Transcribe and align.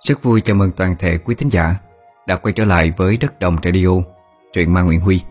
Rất 0.00 0.22
vui 0.22 0.40
chào 0.40 0.56
mừng 0.56 0.70
toàn 0.72 0.96
thể 0.98 1.18
quý 1.18 1.34
thính 1.34 1.48
giả 1.48 1.76
đã 2.26 2.36
quay 2.36 2.52
trở 2.52 2.64
lại 2.64 2.92
với 2.96 3.16
Đất 3.16 3.40
Đồng 3.40 3.56
Radio, 3.64 3.88
truyện 4.52 4.74
ma 4.74 4.82
Nguyễn 4.82 5.00
Huy. 5.00 5.22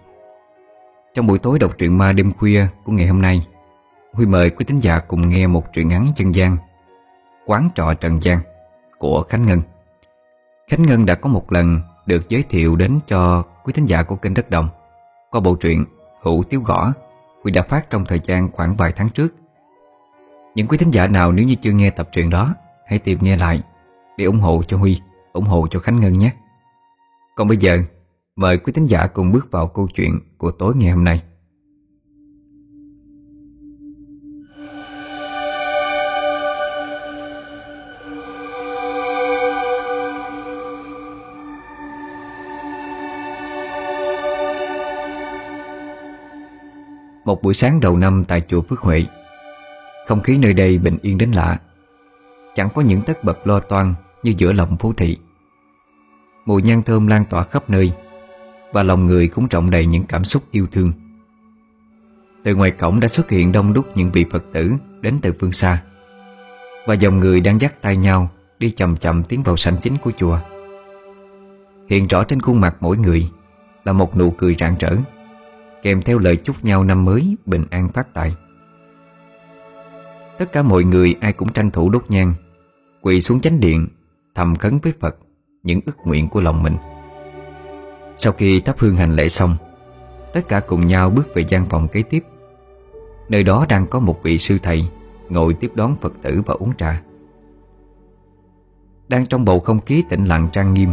Trong 1.14 1.28
buổi 1.28 1.38
tối 1.38 1.60
đọc 1.60 1.78
truyện 1.78 1.98
ma 1.98 2.14
đêm 2.14 2.32
khuya 2.34 2.68
của 2.84 2.92
ngày 2.92 3.08
hôm 3.08 3.22
nay, 3.22 3.48
Huy 4.14 4.26
mời 4.26 4.50
quý 4.50 4.66
thính 4.66 4.78
giả 4.78 5.00
cùng 5.00 5.30
nghe 5.30 5.48
một 5.48 5.74
truyện 5.74 5.88
ngắn 5.88 6.08
chân 6.16 6.36
gian 6.36 6.58
Quán 7.46 7.70
trọ 7.76 7.94
Trần 7.94 8.22
gian 8.22 8.40
của 8.98 9.24
Khánh 9.30 9.46
Ngân. 9.46 9.62
Khánh 10.68 10.84
Ngân 10.84 11.06
đã 11.06 11.16
có 11.16 11.30
một 11.30 11.52
lần 11.52 11.82
được 12.06 12.30
giới 12.30 12.44
thiệu 12.50 12.76
đến 12.76 13.00
cho 13.08 13.44
quý 13.64 13.74
thính 13.74 13.86
giả 13.86 14.04
của 14.04 14.16
kênh 14.16 14.34
Đất 14.34 14.50
Đồng 14.50 14.70
qua 15.32 15.42
bộ 15.42 15.56
truyện 15.56 15.86
Hữu 16.22 16.44
Tiếu 16.44 16.62
Gõ 16.62 16.94
Huy 17.44 17.52
đã 17.52 17.62
phát 17.62 17.90
trong 17.90 18.06
thời 18.06 18.20
gian 18.24 18.52
khoảng 18.52 18.76
vài 18.76 18.94
tháng 18.96 19.10
trước. 19.10 19.36
Những 20.56 20.68
quý 20.68 20.78
thính 20.78 20.92
giả 20.92 21.08
nào 21.08 21.32
nếu 21.32 21.46
như 21.46 21.56
chưa 21.56 21.72
nghe 21.72 21.90
tập 21.90 22.10
truyện 22.12 22.30
đó, 22.30 22.56
hãy 22.86 23.00
tìm 23.00 23.20
nghe 23.22 23.38
lại 23.38 23.62
để 24.18 24.26
ủng 24.26 24.40
hộ 24.40 24.64
cho 24.68 24.78
Huy, 24.78 25.02
ủng 25.34 25.46
hộ 25.46 25.68
cho 25.72 25.80
Khánh 25.80 26.00
Ngân 26.00 26.14
nhé. 26.14 26.32
Còn 27.36 27.48
bây 27.48 27.58
giờ, 27.58 27.78
mời 28.36 28.58
quý 28.58 28.74
thính 28.74 28.86
giả 28.86 29.08
cùng 29.08 29.32
bước 29.32 29.52
vào 29.52 29.68
câu 29.68 29.88
chuyện 29.96 30.20
của 30.38 30.52
tối 30.52 30.74
ngày 30.76 30.92
hôm 30.92 31.04
nay. 31.04 31.22
Một 47.26 47.42
buổi 47.44 47.54
sáng 47.54 47.80
đầu 47.80 47.98
năm 47.98 48.26
tại 48.28 48.42
chùa 48.42 48.62
Phước 48.62 48.80
Huệ 48.80 49.04
Không 50.08 50.22
khí 50.22 50.38
nơi 50.38 50.54
đây 50.54 50.78
bình 50.78 50.98
yên 51.02 51.18
đến 51.18 51.32
lạ 51.32 51.60
Chẳng 52.56 52.70
có 52.76 52.82
những 52.82 53.02
tất 53.02 53.24
bật 53.24 53.48
lo 53.48 53.60
toan 53.60 53.94
như 54.24 54.34
giữa 54.38 54.54
lòng 54.54 54.78
phố 54.78 54.94
thị. 54.98 55.18
Mùi 56.46 56.62
nhang 56.62 56.84
thơm 56.84 57.08
lan 57.08 57.26
tỏa 57.26 57.44
khắp 57.44 57.70
nơi, 57.70 57.92
Và 58.74 58.84
lòng 58.84 59.08
người 59.08 59.28
cũng 59.28 59.48
trọng 59.48 59.70
đầy 59.70 59.86
những 59.86 60.04
cảm 60.04 60.24
xúc 60.24 60.44
yêu 60.52 60.68
thương. 60.72 60.92
Từ 62.44 62.56
ngoài 62.56 62.72
cổng 62.72 63.00
đã 63.00 63.08
xuất 63.08 63.30
hiện 63.30 63.52
đông 63.52 63.74
đúc 63.74 63.86
những 63.98 64.12
vị 64.12 64.26
Phật 64.32 64.44
tử 64.54 64.72
đến 65.02 65.20
từ 65.22 65.34
phương 65.40 65.52
xa, 65.52 65.84
Và 66.88 66.94
dòng 66.94 67.20
người 67.20 67.42
đang 67.42 67.62
dắt 67.62 67.82
tay 67.82 67.98
nhau 67.98 68.30
đi 68.60 68.70
chậm 68.70 68.98
chậm 68.98 69.24
tiến 69.24 69.44
vào 69.44 69.58
sảnh 69.58 69.78
chính 69.82 69.98
của 69.98 70.12
chùa. 70.18 70.40
Hiện 71.90 72.08
rõ 72.08 72.24
trên 72.24 72.42
khuôn 72.42 72.62
mặt 72.62 72.76
mỗi 72.80 72.98
người 72.98 73.30
là 73.84 73.94
một 73.94 74.18
nụ 74.18 74.32
cười 74.32 74.56
rạng 74.60 74.76
rỡ, 74.80 74.96
Kèm 75.82 76.02
theo 76.02 76.20
lời 76.20 76.36
chúc 76.36 76.64
nhau 76.64 76.84
năm 76.84 77.06
mới 77.06 77.36
bình 77.46 77.66
an 77.70 77.90
phát 77.90 78.14
tài. 78.14 78.36
Tất 80.38 80.52
cả 80.52 80.62
mọi 80.62 80.84
người 80.84 81.16
ai 81.22 81.34
cũng 81.34 81.50
tranh 81.50 81.72
thủ 81.72 81.90
đốt 81.90 82.06
nhang 82.10 82.34
Quỳ 83.06 83.22
xuống 83.22 83.42
chánh 83.42 83.60
điện, 83.60 83.88
Thầm 84.36 84.56
khấn 84.56 84.80
với 84.84 84.94
Phật 85.00 85.16
Những 85.64 85.80
ước 85.86 85.98
nguyện 86.06 86.30
của 86.30 86.42
lòng 86.42 86.64
mình. 86.64 86.76
Sau 88.18 88.34
khi 88.34 88.60
thắp 88.60 88.76
hương 88.80 88.96
hành 88.96 89.16
lễ 89.16 89.30
xong, 89.30 89.58
Tất 90.34 90.42
cả 90.48 90.60
cùng 90.60 90.86
nhau 90.86 91.10
bước 91.10 91.28
về 91.34 91.46
gian 91.48 91.70
phòng 91.70 91.88
kế 91.88 92.04
tiếp. 92.04 92.24
Nơi 93.30 93.44
đó 93.44 93.66
đang 93.70 93.88
có 93.88 94.00
một 94.00 94.24
vị 94.24 94.38
sư 94.38 94.58
thầy 94.64 94.90
Ngồi 95.30 95.54
tiếp 95.54 95.72
đón 95.76 95.96
Phật 96.02 96.14
tử 96.22 96.42
và 96.46 96.54
uống 96.54 96.76
trà. 96.78 97.02
Đang 99.08 99.26
trong 99.26 99.46
bầu 99.46 99.60
không 99.60 99.82
khí 99.86 100.04
tĩnh 100.10 100.26
lặng 100.26 100.50
trang 100.54 100.74
nghiêm, 100.74 100.90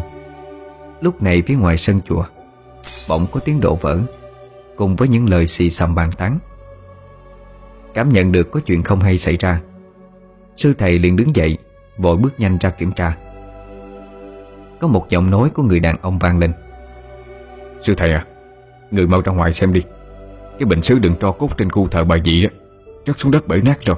Lúc 1.00 1.22
này 1.22 1.42
phía 1.46 1.54
ngoài 1.54 1.78
sân 1.78 2.00
chùa, 2.08 2.24
Bỗng 3.08 3.26
có 3.32 3.40
tiếng 3.44 3.60
đổ 3.60 3.74
vỡ 3.74 4.00
Cùng 4.76 4.96
với 4.96 5.08
những 5.08 5.28
lời 5.28 5.46
xì 5.46 5.70
xầm 5.70 5.94
bàn 5.94 6.10
tán. 6.18 6.38
Cảm 7.94 8.08
nhận 8.08 8.32
được 8.32 8.50
có 8.50 8.60
chuyện 8.60 8.82
không 8.82 9.00
hay 9.00 9.18
xảy 9.18 9.36
ra, 9.36 9.60
Sư 10.56 10.74
thầy 10.78 10.98
liền 10.98 11.16
đứng 11.16 11.36
dậy 11.36 11.58
Vội 11.96 12.16
bước 12.16 12.40
nhanh 12.40 12.58
ra 12.58 12.70
kiểm 12.70 12.92
tra. 12.92 13.16
Có 14.80 14.88
một 14.88 15.08
giọng 15.08 15.30
nói 15.30 15.50
của 15.50 15.62
người 15.62 15.80
đàn 15.80 15.96
ông 16.02 16.18
vang 16.18 16.38
lên. 16.38 16.52
Sư 17.82 17.94
thầy 17.96 18.12
à 18.12 18.26
Người 18.90 19.06
mau 19.06 19.20
ra 19.20 19.32
ngoài 19.32 19.52
xem 19.52 19.72
đi. 19.72 19.82
Cái 20.58 20.66
bình 20.66 20.82
sứ 20.82 20.98
đựng 20.98 21.14
tro 21.20 21.32
cốt 21.32 21.58
trên 21.58 21.70
khu 21.70 21.88
thờ 21.88 22.04
bà 22.04 22.16
dị 22.24 22.42
đó 22.42 22.48
Rớt 23.06 23.18
xuống 23.18 23.32
đất 23.32 23.48
bể 23.48 23.56
nát 23.64 23.78
rồi. 23.84 23.96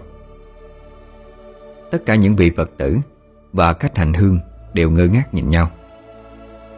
Tất 1.91 1.99
cả 2.07 2.15
những 2.15 2.37
vị 2.37 2.51
Phật 2.57 2.71
tử 2.77 2.97
Và 3.53 3.73
khách 3.73 3.97
hành 3.97 4.13
hương 4.13 4.39
Đều 4.73 4.91
ngơ 4.91 5.07
ngác 5.07 5.35
nhìn 5.35 5.49
nhau. 5.51 5.71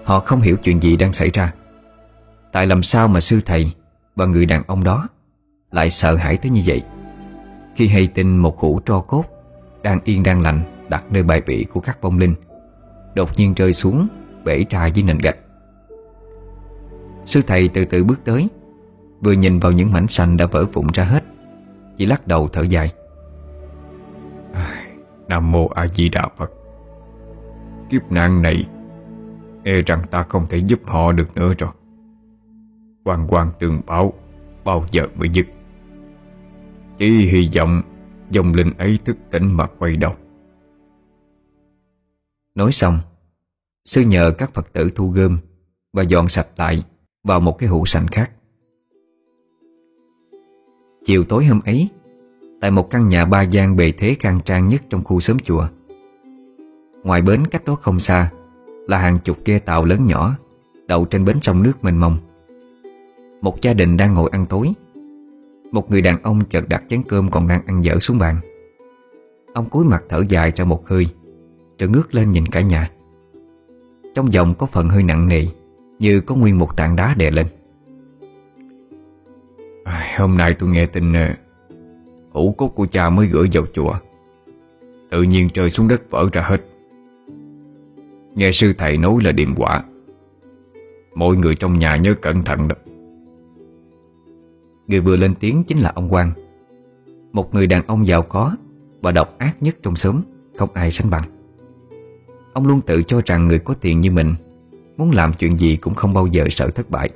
Họ 0.05 0.21
không 0.21 0.41
hiểu 0.41 0.56
chuyện 0.56 0.82
gì 0.82 0.97
đang 0.97 1.12
xảy 1.12 1.31
ra. 1.31 1.53
Tại 2.53 2.66
làm 2.66 2.82
sao 2.82 3.09
mà 3.09 3.21
sư 3.21 3.41
thầy 3.47 3.72
Và 4.16 4.26
người 4.26 4.47
đàn 4.47 4.62
ông 4.66 4.84
đó 4.84 5.09
Lại 5.71 5.91
sợ 5.91 6.16
hãi 6.16 6.37
tới 6.37 6.50
như 6.50 6.62
vậy? 6.66 6.82
Khi 7.76 7.88
hay 7.88 8.06
tin 8.06 8.37
một 8.37 8.59
hũ 8.59 8.81
tro 8.87 9.00
cốt 9.00 9.25
Đang 9.82 10.00
yên 10.05 10.22
đang 10.22 10.43
lành 10.43 10.75
đặt 10.89 11.05
nơi 11.11 11.23
bài 11.23 11.43
vị 11.47 11.67
của 11.73 11.81
các 11.81 12.03
vong 12.03 12.19
linh. 12.19 12.35
Đột 13.15 13.31
nhiên 13.37 13.55
rơi 13.55 13.73
xuống, 13.73 14.09
Bể 14.45 14.65
ra 14.71 14.87
dưới 14.87 15.05
nền 15.05 15.19
gạch. 15.19 15.37
Sư 17.25 17.41
thầy 17.47 17.69
từ 17.69 17.85
từ 17.85 18.05
bước 18.05 18.21
tới, 18.25 18.49
Vừa 19.21 19.33
nhìn 19.33 19.59
vào 19.59 19.73
những 19.73 19.93
mảnh 19.93 20.09
xanh 20.09 20.37
đã 20.37 20.47
vỡ 20.47 20.65
vụn 20.73 20.87
ra 20.95 21.05
hết, 21.05 21.25
Chỉ 21.97 22.07
lắc 22.07 22.27
đầu 22.27 22.49
thở 22.49 22.63
dài. 22.63 22.93
Nam 25.29 25.53
Mô 25.53 25.69
A 25.69 25.87
Di 25.89 26.09
Đà 26.09 26.29
Phật. 26.37 26.51
Kiếp 27.91 28.13
nạn 28.13 28.43
này 28.43 28.67
E 29.65 29.83
rằng 29.87 30.03
ta 30.11 30.23
không 30.23 30.47
thể 30.51 30.59
giúp 30.59 30.81
họ 30.85 31.13
được 31.13 31.37
nữa 31.37 31.55
rồi. 31.59 31.71
Quan 33.05 33.27
quan 33.29 33.51
tường 33.59 33.81
bảo 33.87 34.13
Bao 34.65 34.85
giờ 34.91 35.03
mới 35.15 35.29
dứt? 35.29 35.47
Chỉ 36.99 37.09
hy 37.09 37.51
vọng 37.57 37.83
Dòng 38.31 38.55
linh 38.55 38.73
ấy 38.79 38.99
thức 39.05 39.17
tỉnh 39.31 39.57
mà 39.57 39.67
quay 39.79 39.97
đầu. 39.97 40.13
Nói 42.56 42.72
xong, 42.72 42.99
Sư 43.84 44.00
nhờ 44.00 44.33
các 44.39 44.55
Phật 44.55 44.72
tử 44.72 44.91
thu 44.94 45.11
gom 45.11 45.39
Và 45.93 46.03
dọn 46.03 46.28
sạch 46.28 46.47
lại 46.56 46.84
Vào 47.25 47.41
một 47.41 47.59
cái 47.59 47.69
hũ 47.69 47.87
sành 47.87 48.06
khác. 48.06 48.31
Chiều 51.05 51.25
tối 51.25 51.44
hôm 51.44 51.61
ấy, 51.65 51.89
Tại 52.61 52.71
một 52.71 52.91
căn 52.91 53.09
nhà 53.09 53.25
ba 53.25 53.43
gian 53.43 53.77
bề 53.77 53.93
thế 53.93 54.17
khang 54.21 54.41
trang 54.44 54.69
nhất 54.69 54.83
trong 54.91 55.05
khu 55.05 55.21
xóm 55.21 55.39
chùa, 55.39 55.69
Ngoài 57.03 57.22
bến 57.22 57.47
cách 57.50 57.65
đó 57.65 57.75
không 57.75 58.00
xa 58.00 58.31
Là 58.88 58.99
hàng 58.99 59.19
chục 59.19 59.38
ghe 59.44 59.59
tàu 59.59 59.84
lớn 59.84 60.06
nhỏ 60.06 60.37
Đậu 60.87 61.05
trên 61.05 61.25
bến 61.25 61.37
sông 61.43 61.62
nước 61.62 61.84
mênh 61.84 61.97
mông. 61.97 62.19
Một 63.41 63.61
gia 63.62 63.75
đình 63.75 63.97
đang 63.97 64.15
ngồi 64.15 64.31
ăn 64.33 64.47
tối, 64.47 64.73
Một 65.73 65.91
người 65.91 66.03
đàn 66.03 66.23
ông 66.23 66.41
chợt 66.50 66.69
đặt 66.69 66.84
chén 66.88 67.03
cơm 67.09 67.31
còn 67.31 67.49
đang 67.49 67.67
ăn 67.67 67.84
dở 67.84 67.99
xuống 67.99 68.19
bàn. 68.19 68.41
Ông 69.53 69.71
cúi 69.71 69.84
mặt 69.84 70.03
thở 70.09 70.25
dài 70.28 70.53
ra 70.56 70.65
một 70.65 70.88
hơi 70.88 71.06
rồi 71.78 71.88
ngước 71.91 72.14
lên 72.14 72.31
nhìn 72.31 72.47
cả 72.47 72.60
nhà. 72.60 72.91
Trong 74.14 74.32
giọng 74.32 74.54
có 74.54 74.66
phần 74.66 74.88
hơi 74.88 75.03
nặng 75.03 75.28
nề 75.28 75.47
Như 75.98 76.20
có 76.20 76.34
nguyên 76.34 76.59
một 76.59 76.76
tảng 76.76 76.97
đá 76.97 77.14
đè 77.14 77.31
lên. 77.31 77.47
À, 79.84 80.16
Hôm 80.19 80.37
nay 80.37 80.54
tôi 80.54 80.70
nghe 80.70 80.87
tin 80.87 81.12
ờ, 81.12 81.34
Hũ 82.31 82.54
cốt 82.59 82.69
của 82.69 82.87
cha 82.87 83.10
mới 83.10 83.26
gửi 83.26 83.48
vào 83.53 83.64
chùa. 83.75 83.94
Tự 85.10 85.22
nhiên 85.22 85.48
trời 85.54 85.70
xuống 85.70 85.88
đất 85.88 86.10
vỡ 86.10 86.28
ra 86.32 86.42
hết. 86.42 86.60
Nghe 88.34 88.53
sư 88.53 88.72
thầy 88.78 88.98
nói 88.98 89.14
là 89.25 89.32
điềm 89.32 89.54
quả. 89.56 89.82
Mọi 91.14 91.37
người 91.37 91.54
trong 91.54 91.78
nhà 91.78 91.97
nhớ 91.97 92.14
cẩn 92.14 92.43
thận 92.43 92.69
đó. 92.69 92.76
Người 94.87 95.00
vừa 95.00 95.16
lên 95.16 95.34
tiếng 95.41 95.64
chính 95.64 95.78
là 95.78 95.93
ông 95.94 96.08
Quang. 96.08 96.32
Một 97.32 97.54
người 97.54 97.66
đàn 97.66 97.87
ông 97.87 98.06
giàu 98.06 98.22
có 98.22 98.56
Và 99.03 99.12
độc 99.12 99.38
ác 99.38 99.62
nhất 99.62 99.76
trong 99.82 99.97
xóm 99.97 100.20
Không 100.56 100.70
ai 100.75 100.91
sánh 100.91 101.10
bằng. 101.10 101.36
Ông 102.56 102.67
luôn 102.67 102.81
tự 102.81 103.03
cho 103.03 103.21
rằng 103.25 103.49
người 103.49 103.59
có 103.59 103.75
tiền 103.75 104.00
như 104.00 104.11
mình, 104.11 104.34
Muốn 104.97 105.11
làm 105.11 105.33
chuyện 105.33 105.59
gì 105.59 105.77
cũng 105.77 105.94
không 105.94 106.15
bao 106.15 106.27
giờ 106.27 106.44
sợ 106.50 106.71
thất 106.71 106.91
bại. 106.91 107.11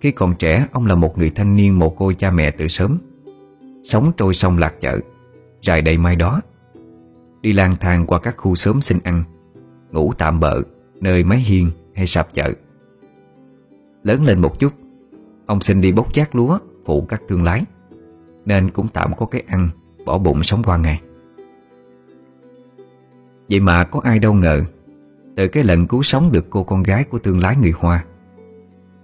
Khi 0.00 0.10
còn 0.10 0.34
trẻ, 0.38 0.66
Ông 0.72 0.86
là 0.86 0.94
một 0.94 1.18
người 1.18 1.30
thanh 1.30 1.56
niên 1.56 1.78
mồ 1.78 1.90
côi 1.90 2.14
cha 2.14 2.30
mẹ 2.30 2.50
từ 2.50 2.68
sớm. 2.68 2.98
Sống 3.84 4.12
trôi 4.16 4.34
sông 4.34 4.58
lạc 4.58 4.74
chợ 4.80 5.00
Rài 5.62 5.82
đầy 5.82 5.98
mai 5.98 6.16
đó. 6.16 6.40
Đi 7.40 7.52
lang 7.52 7.76
thang 7.80 8.06
qua 8.06 8.18
các 8.18 8.36
khu 8.36 8.54
xóm 8.54 8.80
xin 8.80 8.98
ăn, 9.04 9.24
Ngủ 9.90 10.12
tạm 10.18 10.40
bợ, 10.40 10.62
Nơi 11.00 11.24
mái 11.24 11.38
hiên 11.38 11.70
hay 11.94 12.06
sạp 12.06 12.34
chợ. 12.34 12.52
Lớn 14.02 14.24
lên 14.24 14.40
một 14.40 14.58
chút, 14.58 14.72
Ông 15.46 15.60
xin 15.60 15.80
đi 15.80 15.92
bốc 15.92 16.14
chát 16.14 16.36
lúa, 16.36 16.58
Phụ 16.86 17.06
các 17.08 17.22
thương 17.28 17.44
lái, 17.44 17.64
Nên 18.44 18.70
cũng 18.70 18.88
tạm 18.88 19.12
có 19.16 19.26
cái 19.26 19.42
ăn, 19.46 19.68
Bỏ 20.04 20.18
bụng 20.18 20.42
sống 20.42 20.62
qua 20.62 20.76
ngày. 20.76 21.00
Vậy 23.52 23.60
mà 23.60 23.84
có 23.84 24.00
ai 24.04 24.18
đâu 24.18 24.34
ngờ, 24.34 24.60
Từ 25.36 25.48
cái 25.48 25.64
lần 25.64 25.86
cứu 25.86 26.02
sống 26.02 26.32
được 26.32 26.46
cô 26.50 26.64
con 26.64 26.82
gái 26.82 27.04
Của 27.04 27.18
thương 27.18 27.40
lái 27.40 27.56
người 27.56 27.72
Hoa, 27.76 28.04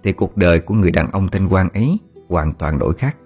Thì 0.03 0.11
cuộc 0.11 0.37
đời 0.37 0.59
của 0.59 0.73
người 0.73 0.91
đàn 0.91 1.11
ông 1.11 1.27
tên 1.29 1.47
Quang 1.49 1.69
ấy 1.69 1.97
Hoàn 2.29 2.53
toàn 2.53 2.79
đổi 2.79 2.93
khác. 2.93 3.17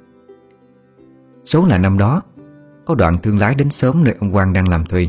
Số 1.43 1.65
là 1.67 1.77
năm 1.77 1.97
đó, 1.97 2.21
Có 2.85 2.95
đoạn 2.95 3.17
thương 3.23 3.39
lái 3.39 3.55
đến 3.55 3.69
sớm 3.69 4.03
nơi 4.03 4.15
ông 4.19 4.31
Quang 4.31 4.53
đang 4.53 4.67
làm 4.67 4.85
thuê. 4.85 5.07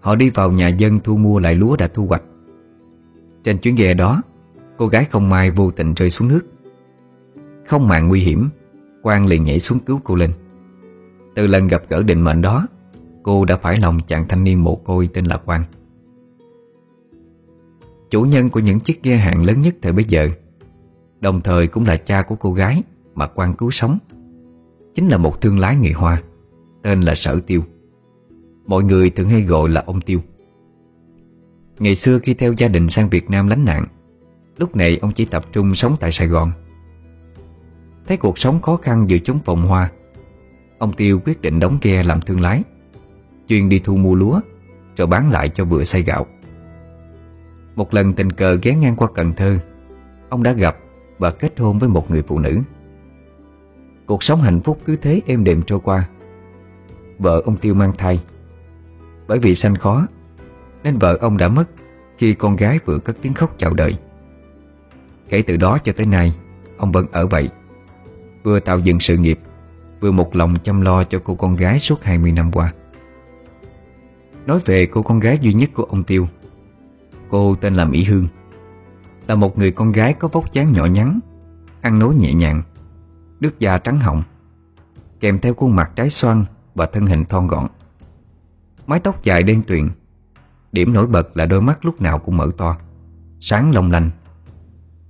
Họ 0.00 0.16
đi 0.16 0.30
vào 0.30 0.52
nhà 0.52 0.68
dân 0.68 1.00
thu 1.00 1.16
mua 1.16 1.38
lại 1.38 1.54
lúa 1.54 1.76
đã 1.76 1.88
thu 1.94 2.06
hoạch. 2.06 2.22
Trên 3.44 3.58
chuyến 3.58 3.74
ghe 3.74 3.94
đó, 3.94 4.22
Cô 4.76 4.86
gái 4.86 5.04
không 5.04 5.28
may 5.28 5.50
vô 5.50 5.70
tình 5.70 5.94
rơi 5.94 6.10
xuống 6.10 6.28
nước. 6.28 6.42
Không 7.66 7.88
màng 7.88 8.08
nguy 8.08 8.20
hiểm, 8.20 8.48
Quang 9.02 9.26
liền 9.26 9.44
nhảy 9.44 9.58
xuống 9.58 9.78
cứu 9.78 10.00
cô 10.04 10.14
lên. 10.14 10.32
Từ 11.34 11.46
lần 11.46 11.68
gặp 11.68 11.82
gỡ 11.88 12.02
định 12.02 12.20
mệnh 12.20 12.42
đó 12.42 12.66
Cô 13.26 13.44
đã 13.44 13.56
phải 13.56 13.80
lòng 13.80 13.98
chàng 14.06 14.28
thanh 14.28 14.44
niên 14.44 14.64
mồ 14.64 14.76
côi 14.76 15.08
tên 15.14 15.24
là 15.24 15.36
Quang. 15.36 15.64
Chủ 18.10 18.22
nhân 18.22 18.50
của 18.50 18.60
những 18.60 18.80
chiếc 18.80 19.02
ghe 19.02 19.16
hàng 19.16 19.44
lớn 19.44 19.60
nhất 19.60 19.74
thời 19.82 19.92
bấy 19.92 20.04
giờ, 20.08 20.28
Đồng 21.20 21.40
thời 21.40 21.66
cũng 21.66 21.86
là 21.86 21.96
cha 21.96 22.22
của 22.22 22.34
cô 22.34 22.52
gái 22.52 22.82
Mà 23.14 23.26
quan 23.26 23.54
cứu 23.54 23.70
sống, 23.70 23.98
Chính 24.94 25.08
là 25.08 25.18
một 25.18 25.40
thương 25.40 25.58
lái 25.58 25.76
người 25.76 25.92
Hoa, 25.92 26.22
Tên 26.82 27.00
là 27.00 27.14
Sở 27.14 27.40
Tiêu. 27.46 27.62
Mọi 28.66 28.82
người 28.82 29.10
thường 29.10 29.28
hay 29.28 29.42
gọi 29.42 29.68
là 29.68 29.82
ông 29.86 30.00
Tiêu. 30.00 30.20
Ngày 31.78 31.94
xưa 31.94 32.18
khi 32.18 32.34
theo 32.34 32.52
gia 32.52 32.68
đình 32.68 32.88
sang 32.88 33.08
Việt 33.08 33.30
Nam 33.30 33.48
lánh 33.48 33.64
nạn, 33.64 33.86
Lúc 34.58 34.76
này 34.76 34.98
ông 35.02 35.12
chỉ 35.12 35.24
tập 35.24 35.44
trung 35.52 35.74
sống 35.74 35.96
tại 36.00 36.12
Sài 36.12 36.28
Gòn. 36.28 36.52
Thấy 38.06 38.16
cuộc 38.16 38.38
sống 38.38 38.62
khó 38.62 38.76
khăn 38.76 39.08
giữa 39.08 39.18
chúng 39.18 39.38
phồn 39.38 39.58
hoa, 39.58 39.90
Ông 40.78 40.92
Tiêu 40.92 41.20
quyết 41.24 41.40
định 41.40 41.60
đóng 41.60 41.78
ghe 41.82 42.02
làm 42.02 42.20
thương 42.20 42.40
lái. 42.40 42.62
Chuyên 43.48 43.68
đi 43.68 43.78
thu 43.78 43.96
mua 43.96 44.14
lúa, 44.14 44.40
Rồi 44.96 45.06
bán 45.06 45.30
lại 45.30 45.48
cho 45.48 45.64
vừa 45.64 45.84
xây 45.84 46.02
gạo. 46.02 46.26
Một 47.76 47.94
lần 47.94 48.12
tình 48.12 48.32
cờ 48.32 48.58
ghé 48.62 48.74
ngang 48.74 48.96
qua 48.96 49.08
Cần 49.14 49.32
Thơ, 49.32 49.58
Ông 50.28 50.42
đã 50.42 50.52
gặp 50.52 50.76
và 51.18 51.30
kết 51.30 51.58
hôn 51.58 51.78
với 51.78 51.88
một 51.88 52.10
người 52.10 52.22
phụ 52.22 52.38
nữ. 52.38 52.58
Cuộc 54.06 54.22
sống 54.22 54.40
hạnh 54.40 54.60
phúc 54.60 54.78
cứ 54.84 54.96
thế 54.96 55.20
êm 55.26 55.44
đềm 55.44 55.62
trôi 55.62 55.80
qua. 55.80 56.08
Vợ 57.18 57.42
ông 57.44 57.56
Tiêu 57.56 57.74
mang 57.74 57.92
thai. 57.98 58.20
Bởi 59.26 59.38
vì 59.38 59.54
sanh 59.54 59.74
khó, 59.74 60.06
Nên 60.82 60.98
vợ 60.98 61.18
ông 61.20 61.36
đã 61.36 61.48
mất 61.48 61.64
Khi 62.18 62.34
con 62.34 62.56
gái 62.56 62.78
vừa 62.84 62.98
cất 62.98 63.16
tiếng 63.22 63.34
khóc 63.34 63.54
chào 63.58 63.74
đời. 63.74 63.96
Kể 65.28 65.42
từ 65.42 65.56
đó 65.56 65.78
cho 65.84 65.92
tới 65.92 66.06
nay, 66.06 66.32
Ông 66.76 66.92
vẫn 66.92 67.06
ở 67.12 67.26
vậy. 67.26 67.48
Vừa 68.42 68.60
tạo 68.60 68.78
dựng 68.78 69.00
sự 69.00 69.16
nghiệp, 69.16 69.38
Vừa 70.00 70.10
một 70.10 70.36
lòng 70.36 70.54
chăm 70.62 70.80
lo 70.80 71.04
cho 71.04 71.20
cô 71.24 71.34
con 71.34 71.56
gái 71.56 71.78
suốt 71.78 72.04
20 72.04 72.32
năm 72.32 72.52
qua. 72.52 72.72
Nói 74.46 74.60
về 74.64 74.86
cô 74.86 75.02
con 75.02 75.20
gái 75.20 75.38
duy 75.40 75.52
nhất 75.52 75.70
của 75.74 75.82
ông 75.82 76.04
Tiêu. 76.04 76.28
Cô 77.30 77.54
tên 77.54 77.74
là 77.74 77.84
Mỹ 77.84 78.04
Hương. 78.04 78.28
Là 79.26 79.34
một 79.34 79.58
người 79.58 79.70
con 79.70 79.92
gái 79.92 80.12
có 80.12 80.28
vóc 80.28 80.52
dáng 80.52 80.72
nhỏ 80.72 80.84
nhắn, 80.84 81.20
Ăn 81.80 81.98
nói 81.98 82.14
nhẹ 82.14 82.34
nhàng, 82.34 82.62
Nước 83.40 83.58
da 83.58 83.78
trắng 83.78 84.00
hồng, 84.00 84.22
Kèm 85.20 85.38
theo 85.38 85.54
khuôn 85.54 85.76
mặt 85.76 85.92
trái 85.96 86.10
xoan 86.10 86.44
Và 86.74 86.86
thân 86.86 87.06
hình 87.06 87.24
thon 87.24 87.46
gọn. 87.46 87.66
Mái 88.86 89.00
tóc 89.00 89.22
dài 89.22 89.42
đen 89.42 89.62
tuyền, 89.66 89.88
Điểm 90.72 90.92
nổi 90.92 91.06
bật 91.06 91.36
là 91.36 91.46
đôi 91.46 91.60
mắt 91.62 91.84
lúc 91.84 92.00
nào 92.00 92.18
cũng 92.18 92.36
mở 92.36 92.50
to, 92.58 92.76
Sáng 93.40 93.74
long 93.74 93.90
lanh, 93.90 94.10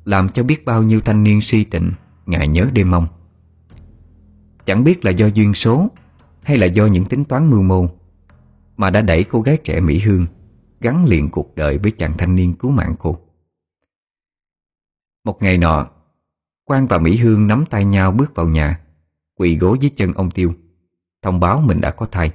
Làm 0.05 0.29
cho 0.29 0.43
biết 0.43 0.65
bao 0.65 0.83
nhiêu 0.83 1.01
thanh 1.01 1.23
niên 1.23 1.41
si 1.41 1.65
tình 1.65 1.93
Ngại 2.27 2.49
nhớ 2.49 2.67
đêm 2.73 2.91
mong 2.91 3.07
Chẳng 4.65 4.85
biết 4.85 5.05
là 5.05 5.11
do 5.11 5.27
duyên 5.27 5.55
số 5.55 5.89
Hay 6.43 6.57
là 6.57 6.67
do 6.67 6.87
những 6.87 7.05
tính 7.05 7.25
toán 7.25 7.51
mưu 7.51 7.63
mô 7.63 7.87
mà 8.77 8.91
đã 8.91 9.03
đẩy 9.03 9.25
cô 9.25 9.41
gái 9.41 9.57
trẻ 9.65 9.81
Mỹ 9.81 9.99
Hương 9.99 10.27
Gắn 10.81 11.05
liền 11.05 11.31
cuộc 11.31 11.55
đời 11.55 11.79
với 11.79 11.91
chàng 11.91 12.13
thanh 12.19 12.35
niên 12.35 12.55
cứu 12.55 12.71
mạng 12.71 12.95
cô. 12.99 13.19
Một 15.25 15.43
ngày 15.43 15.59
nọ, 15.59 15.91
Quang 16.65 16.87
và 16.87 16.99
Mỹ 16.99 17.17
Hương 17.17 17.47
nắm 17.47 17.65
tay 17.71 17.85
nhau 17.85 18.13
bước 18.13 18.35
vào 18.35 18.49
nhà, 18.49 18.81
Quỳ 19.35 19.59
gối 19.59 19.77
dưới 19.81 19.91
chân 19.97 20.13
ông 20.13 20.31
Tiêu, 20.31 20.55
Thông 21.23 21.41
báo 21.41 21.61
mình 21.61 21.81
đã 21.81 21.91
có 21.91 22.07
thai. 22.07 22.33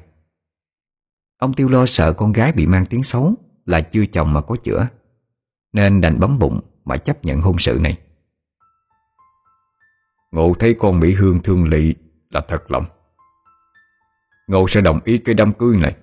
Ông 1.38 1.53
Tiêu 1.53 1.69
lo 1.69 1.85
sợ 1.85 2.13
con 2.13 2.31
gái 2.31 2.51
bị 2.51 2.65
mang 2.65 2.85
tiếng 2.85 3.03
xấu 3.03 3.33
Là 3.65 3.81
chưa 3.81 4.05
chồng 4.05 4.33
mà 4.33 4.41
có 4.41 4.55
chữa, 4.55 4.87
Nên 5.73 6.01
đành 6.01 6.19
bấm 6.19 6.39
bụng 6.39 6.59
Mà 6.85 6.97
chấp 6.97 7.25
nhận 7.25 7.41
hôn 7.41 7.55
sự 7.59 7.79
này. 7.81 7.97
Ngộ 10.31 10.53
thấy 10.59 10.75
con 10.79 10.99
Mỹ 10.99 11.13
Hương 11.13 11.39
thương 11.39 11.69
lị 11.69 11.95
là 12.29 12.41
thật 12.47 12.71
lòng. 12.71 12.85
Ngộ 14.47 14.67
sẽ 14.67 14.81
đồng 14.81 14.99
ý 15.05 15.17
cái 15.17 15.35
đám 15.35 15.53
cưới 15.53 15.77
này. 15.77 15.95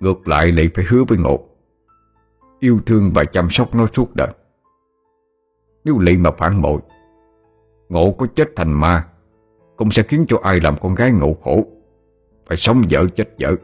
Ngược 0.00 0.28
lại 0.28 0.52
lại 0.52 0.70
phải 0.74 0.84
hứa 0.88 1.04
với 1.08 1.18
Ngộ. 1.18 1.40
Yêu 2.60 2.80
thương 2.86 3.10
và 3.14 3.24
chăm 3.24 3.50
sóc 3.50 3.74
nó 3.74 3.86
suốt 3.86 4.14
đời. 4.14 4.30
Nếu 5.84 5.98
Lị 5.98 6.16
mà 6.16 6.30
phản 6.30 6.62
bội, 6.62 6.80
Ngộ 7.88 8.12
có 8.12 8.26
chết 8.34 8.48
thành 8.56 8.72
ma, 8.72 9.08
Cũng 9.76 9.90
sẽ 9.90 10.02
khiến 10.02 10.24
cho 10.28 10.38
ai 10.42 10.60
làm 10.60 10.76
con 10.80 10.94
gái 10.94 11.12
Ngộ 11.12 11.34
khổ, 11.44 11.64
Phải 12.44 12.56
sống 12.56 12.82
dở 12.88 13.06
chết 13.16 13.34
dở 13.36 13.54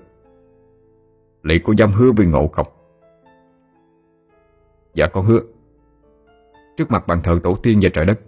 Lị 1.43 1.59
có 1.59 1.75
dám 1.77 1.93
hứa 1.93 2.13
với 2.13 2.27
Ngộ 2.27 2.49
không? 2.49 2.67
Dạ 4.95 5.07
con 5.07 5.25
hứa. 5.25 5.41
Trước 6.77 6.91
mặt 6.91 7.07
bàn 7.07 7.21
thờ 7.25 7.41
tổ 7.43 7.57
tiên 7.63 7.79
và 7.83 7.89
trời 7.95 8.05
đất, 8.05 8.21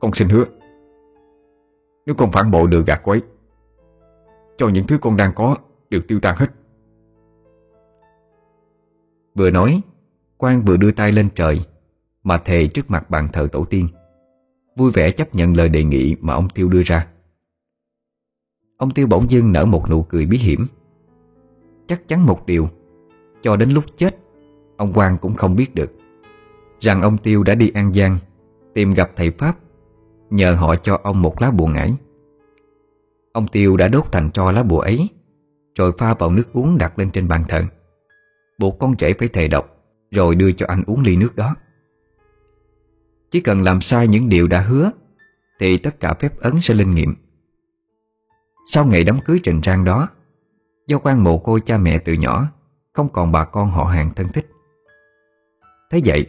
Con 0.00 0.12
xin 0.14 0.28
hứa. 0.28 0.44
Nếu 2.06 2.14
con 2.14 2.32
phản 2.32 2.50
bội 2.50 2.68
được 2.68 2.86
gạt 2.86 3.00
quấy 3.04 3.22
Cho 4.56 4.68
những 4.68 4.86
thứ 4.86 4.98
con 5.00 5.16
đang 5.16 5.32
có 5.34 5.56
Được 5.90 6.02
tiêu 6.08 6.20
tan 6.22 6.36
hết. 6.38 6.46
Vừa 9.34 9.50
nói 9.50 9.80
Quang 10.36 10.62
vừa 10.62 10.76
đưa 10.76 10.90
tay 10.90 11.12
lên 11.12 11.28
trời, 11.34 11.60
Mà 12.22 12.38
thề 12.38 12.66
trước 12.66 12.90
mặt 12.90 13.10
bàn 13.10 13.28
thờ 13.32 13.48
tổ 13.52 13.64
tiên, 13.64 13.88
Vui 14.76 14.90
vẻ 14.90 15.10
chấp 15.10 15.34
nhận 15.34 15.56
lời 15.56 15.68
đề 15.68 15.84
nghị 15.84 16.16
Mà 16.20 16.34
ông 16.34 16.48
Tiêu 16.48 16.68
đưa 16.68 16.82
ra. 16.82 17.06
Ông 18.76 18.90
Tiêu 18.90 19.06
bỗng 19.06 19.30
dưng 19.30 19.52
nở 19.52 19.64
một 19.64 19.90
nụ 19.90 20.02
cười 20.02 20.26
bí 20.26 20.38
hiểm. 20.38 20.66
Chắc 21.86 22.08
chắn 22.08 22.26
một 22.26 22.46
điều, 22.46 22.68
Cho 23.42 23.56
đến 23.56 23.70
lúc 23.70 23.84
chết, 23.96 24.18
Ông 24.76 24.92
Quang 24.92 25.18
cũng 25.18 25.32
không 25.32 25.56
biết 25.56 25.74
được 25.74 25.90
Rằng 26.80 27.02
ông 27.02 27.18
Tiêu 27.18 27.42
đã 27.42 27.54
đi 27.54 27.70
An 27.74 27.92
Giang 27.92 28.18
Tìm 28.74 28.94
gặp 28.94 29.10
thầy 29.16 29.30
Pháp, 29.30 29.58
Nhờ 30.30 30.54
họ 30.54 30.76
cho 30.76 31.00
ông 31.02 31.22
một 31.22 31.42
lá 31.42 31.50
bùa 31.50 31.66
ngải. 31.66 31.94
Ông 33.32 33.48
Tiêu 33.48 33.76
đã 33.76 33.88
đốt 33.88 34.12
thành 34.12 34.30
tro 34.30 34.52
lá 34.52 34.62
bùa 34.62 34.80
ấy, 34.80 35.08
Rồi 35.78 35.92
pha 35.98 36.14
vào 36.14 36.30
nước 36.30 36.52
uống 36.52 36.78
đặt 36.78 36.98
lên 36.98 37.10
trên 37.10 37.28
bàn 37.28 37.44
thờ. 37.48 37.62
Buộc 38.60 38.78
con 38.78 38.96
trẻ 38.96 39.12
phải 39.18 39.28
thề 39.28 39.48
độc 39.48 39.76
Rồi 40.10 40.34
đưa 40.34 40.52
cho 40.52 40.66
anh 40.68 40.84
uống 40.86 41.02
ly 41.02 41.16
nước 41.16 41.36
đó. 41.36 41.56
Chỉ 43.30 43.40
cần 43.40 43.62
làm 43.62 43.80
sai 43.80 44.08
những 44.08 44.28
điều 44.28 44.48
đã 44.48 44.60
hứa 44.60 44.90
Thì 45.60 45.78
tất 45.78 46.00
cả 46.00 46.14
phép 46.14 46.40
ấn 46.40 46.60
sẽ 46.60 46.74
linh 46.74 46.94
nghiệm. 46.94 47.14
Sau 48.66 48.86
ngày 48.86 49.04
đám 49.04 49.20
cưới 49.24 49.40
trình 49.42 49.60
trang 49.60 49.84
đó 49.84 50.08
Do 50.86 50.98
quan 50.98 51.24
mộ 51.24 51.38
cô 51.38 51.58
cha 51.58 51.78
mẹ 51.78 51.98
từ 51.98 52.12
nhỏ 52.12 52.48
Không 52.92 53.08
còn 53.08 53.32
bà 53.32 53.44
con 53.44 53.70
họ 53.70 53.84
hàng 53.84 54.14
thân 54.14 54.28
thích. 54.28 54.50
Thế 55.90 56.00
vậy 56.04 56.26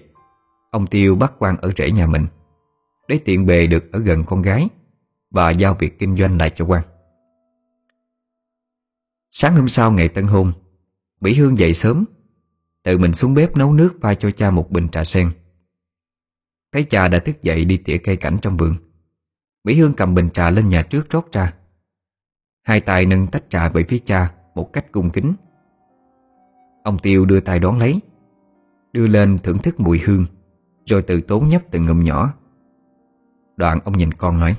Ông 0.71 0.87
Tiêu 0.87 1.15
bắt 1.15 1.33
quan 1.39 1.57
ở 1.57 1.71
rễ 1.77 1.91
nhà 1.91 2.07
mình 2.07 2.25
để 3.07 3.19
tiện 3.25 3.45
bề 3.45 3.67
được 3.67 3.91
ở 3.91 3.99
gần 3.99 4.23
con 4.25 4.41
gái 4.41 4.69
và 5.31 5.49
giao 5.49 5.73
việc 5.79 5.99
kinh 5.99 6.17
doanh 6.17 6.37
lại 6.37 6.49
cho 6.55 6.65
quan. 6.65 6.83
Sáng 9.31 9.55
hôm 9.55 9.67
sau 9.67 9.91
ngày 9.91 10.09
tân 10.09 10.27
hôn, 10.27 10.53
Mỹ 11.21 11.33
Hương 11.33 11.57
dậy 11.57 11.73
sớm, 11.73 12.05
tự 12.83 12.97
mình 12.97 13.13
xuống 13.13 13.33
bếp 13.33 13.57
nấu 13.57 13.73
nước 13.73 13.93
pha 14.01 14.13
cho 14.13 14.31
cha 14.31 14.49
một 14.49 14.71
bình 14.71 14.89
trà 14.89 15.03
sen. 15.03 15.29
Thấy 16.71 16.83
cha 16.83 17.07
đã 17.07 17.19
thức 17.19 17.41
dậy 17.41 17.65
đi 17.65 17.77
tỉa 17.77 17.97
cây 17.97 18.17
cảnh 18.17 18.37
trong 18.41 18.57
vườn, 18.57 18.75
Mỹ 19.63 19.79
Hương 19.79 19.93
cầm 19.93 20.15
bình 20.15 20.29
trà 20.29 20.49
lên 20.49 20.69
nhà 20.69 20.81
trước 20.81 21.09
rót 21.09 21.31
ra. 21.31 21.53
Hai 22.63 22.81
tay 22.81 23.05
nâng 23.05 23.27
tách 23.27 23.49
trà 23.49 23.69
về 23.69 23.83
phía 23.83 23.97
cha 23.97 24.33
một 24.55 24.73
cách 24.73 24.91
cung 24.91 25.09
kính. 25.09 25.33
Ông 26.83 26.99
Tiêu 26.99 27.25
đưa 27.25 27.39
tay 27.39 27.59
đón 27.59 27.79
lấy, 27.79 27.99
đưa 28.93 29.07
lên 29.07 29.37
thưởng 29.37 29.57
thức 29.57 29.79
mùi 29.79 29.99
hương, 29.99 30.25
rồi 30.85 31.01
từ 31.01 31.21
tốn 31.21 31.47
nhấp 31.47 31.61
từng 31.71 31.85
ngụm 31.85 32.01
nhỏ 32.01 32.33
Đoạn 33.57 33.79
ông 33.85 33.97
nhìn 33.97 34.13
con 34.13 34.39
nói 34.39 34.55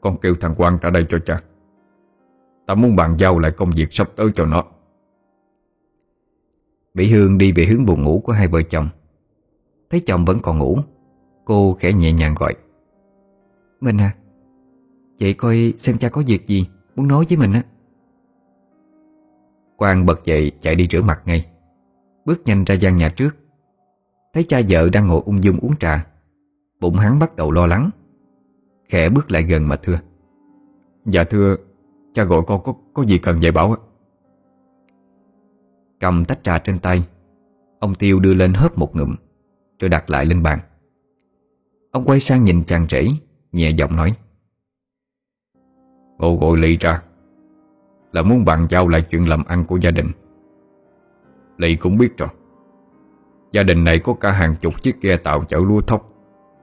Con 0.00 0.18
kêu 0.20 0.34
thằng 0.40 0.54
Quang 0.54 0.78
ra 0.78 0.90
đây 0.90 1.06
cho 1.08 1.18
cha 1.18 1.40
Ta 2.66 2.74
muốn 2.74 2.96
bàn 2.96 3.16
giao 3.18 3.38
lại 3.38 3.52
công 3.56 3.70
việc 3.70 3.92
sắp 3.92 4.10
tới 4.16 4.28
cho 4.34 4.46
nó 4.46 4.64
Mỹ 6.94 7.08
Hương 7.08 7.38
đi 7.38 7.52
về 7.52 7.66
hướng 7.66 7.86
buồn 7.86 8.02
ngủ 8.02 8.20
của 8.24 8.32
hai 8.32 8.48
vợ 8.48 8.62
chồng. 8.62 8.88
Thấy 9.90 10.00
chồng 10.00 10.24
vẫn 10.24 10.38
còn 10.42 10.58
ngủ 10.58 10.78
Cô 11.44 11.76
khẽ 11.80 11.92
nhẹ 11.92 12.12
nhàng 12.12 12.34
gọi. 12.38 12.54
"Minh 13.80 13.98
à 14.00 14.14
Chị 15.18 15.32
coi 15.32 15.74
xem 15.78 15.98
cha 15.98 16.08
có 16.08 16.22
việc 16.26 16.46
gì 16.46 16.66
Muốn 16.96 17.08
nói 17.08 17.24
với 17.28 17.38
mình 17.38 17.52
á. 17.52 17.62
Quang 19.76 20.06
bật 20.06 20.24
dậy 20.24 20.52
chạy 20.60 20.74
đi 20.74 20.86
rửa 20.90 21.02
mặt 21.02 21.22
ngay. 21.24 21.46
Bước 22.24 22.42
nhanh 22.44 22.64
ra 22.64 22.74
gian 22.74 22.96
nhà 22.96 23.08
trước. 23.08 23.36
Thấy 24.34 24.44
cha 24.44 24.60
vợ 24.68 24.88
đang 24.88 25.06
ngồi 25.06 25.22
ung 25.24 25.44
dung 25.44 25.58
uống 25.58 25.76
trà 25.76 26.06
Bụng 26.80 26.96
hắn 26.96 27.18
bắt 27.18 27.36
đầu 27.36 27.50
lo 27.50 27.66
lắng. 27.66 27.90
Khẽ 28.88 29.08
bước 29.08 29.30
lại 29.30 29.42
gần 29.42 29.68
mà 29.68 29.76
thưa. 29.76 29.98
Dạ 31.06 31.24
thưa 31.24 31.56
Cha 32.14 32.24
gọi 32.24 32.42
con 32.46 32.62
có, 32.62 32.74
có 32.94 33.02
gì 33.02 33.18
cần 33.18 33.42
dạy 33.42 33.52
bảo 33.52 33.70
á 33.70 33.76
Cầm 36.02 36.24
tách 36.24 36.44
trà 36.44 36.58
trên 36.58 36.78
tay. 36.78 37.08
Ông 37.80 37.94
Tiêu 37.94 38.20
đưa 38.20 38.34
lên 38.34 38.52
hớp 38.54 38.78
một 38.78 38.96
ngụm, 38.96 39.14
Rồi 39.80 39.88
đặt 39.88 40.10
lại 40.10 40.26
lên 40.26 40.42
bàn. 40.42 40.58
Ông 41.90 42.04
quay 42.04 42.20
sang 42.20 42.44
nhìn 42.44 42.64
chàng 42.64 42.86
rể, 42.90 43.08
Nhẹ 43.52 43.70
giọng 43.70 43.96
nói, 43.96 44.14
"Ngô 46.18 46.36
gọi 46.36 46.58
Lị 46.58 46.76
ra, 46.76 47.02
Là 48.12 48.22
muốn 48.22 48.44
bàn 48.44 48.66
giao 48.70 48.88
lại 48.88 49.06
chuyện 49.10 49.28
làm 49.28 49.44
ăn 49.44 49.64
của 49.64 49.76
gia 49.76 49.90
đình. 49.90 50.06
Lị 51.56 51.76
cũng 51.76 51.98
biết 51.98 52.16
rồi. 52.16 52.28
Gia 53.52 53.62
đình 53.62 53.84
này 53.84 53.98
có 53.98 54.14
cả 54.14 54.32
hàng 54.32 54.56
chục 54.60 54.82
chiếc 54.82 55.00
ghe 55.00 55.16
tàu 55.16 55.44
chở 55.44 55.58
lúa 55.58 55.80
thóc, 55.80 56.12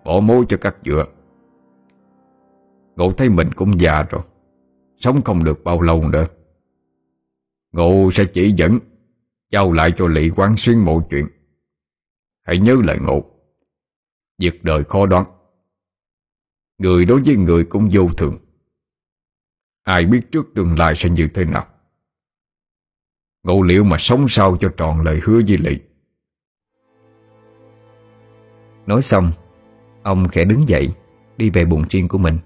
Bỏ 0.05 0.19
mối 0.19 0.46
cho 0.50 0.58
các 0.58 0.75
dựa. 0.86 1.05
Ngộ 2.96 3.12
thấy 3.12 3.29
mình 3.29 3.48
cũng 3.55 3.79
già 3.79 4.03
rồi, 4.10 4.22
Sống 4.98 5.22
không 5.22 5.43
được 5.43 5.63
bao 5.63 5.81
lâu 5.81 6.08
nữa. 6.10 6.25
Ngộ 7.72 8.10
sẽ 8.12 8.25
chỉ 8.25 8.51
dẫn 8.51 8.79
Giao 9.51 9.71
lại 9.71 9.93
cho 9.97 10.07
Lị 10.07 10.29
quán 10.29 10.57
xuyên 10.57 10.77
mọi 10.77 11.01
chuyện. 11.09 11.27
Hãy 12.41 12.59
nhớ 12.59 12.77
lời 12.83 12.97
ngộ. 13.01 13.23
Việc 14.37 14.63
đời 14.63 14.83
khó 14.83 15.05
đoán. 15.05 15.25
Người 16.77 17.05
đối 17.05 17.21
với 17.21 17.35
người 17.35 17.63
cũng 17.63 17.89
vô 17.91 18.09
thường. 18.17 18.37
Ai 19.83 20.05
biết 20.05 20.21
trước 20.31 20.45
tương 20.55 20.77
lai 20.79 20.93
sẽ 20.95 21.09
như 21.09 21.29
thế 21.33 21.45
nào. 21.45 21.67
Ngộ 23.43 23.61
liệu 23.61 23.83
mà 23.83 23.97
sống 23.99 24.25
sao 24.29 24.57
cho 24.59 24.73
tròn 24.77 25.01
lời 25.01 25.19
hứa 25.23 25.41
với 25.47 25.57
Lị. 25.57 25.79
Nói 28.85 29.01
xong, 29.01 29.31
Ông 30.03 30.27
khẽ 30.27 30.45
đứng 30.45 30.67
dậy, 30.67 30.89
Đi 31.37 31.49
về 31.49 31.65
buồng 31.65 31.83
riêng 31.89 32.07
của 32.07 32.17
mình. 32.17 32.37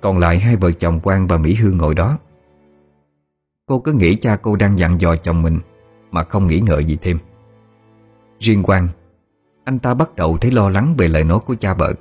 Còn 0.00 0.18
lại 0.18 0.38
hai 0.38 0.56
vợ 0.56 0.72
chồng 0.72 1.00
Quang 1.00 1.26
và 1.26 1.38
Mỹ 1.38 1.54
Hương 1.54 1.76
ngồi 1.76 1.94
đó. 1.94 2.18
Cô 3.68 3.78
cứ 3.78 3.92
nghĩ 3.92 4.14
cha 4.14 4.36
cô 4.36 4.56
đang 4.56 4.78
dặn 4.78 5.00
dò 5.00 5.16
chồng 5.16 5.42
mình, 5.42 5.58
Mà 6.10 6.24
không 6.24 6.46
nghĩ 6.46 6.60
ngợi 6.60 6.84
gì 6.84 6.98
thêm. 7.02 7.18
Riêng 8.40 8.62
Quang, 8.62 8.88
Anh 9.64 9.78
ta 9.78 9.94
bắt 9.94 10.16
đầu 10.16 10.38
thấy 10.38 10.50
lo 10.50 10.68
lắng 10.68 10.94
về 10.98 11.08
lời 11.08 11.24
nói 11.24 11.38
của 11.46 11.54
cha 11.54 11.74
vợ. 11.74 11.94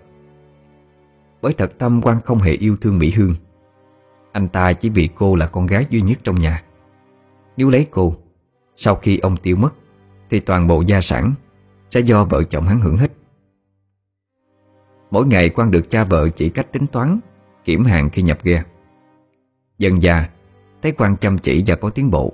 Bởi 1.41 1.53
thật 1.53 1.73
tâm 1.77 2.01
Quang 2.01 2.21
không 2.21 2.39
hề 2.39 2.51
yêu 2.51 2.77
thương 2.81 2.99
Mỹ 2.99 3.11
Hương. 3.11 3.35
Anh 4.31 4.47
ta 4.47 4.73
chỉ 4.73 4.89
vì 4.89 5.09
cô 5.15 5.35
là 5.35 5.47
con 5.47 5.65
gái 5.65 5.85
duy 5.89 6.01
nhất 6.01 6.17
trong 6.23 6.35
nhà. 6.35 6.63
Nếu 7.57 7.69
lấy 7.69 7.87
cô, 7.91 8.15
Sau 8.75 8.95
khi 8.95 9.17
ông 9.17 9.37
tiêu 9.37 9.55
mất, 9.55 9.73
Thì 10.29 10.39
toàn 10.39 10.67
bộ 10.67 10.81
gia 10.81 11.01
sản 11.01 11.33
Sẽ 11.89 11.99
do 11.99 12.23
vợ 12.23 12.43
chồng 12.43 12.65
hắn 12.65 12.79
hưởng 12.79 12.97
hết. 12.97 13.11
Mỗi 15.11 15.25
ngày 15.25 15.49
Quang 15.49 15.71
được 15.71 15.89
cha 15.89 16.03
vợ 16.03 16.29
chỉ 16.29 16.49
cách 16.49 16.71
tính 16.71 16.87
toán, 16.87 17.19
Kiểm 17.65 17.85
hàng 17.85 18.09
khi 18.09 18.21
nhập 18.21 18.37
ghe. 18.43 18.63
Dần 19.77 20.01
già 20.01 20.29
Thấy 20.81 20.91
Quang 20.91 21.17
chăm 21.17 21.37
chỉ 21.37 21.63
và 21.67 21.75
có 21.75 21.89
tiến 21.89 22.11
bộ, 22.11 22.33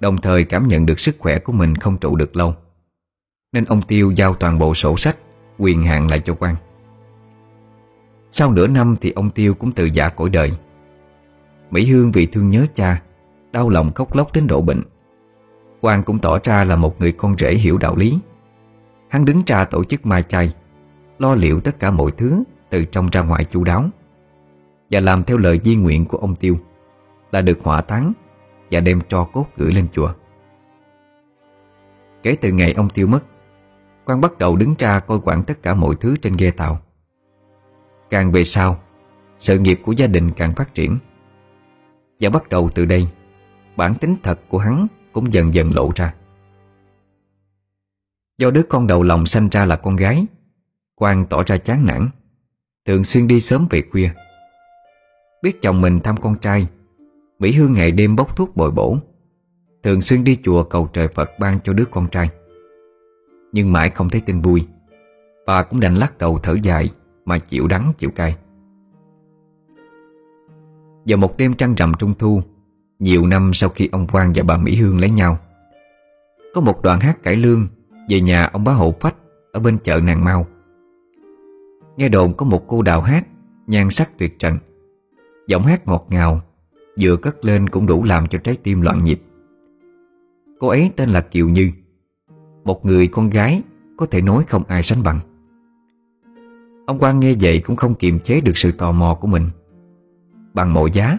Đồng 0.00 0.16
thời 0.16 0.44
cảm 0.44 0.66
nhận 0.66 0.86
được 0.86 1.00
sức 1.00 1.16
khỏe 1.18 1.38
của 1.38 1.52
mình 1.52 1.76
không 1.76 1.98
trụ 1.98 2.16
được 2.16 2.36
lâu, 2.36 2.54
Nên 3.52 3.64
ông 3.64 3.82
Tiêu 3.82 4.10
giao 4.10 4.34
toàn 4.34 4.58
bộ 4.58 4.74
sổ 4.74 4.96
sách, 4.96 5.16
Quyền 5.58 5.82
hạn 5.82 6.10
lại 6.10 6.20
cho 6.20 6.34
Quang. 6.34 6.56
Sau 8.30 8.52
nửa 8.52 8.66
năm 8.66 8.96
thì 9.00 9.10
ông 9.10 9.30
Tiêu 9.30 9.54
cũng 9.54 9.72
từ 9.72 9.84
giả 9.84 10.08
cõi 10.08 10.28
đời. 10.28 10.52
Mỹ 11.70 11.86
Hương 11.86 12.12
vì 12.12 12.26
thương 12.26 12.48
nhớ 12.48 12.66
cha, 12.74 13.02
Đau 13.52 13.68
lòng 13.68 13.92
khóc 13.92 14.14
lóc 14.14 14.32
đến 14.32 14.46
độ 14.46 14.62
bệnh. 14.62 14.82
Quang 15.80 16.02
cũng 16.02 16.18
tỏ 16.18 16.38
ra 16.44 16.64
là 16.64 16.76
một 16.76 17.00
người 17.00 17.12
con 17.12 17.36
rể 17.38 17.54
hiểu 17.54 17.78
đạo 17.78 17.96
lý. 17.96 18.18
Hắn 19.08 19.24
đứng 19.24 19.42
ra 19.46 19.64
tổ 19.64 19.84
chức 19.84 20.06
mai 20.06 20.22
chay, 20.22 20.54
Lo 21.18 21.34
liệu 21.34 21.60
tất 21.60 21.78
cả 21.78 21.90
mọi 21.90 22.10
thứ 22.10 22.42
Từ 22.70 22.84
trong 22.84 23.08
ra 23.12 23.22
ngoài 23.22 23.44
chu 23.44 23.64
đáo, 23.64 23.84
Và 24.90 25.00
làm 25.00 25.24
theo 25.24 25.36
lời 25.36 25.60
di 25.62 25.76
nguyện 25.76 26.04
của 26.04 26.18
ông 26.18 26.36
Tiêu. 26.36 26.58
Là 27.32 27.40
được 27.40 27.58
hỏa 27.62 27.80
táng 27.80 28.12
Và 28.70 28.80
đem 28.80 29.00
tro 29.08 29.24
cốt 29.24 29.46
gửi 29.56 29.72
lên 29.72 29.88
chùa. 29.92 30.14
Kể 32.22 32.36
từ 32.40 32.52
ngày 32.52 32.72
ông 32.72 32.90
Tiêu 32.90 33.06
mất, 33.06 33.20
quan 34.04 34.20
bắt 34.20 34.38
đầu 34.38 34.56
đứng 34.56 34.74
ra 34.78 35.00
coi 35.00 35.18
quản 35.24 35.42
tất 35.42 35.62
cả 35.62 35.74
mọi 35.74 35.94
thứ 36.00 36.16
trên 36.16 36.36
ghe 36.36 36.50
tàu. 36.50 36.80
Càng 38.10 38.32
về 38.32 38.44
sau, 38.44 38.80
Sự 39.38 39.58
nghiệp 39.58 39.80
của 39.84 39.92
gia 39.92 40.06
đình 40.06 40.30
càng 40.30 40.54
phát 40.54 40.74
triển. 40.74 40.98
Và 42.20 42.30
bắt 42.30 42.48
đầu 42.48 42.70
từ 42.74 42.84
đây, 42.84 43.08
Bản 43.76 43.94
tính 43.94 44.16
thật 44.22 44.40
của 44.48 44.58
hắn 44.58 44.86
cũng 45.12 45.32
dần 45.32 45.54
dần 45.54 45.74
lộ 45.74 45.90
ra. 45.94 46.14
Do 48.38 48.50
đứa 48.50 48.62
con 48.62 48.86
đầu 48.86 49.02
lòng 49.02 49.26
sanh 49.26 49.48
ra 49.48 49.64
là 49.64 49.76
con 49.76 49.96
gái 49.96 50.26
Quang 50.94 51.26
tỏ 51.26 51.42
ra 51.46 51.56
chán 51.56 51.86
nản, 51.86 52.08
Thường 52.86 53.04
xuyên 53.04 53.28
đi 53.28 53.40
sớm 53.40 53.66
về 53.70 53.82
khuya. 53.92 54.10
Biết 55.42 55.62
chồng 55.62 55.80
mình 55.80 56.00
thăm 56.00 56.16
con 56.16 56.38
trai 56.38 56.66
Mỹ 57.42 57.52
Hương 57.52 57.74
ngày 57.74 57.92
đêm 57.92 58.16
bốc 58.16 58.36
thuốc 58.36 58.56
bồi 58.56 58.70
bổ, 58.70 58.98
Thường 59.82 60.00
xuyên 60.00 60.24
đi 60.24 60.38
chùa 60.42 60.62
cầu 60.62 60.88
trời 60.92 61.08
Phật 61.08 61.30
ban 61.40 61.58
cho 61.64 61.72
đứa 61.72 61.84
con 61.84 62.08
trai. 62.08 62.28
Nhưng 63.52 63.72
mãi 63.72 63.90
không 63.90 64.08
thấy 64.08 64.20
tin 64.20 64.40
vui, 64.40 64.66
Bà 65.46 65.62
cũng 65.62 65.80
đành 65.80 65.94
lắc 65.94 66.18
đầu 66.18 66.38
thở 66.42 66.56
dài 66.62 66.90
Mà 67.24 67.38
chịu 67.38 67.66
đắng 67.66 67.92
chịu 67.98 68.10
cay. 68.10 68.36
Vào 71.06 71.18
một 71.18 71.36
đêm 71.36 71.54
trăng 71.54 71.74
rằm 71.74 71.92
trung 71.98 72.14
thu, 72.18 72.42
Nhiều 72.98 73.26
năm 73.26 73.50
sau 73.54 73.70
khi 73.70 73.88
ông 73.92 74.06
Quang 74.06 74.32
và 74.34 74.42
bà 74.42 74.56
Mỹ 74.56 74.76
Hương 74.76 75.00
lấy 75.00 75.10
nhau, 75.10 75.38
Có 76.54 76.60
một 76.60 76.82
đoạn 76.82 77.00
hát 77.00 77.22
cải 77.22 77.36
lương 77.36 77.68
Về 78.08 78.20
nhà 78.20 78.44
ông 78.44 78.64
bá 78.64 78.72
hộ 78.72 78.94
phách 79.00 79.16
Ở 79.52 79.60
bên 79.60 79.78
chợ 79.84 80.00
nàng 80.00 80.24
mau. 80.24 80.46
Nghe 81.96 82.08
đồn 82.08 82.34
có 82.36 82.46
một 82.46 82.64
cô 82.68 82.82
đào 82.82 83.00
hát 83.00 83.26
Nhan 83.66 83.90
sắc 83.90 84.18
tuyệt 84.18 84.38
trần, 84.38 84.58
Giọng 85.46 85.62
hát 85.62 85.86
ngọt 85.86 86.06
ngào 86.10 86.42
Vừa 87.00 87.16
cất 87.16 87.44
lên 87.44 87.68
cũng 87.68 87.86
đủ 87.86 88.04
làm 88.04 88.26
cho 88.26 88.38
trái 88.38 88.56
tim 88.62 88.80
loạn 88.80 89.04
nhịp. 89.04 89.22
Cô 90.60 90.68
ấy 90.68 90.90
tên 90.96 91.08
là 91.08 91.20
Kiều 91.20 91.48
Như 91.48 91.70
Một 92.64 92.86
người 92.86 93.06
con 93.06 93.30
gái 93.30 93.62
Có 93.96 94.06
thể 94.06 94.20
nói 94.20 94.44
không 94.48 94.62
ai 94.68 94.82
sánh 94.82 95.02
bằng. 95.02 95.18
Ông 96.86 96.98
Quang 96.98 97.20
nghe 97.20 97.34
vậy 97.40 97.60
cũng 97.64 97.76
không 97.76 97.94
kiềm 97.94 98.20
chế 98.20 98.40
được 98.40 98.56
sự 98.56 98.72
tò 98.72 98.92
mò 98.92 99.18
của 99.20 99.28
mình. 99.28 99.48
Bằng 100.54 100.74
mọi 100.74 100.90
giá 100.90 101.18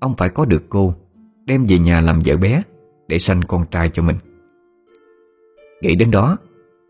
Ông 0.00 0.14
phải 0.16 0.28
có 0.28 0.44
được 0.44 0.62
cô 0.68 0.94
Đem 1.44 1.66
về 1.68 1.78
nhà 1.78 2.00
làm 2.00 2.20
vợ 2.24 2.36
bé 2.36 2.62
Để 3.08 3.18
sanh 3.18 3.40
con 3.48 3.66
trai 3.70 3.90
cho 3.92 4.02
mình. 4.02 4.16
Nghĩ 5.82 5.94
đến 5.94 6.10
đó 6.10 6.36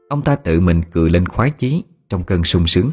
Ông 0.08 0.22
ta 0.22 0.36
tự 0.36 0.60
mình 0.60 0.82
cười 0.92 1.10
lên 1.10 1.26
khoái 1.26 1.50
chí 1.50 1.84
Trong 2.08 2.24
cơn 2.24 2.44
sung 2.44 2.66
sướng. 2.66 2.90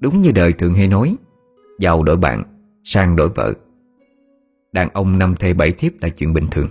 Đúng 0.00 0.20
như 0.20 0.32
đời 0.32 0.52
thường 0.52 0.74
hay 0.74 0.88
nói 0.88 1.16
Giàu 1.78 2.02
đổi 2.02 2.16
bạn, 2.16 2.42
sang 2.86 3.16
đổi 3.16 3.28
vợ. 3.28 3.52
Đàn 4.72 4.88
ông 4.92 5.18
năm 5.18 5.34
thê 5.36 5.54
bảy 5.54 5.72
thiếp 5.72 5.92
là 6.02 6.08
chuyện 6.08 6.34
bình 6.34 6.46
thường. 6.50 6.68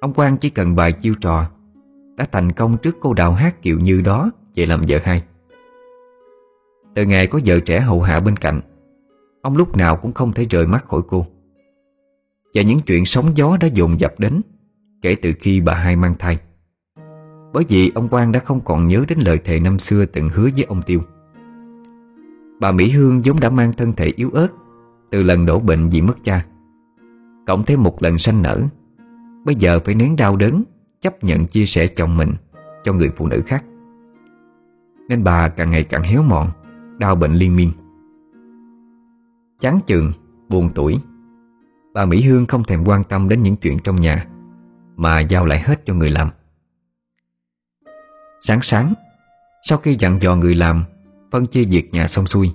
Ông 0.00 0.14
Quang 0.14 0.36
chỉ 0.36 0.50
cần 0.50 0.74
vài 0.74 0.92
chiêu 0.92 1.14
trò, 1.20 1.50
Đã 2.16 2.24
thành 2.32 2.52
công 2.52 2.76
trước 2.82 2.96
cô 3.00 3.14
đào 3.14 3.32
hát 3.32 3.62
kiều 3.62 3.78
như 3.78 4.00
đó 4.00 4.30
Về 4.54 4.66
làm 4.66 4.80
vợ 4.88 4.98
hai. 5.02 5.22
Từ 6.94 7.04
ngày 7.04 7.26
có 7.26 7.40
vợ 7.44 7.60
trẻ 7.60 7.80
hầu 7.80 8.02
hạ 8.02 8.20
bên 8.20 8.36
cạnh, 8.36 8.60
Ông 9.42 9.56
lúc 9.56 9.76
nào 9.76 9.96
cũng 9.96 10.12
không 10.12 10.32
thể 10.32 10.44
rời 10.50 10.66
mắt 10.66 10.84
khỏi 10.88 11.00
cô. 11.08 11.26
Và 12.54 12.62
những 12.62 12.80
chuyện 12.80 13.06
sóng 13.06 13.36
gió 13.36 13.56
đã 13.60 13.66
dồn 13.66 14.00
dập 14.00 14.14
đến, 14.18 14.40
Kể 15.02 15.16
từ 15.22 15.32
khi 15.40 15.60
bà 15.60 15.74
hai 15.74 15.96
mang 15.96 16.14
thai. 16.18 16.38
Bởi 17.52 17.64
vì 17.68 17.92
ông 17.94 18.08
Quang 18.08 18.32
đã 18.32 18.40
không 18.40 18.60
còn 18.64 18.88
nhớ 18.88 19.04
đến 19.08 19.18
lời 19.18 19.38
thề 19.44 19.60
năm 19.60 19.78
xưa 19.78 20.04
từng 20.04 20.28
hứa 20.28 20.48
với 20.56 20.64
ông 20.64 20.82
Tiêu. 20.86 21.00
Bà 22.60 22.72
Mỹ 22.72 22.90
Hương 22.90 23.20
vốn 23.24 23.40
đã 23.40 23.50
mang 23.50 23.72
thân 23.72 23.92
thể 23.92 24.12
yếu 24.16 24.30
ớt 24.30 24.48
từ 25.12 25.22
lần 25.22 25.46
đổ 25.46 25.60
bệnh 25.60 25.88
vì 25.88 26.00
mất 26.00 26.24
cha 26.24 26.44
Cộng 27.46 27.64
thêm 27.64 27.82
một 27.82 28.02
lần 28.02 28.18
sanh 28.18 28.42
nở 28.42 28.62
Bây 29.44 29.54
giờ 29.54 29.80
phải 29.84 29.94
nén 29.94 30.16
đau 30.16 30.36
đớn 30.36 30.62
Chấp 31.00 31.24
nhận 31.24 31.46
chia 31.46 31.66
sẻ 31.66 31.86
chồng 31.86 32.16
mình 32.16 32.32
Cho 32.84 32.92
người 32.92 33.10
phụ 33.16 33.26
nữ 33.26 33.42
khác. 33.46 33.64
Nên 35.08 35.24
bà 35.24 35.48
càng 35.48 35.70
ngày 35.70 35.84
càng 35.84 36.02
héo 36.02 36.22
mòn 36.22 36.48
Đau 36.98 37.14
bệnh 37.14 37.32
liên 37.32 37.56
miên. 37.56 37.72
Chán 39.60 39.78
chường, 39.86 40.12
buồn 40.48 40.70
tuổi 40.74 40.98
Bà 41.94 42.04
Mỹ 42.04 42.22
Hương 42.22 42.46
không 42.46 42.64
thèm 42.64 42.84
quan 42.84 43.04
tâm 43.04 43.28
đến 43.28 43.42
những 43.42 43.56
chuyện 43.56 43.78
trong 43.78 43.96
nhà 43.96 44.26
Mà 44.96 45.20
giao 45.20 45.46
lại 45.46 45.60
hết 45.60 45.86
cho 45.86 45.94
người 45.94 46.10
làm. 46.10 46.28
Sáng 48.40 48.62
sáng 48.62 48.92
Sau 49.62 49.78
khi 49.78 49.96
dặn 49.98 50.22
dò 50.22 50.36
người 50.36 50.54
làm 50.54 50.84
Phân 51.30 51.46
chia 51.46 51.64
việc 51.64 51.94
nhà 51.94 52.08
xong 52.08 52.26
xuôi 52.26 52.52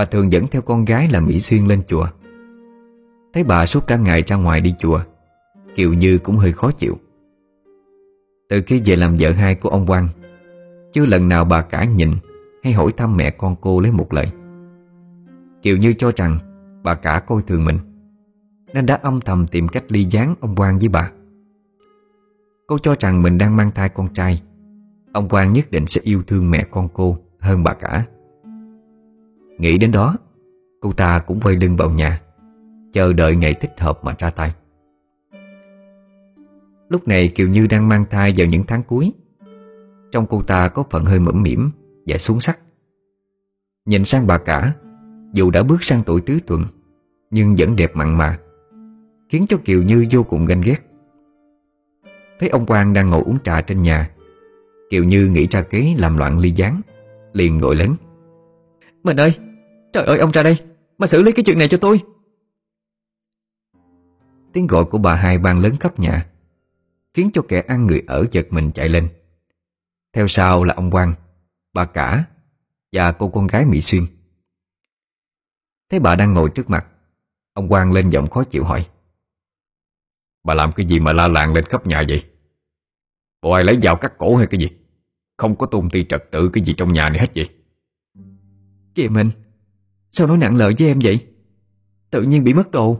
Bà 0.00 0.06
thường 0.06 0.32
dẫn 0.32 0.46
theo 0.46 0.62
con 0.62 0.84
gái 0.84 1.08
là 1.12 1.20
Mỹ 1.20 1.40
Xuyên 1.40 1.66
lên 1.66 1.82
chùa. 1.88 2.06
Thấy 3.32 3.44
bà 3.44 3.66
suốt 3.66 3.86
cả 3.86 3.96
ngày 3.96 4.22
ra 4.26 4.36
ngoài 4.36 4.60
đi 4.60 4.74
chùa, 4.78 5.00
Kiều 5.74 5.92
Như 5.92 6.18
cũng 6.18 6.36
hơi 6.36 6.52
khó 6.52 6.70
chịu. 6.72 6.98
Từ 8.48 8.62
khi 8.66 8.82
về 8.84 8.96
làm 8.96 9.16
vợ 9.18 9.32
hai 9.32 9.54
của 9.54 9.68
ông 9.68 9.86
Quang, 9.86 10.08
Chưa 10.92 11.06
lần 11.06 11.28
nào 11.28 11.44
bà 11.44 11.62
cả 11.62 11.84
nhìn 11.84 12.10
Hay 12.62 12.72
hỏi 12.72 12.92
thăm 12.96 13.16
mẹ 13.16 13.30
con 13.30 13.56
cô 13.60 13.80
lấy 13.80 13.92
một 13.92 14.12
lời. 14.12 14.26
Kiều 15.62 15.76
Như 15.76 15.94
cho 15.98 16.12
rằng 16.16 16.38
Bà 16.82 16.94
cả 16.94 17.20
coi 17.26 17.42
thường 17.42 17.64
mình, 17.64 17.78
Nên 18.74 18.86
đã 18.86 18.94
âm 19.02 19.20
thầm 19.20 19.46
tìm 19.46 19.68
cách 19.68 19.84
ly 19.88 20.04
gián 20.04 20.34
ông 20.40 20.56
Quang 20.56 20.78
với 20.78 20.88
bà. 20.88 21.10
Cô 22.66 22.78
cho 22.78 22.94
rằng 23.00 23.22
mình 23.22 23.38
đang 23.38 23.56
mang 23.56 23.70
thai 23.70 23.88
con 23.88 24.14
trai, 24.14 24.42
Ông 25.12 25.28
Quang 25.28 25.52
nhất 25.52 25.70
định 25.70 25.86
sẽ 25.86 26.00
yêu 26.04 26.22
thương 26.26 26.50
mẹ 26.50 26.64
con 26.70 26.88
cô 26.94 27.18
hơn 27.40 27.64
bà 27.64 27.74
cả. 27.74 28.06
Nghĩ 29.60 29.78
đến 29.78 29.92
đó, 29.92 30.16
Cô 30.80 30.92
ta 30.92 31.18
cũng 31.18 31.40
quay 31.40 31.56
lưng 31.56 31.76
vào 31.76 31.90
nhà, 31.90 32.20
Chờ 32.92 33.12
đợi 33.12 33.36
ngày 33.36 33.54
thích 33.54 33.80
hợp 33.80 34.04
mà 34.04 34.14
ra 34.18 34.30
tay. 34.30 34.54
Lúc 36.88 37.08
này 37.08 37.28
Kiều 37.28 37.48
Như 37.48 37.66
đang 37.66 37.88
mang 37.88 38.04
thai 38.10 38.34
vào 38.36 38.46
những 38.46 38.64
tháng 38.66 38.82
cuối. 38.82 39.12
Trong 40.12 40.26
cô 40.26 40.42
ta 40.42 40.68
có 40.68 40.84
phần 40.90 41.04
hơi 41.04 41.18
mẫm 41.18 41.42
mỉm 41.42 41.70
Và 42.06 42.18
xuống 42.18 42.40
sắc. 42.40 42.58
Nhìn 43.86 44.04
sang 44.04 44.26
bà 44.26 44.38
cả, 44.38 44.72
Dù 45.32 45.50
đã 45.50 45.62
bước 45.62 45.84
sang 45.84 46.02
tuổi 46.06 46.20
tứ 46.20 46.38
tuần, 46.46 46.64
Nhưng 47.30 47.54
vẫn 47.58 47.76
đẹp 47.76 47.90
mặn 47.94 48.18
mà, 48.18 48.38
Khiến 49.28 49.46
cho 49.48 49.56
Kiều 49.64 49.82
Như 49.82 50.06
vô 50.10 50.22
cùng 50.22 50.44
ganh 50.44 50.60
ghét. 50.60 50.78
Thấy 52.40 52.48
ông 52.48 52.66
Quang 52.66 52.92
đang 52.92 53.10
ngồi 53.10 53.22
uống 53.22 53.38
trà 53.44 53.60
trên 53.60 53.82
nhà, 53.82 54.10
Kiều 54.90 55.04
Như 55.04 55.26
nghĩ 55.26 55.46
ra 55.50 55.62
kế 55.62 55.94
làm 55.98 56.16
loạn 56.16 56.38
ly 56.38 56.50
gián, 56.50 56.80
Liền 57.32 57.58
gọi 57.58 57.76
lớn. 57.76 57.94
Mình 59.04 59.16
ơi 59.16 59.34
Trời 59.92 60.04
ơi 60.04 60.18
ông 60.18 60.30
ra 60.30 60.42
đây. 60.42 60.56
Mà 60.98 61.06
xử 61.06 61.22
lý 61.22 61.32
cái 61.32 61.44
chuyện 61.44 61.58
này 61.58 61.68
cho 61.68 61.78
tôi. 61.78 62.00
Tiếng 64.52 64.66
gọi 64.66 64.84
của 64.84 64.98
bà 64.98 65.14
hai 65.14 65.38
ban 65.38 65.60
lớn 65.60 65.76
khắp 65.80 65.98
nhà 65.98 66.26
Khiến 67.14 67.30
cho 67.34 67.42
kẻ 67.48 67.60
ăn 67.68 67.86
người 67.86 68.02
ở 68.06 68.26
giật 68.30 68.46
mình 68.50 68.70
chạy 68.72 68.88
lên. 68.88 69.08
Theo 70.12 70.28
sau 70.28 70.64
là 70.64 70.74
ông 70.74 70.90
Quang 70.90 71.14
Bà 71.72 71.84
cả 71.84 72.24
Và 72.92 73.12
cô 73.12 73.28
con 73.28 73.46
gái 73.46 73.64
Mỹ 73.64 73.80
Xuyên. 73.80 74.06
Thấy 75.90 76.00
bà 76.00 76.14
đang 76.14 76.34
ngồi 76.34 76.50
trước 76.54 76.70
mặt 76.70 76.86
Ông 77.52 77.68
Quang 77.68 77.92
lên 77.92 78.10
giọng 78.10 78.30
khó 78.30 78.44
chịu 78.44 78.64
hỏi 78.64 78.88
Bà 80.44 80.54
làm 80.54 80.72
cái 80.72 80.86
gì 80.86 81.00
mà 81.00 81.12
la 81.12 81.28
làng 81.28 81.54
lên 81.54 81.64
khắp 81.64 81.86
nhà 81.86 82.04
vậy? 82.08 82.24
Bộ 83.42 83.50
ai 83.50 83.64
lấy 83.64 83.80
dao 83.82 83.96
cắt 83.96 84.12
cổ 84.18 84.36
hay 84.36 84.46
cái 84.46 84.60
gì? 84.60 84.68
Không 85.36 85.56
có 85.56 85.66
tôn 85.66 85.90
ti 85.90 86.04
trật 86.08 86.24
tự 86.30 86.50
cái 86.52 86.64
gì 86.64 86.74
trong 86.76 86.92
nhà 86.92 87.08
này 87.08 87.18
hết 87.20 87.28
vậy. 87.34 87.48
Kìa 88.94 89.08
mình 89.08 89.30
Sao 90.10 90.26
nói 90.26 90.38
nặng 90.38 90.56
lời 90.56 90.74
với 90.78 90.88
em 90.88 90.98
vậy? 91.02 91.26
Tự 92.10 92.22
nhiên 92.22 92.44
bị 92.44 92.54
mất 92.54 92.70
đồ. 92.70 92.98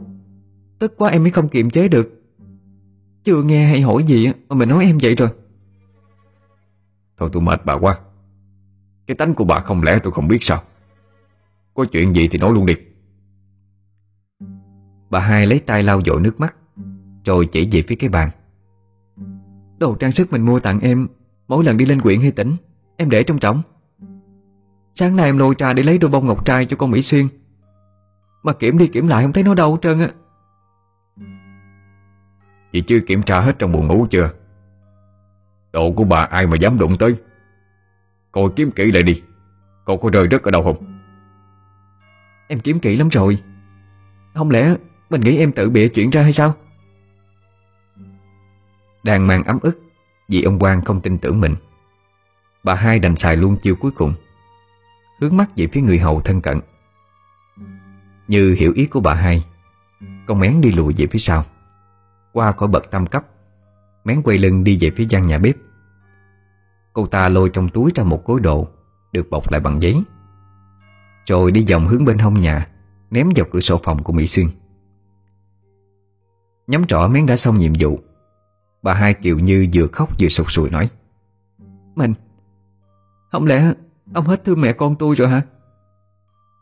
Tức 0.79 0.93
quá 0.97 1.09
em 1.09 1.23
mới 1.23 1.31
không 1.31 1.49
kiềm 1.49 1.69
chế 1.69 1.87
được. 1.87 2.21
Chưa 3.23 3.43
nghe 3.43 3.65
hay 3.65 3.81
hỏi 3.81 4.03
gì 4.07 4.27
mà 4.49 4.55
mình 4.55 4.69
nói 4.69 4.85
em 4.85 4.97
vậy 5.01 5.15
rồi. 5.15 5.29
Thôi 7.17 7.29
tôi 7.33 7.41
mệt 7.41 7.65
bà 7.65 7.73
quá. 7.73 7.99
Cái 9.07 9.15
tánh 9.15 9.33
của 9.33 9.45
bà 9.45 9.59
không 9.59 9.83
lẽ 9.83 9.99
tôi 10.03 10.13
không 10.13 10.27
biết 10.27 10.37
sao? 10.41 10.63
Có 11.73 11.85
chuyện 11.91 12.15
gì 12.15 12.27
thì 12.27 12.39
nói 12.39 12.51
luôn 12.53 12.65
đi. 12.65 12.75
Bà 15.09 15.19
hai 15.19 15.47
lấy 15.47 15.59
tay 15.59 15.83
lau 15.83 16.01
dội 16.05 16.21
nước 16.21 16.39
mắt 16.39 16.55
Rồi 17.25 17.45
chỉ 17.45 17.67
về 17.71 17.83
phía 17.87 17.95
cái 17.95 18.09
bàn. 18.09 18.29
Đồ 19.77 19.95
trang 19.95 20.11
sức 20.11 20.31
mình 20.31 20.45
mua 20.45 20.59
tặng 20.59 20.79
em 20.79 21.07
Mỗi 21.47 21.63
lần 21.63 21.77
đi 21.77 21.85
lên 21.85 22.01
quyện 22.01 22.21
hay 22.21 22.31
tỉnh 22.31 22.55
Em 22.97 23.09
để 23.09 23.23
trong 23.23 23.39
trọng 23.39 23.61
Sáng 24.95 25.15
nay 25.15 25.25
em 25.25 25.37
lôi 25.37 25.55
trà 25.55 25.73
để 25.73 25.83
lấy 25.83 25.97
đôi 25.97 26.11
bông 26.11 26.25
ngọc 26.25 26.45
trai 26.45 26.65
cho 26.65 26.77
con 26.77 26.91
Mỹ 26.91 27.01
Xuyên. 27.01 27.27
Mà 28.43 28.53
kiểm 28.53 28.77
đi 28.77 28.87
kiểm 28.87 29.07
lại 29.07 29.23
không 29.23 29.33
thấy 29.33 29.43
nó 29.43 29.53
đâu 29.53 29.71
hết 29.71 29.79
trơn 29.81 29.99
á. 29.99 30.09
Chị 32.71 32.81
chưa 32.81 32.99
kiểm 32.99 33.23
tra 33.23 33.39
hết 33.39 33.59
trong 33.59 33.71
buồng 33.71 33.87
ngủ 33.87 34.07
chưa? 34.09 34.31
Đồ 35.71 35.91
của 35.91 36.03
bà 36.03 36.17
ai 36.17 36.47
mà 36.47 36.57
dám 36.57 36.79
đụng 36.79 36.97
tới? 36.97 37.15
Coi 38.31 38.49
kiếm 38.55 38.71
kỹ 38.71 38.91
lại 38.91 39.03
đi. 39.03 39.21
Cô 39.85 39.97
có 39.97 40.09
rơi 40.09 40.27
rớt 40.31 40.43
ở 40.43 40.51
đâu 40.51 40.63
không? 40.63 40.99
Em 42.47 42.59
kiếm 42.59 42.79
kỹ 42.79 42.95
lắm 42.95 43.09
rồi. 43.09 43.37
Không 44.33 44.49
lẽ 44.49 44.75
mình 45.09 45.21
nghĩ 45.21 45.37
em 45.37 45.51
tự 45.51 45.69
bịa 45.69 45.87
chuyện 45.87 46.09
ra 46.09 46.21
hay 46.21 46.33
sao? 46.33 46.53
Đang 49.03 49.27
mang 49.27 49.43
ấm 49.43 49.59
ức 49.61 49.79
Vì 50.29 50.43
ông 50.43 50.59
Quang 50.59 50.81
không 50.81 51.01
tin 51.01 51.17
tưởng 51.17 51.41
mình. 51.41 51.55
Bà 52.63 52.73
hai 52.73 52.99
đành 52.99 53.15
xài 53.15 53.37
luôn 53.37 53.57
chiêu 53.57 53.75
cuối 53.75 53.91
cùng 53.91 54.13
Hướng 55.21 55.37
mắt 55.37 55.49
về 55.55 55.67
phía 55.67 55.81
người 55.81 55.99
hầu 55.99 56.21
thân 56.21 56.41
cận. 56.41 56.59
Như 58.27 58.55
hiểu 58.59 58.73
ý 58.75 58.85
của 58.85 58.99
bà 58.99 59.13
hai, 59.13 59.45
Con 60.27 60.39
mén 60.39 60.61
đi 60.61 60.71
lùi 60.71 60.93
về 60.97 61.07
phía 61.11 61.19
sau. 61.19 61.45
Qua 62.33 62.51
khỏi 62.51 62.67
bậc 62.67 62.91
tam 62.91 63.07
cấp, 63.07 63.25
Mén 64.03 64.21
quay 64.21 64.37
lưng 64.37 64.63
đi 64.63 64.77
về 64.81 64.91
phía 64.95 65.05
gian 65.09 65.27
nhà 65.27 65.37
bếp. 65.37 65.55
Cô 66.93 67.05
ta 67.05 67.29
lôi 67.29 67.49
trong 67.49 67.69
túi 67.69 67.91
ra 67.95 68.03
một 68.03 68.25
gối 68.25 68.39
đồ 68.39 68.67
Được 69.11 69.29
bọc 69.29 69.51
lại 69.51 69.61
bằng 69.61 69.81
giấy. 69.81 70.03
Rồi 71.25 71.51
đi 71.51 71.65
vòng 71.71 71.87
hướng 71.87 72.05
bên 72.05 72.17
hông 72.17 72.33
nhà, 72.33 72.67
Ném 73.09 73.29
vào 73.35 73.45
cửa 73.51 73.59
sổ 73.59 73.79
phòng 73.83 74.03
của 74.03 74.13
Mỹ 74.13 74.27
Xuyên. 74.27 74.47
Nhắm 76.67 76.85
trỏ 76.85 77.07
mén 77.11 77.25
đã 77.25 77.37
xong 77.37 77.57
nhiệm 77.57 77.73
vụ, 77.79 77.99
Bà 78.81 78.93
hai 78.93 79.13
Kiều 79.13 79.39
Như 79.39 79.67
vừa 79.73 79.87
khóc 79.87 80.09
vừa 80.19 80.29
sụt 80.29 80.47
sùi 80.49 80.69
nói, 80.69 80.89
Mình, 81.95 82.13
Không 83.31 83.45
lẽ 83.45 83.73
ông 84.13 84.25
hết 84.25 84.45
thương 84.45 84.61
mẹ 84.61 84.73
con 84.73 84.95
tôi 84.99 85.15
rồi 85.15 85.27
hả? 85.29 85.41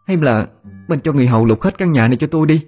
Hay 0.08 0.18
là 0.18 0.48
Mình 0.88 1.00
cho 1.04 1.14
người 1.14 1.28
hầu 1.28 1.46
lục 1.46 1.62
hết 1.62 1.78
căn 1.78 1.92
nhà 1.92 2.08
này 2.08 2.18
cho 2.18 2.28
tôi 2.28 2.48
đi? 2.48 2.66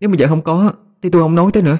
Nếu 0.00 0.10
mà 0.10 0.16
vợ 0.18 0.26
không 0.28 0.42
có, 0.42 0.72
Thì 1.02 1.10
tôi 1.10 1.22
không 1.22 1.34
nói 1.34 1.50
tới 1.52 1.62
nữa. 1.62 1.78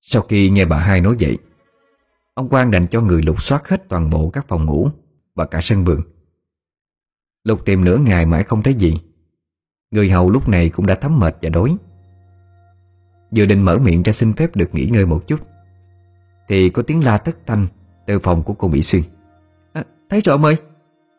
Sau 0.00 0.22
khi 0.22 0.50
nghe 0.50 0.64
bà 0.64 0.78
hai 0.78 1.00
nói 1.00 1.16
vậy, 1.20 1.38
Ông 2.34 2.48
Quang 2.48 2.70
đành 2.70 2.86
cho 2.86 3.00
người 3.00 3.22
lục 3.22 3.42
soát 3.42 3.68
hết 3.68 3.88
toàn 3.88 4.10
bộ 4.10 4.30
các 4.30 4.48
phòng 4.48 4.64
ngủ 4.64 4.88
Và 5.34 5.44
cả 5.44 5.60
sân 5.62 5.84
vườn. 5.84 6.00
Lục 7.44 7.64
tìm 7.64 7.84
nửa 7.84 7.96
ngày 7.96 8.26
mãi 8.26 8.44
không 8.44 8.62
thấy 8.62 8.74
gì, 8.74 8.94
Người 9.90 10.10
hầu 10.10 10.30
lúc 10.30 10.48
này 10.48 10.68
cũng 10.68 10.86
đã 10.86 10.94
thấm 10.94 11.18
mệt 11.18 11.36
và 11.42 11.48
đói. 11.48 11.76
Vừa 13.36 13.46
định 13.46 13.62
mở 13.62 13.78
miệng 13.78 14.02
ra 14.02 14.12
xin 14.12 14.32
phép 14.32 14.56
được 14.56 14.74
nghỉ 14.74 14.86
ngơi 14.86 15.06
một 15.06 15.26
chút, 15.26 15.40
Thì 16.48 16.70
có 16.70 16.82
tiếng 16.82 17.04
la 17.04 17.18
thất 17.18 17.36
thanh 17.46 17.66
từ 18.06 18.18
phòng 18.18 18.42
của 18.42 18.54
cô 18.54 18.68
Mỹ 18.68 18.82
Xuyên. 18.82 19.02
À, 19.72 19.84
Thấy 20.10 20.20
rồi 20.20 20.32
ông 20.32 20.44
ơi. 20.44 20.56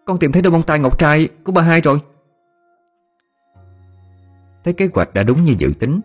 Con 0.05 0.17
tìm 0.17 0.31
thấy 0.31 0.41
đôi 0.41 0.51
bông 0.51 0.63
tai 0.63 0.79
ngọc 0.79 0.99
trai 0.99 1.29
của 1.43 1.51
bà 1.51 1.61
hai 1.61 1.81
rồi. 1.81 1.99
Thấy 4.63 4.73
kế 4.73 4.89
hoạch 4.93 5.13
đã 5.13 5.23
đúng 5.23 5.45
như 5.45 5.55
dự 5.57 5.73
tính 5.79 6.01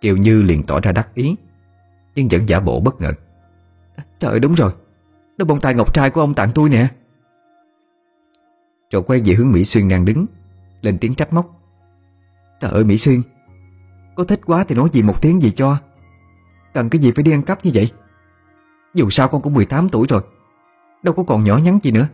Kiều 0.00 0.16
Như 0.16 0.42
liền 0.42 0.62
tỏ 0.62 0.80
ra 0.80 0.92
đắc 0.92 1.14
ý 1.14 1.36
Nhưng 2.14 2.28
vẫn 2.30 2.48
giả 2.48 2.60
bộ 2.60 2.80
bất 2.80 3.00
ngờ. 3.00 3.12
À, 3.96 4.04
Trời 4.18 4.40
đúng 4.40 4.54
rồi. 4.54 4.72
Đôi 5.36 5.46
bông 5.46 5.60
tai 5.60 5.74
ngọc 5.74 5.94
trai 5.94 6.10
của 6.10 6.20
ông 6.20 6.34
tặng 6.34 6.50
tôi 6.54 6.68
nè. 6.68 6.88
Rồi 8.90 9.02
quay 9.02 9.20
về 9.24 9.34
hướng 9.34 9.52
Mỹ 9.52 9.64
Xuyên 9.64 9.88
đang 9.88 10.04
đứng 10.04 10.26
Lên 10.80 10.98
tiếng 10.98 11.14
trách 11.14 11.32
móc. 11.32 11.60
Trời 12.60 12.70
ơi 12.70 12.84
Mỹ 12.84 12.98
Xuyên 12.98 13.20
Có 14.14 14.24
thích 14.24 14.40
quá 14.46 14.64
thì 14.68 14.74
nói 14.74 14.88
gì 14.92 15.02
một 15.02 15.22
tiếng 15.22 15.42
gì 15.42 15.50
cho. 15.50 15.76
Cần 16.74 16.90
cái 16.90 17.02
gì 17.02 17.12
phải 17.16 17.22
đi 17.22 17.32
ăn 17.32 17.42
cắp 17.42 17.64
như 17.64 17.70
vậy? 17.74 17.90
Dù 18.94 19.10
sao 19.10 19.28
con 19.28 19.42
cũng 19.42 19.54
18 19.54 19.88
tuổi 19.88 20.06
rồi. 20.08 20.22
Đâu 21.02 21.14
có 21.14 21.22
còn 21.22 21.44
nhỏ 21.44 21.58
nhắn 21.64 21.78
gì 21.82 21.90
nữa. 21.90 22.06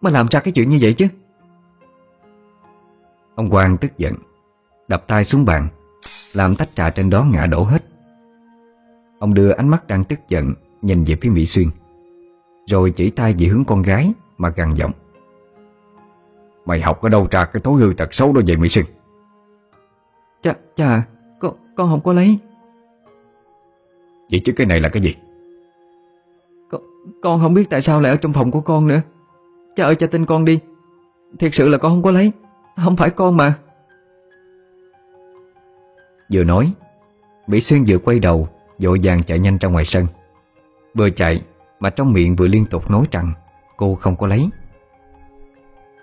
Mà 0.00 0.10
làm 0.10 0.26
ra 0.30 0.40
cái 0.40 0.52
chuyện 0.52 0.68
như 0.68 0.78
vậy 0.80 0.92
chứ. 0.92 1.08
Ông 3.34 3.50
Quang 3.50 3.76
tức 3.76 3.98
giận 3.98 4.14
Đập 4.88 5.04
tay 5.06 5.24
xuống 5.24 5.44
bàn 5.44 5.68
Làm 6.32 6.56
tách 6.56 6.68
trà 6.74 6.90
trên 6.90 7.10
đó 7.10 7.24
ngã 7.24 7.46
đổ 7.46 7.62
hết. 7.62 7.84
Ông 9.18 9.34
đưa 9.34 9.50
ánh 9.50 9.68
mắt 9.68 9.86
đang 9.86 10.04
tức 10.04 10.18
giận 10.28 10.54
Nhìn 10.82 11.04
về 11.04 11.16
phía 11.20 11.30
Mỹ 11.30 11.46
Xuyên 11.46 11.68
Rồi 12.66 12.90
chỉ 12.90 13.10
tay 13.10 13.34
về 13.38 13.46
hướng 13.46 13.64
con 13.64 13.82
gái 13.82 14.12
Mà 14.38 14.48
gằn 14.48 14.74
giọng. 14.74 14.92
Mày 16.64 16.80
học 16.80 17.02
ở 17.02 17.08
đâu 17.08 17.28
ra 17.30 17.44
cái 17.44 17.60
thói 17.60 17.80
hư 17.80 17.92
tật 17.96 18.14
xấu 18.14 18.32
đó 18.32 18.40
vậy 18.46 18.56
Mỹ 18.56 18.68
Xuyên? 18.68 18.84
Chà, 20.42 20.54
chà, 20.74 21.02
con, 21.40 21.56
con 21.76 21.90
không 21.90 22.00
có 22.00 22.12
lấy. 22.12 22.38
Vậy 24.30 24.40
chứ 24.44 24.52
cái 24.56 24.66
này 24.66 24.80
là 24.80 24.88
cái 24.88 25.02
gì 25.02 25.14
con, 27.22 27.40
không 27.40 27.54
biết 27.54 27.70
tại 27.70 27.82
sao 27.82 28.00
lại 28.00 28.12
ở 28.12 28.16
trong 28.16 28.32
phòng 28.32 28.50
của 28.50 28.60
con 28.60 28.86
nữa. 28.86 29.00
Cha 29.76 29.84
ơi 29.84 29.94
cha 29.94 30.06
tin 30.06 30.26
con 30.26 30.44
đi. 30.44 30.60
Thiệt 31.38 31.54
sự 31.54 31.68
là 31.68 31.78
con 31.78 31.92
không 31.92 32.02
có 32.02 32.10
lấy. 32.10 32.32
Không 32.76 32.96
phải 32.96 33.10
con 33.10 33.36
mà. 33.36 33.54
Vừa 36.32 36.44
nói 36.44 36.72
Mỹ 37.46 37.60
Xuyên 37.60 37.84
vừa 37.86 37.98
quay 37.98 38.18
đầu 38.18 38.48
Dội 38.78 38.98
vàng 39.02 39.22
chạy 39.22 39.38
nhanh 39.38 39.58
ra 39.58 39.68
ngoài 39.68 39.84
sân. 39.84 40.06
Vừa 40.94 41.10
chạy 41.10 41.42
mà 41.80 41.90
trong 41.90 42.12
miệng 42.12 42.36
vừa 42.36 42.46
liên 42.46 42.66
tục 42.66 42.90
nói 42.90 43.04
rằng 43.10 43.32
Cô 43.76 43.94
không 43.94 44.16
có 44.16 44.26
lấy. 44.26 44.48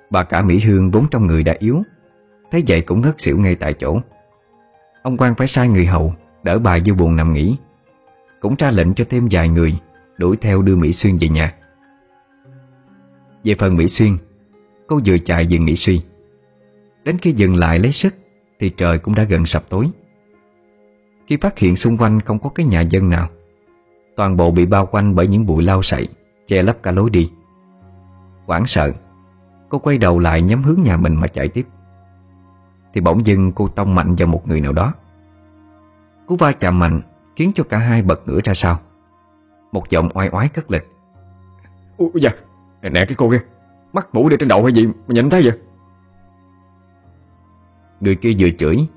Bà 0.10 0.24
cả 0.24 0.42
Mỹ 0.42 0.60
Hương 0.60 0.92
vốn 0.92 1.06
trong 1.12 1.28
người 1.28 1.44
đã 1.44 1.56
yếu 1.60 1.84
Thấy 2.52 2.64
vậy 2.68 2.82
cũng 2.82 3.02
ngất 3.02 3.22
xỉu 3.22 3.38
ngay 3.38 3.56
tại 3.56 3.74
chỗ. 3.74 4.00
Ông 5.02 5.18
quan 5.18 5.36
phải 5.36 5.48
sai 5.48 5.68
người 5.68 5.86
hầu 5.86 6.14
Đỡ 6.44 6.60
bà 6.60 6.78
vô 6.86 6.94
buồn 6.94 7.16
nằm 7.16 7.34
nghỉ. 7.34 7.58
Cũng 8.40 8.56
ra 8.58 8.72
lệnh 8.72 8.94
cho 8.94 9.06
thêm 9.10 9.28
vài 9.32 9.50
người 9.50 9.80
Đuổi 10.22 10.38
theo 10.38 10.62
đưa 10.62 10.76
Mỹ 10.76 10.94
Xuyên 10.94 11.18
về 11.18 11.28
nhà. 11.28 11.54
Về 13.44 13.56
phần 13.60 13.78
Mỹ 13.78 13.88
Xuyên, 13.88 14.18
Cô 14.88 15.00
vừa 15.06 15.18
chạy 15.18 15.48
vừa 15.52 15.58
nghỉ 15.58 15.76
suy 15.76 16.02
Đến 17.04 17.18
khi 17.18 17.32
dừng 17.32 17.56
lại 17.56 17.80
lấy 17.80 17.92
sức, 17.92 18.14
Thì 18.60 18.70
trời 18.70 19.00
cũng 19.00 19.16
đã 19.16 19.24
gần 19.24 19.46
sập 19.46 19.70
tối. 19.70 19.90
Khi 21.28 21.38
phát 21.38 21.60
hiện 21.60 21.76
xung 21.76 21.98
quanh 21.98 22.20
không 22.22 22.40
có 22.40 22.50
cái 22.50 22.66
nhà 22.66 22.82
dân 22.82 23.10
nào, 23.10 23.30
Toàn 24.16 24.38
bộ 24.38 24.52
bị 24.52 24.66
bao 24.66 24.86
quanh 24.86 25.16
bởi 25.16 25.28
những 25.28 25.46
bụi 25.46 25.64
lau 25.64 25.82
sậy, 25.82 26.08
Che 26.48 26.62
lấp 26.62 26.78
cả 26.84 26.92
lối 26.92 27.10
đi. 27.10 27.32
Quảng 28.46 28.66
sợ, 28.66 28.94
Cô 29.70 29.80
quay 29.80 29.98
đầu 29.98 30.20
lại 30.20 30.42
nhắm 30.42 30.64
hướng 30.64 30.82
nhà 30.82 30.98
mình 30.98 31.16
mà 31.16 31.28
chạy 31.28 31.48
tiếp. 31.48 31.68
Thì 32.94 33.02
bỗng 33.02 33.26
dưng 33.26 33.52
cô 33.56 33.68
tông 33.68 33.96
mạnh 33.96 34.16
vào 34.16 34.28
một 34.28 34.48
người 34.48 34.62
nào 34.62 34.74
đó. 34.74 34.94
Cú 36.28 36.36
va 36.36 36.52
chạm 36.52 36.80
mạnh 36.80 37.02
Khiến 37.36 37.52
cho 37.56 37.64
cả 37.64 37.78
hai 37.78 38.02
bật 38.02 38.28
ngửa 38.28 38.40
ra 38.44 38.54
sau. 38.54 38.80
Một 39.72 39.90
giọng 39.90 40.10
oai 40.14 40.30
oái 40.32 40.48
cất 40.48 40.72
lịch. 40.72 40.88
Ôi 41.98 42.10
dạ 42.16 42.32
Nè, 42.82 43.06
cái 43.06 43.16
cô 43.18 43.32
kia 43.32 43.42
Mắt 43.94 44.08
mũ 44.14 44.30
để 44.30 44.38
trên 44.40 44.50
đầu 44.50 44.64
hay 44.64 44.74
gì 44.74 44.86
mà 44.88 44.94
nhìn 45.08 45.30
thấy 45.30 45.42
vậy? 45.42 45.60
Người 48.00 48.16
kia 48.16 48.36
vừa 48.40 48.50
chửi 48.60 48.88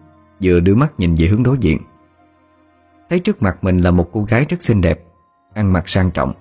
Vừa 0.43 0.61
đưa 0.61 0.75
mắt 0.75 0.93
nhìn 0.99 1.15
về 1.19 1.27
hướng 1.27 1.43
đối 1.43 1.59
diện. 1.59 1.79
Thấy 3.11 3.21
trước 3.21 3.43
mặt 3.43 3.65
mình 3.65 3.79
là 3.79 3.91
một 3.91 4.09
cô 4.13 4.25
gái 4.25 4.47
rất 4.49 4.63
xinh 4.63 4.81
đẹp 4.81 5.05
Ăn 5.55 5.73
mặc 5.73 5.89
sang 5.89 6.11
trọng. 6.11 6.33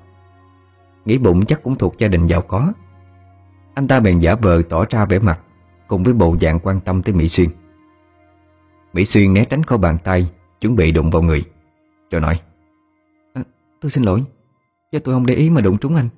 Nghĩ 1.06 1.18
bụng 1.18 1.46
chắc 1.46 1.64
cũng 1.64 1.76
thuộc 1.76 1.98
gia 1.98 2.08
đình 2.08 2.26
giàu 2.26 2.42
có. 2.42 2.74
Anh 3.74 3.88
ta 3.88 4.00
bèn 4.00 4.20
giả 4.20 4.36
vờ 4.36 4.62
tỏ 4.70 4.86
ra 4.90 5.06
vẻ 5.06 5.20
mặt 5.20 5.40
Cùng 5.88 6.04
với 6.04 6.14
bộ 6.14 6.36
dạng 6.38 6.60
quan 6.60 6.80
tâm 6.80 7.04
tới 7.04 7.16
Mỹ 7.16 7.28
Xuyên. 7.28 7.50
Mỹ 8.94 9.06
Xuyên 9.06 9.34
né 9.34 9.46
tránh 9.46 9.64
khỏi 9.64 9.78
bàn 9.78 9.98
tay 10.04 10.30
Chuẩn 10.62 10.76
bị 10.76 10.92
đụng 10.92 11.10
vào 11.10 11.22
người 11.22 11.44
Rồi 12.12 12.22
nói 12.22 12.40
Tôi 13.84 13.90
xin 13.90 14.04
lỗi. 14.04 14.24
Do 14.92 15.00
tôi 15.00 15.16
không 15.16 15.26
để 15.26 15.36
ý 15.36 15.50
mà 15.50 15.62
đụng 15.62 15.78
trúng 15.78 15.96
anh. 15.96 16.10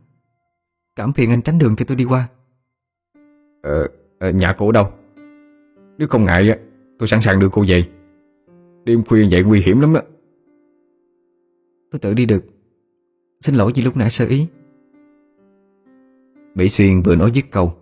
Cảm 0.95 1.13
phiền 1.13 1.29
anh 1.29 1.41
tránh 1.41 1.59
đường 1.59 1.75
cho 1.75 1.85
tôi 1.87 1.97
đi 1.97 2.05
qua. 2.05 2.27
Ờ, 3.61 4.31
nhà 4.31 4.55
cô 4.57 4.65
ở 4.65 4.71
đâu? 4.71 4.91
Nếu 5.97 6.07
không 6.07 6.25
ngại 6.25 6.59
Tôi 6.99 7.07
sẵn 7.07 7.21
sàng 7.21 7.39
đưa 7.39 7.49
cô 7.49 7.65
về. 7.67 7.83
Đêm 8.83 9.03
khuya 9.03 9.27
vậy 9.31 9.43
nguy 9.43 9.61
hiểm 9.61 9.79
lắm 9.79 9.93
đó 9.93 10.01
Tôi 11.91 11.99
tự 11.99 12.13
đi 12.13 12.25
được. 12.25 12.45
Xin 13.39 13.55
lỗi 13.55 13.71
vì 13.75 13.81
lúc 13.81 13.97
nãy 13.97 14.09
sơ 14.09 14.25
ý. 14.25 14.47
Mỹ 16.55 16.69
Xuyên 16.69 17.01
vừa 17.01 17.15
nói 17.15 17.31
dứt 17.31 17.45
câu. 17.51 17.73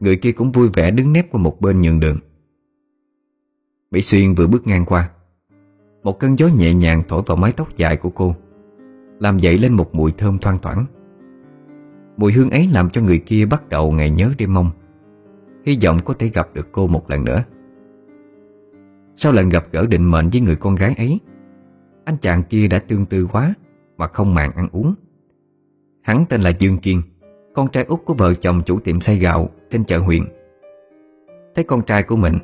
Người 0.00 0.16
kia 0.16 0.32
cũng 0.32 0.52
vui 0.52 0.68
vẻ 0.68 0.90
đứng 0.90 1.12
nép 1.12 1.32
qua 1.32 1.42
một 1.42 1.60
bên 1.60 1.80
nhường 1.80 2.00
đường. 2.00 2.18
Mỹ 3.90 4.00
Xuyên 4.00 4.34
vừa 4.34 4.46
bước 4.46 4.66
ngang 4.66 4.84
qua. 4.84 5.10
Một 6.02 6.18
cơn 6.20 6.38
gió 6.38 6.48
nhẹ 6.48 6.74
nhàng 6.74 7.02
thổi 7.08 7.22
vào 7.26 7.36
mái 7.36 7.52
tóc 7.52 7.76
dài 7.76 7.96
của 7.96 8.10
cô 8.10 8.34
làm 9.18 9.38
dậy 9.38 9.58
lên 9.58 9.72
một 9.72 9.94
mùi 9.94 10.12
thơm 10.12 10.38
thoang 10.38 10.58
thoảng. 10.58 10.86
Mùi 12.16 12.32
hương 12.32 12.50
ấy 12.50 12.68
làm 12.72 12.90
cho 12.90 13.00
người 13.00 13.18
kia 13.18 13.44
bắt 13.46 13.68
đầu 13.68 13.92
ngày 13.92 14.10
nhớ 14.10 14.32
đêm 14.38 14.54
mong. 14.54 14.70
Hy 15.66 15.78
vọng 15.84 15.98
có 16.04 16.14
thể 16.14 16.28
gặp 16.28 16.48
được 16.54 16.68
cô 16.72 16.86
một 16.86 17.10
lần 17.10 17.24
nữa. 17.24 17.44
Sau 19.16 19.32
lần 19.32 19.48
gặp 19.48 19.64
gỡ 19.72 19.86
định 19.86 20.10
mệnh 20.10 20.28
với 20.32 20.40
người 20.40 20.56
con 20.56 20.74
gái 20.74 20.94
ấy, 20.98 21.20
Anh 22.04 22.16
chàng 22.20 22.42
kia 22.42 22.68
đã 22.68 22.78
tương 22.78 23.06
tư 23.06 23.28
quá 23.32 23.54
Mà 23.96 24.06
không 24.06 24.34
màng 24.34 24.52
ăn 24.52 24.68
uống. 24.72 24.94
Hắn 26.02 26.24
tên 26.28 26.40
là 26.40 26.50
Dương 26.50 26.78
Kiên, 26.78 27.02
Con 27.54 27.68
trai 27.68 27.84
út 27.84 28.00
của 28.04 28.14
vợ 28.14 28.34
chồng 28.34 28.62
chủ 28.66 28.80
tiệm 28.80 29.00
xay 29.00 29.18
gạo 29.18 29.50
Trên 29.70 29.84
chợ 29.84 29.98
huyện. 29.98 30.22
Thấy 31.54 31.64
con 31.64 31.82
trai 31.82 32.02
của 32.02 32.16
mình, 32.16 32.34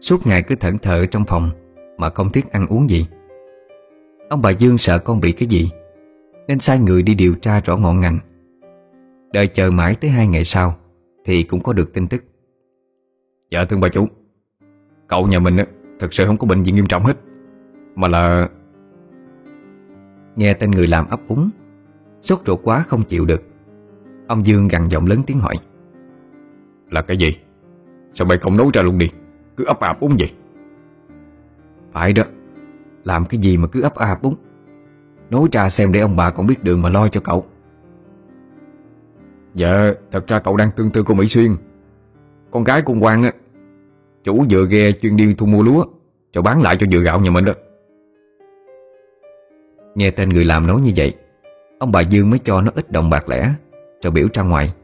Suốt 0.00 0.26
ngày 0.26 0.42
cứ 0.42 0.54
thẫn 0.54 0.78
thờ 0.78 1.06
trong 1.06 1.24
phòng 1.24 1.50
Mà 1.98 2.10
không 2.10 2.32
thiết 2.32 2.52
ăn 2.52 2.66
uống 2.66 2.90
gì. 2.90 3.06
Ông 4.28 4.42
bà 4.42 4.50
Dương 4.50 4.78
sợ 4.78 4.98
con 4.98 5.20
bị 5.20 5.32
cái 5.32 5.48
gì? 5.48 5.70
Nên 6.50 6.58
sai 6.58 6.78
người 6.78 7.02
đi 7.02 7.14
điều 7.14 7.34
tra 7.34 7.60
rõ 7.60 7.76
ngọn 7.76 8.00
ngành. 8.00 8.18
Đợi 9.32 9.48
chờ 9.48 9.70
mãi 9.70 9.94
tới 10.00 10.10
hai 10.10 10.26
ngày 10.26 10.44
sau 10.44 10.76
Thì 11.24 11.42
cũng 11.42 11.62
có 11.62 11.72
được 11.72 11.94
tin 11.94 12.08
tức. 12.08 12.24
Dạ 13.50 13.64
thưa 13.64 13.76
bà 13.76 13.88
chủ. 13.88 14.06
Cậu 15.08 15.26
nhà 15.26 15.38
mình 15.38 15.56
thật 16.00 16.14
sự 16.14 16.26
không 16.26 16.36
có 16.36 16.46
bệnh 16.46 16.62
gì 16.62 16.72
nghiêm 16.72 16.86
trọng 16.86 17.04
hết 17.04 17.16
Mà 17.94 18.08
là 18.08 18.48
Nghe 20.36 20.54
tên 20.54 20.70
người 20.70 20.86
làm 20.86 21.08
ấp 21.08 21.20
úng 21.28 21.50
Sốt 22.20 22.40
ruột 22.46 22.60
quá 22.62 22.84
không 22.88 23.02
chịu 23.02 23.24
được. 23.24 23.42
Ông 24.26 24.46
Dương 24.46 24.68
gằn 24.68 24.88
giọng 24.88 25.06
lớn 25.06 25.22
tiếng 25.26 25.38
hỏi. 25.38 25.54
Là 26.90 27.02
cái 27.02 27.16
gì? 27.16 27.36
Sao 28.14 28.26
mày 28.26 28.38
không 28.38 28.56
nấu 28.56 28.70
ra 28.74 28.82
luôn 28.82 28.98
đi 28.98 29.10
Cứ 29.56 29.64
ấp 29.64 29.80
ạp 29.80 30.00
uống 30.00 30.16
vậy? 30.18 30.32
Phải 31.92 32.12
đó 32.12 32.22
Làm 33.04 33.24
cái 33.26 33.40
gì 33.40 33.56
mà 33.56 33.68
cứ 33.68 33.82
ấp 33.82 33.94
ạp 33.94 34.22
uống 34.22 34.34
Nói 35.30 35.48
ra 35.52 35.68
xem 35.68 35.92
để 35.92 36.00
ông 36.00 36.16
bà 36.16 36.30
còn 36.30 36.46
biết 36.46 36.64
đường 36.64 36.82
mà 36.82 36.88
lo 36.88 37.08
cho 37.08 37.20
cậu. 37.20 37.46
Dạ 39.54 39.92
Thật 40.10 40.26
ra 40.26 40.38
cậu 40.38 40.56
đang 40.56 40.70
tương 40.76 40.90
tư 40.90 41.02
cô 41.06 41.14
Mỹ 41.14 41.26
Xuyên. 41.26 41.56
Con 42.50 42.64
gái 42.64 42.82
của 42.82 42.92
ông 42.92 43.00
Quang 43.00 43.22
á 43.22 43.32
Chủ 44.24 44.44
vừa 44.50 44.66
ghe 44.66 44.92
chuyên 45.02 45.16
đi 45.16 45.34
thu 45.34 45.46
mua 45.46 45.62
lúa 45.62 45.84
Cho 46.32 46.42
bán 46.42 46.62
lại 46.62 46.76
cho 46.80 46.86
dừa 46.86 46.98
gạo 46.98 47.20
nhà 47.20 47.30
mình 47.30 47.44
đó. 47.44 47.52
Nghe 49.94 50.10
tên 50.10 50.28
người 50.28 50.44
làm 50.44 50.66
nói 50.66 50.80
như 50.80 50.92
vậy 50.96 51.14
Ông 51.78 51.92
bà 51.92 52.00
Dương 52.00 52.30
mới 52.30 52.38
cho 52.38 52.60
nó 52.60 52.72
ít 52.74 52.90
đồng 52.90 53.10
bạc 53.10 53.28
lẻ 53.28 53.54
Rồi 54.02 54.10
biểu 54.10 54.28
ra 54.32 54.42
ngoài. 54.42 54.74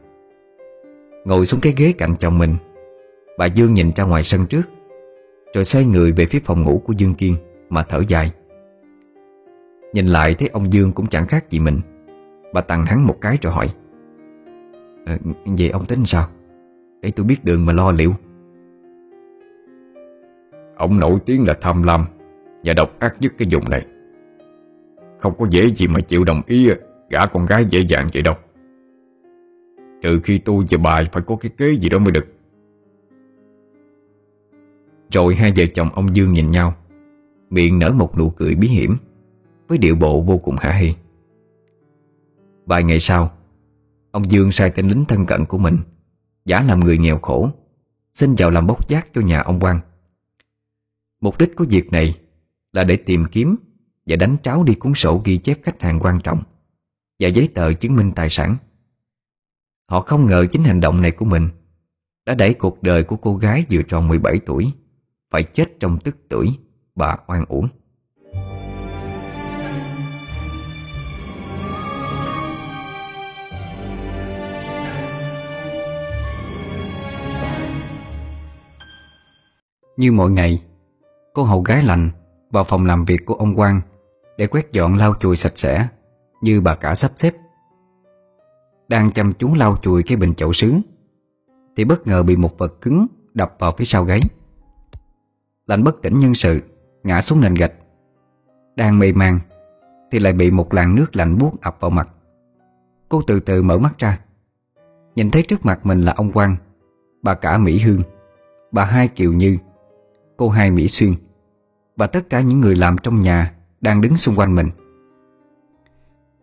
Ngồi 1.25 1.45
xuống 1.45 1.59
cái 1.59 1.73
ghế 1.77 1.93
cạnh 1.97 2.15
chồng 2.19 2.37
mình 2.37 2.55
Bà 3.37 3.45
Dương 3.45 3.73
nhìn 3.73 3.91
ra 3.95 4.03
ngoài 4.03 4.23
sân 4.23 4.45
trước 4.45 4.63
Rồi 5.53 5.63
xoay 5.63 5.85
người 5.85 6.11
về 6.11 6.25
phía 6.25 6.39
phòng 6.45 6.63
ngủ 6.63 6.81
của 6.85 6.93
Dương 6.93 7.13
Kiên 7.13 7.35
Mà 7.69 7.83
thở 7.83 8.03
dài 8.07 8.31
Nhìn 9.97 10.05
lại 10.05 10.35
thấy 10.35 10.49
ông 10.53 10.73
Dương 10.73 10.91
cũng 10.91 11.07
chẳng 11.07 11.27
khác 11.27 11.49
gì 11.49 11.59
mình. 11.59 11.79
Bà 12.53 12.61
tặng 12.61 12.85
hắn 12.85 13.07
một 13.07 13.17
cái 13.21 13.37
rồi 13.41 13.53
hỏi. 13.53 13.69
Ờ, 15.05 15.13
à, 15.13 15.17
Vậy 15.57 15.69
ông 15.69 15.85
tính 15.85 16.05
sao? 16.05 16.27
Để 17.01 17.11
tôi 17.11 17.25
biết 17.25 17.45
đường 17.45 17.65
mà 17.65 17.73
lo 17.73 17.91
liệu. 17.91 18.13
Ông 20.75 20.99
nổi 20.99 21.19
tiếng 21.25 21.47
là 21.47 21.53
tham 21.61 21.83
lam 21.83 22.05
Và 22.63 22.73
độc 22.73 22.99
ác 22.99 23.15
nhất 23.19 23.33
cái 23.37 23.47
vùng 23.51 23.69
này. 23.69 23.85
Không 25.19 25.33
có 25.39 25.47
dễ 25.49 25.65
gì 25.65 25.87
mà 25.87 25.99
chịu 25.99 26.23
đồng 26.23 26.41
ý 26.47 26.69
Gả 27.09 27.25
con 27.25 27.45
gái 27.45 27.65
dễ 27.69 27.79
dàng 27.79 28.07
vậy 28.13 28.21
đâu. 28.21 28.35
Trừ 30.01 30.19
khi 30.23 30.37
tôi 30.37 30.65
và 30.71 30.77
bà 30.83 31.03
phải 31.11 31.23
có 31.27 31.35
cái 31.35 31.51
kế 31.57 31.71
gì 31.71 31.89
đó 31.89 31.99
mới 31.99 32.11
được. 32.11 32.27
Rồi 35.11 35.35
hai 35.35 35.51
vợ 35.57 35.63
chồng 35.73 35.89
ông 35.93 36.15
Dương 36.15 36.31
nhìn 36.31 36.51
nhau 36.51 36.73
Miệng 37.49 37.79
nở 37.79 37.91
một 37.91 38.17
nụ 38.17 38.29
cười 38.29 38.55
bí 38.55 38.67
hiểm. 38.67 38.97
Với 39.67 39.77
điệu 39.77 39.95
bộ 39.95 40.21
vô 40.21 40.37
cùng 40.37 40.57
khả 40.57 40.73
hi. 40.73 40.93
Vài 42.65 42.83
ngày 42.83 42.99
sau, 42.99 43.31
Ông 44.11 44.31
Dương 44.31 44.51
sai 44.51 44.71
tên 44.75 44.87
lính 44.87 45.05
thân 45.05 45.25
cận 45.25 45.45
của 45.45 45.57
mình, 45.57 45.77
Giả 46.45 46.61
làm 46.61 46.79
người 46.79 46.97
nghèo 46.97 47.19
khổ, 47.19 47.49
Xin 48.13 48.35
vào 48.37 48.51
làm 48.51 48.67
bốc 48.67 48.87
giác 48.87 49.07
cho 49.13 49.21
nhà 49.21 49.41
ông 49.41 49.59
Quang. 49.59 49.79
Mục 51.21 51.37
đích 51.37 51.55
của 51.55 51.65
việc 51.69 51.91
này 51.91 52.19
Là 52.73 52.83
để 52.83 52.97
tìm 52.97 53.25
kiếm 53.31 53.55
Và 54.05 54.15
đánh 54.15 54.37
tráo 54.43 54.63
đi 54.63 54.73
cuốn 54.73 54.93
sổ 54.95 55.21
ghi 55.25 55.37
chép 55.37 55.59
khách 55.63 55.81
hàng 55.81 55.99
quan 55.99 56.19
trọng 56.23 56.43
Và 57.19 57.27
giấy 57.27 57.49
tờ 57.55 57.73
chứng 57.73 57.95
minh 57.95 58.11
tài 58.15 58.29
sản. 58.29 58.57
Họ 59.89 60.01
không 60.01 60.25
ngờ 60.25 60.45
chính 60.51 60.63
hành 60.63 60.79
động 60.79 61.01
này 61.01 61.11
của 61.11 61.25
mình 61.25 61.49
Đã 62.25 62.35
đẩy 62.35 62.53
cuộc 62.53 62.83
đời 62.83 63.03
của 63.03 63.15
cô 63.15 63.35
gái 63.35 63.63
vừa 63.69 63.81
tròn 63.81 64.07
17 64.07 64.39
tuổi 64.45 64.71
Phải 65.31 65.43
chết 65.43 65.65
trong 65.79 65.99
tức 65.99 66.17
tuổi 66.29 66.59
Bà 66.95 67.17
oan 67.27 67.45
uổng. 67.47 67.67
Như 79.97 80.11
mọi 80.11 80.29
ngày, 80.29 80.63
Cô 81.33 81.43
hầu 81.43 81.61
gái 81.61 81.83
lành 81.83 82.09
Vào 82.51 82.63
phòng 82.63 82.85
làm 82.85 83.05
việc 83.05 83.25
của 83.25 83.33
ông 83.33 83.55
Quang 83.55 83.81
Để 84.37 84.47
quét 84.47 84.71
dọn 84.71 84.97
lau 84.97 85.13
chùi 85.19 85.35
sạch 85.35 85.51
sẽ, 85.55 85.87
Như 86.41 86.61
bà 86.61 86.75
cả 86.75 86.95
sắp 86.95 87.11
xếp. 87.15 87.33
Đang 88.87 89.11
chăm 89.11 89.33
chú 89.33 89.55
lau 89.55 89.77
chùi 89.81 90.03
cái 90.03 90.17
bình 90.17 90.33
chậu 90.33 90.53
sứ, 90.53 90.73
Thì 91.75 91.85
bất 91.85 92.07
ngờ 92.07 92.23
bị 92.23 92.35
một 92.35 92.57
vật 92.57 92.81
cứng 92.81 93.07
Đập 93.33 93.55
vào 93.59 93.71
phía 93.77 93.85
sau 93.85 94.03
gáy. 94.03 94.19
Lạnh 95.65 95.83
bất 95.83 96.01
tỉnh 96.01 96.19
nhân 96.19 96.33
sự, 96.33 96.61
Ngã 97.03 97.21
xuống 97.21 97.41
nền 97.41 97.53
gạch. 97.53 97.73
Đang 98.75 98.99
mê 98.99 99.11
man, 99.11 99.39
Thì 100.11 100.19
lại 100.19 100.33
bị 100.33 100.51
một 100.51 100.73
làn 100.73 100.95
nước 100.95 101.15
lạnh 101.15 101.37
buốt 101.37 101.61
ập 101.61 101.77
vào 101.79 101.91
mặt. 101.91 102.09
Cô 103.09 103.21
từ 103.27 103.39
từ 103.39 103.63
mở 103.63 103.77
mắt 103.77 103.97
ra, 103.97 104.19
Nhìn 105.15 105.29
thấy 105.29 105.43
trước 105.43 105.65
mặt 105.65 105.85
mình 105.85 106.01
là 106.01 106.13
ông 106.17 106.31
Quang, 106.31 106.55
Bà 107.23 107.33
cả 107.33 107.57
Mỹ 107.57 107.79
Hương, 107.79 108.01
Bà 108.71 108.85
hai 108.85 109.07
Kiều 109.07 109.33
Như 109.33 109.57
Cô 110.37 110.49
hai 110.49 110.71
Mỹ 110.71 110.87
Xuyên 110.87 111.13
Và 111.95 112.07
tất 112.07 112.29
cả 112.29 112.41
những 112.41 112.59
người 112.59 112.75
làm 112.75 112.97
trong 113.03 113.19
nhà 113.19 113.53
Đang 113.81 114.01
đứng 114.01 114.17
xung 114.17 114.35
quanh 114.35 114.55
mình. 114.55 114.67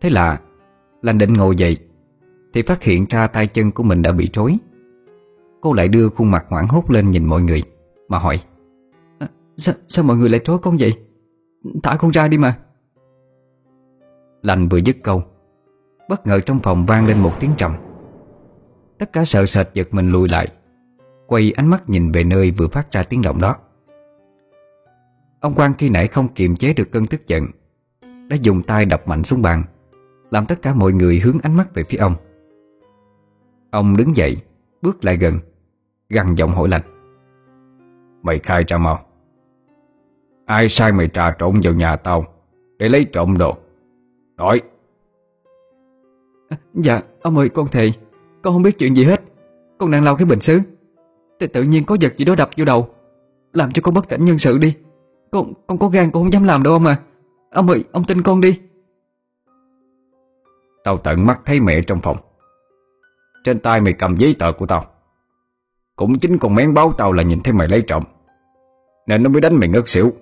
Thế 0.01 0.09
là 0.09 0.39
Lành 1.01 1.17
định 1.17 1.33
ngồi 1.33 1.55
dậy 1.55 1.77
Thì 2.53 2.61
phát 2.61 2.83
hiện 2.83 3.05
ra 3.09 3.27
tay 3.27 3.47
chân 3.47 3.71
của 3.71 3.83
mình 3.83 4.01
đã 4.01 4.11
bị 4.11 4.29
trối 4.33 4.57
Cô 5.61 5.73
lại 5.73 5.87
đưa 5.87 6.09
khuôn 6.09 6.31
mặt 6.31 6.45
hoảng 6.49 6.67
hốt 6.67 6.91
lên 6.91 7.11
nhìn 7.11 7.25
mọi 7.25 7.41
người 7.41 7.63
Mà 8.07 8.19
hỏi 8.19 8.41
à, 9.19 9.27
sao, 9.57 9.75
sao 9.87 10.05
mọi 10.05 10.17
người 10.17 10.29
lại 10.29 10.41
trối 10.43 10.57
con 10.57 10.77
vậy? 10.79 10.93
Thả 11.83 11.95
con 11.95 12.11
ra 12.11 12.27
đi 12.27 12.37
mà. 12.37 12.57
Lành 14.41 14.67
vừa 14.67 14.77
dứt 14.77 14.97
câu 15.03 15.23
Bất 16.09 16.27
ngờ 16.27 16.39
trong 16.39 16.59
phòng 16.59 16.85
vang 16.85 17.07
lên 17.07 17.19
một 17.19 17.39
tiếng 17.39 17.51
trầm. 17.57 17.75
Tất 18.97 19.13
cả 19.13 19.25
sợ 19.25 19.45
sệt 19.45 19.67
giật 19.73 19.87
mình 19.91 20.09
lùi 20.09 20.29
lại 20.29 20.47
Quay 21.27 21.51
ánh 21.55 21.67
mắt 21.67 21.89
nhìn 21.89 22.11
về 22.11 22.23
nơi 22.23 22.51
vừa 22.51 22.67
phát 22.67 22.91
ra 22.91 23.03
tiếng 23.03 23.21
động 23.21 23.41
đó. 23.41 23.55
Ông 25.45 25.53
quan 25.55 25.73
khi 25.77 25.89
nãy 25.89 26.07
không 26.07 26.27
kiềm 26.27 26.55
chế 26.55 26.73
được 26.73 26.91
cơn 26.91 27.05
tức 27.05 27.27
giận 27.27 27.45
Đã 28.01 28.35
dùng 28.41 28.61
tay 28.61 28.85
đập 28.85 29.07
mạnh 29.07 29.23
xuống 29.23 29.41
bàn 29.41 29.63
Làm 30.31 30.45
tất 30.45 30.61
cả 30.61 30.73
mọi 30.73 30.93
người 30.93 31.19
hướng 31.19 31.37
ánh 31.43 31.57
mắt 31.57 31.73
về 31.73 31.83
phía 31.83 31.97
ông. 31.97 32.15
Ông 33.71 33.97
đứng 33.97 34.15
dậy 34.15 34.37
Bước 34.81 35.05
lại 35.05 35.17
gần 35.17 35.39
Gằn 36.09 36.35
giọng 36.35 36.51
hỏi 36.51 36.69
lạnh 36.69 36.81
Mày 38.21 38.39
khai 38.39 38.63
ra 38.67 38.77
mau. 38.77 39.05
Ai 40.45 40.69
sai 40.69 40.91
mày 40.91 41.07
trà 41.07 41.35
trộn 41.39 41.59
vào 41.63 41.73
nhà 41.73 41.95
tao 41.95 42.25
Để 42.77 42.89
lấy 42.89 43.05
trộm 43.05 43.37
đồ? 43.37 43.57
Nói. 44.37 44.61
À, 46.49 46.57
Dạ 46.73 47.01
ông 47.21 47.37
ơi 47.37 47.49
con 47.49 47.67
thề 47.67 47.91
Con 48.41 48.53
không 48.53 48.61
biết 48.61 48.77
chuyện 48.77 48.95
gì 48.95 49.03
hết. 49.03 49.21
Con 49.77 49.91
đang 49.91 50.03
lau 50.03 50.15
cái 50.15 50.25
bình 50.25 50.41
xứ. 50.41 50.59
Thì 51.39 51.47
tự 51.47 51.63
nhiên 51.63 51.83
có 51.85 51.97
vật 52.01 52.17
gì 52.17 52.25
đó 52.25 52.35
đập 52.35 52.49
vô 52.57 52.65
đầu 52.65 52.89
Làm 53.53 53.71
cho 53.71 53.81
con 53.81 53.93
bất 53.93 54.09
tỉnh 54.09 54.25
nhân 54.25 54.39
sự 54.39 54.57
đi. 54.57 54.75
Con 55.31 55.53
con 55.67 55.77
có 55.77 55.87
gan 55.87 56.11
con 56.11 56.23
không 56.23 56.31
dám 56.31 56.43
làm 56.43 56.63
đâu 56.63 56.73
ông 56.73 56.85
à. 56.85 56.99
Ông 57.51 57.69
ơi, 57.69 57.83
ông 57.91 58.03
tin 58.03 58.21
con 58.21 58.41
đi. 58.41 58.61
Tao 60.83 60.97
tận 60.97 61.25
mắt 61.25 61.39
thấy 61.45 61.59
mẹ 61.59 61.81
trong 61.81 61.99
phòng. 61.99 62.17
Trên 63.43 63.59
tay 63.59 63.81
mày 63.81 63.93
cầm 63.93 64.17
giấy 64.17 64.35
tờ 64.39 64.51
của 64.51 64.65
tao. 64.65 64.85
Cũng 65.95 66.17
chính 66.19 66.37
con 66.37 66.55
mén 66.55 66.73
báo 66.73 66.93
tao 66.93 67.11
là 67.11 67.23
nhìn 67.23 67.41
thấy 67.41 67.53
mày 67.53 67.67
lấy 67.67 67.81
trộm. 67.87 68.03
Nên 69.07 69.23
nó 69.23 69.29
mới 69.29 69.41
đánh 69.41 69.55
mày 69.55 69.69
ngất 69.69 69.89
xỉu. 69.89 70.13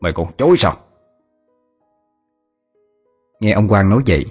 Mày 0.00 0.12
còn 0.12 0.26
chối 0.38 0.56
sao? 0.58 0.76
Nghe 3.40 3.52
ông 3.52 3.68
Quang 3.68 3.90
nói 3.90 4.02
vậy, 4.06 4.26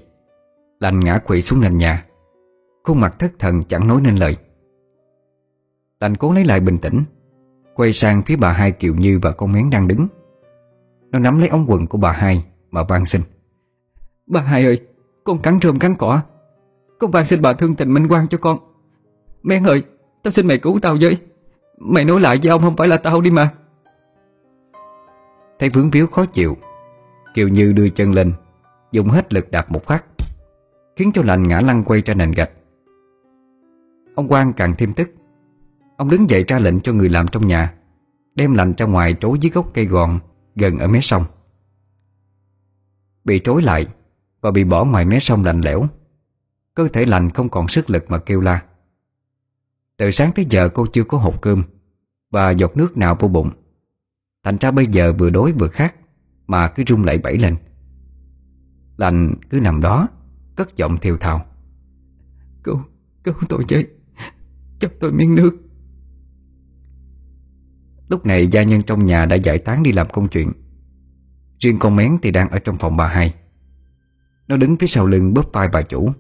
Lành 0.82 1.00
ngã 1.00 1.18
quỵ 1.18 1.42
xuống 1.42 1.62
nền 1.62 1.78
nhà. 1.78 2.06
Khuôn 2.84 3.00
mặt 3.00 3.20
thất 3.20 3.32
thần 3.40 3.64
chẳng 3.64 3.88
nói 3.88 4.02
nên 4.02 4.16
lời. 4.16 4.38
Lành 6.00 6.16
cố 6.16 6.34
lấy 6.34 6.46
lại 6.46 6.60
bình 6.60 6.78
tĩnh. 6.78 7.04
Quay 7.82 7.94
sang 7.94 8.22
phía 8.22 8.36
bà 8.36 8.52
hai 8.52 8.72
Kiều 8.72 8.96
Như 8.96 9.20
và 9.22 9.32
con 9.32 9.52
mén 9.52 9.70
đang 9.70 9.88
đứng. 9.88 10.08
Nó 11.12 11.20
nắm 11.20 11.40
lấy 11.40 11.48
ống 11.48 11.66
quần 11.68 11.88
của 11.88 11.98
bà 11.98 12.12
hai 12.12 12.46
Mà 12.72 12.84
van 12.84 13.06
xin. 13.06 13.22
Bà 14.28 14.42
hai 14.42 14.66
ơi, 14.66 14.82
Con 15.24 15.40
cắn 15.40 15.60
rơm 15.62 15.80
cắn 15.80 15.96
cỏ. 15.96 16.22
Con 17.00 17.12
van 17.12 17.26
xin 17.26 17.42
bà 17.42 17.54
thương 17.54 17.76
tình 17.76 17.94
minh 17.94 18.08
quan 18.08 18.28
cho 18.28 18.38
con. 18.38 18.60
Mén 19.44 19.64
ơi, 19.64 19.84
Tao 20.24 20.32
xin 20.32 20.48
mày 20.48 20.58
cứu 20.58 20.80
tao 20.82 20.98
với. 21.02 21.18
Mày 21.78 22.06
nói 22.06 22.22
lại 22.22 22.40
với 22.44 22.52
ông 22.52 22.62
không 22.62 22.76
phải 22.76 22.88
là 22.88 22.98
tao 22.98 23.22
đi 23.22 23.32
mà. 23.32 23.50
Thấy 25.60 25.70
vướng 25.70 25.90
víu 25.90 26.08
khó 26.08 26.26
chịu, 26.26 26.58
Kiều 27.34 27.48
Như 27.48 27.74
đưa 27.74 27.90
chân 27.90 28.12
lên, 28.12 28.34
Dùng 28.92 29.10
hết 29.10 29.34
lực 29.34 29.52
đạp 29.52 29.72
một 29.72 29.86
phát, 29.86 30.06
Khiến 30.96 31.12
cho 31.14 31.22
lành 31.24 31.48
ngã 31.48 31.62
lăn 31.62 31.84
quay 31.84 32.02
ra 32.02 32.14
nền 32.14 32.32
gạch. 32.32 32.52
Ông 34.16 34.28
Quang 34.28 34.54
càng 34.54 34.74
thêm 34.78 34.94
tức 34.94 35.10
Ông 35.98 36.10
đứng 36.10 36.30
dậy 36.30 36.44
ra 36.48 36.60
lệnh 36.60 36.80
cho 36.80 36.94
người 36.94 37.10
làm 37.10 37.28
trong 37.28 37.46
nhà 37.46 37.74
Đem 38.36 38.54
lạnh 38.54 38.74
ra 38.78 38.86
ngoài 38.86 39.16
trối 39.20 39.38
dưới 39.42 39.52
gốc 39.52 39.72
cây 39.74 39.86
gòn 39.86 40.20
Gần 40.56 40.78
ở 40.78 40.88
mé 40.88 41.00
sông. 41.02 41.26
Bị 43.24 43.42
trối 43.44 43.62
lại 43.62 43.88
Và 44.42 44.52
bị 44.52 44.64
bỏ 44.64 44.86
ngoài 44.86 45.06
mé 45.06 45.20
sông 45.20 45.46
lạnh 45.46 45.62
lẽo 45.62 45.88
Cơ 46.74 46.88
thể 46.88 47.06
lành 47.06 47.30
không 47.30 47.50
còn 47.50 47.68
sức 47.68 47.90
lực 47.90 48.06
mà 48.08 48.18
kêu 48.18 48.42
la. 48.42 48.64
Từ 49.98 50.12
sáng 50.12 50.32
tới 50.36 50.46
giờ 50.50 50.70
cô 50.70 50.86
chưa 50.86 51.04
có 51.04 51.18
hộp 51.18 51.42
cơm 51.42 51.64
Và 52.32 52.52
giọt 52.52 52.78
nước 52.78 52.98
nào 52.98 53.18
vô 53.20 53.28
bụng. 53.28 53.52
Thành 54.44 54.58
ra 54.58 54.72
bây 54.72 54.86
giờ 54.86 55.14
vừa 55.14 55.30
đói 55.30 55.52
vừa 55.52 55.68
khát 55.68 55.96
Mà 56.48 56.68
cứ 56.68 56.84
rung 56.88 57.04
lẩy 57.04 57.18
bẩy 57.18 57.38
lên. 57.38 57.58
Lành 58.98 59.34
cứ 59.50 59.60
nằm 59.60 59.82
đó 59.82 60.08
Cất 60.56 60.76
giọng 60.76 60.98
thiều 60.98 61.18
thào. 61.18 61.46
Cứu, 62.64 62.82
cứu 63.24 63.34
tôi 63.50 63.64
với. 63.70 63.88
Cho 64.80 64.90
tôi 65.00 65.12
miếng 65.12 65.36
nước. 65.36 65.58
Lúc 68.12 68.26
này 68.26 68.48
gia 68.48 68.64
nhân 68.64 68.82
trong 68.82 69.06
nhà 69.06 69.26
đã 69.26 69.36
giải 69.36 69.60
tán 69.60 69.84
đi 69.84 69.92
làm 69.92 70.10
công 70.10 70.28
chuyện. 70.28 70.52
Riêng 71.60 71.80
con 71.80 71.96
mén 71.96 72.18
thì 72.22 72.32
đang 72.32 72.50
ở 72.50 72.60
trong 72.60 72.78
phòng 72.78 72.98
bà 72.98 73.08
hai. 73.08 73.36
Nó 74.48 74.58
đứng 74.58 74.78
phía 74.78 74.88
sau 74.88 75.06
lưng 75.06 75.34
bóp 75.34 75.54
vai 75.54 75.68
bà 75.68 75.82
chủ 75.82 76.14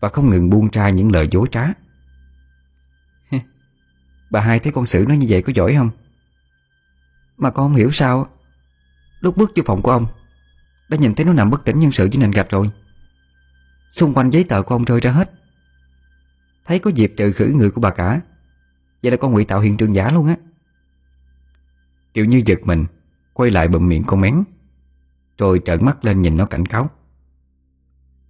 Và 0.00 0.08
không 0.08 0.30
ngừng 0.30 0.50
buông 0.50 0.68
ra 0.72 0.88
những 0.88 1.12
lời 1.12 1.28
dối 1.30 1.46
trá. 1.50 1.66
Bà 4.30 4.40
hai 4.40 4.58
thấy 4.58 4.72
con 4.72 4.86
xử 4.86 5.04
nó 5.08 5.14
như 5.14 5.26
vậy 5.28 5.42
có 5.42 5.52
giỏi 5.56 5.74
không? 5.74 5.90
Mà 7.36 7.50
con 7.50 7.64
không 7.64 7.76
hiểu 7.76 7.90
sao, 7.90 8.28
Lúc 9.20 9.36
bước 9.36 9.50
vô 9.56 9.62
phòng 9.66 9.82
của 9.82 9.90
ông, 9.90 10.06
Đã 10.88 10.96
nhìn 10.96 11.14
thấy 11.14 11.26
nó 11.26 11.32
nằm 11.32 11.50
bất 11.50 11.64
tỉnh 11.64 11.78
nhân 11.78 11.92
sự 11.92 12.08
dưới 12.12 12.20
nền 12.20 12.30
gạch 12.30 12.50
rồi. 12.50 12.70
Xung 13.90 14.14
quanh 14.14 14.30
giấy 14.30 14.44
tờ 14.44 14.62
của 14.62 14.74
ông 14.74 14.84
rơi 14.84 15.00
ra 15.00 15.10
hết. 15.10 15.30
Thấy 16.64 16.78
có 16.78 16.90
dịp 16.94 17.14
trừ 17.16 17.32
khử 17.32 17.52
người 17.56 17.70
của 17.70 17.80
bà 17.80 17.90
cả. 17.90 18.20
Vậy 19.02 19.10
là 19.10 19.16
con 19.16 19.32
ngụy 19.32 19.44
tạo 19.44 19.60
hiện 19.60 19.76
trường 19.76 19.94
giả 19.94 20.10
luôn 20.10 20.26
á. 20.26 20.36
Kiểu 22.16 22.24
như 22.24 22.42
giật 22.46 22.58
mình, 22.64 22.84
Quay 23.32 23.50
lại 23.50 23.68
bụm 23.68 23.88
miệng 23.88 24.04
con 24.06 24.20
mén, 24.20 24.44
Rồi 25.38 25.60
trợn 25.64 25.84
mắt 25.84 26.04
lên 26.04 26.22
nhìn 26.22 26.36
nó 26.36 26.46
cảnh 26.46 26.66
cáo. 26.66 26.90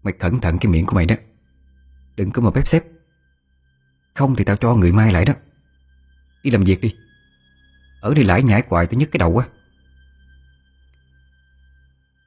Mày 0.03 0.13
cẩn 0.13 0.41
thận 0.41 0.59
cái 0.59 0.73
miệng 0.73 0.87
của 0.87 0.95
mày 0.95 1.07
đó, 1.07 1.15
Đừng 2.17 2.31
có 2.31 2.43
mà 2.43 2.51
bếp 2.51 2.67
xếp. 2.67 2.85
Không 4.15 4.37
thì 4.37 4.45
tao 4.45 4.57
cho 4.57 4.75
người 4.75 4.93
mai 4.93 5.13
lại 5.13 5.25
đó. 5.25 5.33
Đi 6.43 6.51
làm 6.51 6.65
việc 6.65 6.81
đi. 6.81 6.95
Ở 8.01 8.15
đây 8.15 8.25
lãi 8.25 8.43
nhảy 8.43 8.63
quài 8.63 8.87
tao 8.87 8.99
nhức 8.99 9.11
cái 9.13 9.19
đầu 9.19 9.33
quá. 9.33 9.49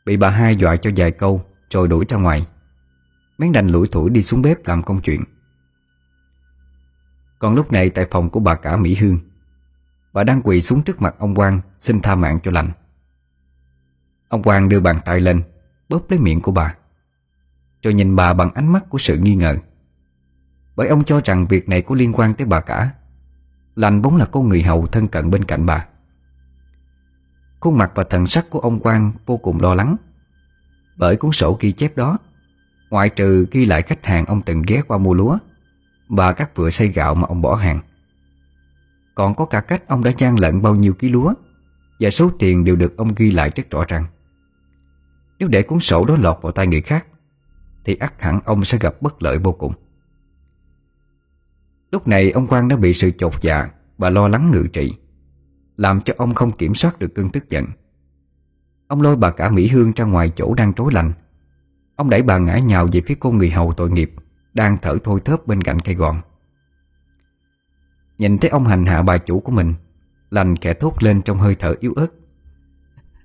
Bị 0.06 0.18
bà 0.18 0.30
hai 0.30 0.56
dọa 0.56 0.78
cho 0.78 0.92
vài 0.96 1.12
câu 1.12 1.46
Rồi 1.70 1.88
đuổi 1.88 2.06
ra 2.10 2.18
ngoài. 2.18 2.48
Mén 3.38 3.52
đành 3.52 3.68
lủi 3.68 3.88
thủi 3.88 4.10
đi 4.10 4.24
xuống 4.24 4.42
bếp 4.42 4.68
làm 4.68 4.84
công 4.84 5.02
chuyện. 5.02 5.24
Còn 7.40 7.56
lúc 7.56 7.72
này 7.72 7.90
tại 7.90 8.08
phòng 8.12 8.30
của 8.30 8.40
bà 8.40 8.56
cả 8.56 8.78
Mỹ 8.78 8.96
Hương 8.96 9.29
Bà 10.14 10.24
đang 10.24 10.42
quỳ 10.42 10.62
xuống 10.62 10.82
trước 10.82 11.02
mặt 11.02 11.16
ông 11.20 11.36
Quang, 11.36 11.62
Xin 11.80 12.02
tha 12.02 12.16
mạng 12.16 12.40
cho 12.44 12.52
lành. 12.52 12.72
Ông 14.28 14.44
Quang 14.44 14.70
đưa 14.70 14.80
bàn 14.80 15.00
tay 15.06 15.20
lên, 15.20 15.44
Bóp 15.90 16.06
lấy 16.10 16.20
miệng 16.20 16.42
của 16.42 16.52
bà, 16.52 16.76
Rồi 17.84 17.94
nhìn 17.94 18.16
bà 18.16 18.34
bằng 18.34 18.54
ánh 18.54 18.74
mắt 18.74 18.90
của 18.90 18.98
sự 18.98 19.18
nghi 19.18 19.36
ngờ. 19.36 19.58
Bởi 20.76 20.88
ông 20.88 21.04
cho 21.04 21.22
rằng 21.26 21.46
việc 21.46 21.70
này 21.70 21.82
có 21.82 21.96
liên 21.96 22.14
quan 22.14 22.34
tới 22.34 22.48
bà 22.48 22.60
cả. 22.60 22.90
Lành 23.76 24.02
vốn 24.02 24.16
là 24.16 24.26
cô 24.32 24.42
người 24.42 24.64
hầu 24.64 24.86
thân 24.86 25.08
cận 25.08 25.32
bên 25.32 25.44
cạnh 25.44 25.66
bà. 25.66 25.86
Khuôn 27.60 27.78
mặt 27.78 27.92
và 27.96 28.04
thần 28.04 28.28
sắc 28.28 28.50
của 28.50 28.60
ông 28.60 28.80
Quang 28.80 29.12
vô 29.26 29.38
cùng 29.38 29.62
lo 29.62 29.74
lắng. 29.74 29.96
Bởi 30.98 31.16
cuốn 31.16 31.32
sổ 31.32 31.58
ghi 31.60 31.72
chép 31.72 31.98
đó, 31.98 32.18
Ngoại 32.90 33.10
trừ 33.10 33.48
ghi 33.52 33.66
lại 33.66 33.82
khách 33.82 34.06
hàng 34.06 34.26
ông 34.26 34.42
từng 34.42 34.64
ghé 34.68 34.82
qua 34.88 34.98
mua 34.98 35.14
lúa 35.14 35.38
Và 36.08 36.34
các 36.34 36.56
vựa 36.56 36.70
xây 36.70 36.88
gạo 36.88 37.16
mà 37.16 37.28
ông 37.28 37.42
bỏ 37.42 37.56
hàng. 37.56 37.80
Còn 39.20 39.36
có 39.36 39.46
cả 39.46 39.62
cách 39.62 39.88
ông 39.88 40.04
đã 40.04 40.12
gian 40.18 40.40
lận 40.40 40.62
bao 40.62 40.76
nhiêu 40.76 40.94
ký 40.94 41.10
lúa, 41.10 41.34
Và 42.00 42.10
số 42.10 42.30
tiền 42.40 42.64
đều 42.64 42.76
được 42.76 42.98
ông 42.98 43.10
ghi 43.16 43.32
lại 43.32 43.52
rất 43.56 43.72
rõ 43.72 43.86
ràng. 43.88 44.06
Nếu 45.40 45.50
để 45.50 45.64
cuốn 45.64 45.80
sổ 45.80 46.06
đó 46.06 46.16
lọt 46.20 46.38
vào 46.42 46.52
tay 46.52 46.68
người 46.68 46.82
khác, 46.82 47.06
Thì 47.86 47.96
ắt 47.96 48.22
hẳn 48.22 48.40
ông 48.46 48.66
sẽ 48.66 48.78
gặp 48.82 49.02
bất 49.02 49.24
lợi 49.24 49.38
vô 49.40 49.52
cùng. 49.52 49.74
Lúc 51.92 52.08
này 52.08 52.32
ông 52.32 52.48
Quang 52.48 52.68
đã 52.68 52.76
bị 52.76 52.94
sự 52.94 53.12
chột 53.18 53.34
dạ 53.42 53.70
Và 53.98 54.10
lo 54.10 54.28
lắng 54.28 54.52
ngự 54.52 54.68
trị, 54.74 54.94
Làm 55.78 56.02
cho 56.02 56.14
ông 56.18 56.34
không 56.34 56.52
kiểm 56.52 56.76
soát 56.76 57.00
được 57.00 57.16
cơn 57.16 57.30
tức 57.30 57.50
giận. 57.50 57.66
Ông 58.88 59.02
lôi 59.02 59.16
bà 59.16 59.32
cả 59.32 59.50
Mỹ 59.50 59.68
Hương 59.68 59.92
ra 59.96 60.06
ngoài 60.06 60.32
chỗ 60.36 60.54
đang 60.54 60.74
trối 60.74 60.94
lạnh. 60.94 61.12
Ông 61.96 62.10
đẩy 62.10 62.22
bà 62.22 62.38
ngã 62.38 62.58
nhào 62.58 62.88
về 62.92 63.02
phía 63.06 63.16
cô 63.20 63.32
người 63.32 63.50
hầu 63.50 63.72
tội 63.72 63.92
nghiệp, 63.92 64.12
Đang 64.54 64.78
thở 64.82 64.98
thôi 65.04 65.20
thớp 65.26 65.48
bên 65.48 65.62
cạnh 65.62 65.80
cây 65.80 65.96
gòn. 65.96 66.22
Nhìn 68.20 68.38
thấy 68.38 68.50
ông 68.50 68.66
hành 68.66 68.86
hạ 68.86 69.02
bà 69.02 69.18
chủ 69.18 69.40
của 69.40 69.52
mình 69.52 69.74
Lành 70.30 70.56
kẻ 70.56 70.74
thốt 70.74 71.04
lên 71.04 71.22
trong 71.22 71.40
hơi 71.40 71.56
thở 71.56 71.76
yếu 71.80 71.94
ớt. 71.94 72.08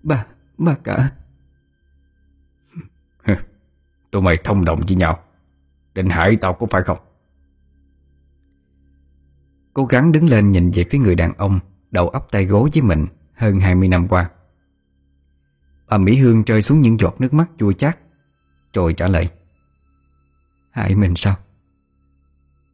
Bà, 0.03 0.27
bà 0.59 0.75
cả. 0.85 1.11
Tụi 4.11 4.23
mày 4.23 4.37
thông 4.45 4.65
đồng 4.65 4.81
với 4.89 4.97
nhau. 4.97 5.21
Định 5.95 6.09
hại 6.09 6.37
tao 6.37 6.55
có 6.55 6.67
phải 6.71 6.83
không? 6.83 6.99
Cố 9.75 9.85
gắng 9.85 10.13
đứng 10.13 10.29
lên 10.29 10.53
nhìn 10.53 10.71
về 10.71 10.85
phía 10.91 10.99
người 10.99 11.15
đàn 11.15 11.33
ông 11.33 11.61
Đầu 11.91 12.09
ấp 12.09 12.27
tay 12.31 12.45
gối 12.45 12.71
với 12.75 12.83
mình 12.83 13.07
Hơn 13.35 13.61
20 13.61 13.89
năm 13.89 14.09
qua. 14.09 14.31
Bà 15.89 15.99
Mỹ 15.99 16.17
Hương 16.17 16.43
rơi 16.43 16.63
xuống 16.63 16.81
những 16.81 17.01
giọt 17.01 17.21
nước 17.21 17.35
mắt 17.35 17.51
chua 17.59 17.73
chát 17.73 17.99
Rồi 18.73 18.95
trả 18.95 19.09
lời. 19.09 19.29
Hại 20.71 20.95
mình 20.95 21.17
sao? 21.17 21.37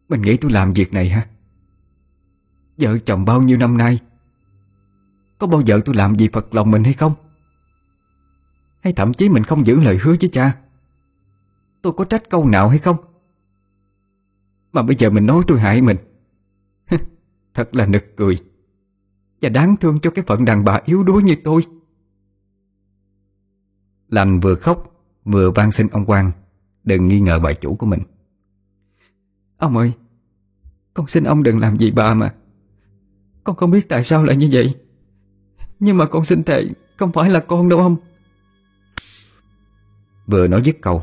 Mình 0.09 0.23
nghĩ 0.23 0.37
tôi 0.37 0.51
làm 0.53 0.73
việc 0.73 0.93
này 0.93 1.09
ha 1.09 1.27
Vợ 2.81 2.99
chồng 2.99 3.25
bao 3.25 3.43
nhiêu 3.43 3.59
năm 3.59 3.77
nay? 3.77 4.01
Có 5.39 5.47
bao 5.47 5.61
giờ 5.61 5.81
tôi 5.85 5.95
làm 5.95 6.15
gì 6.15 6.29
phật 6.33 6.55
lòng 6.55 6.71
mình 6.71 6.85
hay 6.85 6.93
không? 6.93 7.15
Hay 8.81 8.93
thậm 8.93 9.15
chí 9.15 9.29
mình 9.29 9.45
không 9.45 9.67
giữ 9.67 9.81
lời 9.81 9.99
hứa 10.03 10.15
với 10.21 10.31
cha? 10.33 10.57
Tôi 11.83 11.93
có 11.93 12.05
trách 12.05 12.31
câu 12.31 12.49
nào 12.49 12.69
hay 12.69 12.79
không? 12.79 12.97
Mà 14.73 14.83
bây 14.83 14.97
giờ 14.97 15.11
mình 15.11 15.27
nói 15.27 15.43
tôi 15.47 15.61
hại 15.61 15.83
mình. 15.83 15.97
Thật 17.55 17.75
là 17.75 17.87
nực 17.87 18.05
cười. 18.17 18.39
Và 19.43 19.49
đáng 19.49 19.77
thương 19.77 20.01
cho 20.01 20.11
cái 20.11 20.25
phận 20.27 20.45
đàn 20.45 20.65
bà 20.65 20.81
yếu 20.85 21.03
đuối 21.03 21.23
như 21.23 21.37
tôi. 21.45 21.63
Lành 24.09 24.41
vừa 24.41 24.55
khóc, 24.55 24.87
Vừa 25.25 25.51
van 25.51 25.73
xin 25.73 25.89
ông 25.89 26.05
Quang, 26.07 26.33
Đừng 26.85 27.09
nghi 27.09 27.21
ngờ 27.21 27.39
bà 27.39 27.53
chủ 27.53 27.75
của 27.75 27.87
mình. 27.87 28.01
Ông 29.57 29.77
ơi, 29.77 29.93
Con 30.95 31.07
xin 31.07 31.25
ông 31.25 31.43
đừng 31.43 31.59
làm 31.59 31.79
gì 31.79 31.91
bà 31.91 32.15
mà. 32.15 32.35
Con 33.45 33.57
không 33.57 33.71
biết 33.71 33.89
tại 33.89 34.05
sao 34.05 34.25
lại 34.25 34.37
như 34.37 34.49
vậy. 34.53 34.75
Nhưng 35.81 35.97
mà 35.97 36.07
con 36.07 36.25
xin 36.25 36.43
thề, 36.43 36.65
Không 36.97 37.13
phải 37.13 37.31
là 37.31 37.41
con 37.41 37.69
đâu 37.69 37.79
ông. 37.79 37.97
Vừa 40.27 40.47
nói 40.47 40.63
dứt 40.65 40.77
câu, 40.81 41.03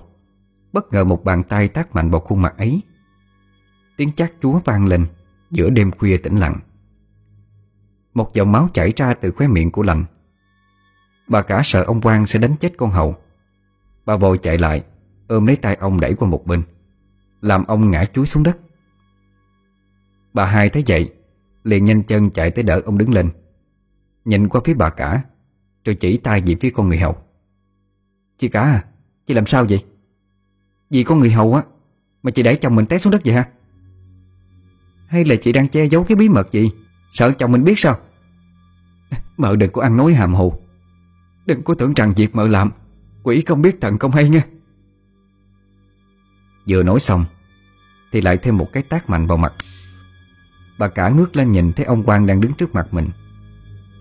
Bất 0.73 0.93
ngờ 0.93 1.03
một 1.03 1.23
bàn 1.23 1.43
tay 1.43 1.67
tác 1.67 1.95
mạnh 1.95 2.09
vào 2.09 2.21
khuôn 2.21 2.41
mặt 2.41 2.57
ấy. 2.57 2.81
Tiếng 3.97 4.11
chát 4.11 4.33
chúa 4.41 4.59
vang 4.59 4.85
lên 4.85 5.05
Giữa 5.51 5.69
đêm 5.69 5.91
khuya 5.91 6.17
tĩnh 6.17 6.35
lặng. 6.35 6.59
Một 8.13 8.33
dòng 8.33 8.51
máu 8.51 8.69
chảy 8.73 8.93
ra 8.95 9.13
từ 9.13 9.31
khóe 9.31 9.47
miệng 9.47 9.71
của 9.71 9.83
lành. 9.83 10.05
Bà 11.27 11.41
cả 11.41 11.61
sợ 11.63 11.83
ông 11.83 12.01
Quang 12.01 12.25
sẽ 12.25 12.39
đánh 12.39 12.55
chết 12.55 12.73
con 12.77 12.91
hậu 12.91 13.15
Bà 14.05 14.17
vội 14.17 14.37
chạy 14.37 14.57
lại, 14.57 14.83
Ôm 15.27 15.45
lấy 15.45 15.55
tay 15.55 15.75
ông 15.75 15.99
đẩy 15.99 16.13
qua 16.13 16.29
một 16.29 16.45
bên, 16.45 16.63
Làm 17.41 17.65
ông 17.65 17.91
ngã 17.91 18.05
chuối 18.05 18.25
xuống 18.25 18.43
đất. 18.43 18.57
Bà 20.33 20.45
hai 20.45 20.69
thấy 20.69 20.83
vậy 20.87 21.16
Liền 21.63 21.83
nhanh 21.83 22.03
chân 22.03 22.29
chạy 22.29 22.51
tới 22.51 22.63
đỡ 22.63 22.81
ông 22.85 22.97
đứng 22.97 23.13
lên. 23.13 23.29
Nhìn 24.25 24.47
qua 24.47 24.61
phía 24.65 24.73
bà 24.73 24.89
cả 24.89 25.23
Rồi 25.85 25.95
chỉ 25.95 26.17
tay 26.17 26.43
về 26.45 26.55
phía 26.61 26.69
con 26.69 26.89
người 26.89 26.97
hầu. 26.97 27.17
Chị 28.37 28.47
cả 28.47 28.61
à 28.61 28.85
Chị 29.25 29.33
làm 29.33 29.45
sao 29.45 29.65
vậy? 29.69 29.85
Vì 30.89 31.03
con 31.03 31.19
người 31.19 31.31
hầu 31.31 31.53
á, 31.53 31.63
Mà 32.23 32.31
chị 32.31 32.43
đẩy 32.43 32.55
chồng 32.55 32.75
mình 32.75 32.85
té 32.85 32.97
xuống 32.97 33.11
đất 33.11 33.21
vậy 33.25 33.33
hả? 33.33 33.49
Hay 35.07 35.25
là 35.25 35.35
chị 35.35 35.51
đang 35.51 35.67
che 35.67 35.85
giấu 35.85 36.03
cái 36.03 36.15
bí 36.15 36.29
mật 36.29 36.51
gì 36.51 36.69
Sợ 37.11 37.31
chồng 37.31 37.51
mình 37.51 37.63
biết 37.63 37.79
sao? 37.79 37.99
Mợ 39.37 39.55
đừng 39.55 39.71
có 39.71 39.81
ăn 39.81 39.97
nói 39.97 40.13
hàm 40.13 40.33
hồ. 40.33 40.59
Đừng 41.45 41.63
có 41.63 41.73
tưởng 41.73 41.93
rằng 41.93 42.13
việc 42.15 42.35
mợ 42.35 42.47
làm, 42.47 42.71
Quỷ 43.23 43.41
không 43.41 43.61
biết 43.61 43.81
thần 43.81 43.97
không 43.97 44.11
hay 44.11 44.29
nghe. 44.29 44.41
Vừa 46.67 46.83
nói 46.83 46.99
xong, 46.99 47.25
Thì 48.11 48.21
lại 48.21 48.37
thêm 48.37 48.57
một 48.57 48.67
cái 48.73 48.83
tác 48.83 49.09
mạnh 49.09 49.27
vào 49.27 49.37
mặt. 49.37 49.53
Bà 50.79 50.87
cả 50.87 51.09
ngước 51.09 51.35
lên 51.35 51.51
nhìn 51.51 51.73
thấy 51.73 51.85
ông 51.85 52.03
Quang 52.03 52.25
đang 52.25 52.41
đứng 52.41 52.53
trước 52.53 52.73
mặt 52.75 52.87
mình. 52.91 53.09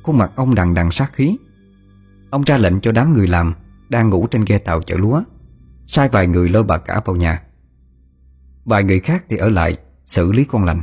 Khuôn 0.03 0.19
mặt 0.19 0.33
ông 0.37 0.55
đằng 0.55 0.75
đằng 0.75 0.91
sát 0.91 1.13
khí. 1.13 1.37
Ông 2.31 2.43
ra 2.43 2.59
lệnh 2.59 2.81
cho 2.81 2.93
đám 2.93 3.15
người 3.15 3.27
làm 3.27 3.55
Đang 3.89 4.11
ngủ 4.11 4.27
trên 4.27 4.45
ghe 4.45 4.59
tàu 4.59 4.83
chở 4.83 4.97
lúa. 4.97 5.23
Sai 5.87 6.09
vài 6.09 6.27
người 6.27 6.49
lôi 6.49 6.65
bà 6.65 6.79
cả 6.79 7.01
vào 7.05 7.17
nhà. 7.17 7.43
Vài 8.65 8.85
người 8.85 9.01
khác 9.01 9.25
thì 9.29 9.37
ở 9.37 9.49
lại 9.49 9.77
Xử 10.07 10.33
lý 10.33 10.45
con 10.45 10.65
lành. 10.65 10.83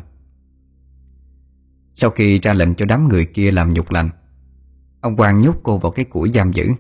Sau 1.94 2.10
khi 2.10 2.40
ra 2.40 2.54
lệnh 2.54 2.76
cho 2.76 2.86
đám 2.86 3.08
người 3.08 3.26
kia 3.26 3.52
làm 3.52 3.70
nhục 3.70 3.92
lành, 3.92 4.10
Ông 5.02 5.16
Quang 5.16 5.42
nhốt 5.42 5.56
cô 5.64 5.78
vào 5.78 5.92
cái 5.92 6.06
củi 6.06 6.32
giam 6.34 6.52
giữ. 6.52 6.72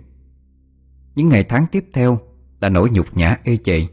Những 1.15 1.29
ngày 1.29 1.43
tháng 1.43 1.65
tiếp 1.71 1.85
theo 1.93 2.19
Là 2.59 2.69
nỗi 2.69 2.89
nhục 2.93 3.17
nhã 3.17 3.37
ê 3.43 3.57
chề, 3.57 3.87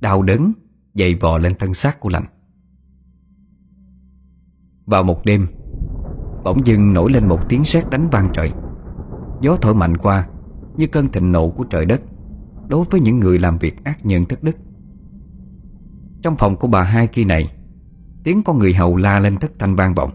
Đau 0.00 0.22
đớn 0.22 0.52
Dày 0.94 1.14
vò 1.14 1.38
lên 1.38 1.54
thân 1.58 1.74
xác 1.74 2.00
của 2.00 2.08
lành. 2.08 2.24
Vào 4.88 5.02
một 5.02 5.24
đêm, 5.24 5.46
Bỗng 6.44 6.66
dưng 6.66 6.92
nổi 6.92 7.12
lên 7.12 7.28
một 7.28 7.48
tiếng 7.48 7.64
sét 7.64 7.90
đánh 7.90 8.08
vang 8.08 8.28
trời. 8.32 8.52
Gió 9.40 9.56
thổi 9.56 9.74
mạnh 9.74 9.96
qua, 9.96 10.28
Như 10.76 10.86
cơn 10.86 11.08
thịnh 11.08 11.32
nộ 11.32 11.50
của 11.50 11.64
trời 11.64 11.84
đất, 11.84 12.00
Đối 12.68 12.84
với 12.84 13.00
những 13.00 13.20
người 13.20 13.38
làm 13.38 13.58
việc 13.58 13.84
ác 13.84 14.06
nhân 14.06 14.24
thất 14.24 14.42
đức. 14.42 14.56
Trong 16.22 16.36
phòng 16.36 16.56
của 16.56 16.68
bà 16.68 16.82
hai 16.82 17.06
kia 17.06 17.24
này, 17.24 17.52
Tiếng 18.24 18.42
con 18.42 18.58
người 18.58 18.74
hầu 18.74 18.96
la 18.96 19.20
lên 19.20 19.36
thất 19.36 19.52
thanh 19.58 19.74
vang 19.74 19.94
vọng. 19.94 20.10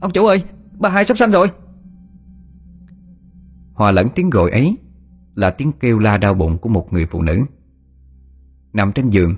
Ông 0.00 0.12
chủ 0.12 0.26
ơi, 0.26 0.42
Bà 0.78 0.88
hai 0.88 1.04
sắp 1.04 1.18
sanh 1.18 1.30
rồi. 1.30 1.50
Hòa 3.72 3.90
lẫn 3.90 4.08
tiếng 4.14 4.30
gọi 4.30 4.50
ấy 4.50 4.76
Là 5.34 5.50
tiếng 5.50 5.72
kêu 5.72 5.98
la 5.98 6.18
đau 6.18 6.34
bụng 6.34 6.58
của 6.58 6.68
một 6.68 6.92
người 6.92 7.06
phụ 7.06 7.22
nữ. 7.22 7.42
Nằm 8.72 8.92
trên 8.92 9.10
giường 9.10 9.34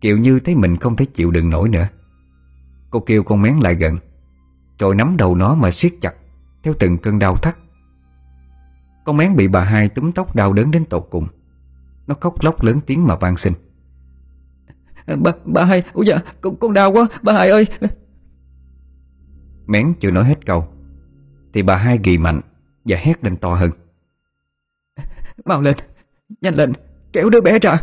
Kiều 0.00 0.18
Như 0.18 0.40
thấy 0.40 0.54
mình 0.54 0.76
không 0.76 0.96
thể 0.96 1.04
chịu 1.04 1.30
đựng 1.30 1.50
nổi 1.50 1.68
nữa. 1.68 1.88
Cô 2.90 3.00
kêu 3.00 3.22
con 3.22 3.42
mén 3.42 3.56
lại 3.56 3.74
gần. 3.74 3.98
Rồi 4.78 4.94
nắm 4.94 5.16
đầu 5.16 5.34
nó 5.34 5.54
mà 5.54 5.70
siết 5.70 5.92
chặt 6.00 6.14
Theo 6.62 6.74
từng 6.78 6.98
cơn 6.98 7.18
đau 7.18 7.36
thắt. 7.36 7.56
Con 9.04 9.16
mén 9.16 9.36
bị 9.36 9.48
bà 9.48 9.64
hai 9.64 9.88
túm 9.88 10.12
tóc 10.12 10.34
đau 10.34 10.52
đớn 10.52 10.70
đến 10.70 10.84
tột 10.84 11.06
cùng. 11.10 11.26
Nó 12.06 12.14
khóc 12.20 12.42
lóc 12.42 12.62
lớn 12.62 12.80
tiếng 12.86 13.06
mà 13.06 13.16
van 13.16 13.36
xin. 13.36 13.52
Bà, 15.06 15.32
bà 15.44 15.64
hai, 15.64 15.82
ôi 15.92 16.06
dạ, 16.06 16.18
con, 16.40 16.56
con 16.56 16.72
đau 16.72 16.92
quá, 16.92 17.06
bà 17.22 17.32
hai 17.32 17.50
ơi. 17.50 17.66
Mén 19.66 19.94
chưa 20.00 20.10
nói 20.10 20.24
hết 20.24 20.46
câu 20.46 20.68
Thì 21.52 21.62
bà 21.62 21.76
hai 21.76 22.00
ghi 22.04 22.18
mạnh 22.18 22.40
Và 22.84 22.96
hét 23.00 23.24
lên 23.24 23.36
to 23.36 23.54
hơn. 23.54 23.70
Mau 25.44 25.60
lên, 25.60 25.74
nhanh 26.40 26.54
lên, 26.54 26.72
kéo 27.12 27.30
đứa 27.30 27.40
bé 27.40 27.58
ra. 27.58 27.80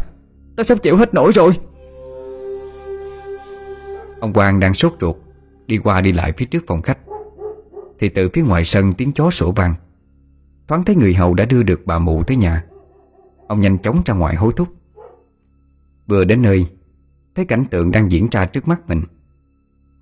Tao 0.58 0.64
sắp 0.64 0.78
chịu 0.82 0.98
hết 0.98 1.14
nổi 1.14 1.32
rồi 1.32 1.54
Ông 4.20 4.34
Quang 4.34 4.60
đang 4.60 4.74
sốt 4.74 4.94
ruột, 5.02 5.16
Đi 5.68 5.78
qua 5.78 6.02
đi 6.02 6.12
lại 6.12 6.34
phía 6.38 6.46
trước 6.46 6.64
phòng 6.68 6.82
khách. 6.82 6.98
Thì 8.00 8.10
từ 8.10 8.30
phía 8.34 8.42
ngoài 8.42 8.66
sân 8.66 8.94
tiếng 8.94 9.12
chó 9.14 9.32
sủa 9.32 9.52
vang. 9.52 9.74
Thoáng 10.68 10.84
thấy 10.84 10.96
người 10.96 11.14
hầu 11.14 11.34
đã 11.34 11.46
đưa 11.46 11.64
được 11.64 11.82
bà 11.86 12.00
mụ 12.00 12.24
tới 12.24 12.38
nhà. 12.38 12.66
Ông 13.48 13.60
nhanh 13.60 13.78
chóng 13.78 14.02
ra 14.06 14.14
ngoài 14.14 14.36
hối 14.36 14.54
thúc. 14.56 14.68
Vừa 16.08 16.26
đến 16.26 16.42
nơi, 16.42 16.68
Thấy 17.36 17.46
cảnh 17.46 17.66
tượng 17.66 17.92
đang 17.92 18.12
diễn 18.12 18.28
ra 18.32 18.46
trước 18.46 18.68
mắt 18.68 18.90
mình. 18.90 19.02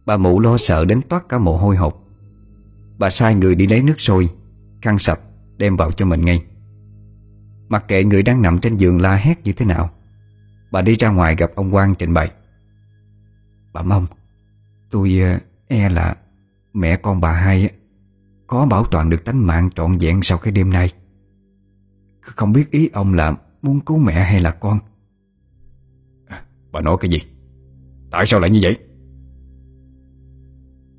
Bà 0.06 0.17
mụ 0.17 0.39
lo 0.39 0.58
sợ 0.58 0.86
đến 0.86 1.01
toát 1.10 1.30
cả 1.30 1.38
mồ 1.38 1.58
hôi 1.58 1.75
hột. 1.75 2.08
Bà 2.97 3.10
sai 3.10 3.36
người 3.36 3.56
đi 3.56 3.67
lấy 3.67 3.82
nước 3.82 4.01
sôi, 4.01 4.30
Khăn 4.82 4.99
sạch 4.99 5.19
đem 5.58 5.78
vào 5.78 5.91
cho 5.91 6.06
mình 6.06 6.21
ngay. 6.21 6.43
Mặc 7.67 7.86
kệ 7.88 8.04
người 8.04 8.23
đang 8.23 8.41
nằm 8.41 8.60
trên 8.60 8.78
giường 8.78 9.01
la 9.01 9.15
hét 9.15 9.43
như 9.43 9.54
thế 9.54 9.65
nào, 9.65 9.89
Bà 10.71 10.82
đi 10.82 10.95
ra 10.95 11.10
ngoài 11.10 11.36
gặp 11.36 11.51
ông 11.56 11.71
Quang 11.71 11.95
trình 11.95 12.13
bày. 12.13 12.32
Bà 13.76 13.84
mong 13.84 14.08
Tôi 14.92 15.20
ờ, 15.24 15.40
e 15.68 15.90
là 15.90 16.16
Mẹ 16.74 16.96
con 16.96 17.22
bà 17.22 17.32
hai 17.32 17.70
Có 18.48 18.66
bảo 18.66 18.86
toàn 18.86 19.10
được 19.10 19.26
tánh 19.26 19.48
mạng 19.48 19.70
trọn 19.76 19.98
vẹn 19.98 20.20
sau 20.24 20.38
cái 20.38 20.52
đêm 20.52 20.70
nay. 20.70 20.94
Không 22.22 22.54
biết 22.54 22.72
ý 22.72 22.90
ông 22.94 23.14
là 23.14 23.36
Muốn 23.62 23.80
cứu 23.80 23.98
mẹ 23.98 24.24
hay 24.24 24.40
là 24.40 24.52
con. 24.52 24.80
Bà 26.72 26.82
nói 26.82 26.98
cái 27.00 27.12
gì? 27.12 27.18
Tại 28.12 28.26
sao 28.26 28.40
lại 28.40 28.50
như 28.50 28.60
vậy? 28.64 28.78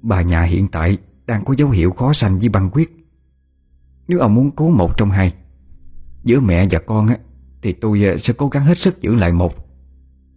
Bà 0.03 0.23
nhà 0.23 0.43
hiện 0.43 0.69
tại 0.69 0.99
Đang 1.27 1.45
có 1.45 1.55
dấu 1.59 1.71
hiệu 1.71 1.91
khó 1.91 2.13
sanh 2.13 2.39
với 2.39 2.49
băng 2.49 2.71
quyết 2.71 2.91
Nếu 4.09 4.19
ông 4.19 4.35
muốn 4.35 4.51
cứu 4.51 4.71
một 4.71 4.97
trong 4.97 5.11
hai 5.11 5.35
Giữa 6.25 6.41
mẹ 6.41 6.67
và 6.71 6.79
con 6.87 7.07
á 7.07 7.17
Thì 7.63 7.73
tôi 7.73 8.05
ờ, 8.05 8.17
sẽ 8.17 8.35
cố 8.37 8.49
gắng 8.49 8.65
hết 8.65 8.79
sức 8.79 9.01
giữ 9.01 9.15
lại 9.15 9.33
một. 9.33 9.55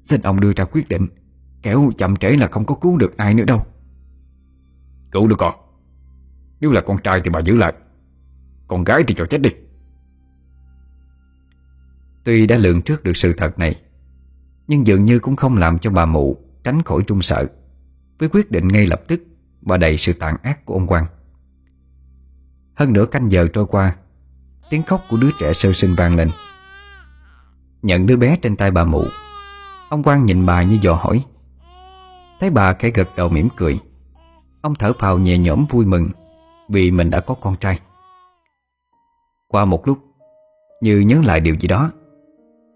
Xin 0.04 0.22
ông 0.22 0.40
đưa 0.40 0.54
ra 0.54 0.66
quyết 0.66 0.90
định 0.90 1.08
Kéo 1.62 1.92
chậm 1.98 2.16
trễ 2.16 2.30
là 2.30 2.48
không 2.48 2.66
có 2.66 2.76
cứu 2.76 2.98
được 2.98 3.18
ai 3.18 3.34
nữa 3.34 3.44
đâu. 3.44 3.66
Cứu 5.12 5.28
được 5.28 5.36
con. 5.40 5.56
Nếu 6.60 6.72
là 6.72 6.82
con 6.82 6.98
trai 6.98 7.22
thì 7.24 7.30
bà 7.30 7.40
giữ 7.42 7.56
lại. 7.56 7.74
Con 8.68 8.84
gái 8.84 9.04
thì 9.08 9.16
cho 9.18 9.26
chết 9.26 9.42
đi. 9.42 9.50
Tuy 12.24 12.48
đã 12.48 12.58
lường 12.58 12.82
trước 12.82 13.04
được 13.04 13.18
sự 13.18 13.34
thật 13.34 13.60
này 13.60 13.82
Nhưng 14.68 14.88
dường 14.88 15.06
như 15.06 15.20
cũng 15.20 15.36
không 15.36 15.58
làm 15.58 15.80
cho 15.80 15.92
bà 15.92 16.06
mụ 16.06 16.38
Tránh 16.64 16.82
khỏi 16.82 17.04
trung 17.08 17.22
sợ. 17.22 17.48
Với 18.20 18.30
quyết 18.30 18.52
định 18.52 18.68
ngay 18.68 18.88
lập 18.88 19.02
tức 19.08 19.22
Và 19.62 19.78
đầy 19.78 19.98
sự 19.98 20.14
tàn 20.14 20.38
ác 20.44 20.66
của 20.66 20.74
ông 20.74 20.88
Quang. 20.88 21.06
Hơn 22.74 22.94
nửa 22.94 23.06
canh 23.06 23.32
giờ 23.32 23.48
trôi 23.54 23.66
qua 23.66 23.96
Tiếng 24.70 24.84
khóc 24.84 25.02
của 25.10 25.18
đứa 25.18 25.30
trẻ 25.40 25.54
sơ 25.54 25.74
sinh 25.74 25.96
vang 25.96 26.16
lên. 26.16 26.30
Nhận 27.82 28.06
đứa 28.06 28.18
bé 28.18 28.36
trên 28.42 28.56
tay 28.56 28.72
bà 28.72 28.84
mụ 28.84 29.06
Ông 29.90 30.04
Quang 30.04 30.26
nhìn 30.26 30.46
bà 30.46 30.64
như 30.64 30.78
dò 30.82 30.94
hỏi 30.94 31.26
Thấy 32.40 32.50
bà 32.50 32.74
khẽ 32.74 32.90
gật 32.90 33.10
đầu 33.18 33.30
mỉm 33.30 33.50
cười. 33.58 33.80
Ông 34.62 34.76
thở 34.76 34.94
phào 35.00 35.20
nhẹ 35.20 35.38
nhõm 35.38 35.66
vui 35.70 35.86
mừng 35.86 36.10
Vì 36.70 36.92
mình 36.92 37.10
đã 37.10 37.20
có 37.20 37.36
con 37.42 37.56
trai. 37.56 37.80
Qua 39.48 39.66
một 39.66 39.88
lúc 39.88 39.98
Như 40.82 41.00
nhớ 41.00 41.22
lại 41.26 41.40
điều 41.40 41.56
gì 41.56 41.68
đó 41.68 41.92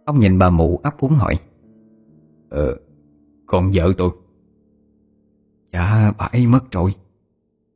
Ông 0.06 0.20
nhìn 0.20 0.40
bà 0.40 0.50
mụ 0.50 0.80
ấp 0.84 1.00
úng 1.00 1.16
hỏi. 1.16 1.40
Ờ 2.50 2.78
Con 3.46 3.72
vợ 3.74 3.94
tôi. 3.98 4.10
Dạ 5.74 6.12
bà 6.18 6.26
ấy 6.26 6.48
mất 6.48 6.72
rồi. 6.72 6.96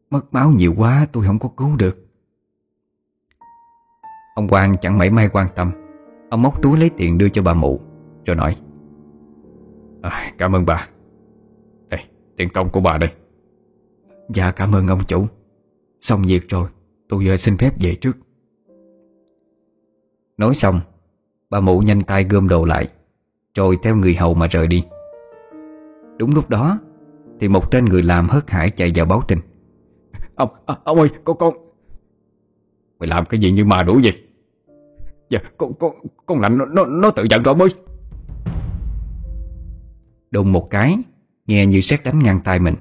Mất 0.10 0.34
máu 0.34 0.52
nhiều 0.52 0.73
quá 0.78 1.08
tôi 1.12 1.26
không 1.26 1.39
có 1.39 1.50
cứu 1.58 1.76
được. 1.76 2.08
Ông 4.36 4.47
Quang 4.47 4.76
chẳng 4.82 4.97
mảy 4.97 5.10
may 5.10 5.30
quan 5.30 5.47
tâm. 5.56 5.71
Ông 6.30 6.41
móc 6.41 6.62
túi 6.62 6.78
lấy 6.78 6.89
tiền 6.89 7.17
đưa 7.17 7.30
cho 7.30 7.41
bà 7.41 7.54
mụ 7.54 7.80
Rồi 8.26 8.36
nói. 8.36 8.58
À, 10.02 10.34
Cảm 10.38 10.56
ơn 10.56 10.65
bà 10.65 10.88
tiền 12.38 12.50
công 12.54 12.69
của 12.69 12.80
bà 12.80 12.97
đây. 12.97 13.10
Dạ 14.30 14.52
cảm 14.52 14.76
ơn 14.76 14.88
ông 14.88 15.02
chủ. 15.08 15.26
Xong 16.00 16.21
việc 16.28 16.50
rồi 16.50 16.69
Tôi 17.10 17.26
giờ 17.26 17.38
xin 17.38 17.58
phép 17.58 17.73
về 17.80 17.95
trước. 17.95 18.17
Nói 20.38 20.56
xong 20.56 20.80
Bà 21.50 21.60
mụ 21.60 21.80
nhanh 21.80 22.04
tay 22.04 22.23
gom 22.23 22.47
đồ 22.47 22.65
lại 22.65 22.89
Rồi 23.56 23.78
theo 23.84 23.95
người 23.95 24.15
hầu 24.15 24.34
mà 24.34 24.47
rời 24.47 24.67
đi. 24.67 24.84
Đúng 26.17 26.36
lúc 26.36 26.50
đó 26.50 26.80
Thì 27.39 27.47
một 27.47 27.71
tên 27.71 27.86
người 27.86 28.04
làm 28.04 28.30
hớt 28.30 28.50
hải 28.50 28.69
chạy 28.69 28.91
vào 28.95 29.06
báo 29.06 29.21
tin. 29.28 29.39
Ông, 30.36 30.50
ông 30.84 31.00
ơi 31.00 31.10
con 31.23 31.38
con. 31.38 31.54
Mày 33.00 33.08
làm 33.08 33.26
cái 33.26 33.39
gì 33.39 33.52
như 33.52 33.65
mà 33.65 33.84
đủ 33.84 34.00
vậy? 34.04 34.23
Dạ 35.30 35.39
con 35.58 35.73
con 35.73 35.91
con 36.26 36.39
lạnh 36.39 36.58
nó 36.58 36.65
nó, 36.65 36.86
nó 36.86 37.12
tự 37.12 37.23
giận 37.30 37.43
rồi 37.43 37.54
ông 37.54 37.62
ơi. 37.62 37.69
Đùng 40.32 40.52
một 40.52 40.69
cái 40.69 40.97
Nghe 41.47 41.65
như 41.65 41.81
xét 41.81 42.03
đánh 42.03 42.23
ngang 42.23 42.39
tay 42.43 42.60
mình. 42.60 42.75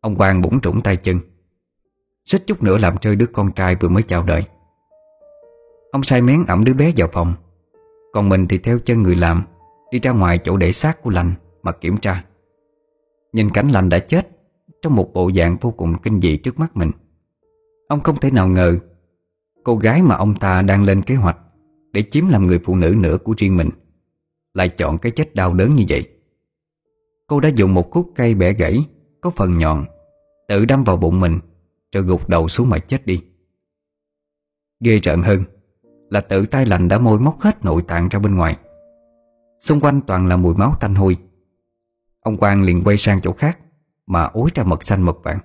Ông 0.00 0.16
Quang 0.16 0.42
bủng 0.42 0.60
trũng 0.60 0.82
tay 0.82 0.96
chân. 0.96 1.20
Xích 2.24 2.46
chút 2.46 2.62
nữa 2.62 2.78
làm 2.78 2.94
rơi 3.02 3.16
đứa 3.16 3.26
con 3.26 3.52
trai 3.52 3.76
vừa 3.76 3.88
mới 3.88 4.02
chào 4.02 4.22
đời. 4.22 4.44
Ông 5.92 6.02
sai 6.02 6.22
mén 6.22 6.44
ẩm 6.48 6.64
đứa 6.64 6.74
bé 6.74 6.92
vào 6.96 7.08
phòng. 7.12 7.34
Còn 8.12 8.28
mình 8.28 8.48
thì 8.48 8.58
theo 8.58 8.78
chân 8.78 9.02
người 9.02 9.14
làm, 9.14 9.42
Đi 9.90 10.00
ra 10.00 10.10
ngoài 10.10 10.38
chỗ 10.44 10.56
để 10.56 10.72
xác 10.72 11.02
của 11.02 11.10
lành 11.10 11.32
Mà 11.62 11.72
kiểm 11.72 11.96
tra. 11.96 12.24
Nhìn 13.32 13.50
cảnh 13.50 13.68
lành 13.68 13.88
đã 13.88 13.98
chết 13.98 14.28
Trong 14.82 14.96
một 14.96 15.12
bộ 15.12 15.30
dạng 15.36 15.56
vô 15.60 15.70
cùng 15.70 15.94
kinh 16.02 16.20
dị 16.20 16.36
trước 16.36 16.58
mắt 16.58 16.76
mình. 16.76 16.90
Ông 17.88 18.00
không 18.00 18.16
thể 18.16 18.30
nào 18.30 18.48
ngờ, 18.48 18.78
Cô 19.64 19.76
gái 19.76 20.02
mà 20.02 20.16
ông 20.16 20.34
ta 20.34 20.62
đang 20.62 20.84
lên 20.84 21.02
kế 21.02 21.14
hoạch 21.14 21.38
Để 21.92 22.02
chiếm 22.02 22.28
làm 22.28 22.46
người 22.46 22.60
phụ 22.64 22.76
nữ 22.76 22.94
nữa 22.98 23.18
của 23.24 23.34
riêng 23.36 23.56
mình, 23.56 23.70
Lại 24.54 24.68
chọn 24.68 24.98
cái 24.98 25.12
chết 25.12 25.34
đau 25.34 25.54
đớn 25.54 25.74
như 25.74 25.84
vậy. 25.88 26.19
Cô 27.30 27.40
đã 27.40 27.48
dùng 27.48 27.74
một 27.74 27.90
khúc 27.90 28.10
cây 28.14 28.34
bẻ 28.34 28.52
gãy, 28.52 28.84
Có 29.20 29.30
phần 29.30 29.54
nhọn, 29.54 29.84
Tự 30.48 30.64
đâm 30.64 30.84
vào 30.84 30.96
bụng 30.96 31.20
mình, 31.20 31.38
Rồi 31.92 32.04
gục 32.04 32.28
đầu 32.28 32.48
xuống 32.48 32.70
mà 32.70 32.78
chết 32.78 33.06
đi. 33.06 33.24
Ghê 34.80 34.98
rợn 34.98 35.22
hơn 35.22 35.44
Là 36.08 36.20
tự 36.20 36.46
tay 36.46 36.66
lành 36.66 36.88
đã 36.88 36.98
môi 36.98 37.18
móc 37.18 37.40
hết 37.40 37.64
nội 37.64 37.82
tạng 37.88 38.08
ra 38.08 38.18
bên 38.18 38.34
ngoài. 38.34 38.56
Xung 39.60 39.80
quanh 39.80 40.00
toàn 40.06 40.26
là 40.26 40.36
mùi 40.36 40.54
máu 40.54 40.74
tanh 40.80 40.94
hôi. 40.94 41.16
Ông 42.20 42.36
Quang 42.36 42.62
liền 42.62 42.82
quay 42.84 42.96
sang 42.96 43.20
chỗ 43.20 43.32
khác 43.32 43.58
Mà 44.06 44.24
ối 44.24 44.50
ra 44.54 44.64
mật 44.64 44.84
xanh 44.84 45.02
mật 45.02 45.18
vàng. 45.22 45.38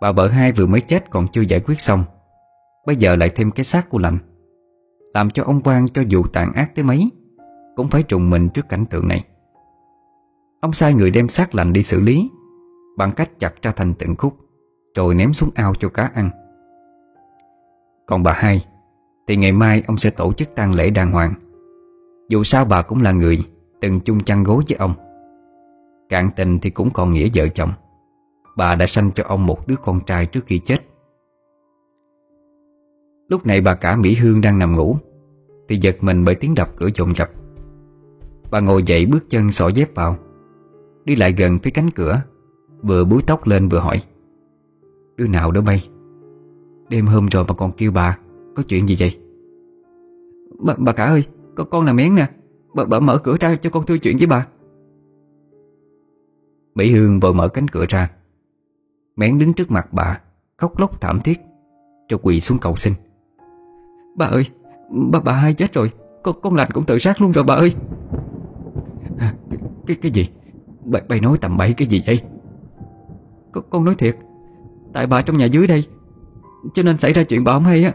Bà 0.00 0.12
vợ 0.12 0.28
hai 0.28 0.52
vừa 0.52 0.66
mới 0.66 0.80
chết 0.80 1.10
còn 1.10 1.26
chưa 1.32 1.42
giải 1.42 1.60
quyết 1.60 1.80
xong, 1.80 2.04
Bây 2.86 2.96
giờ 2.96 3.16
lại 3.16 3.30
thêm 3.34 3.50
cái 3.50 3.64
xác 3.64 3.90
của 3.90 3.98
lành 3.98 4.18
Làm 5.14 5.30
cho 5.30 5.44
ông 5.44 5.62
Quang 5.62 5.88
cho 5.88 6.02
dù 6.08 6.24
tàn 6.32 6.52
ác 6.52 6.74
tới 6.74 6.84
mấy, 6.84 7.10
Cũng 7.76 7.88
phải 7.88 8.02
trùng 8.02 8.30
mình 8.30 8.48
trước 8.48 8.68
cảnh 8.68 8.86
tượng 8.86 9.08
này. 9.08 9.24
Ông 10.62 10.72
sai 10.72 10.94
người 10.94 11.10
đem 11.10 11.28
xác 11.28 11.54
lành 11.54 11.72
đi 11.72 11.82
xử 11.82 12.00
lý. 12.00 12.30
Bằng 12.96 13.12
cách 13.12 13.30
chặt 13.38 13.62
ra 13.62 13.72
thành 13.72 13.94
từng 13.94 14.16
khúc, 14.16 14.36
Rồi 14.96 15.14
ném 15.14 15.32
xuống 15.32 15.50
ao 15.54 15.74
cho 15.74 15.88
cá 15.88 16.10
ăn. 16.14 16.30
Còn 18.06 18.22
bà 18.22 18.32
hai, 18.32 18.66
Thì 19.28 19.36
ngày 19.36 19.52
mai 19.52 19.82
ông 19.86 19.96
sẽ 19.96 20.10
tổ 20.10 20.32
chức 20.32 20.54
tang 20.54 20.72
lễ 20.72 20.90
đàng 20.90 21.12
hoàng. 21.12 21.34
Dù 22.28 22.42
sao 22.44 22.64
bà 22.64 22.82
cũng 22.82 23.02
là 23.02 23.12
người 23.12 23.38
Từng 23.80 24.00
chung 24.00 24.20
chăn 24.20 24.42
gối 24.44 24.62
với 24.68 24.76
ông. 24.78 24.94
Cạn 26.08 26.30
tình 26.36 26.58
thì 26.58 26.70
cũng 26.70 26.90
còn 26.94 27.12
nghĩa 27.12 27.28
vợ 27.34 27.48
chồng. 27.48 27.70
Bà 28.56 28.74
đã 28.74 28.86
sanh 28.86 29.10
cho 29.14 29.24
ông 29.24 29.46
một 29.46 29.68
đứa 29.68 29.76
con 29.84 30.00
trai 30.00 30.26
trước 30.26 30.46
khi 30.46 30.58
chết. 30.58 30.78
Lúc 33.28 33.46
này 33.46 33.60
bà 33.60 33.74
cả 33.74 33.96
Mỹ 33.96 34.14
Hương 34.14 34.40
đang 34.40 34.58
nằm 34.58 34.76
ngủ, 34.76 34.96
Thì 35.68 35.76
giật 35.76 35.96
mình 36.00 36.24
bởi 36.24 36.34
tiếng 36.34 36.54
đập 36.54 36.70
cửa 36.76 36.88
dồn 36.94 37.14
dập. 37.16 37.30
Bà 38.50 38.60
ngồi 38.60 38.82
dậy 38.82 39.06
bước 39.06 39.30
chân 39.30 39.50
xỏ 39.50 39.68
dép 39.68 39.94
vào. 39.94 40.16
Đi 41.04 41.16
lại 41.16 41.32
gần 41.32 41.58
phía 41.58 41.70
cánh 41.70 41.90
cửa 41.90 42.22
Vừa 42.82 43.04
búi 43.04 43.22
tóc 43.26 43.46
lên 43.46 43.68
vừa 43.68 43.78
hỏi 43.78 44.02
Đứa 45.16 45.26
nào 45.26 45.50
đó 45.50 45.60
bay? 45.60 45.88
Đêm 46.88 47.06
hôm 47.06 47.26
rồi 47.26 47.44
mà 47.48 47.54
còn 47.54 47.72
kêu 47.72 47.90
bà 47.90 48.18
Có 48.56 48.62
chuyện 48.62 48.88
gì 48.88 48.96
vậy? 48.98 49.18
Bà, 50.58 50.74
bà 50.78 50.92
cả 50.92 51.04
ơi 51.04 51.24
con, 51.54 51.66
con 51.70 51.84
là 51.84 51.92
Mén 51.92 52.14
nè 52.14 52.26
bà, 52.74 52.84
bà 52.84 53.00
mở 53.00 53.18
cửa 53.18 53.36
ra 53.40 53.56
cho 53.56 53.70
con 53.70 53.86
thưa 53.86 53.98
chuyện 53.98 54.16
với 54.18 54.26
bà. 54.26 54.46
Mỹ 56.74 56.92
Hương 56.92 57.20
vội 57.20 57.34
mở 57.34 57.48
cánh 57.48 57.68
cửa 57.68 57.84
ra. 57.88 58.10
Mén 59.16 59.38
đứng 59.38 59.52
trước 59.52 59.70
mặt 59.70 59.92
bà 59.92 60.20
Khóc 60.56 60.78
lóc 60.78 61.00
thảm 61.00 61.20
thiết 61.20 61.40
Cho 62.08 62.18
quỳ 62.22 62.40
xuống 62.40 62.58
cầu 62.58 62.76
xin. 62.76 62.92
Bà 64.16 64.26
ơi 64.26 64.46
Bà, 65.12 65.20
bà 65.20 65.32
hai 65.32 65.54
chết 65.54 65.72
rồi 65.72 65.90
Con, 66.22 66.36
con 66.42 66.54
lành 66.54 66.70
cũng 66.70 66.84
tự 66.84 66.98
sát 66.98 67.20
luôn 67.20 67.32
rồi 67.32 67.44
bà 67.44 67.54
ơi. 67.54 67.74
À, 69.18 69.34
cái, 69.86 69.96
cái 70.02 70.12
gì 70.12 70.28
bà, 70.84 71.00
Bà 71.08 71.16
nói 71.16 71.38
tầm 71.40 71.56
bậy 71.56 71.72
cái 71.72 71.88
gì 71.88 72.02
vậy? 72.06 72.20
Con, 73.52 73.64
con 73.70 73.84
nói 73.84 73.94
thiệt 73.94 74.16
Tại 74.92 75.06
bà 75.06 75.22
trong 75.22 75.38
nhà 75.38 75.46
dưới 75.46 75.66
đây 75.66 75.86
Cho 76.74 76.82
nên 76.82 76.98
xảy 76.98 77.12
ra 77.12 77.22
chuyện 77.22 77.44
bà 77.44 77.52
không 77.52 77.64
hay 77.64 77.84
á. 77.84 77.92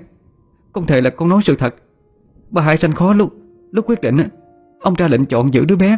Con 0.74 0.86
thề 0.86 1.02
là 1.02 1.10
con 1.10 1.30
nói 1.30 1.42
sự 1.44 1.56
thật. 1.56 1.76
Bà 2.50 2.62
hai 2.62 2.78
sanh 2.78 2.94
khó 2.94 3.14
lúc 3.14 3.34
Lúc 3.72 3.86
quyết 3.88 4.02
định 4.02 4.18
á 4.18 4.26
Ông 4.82 4.94
ra 4.94 5.08
lệnh 5.08 5.26
chọn 5.26 5.54
giữ 5.54 5.66
đứa 5.66 5.76
bé. 5.76 5.98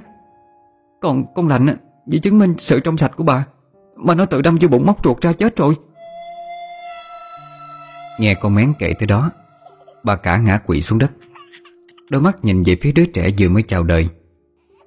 Còn 1.02 1.34
con 1.36 1.48
lạnh 1.48 1.68
á 1.68 1.76
Vì 2.12 2.20
chứng 2.20 2.40
minh 2.40 2.54
sự 2.58 2.80
trong 2.80 2.98
sạch 2.98 3.12
của 3.16 3.24
bà 3.24 3.48
Mà 3.96 4.16
nó 4.16 4.26
tự 4.26 4.42
đâm 4.42 4.58
vô 4.62 4.68
bụng 4.68 4.86
móc 4.86 5.04
ruột 5.04 5.22
ra 5.22 5.34
chết 5.34 5.56
rồi. 5.56 5.76
Nghe 8.20 8.36
con 8.42 8.56
mén 8.56 8.74
kể 8.80 8.94
tới 9.00 9.08
đó 9.08 9.32
Bà 10.04 10.16
cả 10.16 10.38
ngã 10.38 10.58
quỵ 10.58 10.82
xuống 10.82 11.00
đất. 11.00 11.12
Đôi 12.10 12.22
mắt 12.22 12.46
nhìn 12.46 12.64
về 12.64 12.78
phía 12.82 12.92
đứa 12.92 13.06
trẻ 13.06 13.30
vừa 13.40 13.50
mới 13.50 13.64
chào 13.64 13.84
đời. 13.84 14.10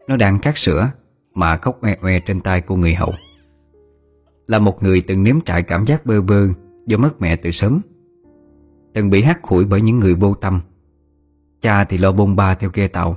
Nó 0.08 0.16
đang 0.16 0.38
cát 0.38 0.58
sữa 0.58 0.90
mà 1.34 1.56
khóc 1.56 1.82
oe 1.82 1.96
oe 2.02 2.20
trên 2.20 2.40
tay 2.40 2.60
của 2.60 2.76
người 2.76 2.94
hậu 2.94 3.12
Là 4.46 4.58
một 4.58 4.82
người 4.82 5.02
từng 5.06 5.24
nếm 5.24 5.40
trải 5.40 5.62
cảm 5.62 5.86
giác 5.86 6.06
bơ 6.06 6.22
vơ 6.22 6.48
Do 6.86 6.96
mất 6.96 7.20
mẹ 7.20 7.36
từ 7.36 7.50
sớm, 7.50 7.80
Từng 8.94 9.10
bị 9.10 9.22
hắt 9.22 9.38
hủi 9.42 9.64
bởi 9.64 9.80
những 9.80 9.98
người 9.98 10.14
vô 10.14 10.34
tâm. 10.34 10.60
Cha 11.60 11.84
thì 11.84 11.98
lo 11.98 12.12
bôn 12.12 12.36
ba 12.36 12.54
theo 12.54 12.70
ghe 12.74 12.88
tàu. 12.88 13.16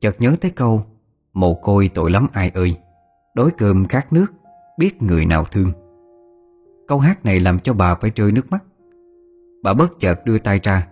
Chợt 0.00 0.16
nhớ 0.18 0.36
tới 0.40 0.50
câu, 0.50 0.84
Mồ 1.32 1.54
côi 1.54 1.90
tội 1.94 2.10
lắm 2.10 2.26
ai 2.32 2.50
ơi, 2.54 2.76
Đói 3.34 3.50
cơm 3.58 3.88
khát 3.88 4.12
nước, 4.12 4.32
Biết 4.78 5.02
người 5.02 5.26
nào 5.26 5.44
thương. 5.44 5.72
Câu 6.88 6.98
hát 6.98 7.24
này 7.24 7.40
làm 7.40 7.58
cho 7.58 7.74
bà 7.74 7.94
phải 7.94 8.10
rơi 8.14 8.32
nước 8.32 8.50
mắt. 8.50 8.64
Bà 9.62 9.74
bất 9.74 10.00
chợt 10.00 10.24
đưa 10.24 10.38
tay 10.38 10.60
ra, 10.62 10.88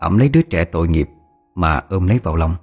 ẩm 0.00 0.18
lấy 0.18 0.28
đứa 0.28 0.42
trẻ 0.42 0.64
tội 0.64 0.88
nghiệp 0.88 1.08
Mà 1.54 1.82
ôm 1.88 2.06
lấy 2.06 2.18
vào 2.18 2.36
lòng. 2.36 2.54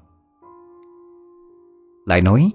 Lại 2.08 2.22
nói, 2.22 2.52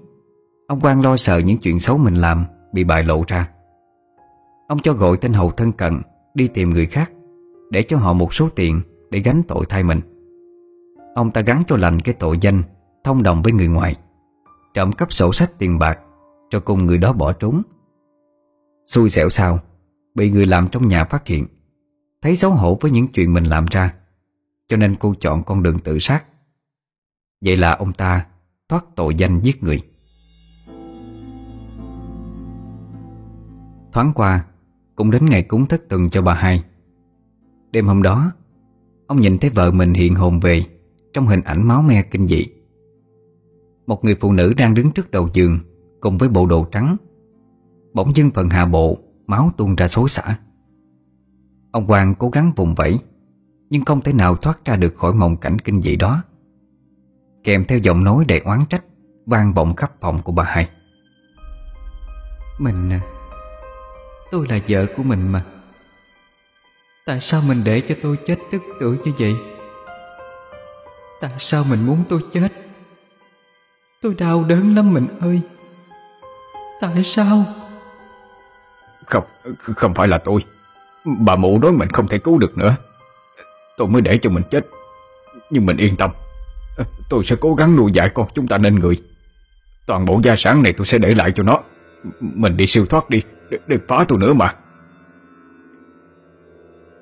Ông 0.67 0.79
quan 0.81 1.01
lo 1.01 1.17
sợ 1.17 1.37
những 1.37 1.57
chuyện 1.57 1.79
xấu 1.79 1.97
mình 1.97 2.15
làm 2.15 2.45
Bị 2.73 2.83
bại 2.83 3.03
lộ 3.03 3.23
ra. 3.27 3.49
Ông 4.67 4.79
cho 4.79 4.93
gọi 4.93 5.17
tên 5.17 5.33
hầu 5.33 5.51
thân 5.51 5.71
cận 5.71 6.01
Đi 6.33 6.47
tìm 6.47 6.69
người 6.69 6.85
khác 6.85 7.11
Để 7.69 7.83
cho 7.83 7.97
họ 7.97 8.13
một 8.13 8.33
số 8.33 8.49
tiền 8.49 8.81
Để 9.09 9.19
gánh 9.19 9.41
tội 9.47 9.65
thay 9.69 9.83
mình. 9.83 10.01
Ông 11.15 11.31
ta 11.31 11.41
gắn 11.41 11.63
cho 11.67 11.77
lành 11.77 11.99
cái 11.99 12.15
tội 12.19 12.37
danh 12.41 12.63
Thông 13.03 13.23
đồng 13.23 13.41
với 13.41 13.53
người 13.53 13.67
ngoài, 13.67 13.95
Trộm 14.73 14.91
cắp 14.91 15.13
sổ 15.13 15.33
sách 15.33 15.51
tiền 15.57 15.79
bạc 15.79 15.99
Cho 16.49 16.59
cùng 16.59 16.85
người 16.85 16.97
đó 16.97 17.13
bỏ 17.13 17.33
trốn. 17.33 17.61
Xui 18.85 19.09
xẻo 19.09 19.29
sao, 19.29 19.59
Bị 20.15 20.31
người 20.31 20.45
làm 20.45 20.67
trong 20.67 20.87
nhà 20.87 21.03
phát 21.03 21.27
hiện, 21.27 21.47
Thấy 22.21 22.35
xấu 22.35 22.51
hổ 22.51 22.77
với 22.81 22.91
những 22.91 23.07
chuyện 23.07 23.33
mình 23.33 23.43
làm 23.43 23.65
ra, 23.71 23.93
Cho 24.67 24.77
nên 24.77 24.95
cô 24.95 25.13
chọn 25.19 25.43
con 25.43 25.63
đường 25.63 25.79
tự 25.79 25.99
sát. 25.99 26.23
Vậy 27.41 27.57
là 27.57 27.71
ông 27.71 27.93
ta 27.93 28.25
thoát 28.69 28.85
tội 28.95 29.15
danh 29.15 29.39
giết 29.43 29.63
người. 29.63 29.81
Thoáng 33.91 34.11
qua, 34.15 34.45
Cũng 34.95 35.11
đến 35.11 35.25
ngày 35.25 35.43
cúng 35.43 35.65
thất 35.65 35.89
tuần 35.89 36.09
cho 36.09 36.21
bà 36.21 36.33
hai. 36.33 36.63
Đêm 37.71 37.87
hôm 37.87 38.01
đó, 38.01 38.31
Ông 39.07 39.21
nhìn 39.21 39.37
thấy 39.37 39.49
vợ 39.49 39.71
mình 39.71 39.93
hiện 39.93 40.15
hồn 40.15 40.39
về 40.39 40.65
Trong 41.13 41.27
hình 41.27 41.41
ảnh 41.41 41.67
máu 41.67 41.81
me 41.81 42.01
kinh 42.01 42.27
dị. 42.27 42.45
Một 43.87 44.05
người 44.05 44.15
phụ 44.15 44.31
nữ 44.31 44.53
đang 44.57 44.73
đứng 44.73 44.91
trước 44.91 45.11
đầu 45.11 45.29
giường 45.33 45.59
Cùng 46.01 46.17
với 46.17 46.29
bộ 46.29 46.45
đồ 46.45 46.65
trắng, 46.71 46.97
Bỗng 47.93 48.15
dưng 48.15 48.31
phần 48.31 48.49
hạ 48.49 48.65
bộ, 48.65 48.97
Máu 49.27 49.51
tuôn 49.57 49.75
ra 49.75 49.87
xối 49.87 50.09
xả. 50.09 50.39
Ông 51.71 51.87
Quang 51.87 52.15
cố 52.15 52.29
gắng 52.29 52.51
vùng 52.55 52.75
vẫy, 52.75 52.99
Nhưng 53.69 53.85
không 53.85 54.01
thể 54.01 54.13
nào 54.13 54.35
thoát 54.35 54.65
ra 54.65 54.75
được 54.75 54.95
khỏi 54.95 55.13
mộng 55.13 55.37
cảnh 55.37 55.59
kinh 55.59 55.81
dị 55.81 55.95
đó. 55.95 56.23
Kèm 57.43 57.65
theo 57.65 57.77
giọng 57.77 58.03
nói 58.03 58.25
đầy 58.27 58.39
oán 58.39 58.65
trách 58.69 58.83
vang 59.25 59.53
vọng 59.53 59.75
khắp 59.75 59.91
phòng 60.01 60.21
của 60.21 60.31
bà 60.31 60.43
hai. 60.43 60.69
Mình 62.59 62.89
à 62.89 63.01
Tôi 64.31 64.47
là 64.49 64.59
vợ 64.67 64.85
của 64.97 65.03
mình 65.03 65.31
mà. 65.31 65.43
Tại 67.05 67.21
sao 67.21 67.41
mình 67.47 67.61
để 67.63 67.81
cho 67.89 67.95
tôi 68.03 68.17
chết 68.27 68.35
tức 68.51 68.61
tuổi 68.79 68.97
như 69.03 69.11
vậy? 69.17 69.35
Tại 71.21 71.31
sao 71.39 71.63
mình 71.69 71.85
muốn 71.85 72.03
tôi 72.09 72.19
chết? 72.33 72.49
Tôi 74.01 74.13
đau 74.13 74.43
đớn 74.43 74.75
lắm 74.75 74.93
mình 74.93 75.07
ơi. 75.19 75.41
Tại 76.81 77.03
sao? 77.03 77.45
Không, 79.05 79.23
không 79.59 79.93
phải 79.93 80.07
là 80.07 80.17
tôi. 80.17 80.45
Bà 81.05 81.35
mụ 81.35 81.59
nói 81.59 81.71
mình 81.71 81.89
không 81.89 82.07
thể 82.07 82.17
cứu 82.17 82.37
được 82.37 82.57
nữa. 82.57 82.75
Tôi 83.77 83.87
mới 83.87 84.01
để 84.01 84.17
cho 84.17 84.29
mình 84.29 84.43
chết. 84.51 84.67
Nhưng 85.49 85.65
mình 85.65 85.77
yên 85.77 85.95
tâm 85.97 86.11
Tôi 87.09 87.23
sẽ 87.23 87.35
cố 87.41 87.55
gắng 87.55 87.75
nuôi 87.75 87.91
dạy 87.91 88.09
con 88.09 88.27
chúng 88.35 88.47
ta 88.47 88.57
nên 88.57 88.75
người. 88.75 89.01
Toàn 89.85 90.05
bộ 90.05 90.19
gia 90.23 90.35
sản 90.35 90.63
này 90.63 90.73
tôi 90.73 90.85
sẽ 90.85 90.97
để 90.97 91.15
lại 91.15 91.31
cho 91.35 91.43
nó. 91.43 91.59
Mình 92.19 92.57
đi 92.57 92.67
siêu 92.67 92.85
thoát 92.85 93.09
đi 93.09 93.21
Đừng 93.67 93.81
phá 93.87 94.05
tôi 94.07 94.19
nữa 94.19 94.33
mà. 94.33 94.55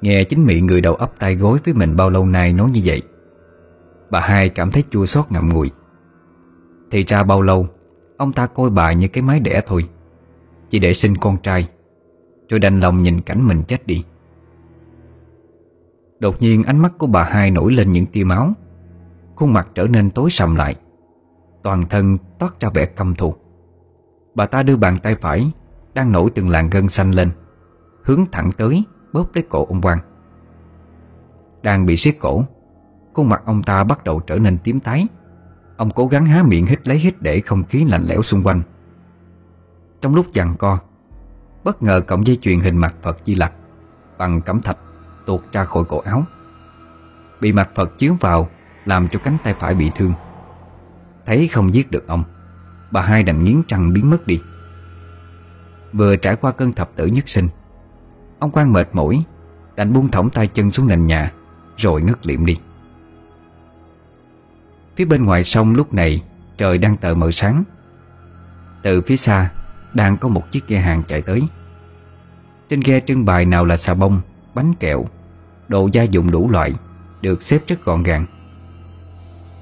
Nghe 0.02 0.24
chính 0.24 0.46
miệng 0.46 0.66
người 0.66 0.82
đầu 0.82 0.96
ấp 0.96 1.12
tay 1.20 1.36
gối 1.36 1.60
với 1.66 1.74
mình 1.74 1.96
bao 1.96 2.10
lâu 2.10 2.26
nay 2.26 2.54
nói 2.54 2.70
như 2.70 2.82
vậy, 2.86 3.02
Bà 4.10 4.20
hai 4.20 4.50
cảm 4.50 4.72
thấy 4.72 4.84
chua 4.92 5.06
xót 5.06 5.26
ngậm 5.32 5.50
ngùi. 5.50 5.72
Thì 6.92 7.04
ra 7.04 7.24
bao 7.24 7.42
lâu, 7.42 7.68
Ông 8.18 8.34
ta 8.34 8.48
coi 8.48 8.70
bà 8.70 8.92
như 8.92 9.08
cái 9.08 9.22
máy 9.22 9.40
đẻ 9.40 9.62
thôi, 9.68 9.90
Chỉ 10.70 10.80
để 10.80 10.94
sinh 10.94 11.18
con 11.18 11.38
trai, 11.38 11.68
Rồi 12.50 12.60
đành 12.60 12.80
lòng 12.80 13.02
nhìn 13.02 13.22
cảnh 13.22 13.48
mình 13.48 13.64
chết 13.68 13.88
đi. 13.88 14.04
Đột 16.20 16.42
nhiên 16.42 16.64
ánh 16.64 16.80
mắt 16.80 16.92
của 16.98 17.08
bà 17.08 17.24
hai 17.24 17.52
nổi 17.52 17.74
lên 17.74 17.92
những 17.92 18.06
tia 18.06 18.24
máu. 18.24 18.54
Khuôn 19.42 19.54
mặt 19.54 19.68
trở 19.76 19.88
nên 19.88 20.12
tối 20.12 20.30
sầm 20.32 20.56
lại. 20.56 20.76
Toàn 21.64 21.86
thân 21.90 22.18
toát 22.40 22.60
ra 22.60 22.70
vẻ 22.70 22.86
căm 22.86 23.16
thù. 23.16 23.36
Bà 24.36 24.46
ta 24.46 24.64
đưa 24.64 24.76
bàn 24.76 24.98
tay 25.04 25.16
phải 25.16 25.52
Đang 25.94 26.12
nổi 26.12 26.30
từng 26.36 26.50
làn 26.50 26.70
gân 26.70 26.88
xanh 26.88 27.12
lên, 27.12 27.30
Hướng 28.04 28.26
thẳng 28.32 28.52
tới 28.58 28.84
Bóp 29.14 29.26
lấy 29.34 29.44
cổ 29.50 29.66
ông 29.66 29.82
Quang. 29.82 30.00
Đang 31.62 31.86
bị 31.86 31.96
siết 31.96 32.16
cổ, 32.20 32.44
Khuôn 33.14 33.30
mặt 33.30 33.42
ông 33.46 33.64
ta 33.64 33.84
bắt 33.84 34.04
đầu 34.04 34.20
trở 34.20 34.36
nên 34.36 34.58
tím 34.64 34.80
tái. 34.80 35.08
Ông 35.78 35.92
cố 35.96 36.08
gắng 36.08 36.26
há 36.26 36.44
miệng 36.44 36.66
hít 36.66 36.88
lấy 36.88 36.98
hít 36.98 37.22
để 37.22 37.42
không 37.42 37.64
khí 37.64 37.86
lạnh 37.86 38.04
lẽo 38.04 38.22
xung 38.22 38.44
quanh. 38.44 38.62
Trong 40.02 40.16
lúc 40.16 40.26
giằng 40.34 40.56
co, 40.60 40.80
Bất 41.64 41.84
ngờ 41.84 42.02
cọng 42.08 42.28
dây 42.28 42.38
chuyền 42.42 42.60
hình 42.60 42.78
mặt 42.78 42.96
Phật 43.02 43.18
Di 43.26 43.36
Lặc 43.36 43.54
Bằng 44.18 44.42
cẩm 44.42 44.62
thạch 44.62 44.78
tuột 45.26 45.42
ra 45.52 45.66
khỏi 45.66 45.84
cổ 45.90 46.00
áo. 46.00 46.24
Bị 47.42 47.54
mặt 47.54 47.70
Phật 47.76 47.98
chiếu 47.98 48.16
vào 48.20 48.50
làm 48.86 49.08
cho 49.08 49.20
cánh 49.20 49.38
tay 49.44 49.54
phải 49.60 49.76
bị 49.76 49.92
thương. 49.96 50.14
Thấy 51.26 51.48
không 51.48 51.74
giết 51.74 51.92
được 51.92 52.08
ông, 52.08 52.24
Bà 52.92 53.02
hai 53.02 53.24
đành 53.24 53.46
nghiến 53.46 53.62
răng 53.68 53.94
biến 53.94 54.10
mất 54.10 54.28
đi. 54.28 54.42
Vừa 55.94 56.16
trải 56.16 56.36
qua 56.36 56.52
cơn 56.52 56.74
thập 56.74 56.96
tử 56.96 57.06
nhất 57.06 57.30
sinh, 57.30 57.48
Ông 58.40 58.52
quan 58.52 58.74
mệt 58.74 58.90
mỏi, 58.94 59.24
Đành 59.76 59.94
buông 59.94 60.12
thõng 60.12 60.30
tay 60.30 60.48
chân 60.48 60.72
xuống 60.72 60.88
nền 60.88 61.06
nhà, 61.06 61.32
Rồi 61.78 62.02
ngất 62.02 62.28
liệm 62.28 62.46
đi. 62.46 62.58
Phía 64.96 65.06
bên 65.06 65.24
ngoài 65.24 65.44
sông 65.44 65.76
lúc 65.76 65.94
này, 65.94 66.24
Trời 66.58 66.78
đang 66.78 66.98
tờ 66.98 67.14
mờ 67.14 67.32
sáng. 67.32 67.64
Từ 68.82 69.02
phía 69.02 69.18
xa, 69.18 69.52
Đang 69.94 70.18
có 70.18 70.28
một 70.28 70.52
chiếc 70.52 70.68
ghe 70.68 70.80
hàng 70.80 71.04
chạy 71.08 71.22
tới. 71.22 71.44
Trên 72.70 72.80
ghe 72.80 73.00
trưng 73.00 73.26
bày 73.26 73.46
nào 73.46 73.66
là 73.66 73.78
xà 73.78 73.94
bông, 73.94 74.22
Bánh 74.54 74.74
kẹo, 74.80 75.06
Đồ 75.68 75.90
gia 75.94 76.04
dụng 76.04 76.32
đủ 76.32 76.50
loại, 76.50 76.74
Được 77.22 77.44
xếp 77.44 77.60
rất 77.68 77.86
gọn 77.86 78.04
gàng. 78.04 78.26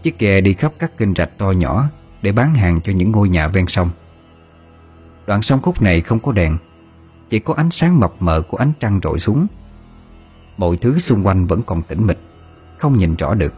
Chiếc 0.02 0.20
ghe 0.20 0.42
đi 0.42 0.54
khắp 0.54 0.74
các 0.80 0.98
kênh 0.98 1.16
rạch 1.16 1.38
to 1.38 1.52
nhỏ 1.52 1.90
Để 2.22 2.32
bán 2.32 2.56
hàng 2.56 2.82
cho 2.82 2.94
những 2.94 3.12
ngôi 3.12 3.30
nhà 3.30 3.48
ven 3.48 3.68
sông. 3.68 3.90
Đoạn 5.28 5.42
sông 5.42 5.62
khúc 5.62 5.82
này 5.82 6.02
không 6.02 6.20
có 6.20 6.32
đèn, 6.32 6.58
Chỉ 7.30 7.40
có 7.40 7.54
ánh 7.54 7.72
sáng 7.72 8.00
mập 8.00 8.14
mờ 8.20 8.42
của 8.50 8.58
ánh 8.58 8.74
trăng 8.80 9.00
rọi 9.04 9.20
xuống. 9.20 9.48
Mọi 10.58 10.78
thứ 10.78 11.00
xung 11.00 11.28
quanh 11.28 11.48
vẫn 11.48 11.62
còn 11.66 11.82
tĩnh 11.82 12.08
mịch, 12.08 12.20
Không 12.78 12.98
nhìn 12.98 13.16
rõ 13.16 13.34
được. 13.34 13.54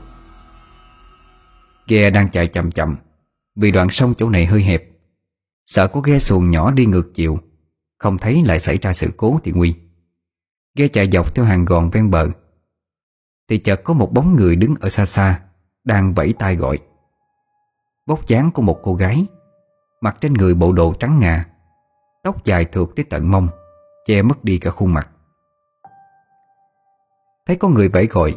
Ghe 1.87 2.09
đang 2.09 2.29
chạy 2.29 2.47
chậm 2.47 2.71
chậm, 2.71 2.95
Vì 3.55 3.71
đoạn 3.71 3.89
sông 3.89 4.13
chỗ 4.17 4.29
này 4.29 4.45
hơi 4.45 4.63
hẹp. 4.63 4.83
Sợ 5.65 5.87
có 5.87 6.01
ghe 6.01 6.19
xuồng 6.19 6.49
nhỏ 6.49 6.71
đi 6.71 6.85
ngược 6.85 7.13
chiều, 7.13 7.39
Không 7.97 8.17
thấy 8.17 8.43
lại 8.45 8.59
xảy 8.59 8.77
ra 8.77 8.93
sự 8.93 9.11
cố 9.17 9.39
thì 9.43 9.51
nguy. 9.51 9.75
Ghe 10.75 10.87
chạy 10.87 11.09
dọc 11.11 11.35
theo 11.35 11.45
hàng 11.45 11.65
gòn 11.65 11.89
ven 11.89 12.11
bờ, 12.11 12.27
Thì 13.49 13.57
chợt 13.57 13.81
có 13.83 13.93
một 13.93 14.13
bóng 14.13 14.35
người 14.35 14.55
đứng 14.55 14.75
ở 14.79 14.89
xa 14.89 15.05
xa. 15.05 15.41
Đang 15.83 16.13
vẫy 16.13 16.33
tay 16.39 16.55
gọi. 16.55 16.79
Bóc 18.05 18.27
dáng 18.27 18.51
của 18.53 18.61
một 18.61 18.79
cô 18.83 18.95
gái, 18.95 19.25
Mặc 20.01 20.17
trên 20.21 20.33
người 20.33 20.53
bộ 20.53 20.71
đồ 20.71 20.93
trắng 20.99 21.19
ngà, 21.19 21.45
Tóc 22.23 22.43
dài 22.43 22.65
thượt 22.65 22.87
tới 22.95 23.05
tận 23.09 23.31
mông, 23.31 23.47
Che 24.05 24.21
mất 24.21 24.43
đi 24.43 24.57
cả 24.57 24.71
khuôn 24.71 24.93
mặt. 24.93 25.09
Thấy 27.45 27.55
có 27.55 27.67
người 27.67 27.87
vẫy 27.87 28.07
gọi, 28.07 28.35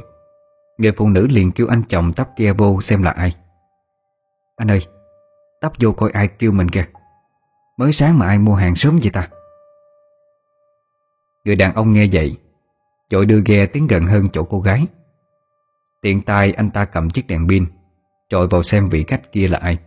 Người 0.79 0.93
phụ 0.97 1.09
nữ 1.09 1.27
liền 1.31 1.53
kêu 1.53 1.67
anh 1.67 1.83
chồng 1.89 2.13
tắp 2.13 2.29
ghe 2.37 2.53
vô 2.53 2.81
xem 2.81 3.03
là 3.03 3.11
ai. 3.11 3.37
Anh 4.57 4.71
ơi, 4.71 4.81
Tắp 5.61 5.73
vô 5.81 5.93
coi 5.93 6.11
ai 6.11 6.29
kêu 6.29 6.53
mình 6.53 6.69
kìa. 6.69 6.87
Mới 7.77 7.93
sáng 7.93 8.19
mà 8.19 8.27
ai 8.27 8.39
mua 8.39 8.55
hàng 8.55 8.77
sớm 8.77 8.99
vậy 9.03 9.11
ta? 9.11 9.29
Người 11.45 11.57
đàn 11.57 11.75
ông 11.75 11.93
nghe 11.93 12.07
vậy, 12.13 12.39
Chội 13.09 13.27
đưa 13.27 13.43
ghe 13.47 13.67
tiến 13.67 13.87
gần 13.87 14.07
hơn 14.07 14.29
chỗ 14.33 14.45
cô 14.45 14.61
gái. 14.61 14.87
Tiện 16.05 16.23
tay 16.23 16.53
anh 16.53 16.71
ta 16.71 16.85
cầm 16.85 17.11
chiếc 17.11 17.27
đèn 17.27 17.49
pin, 17.49 17.67
Trội 18.29 18.49
vào 18.49 18.63
xem 18.63 18.89
vị 18.89 19.05
khách 19.09 19.33
kia 19.33 19.49
là 19.49 19.59
ai. 19.59 19.79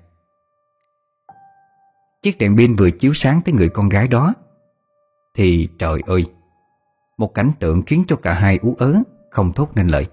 Chiếc 2.21 2.37
đèn 2.37 2.57
pin 2.57 2.75
vừa 2.75 2.89
chiếu 2.89 3.13
sáng 3.13 3.41
tới 3.45 3.53
người 3.53 3.69
con 3.69 3.89
gái 3.89 4.07
đó. 4.07 4.33
Thì 5.33 5.69
trời 5.79 6.01
ơi, 6.07 6.25
Một 7.17 7.33
cảnh 7.33 7.51
tượng 7.59 7.81
khiến 7.81 8.03
cho 8.07 8.15
cả 8.15 8.33
hai 8.33 8.59
ú 8.61 8.75
ớ, 8.79 8.95
Không 9.31 9.53
thốt 9.53 9.69
nên 9.75 9.87
lời. 9.87 10.07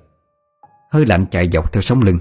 Hơi 0.90 1.06
lạnh 1.06 1.26
chạy 1.30 1.48
dọc 1.52 1.72
theo 1.72 1.80
sống 1.80 2.02
lưng. 2.02 2.18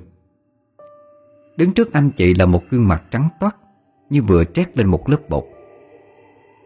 Đứng 1.55 1.73
trước 1.73 1.93
anh 1.93 2.09
chị 2.09 2.33
là 2.33 2.45
một 2.45 2.63
gương 2.69 2.87
mặt 2.87 3.03
trắng 3.11 3.29
toát, 3.39 3.55
Như 4.09 4.21
vừa 4.21 4.43
trét 4.43 4.77
lên 4.77 4.87
một 4.87 5.09
lớp 5.09 5.29
bột. 5.29 5.43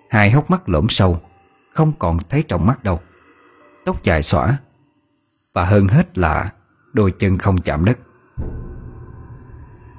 Hai 0.10 0.32
hốc 0.32 0.50
mắt 0.50 0.70
lõm 0.70 0.90
sâu, 0.90 1.20
Không 1.74 1.94
còn 2.00 2.18
thấy 2.30 2.44
trong 2.48 2.66
mắt 2.66 2.84
đâu. 2.84 3.00
Tóc 3.86 4.04
dài 4.04 4.24
xõa, 4.24 4.58
Và 5.54 5.66
hơn 5.66 5.88
hết 5.88 6.18
là 6.18 6.52
Đôi 6.98 7.12
chân 7.12 7.38
không 7.38 7.58
chạm 7.58 7.86
đất. 7.86 8.00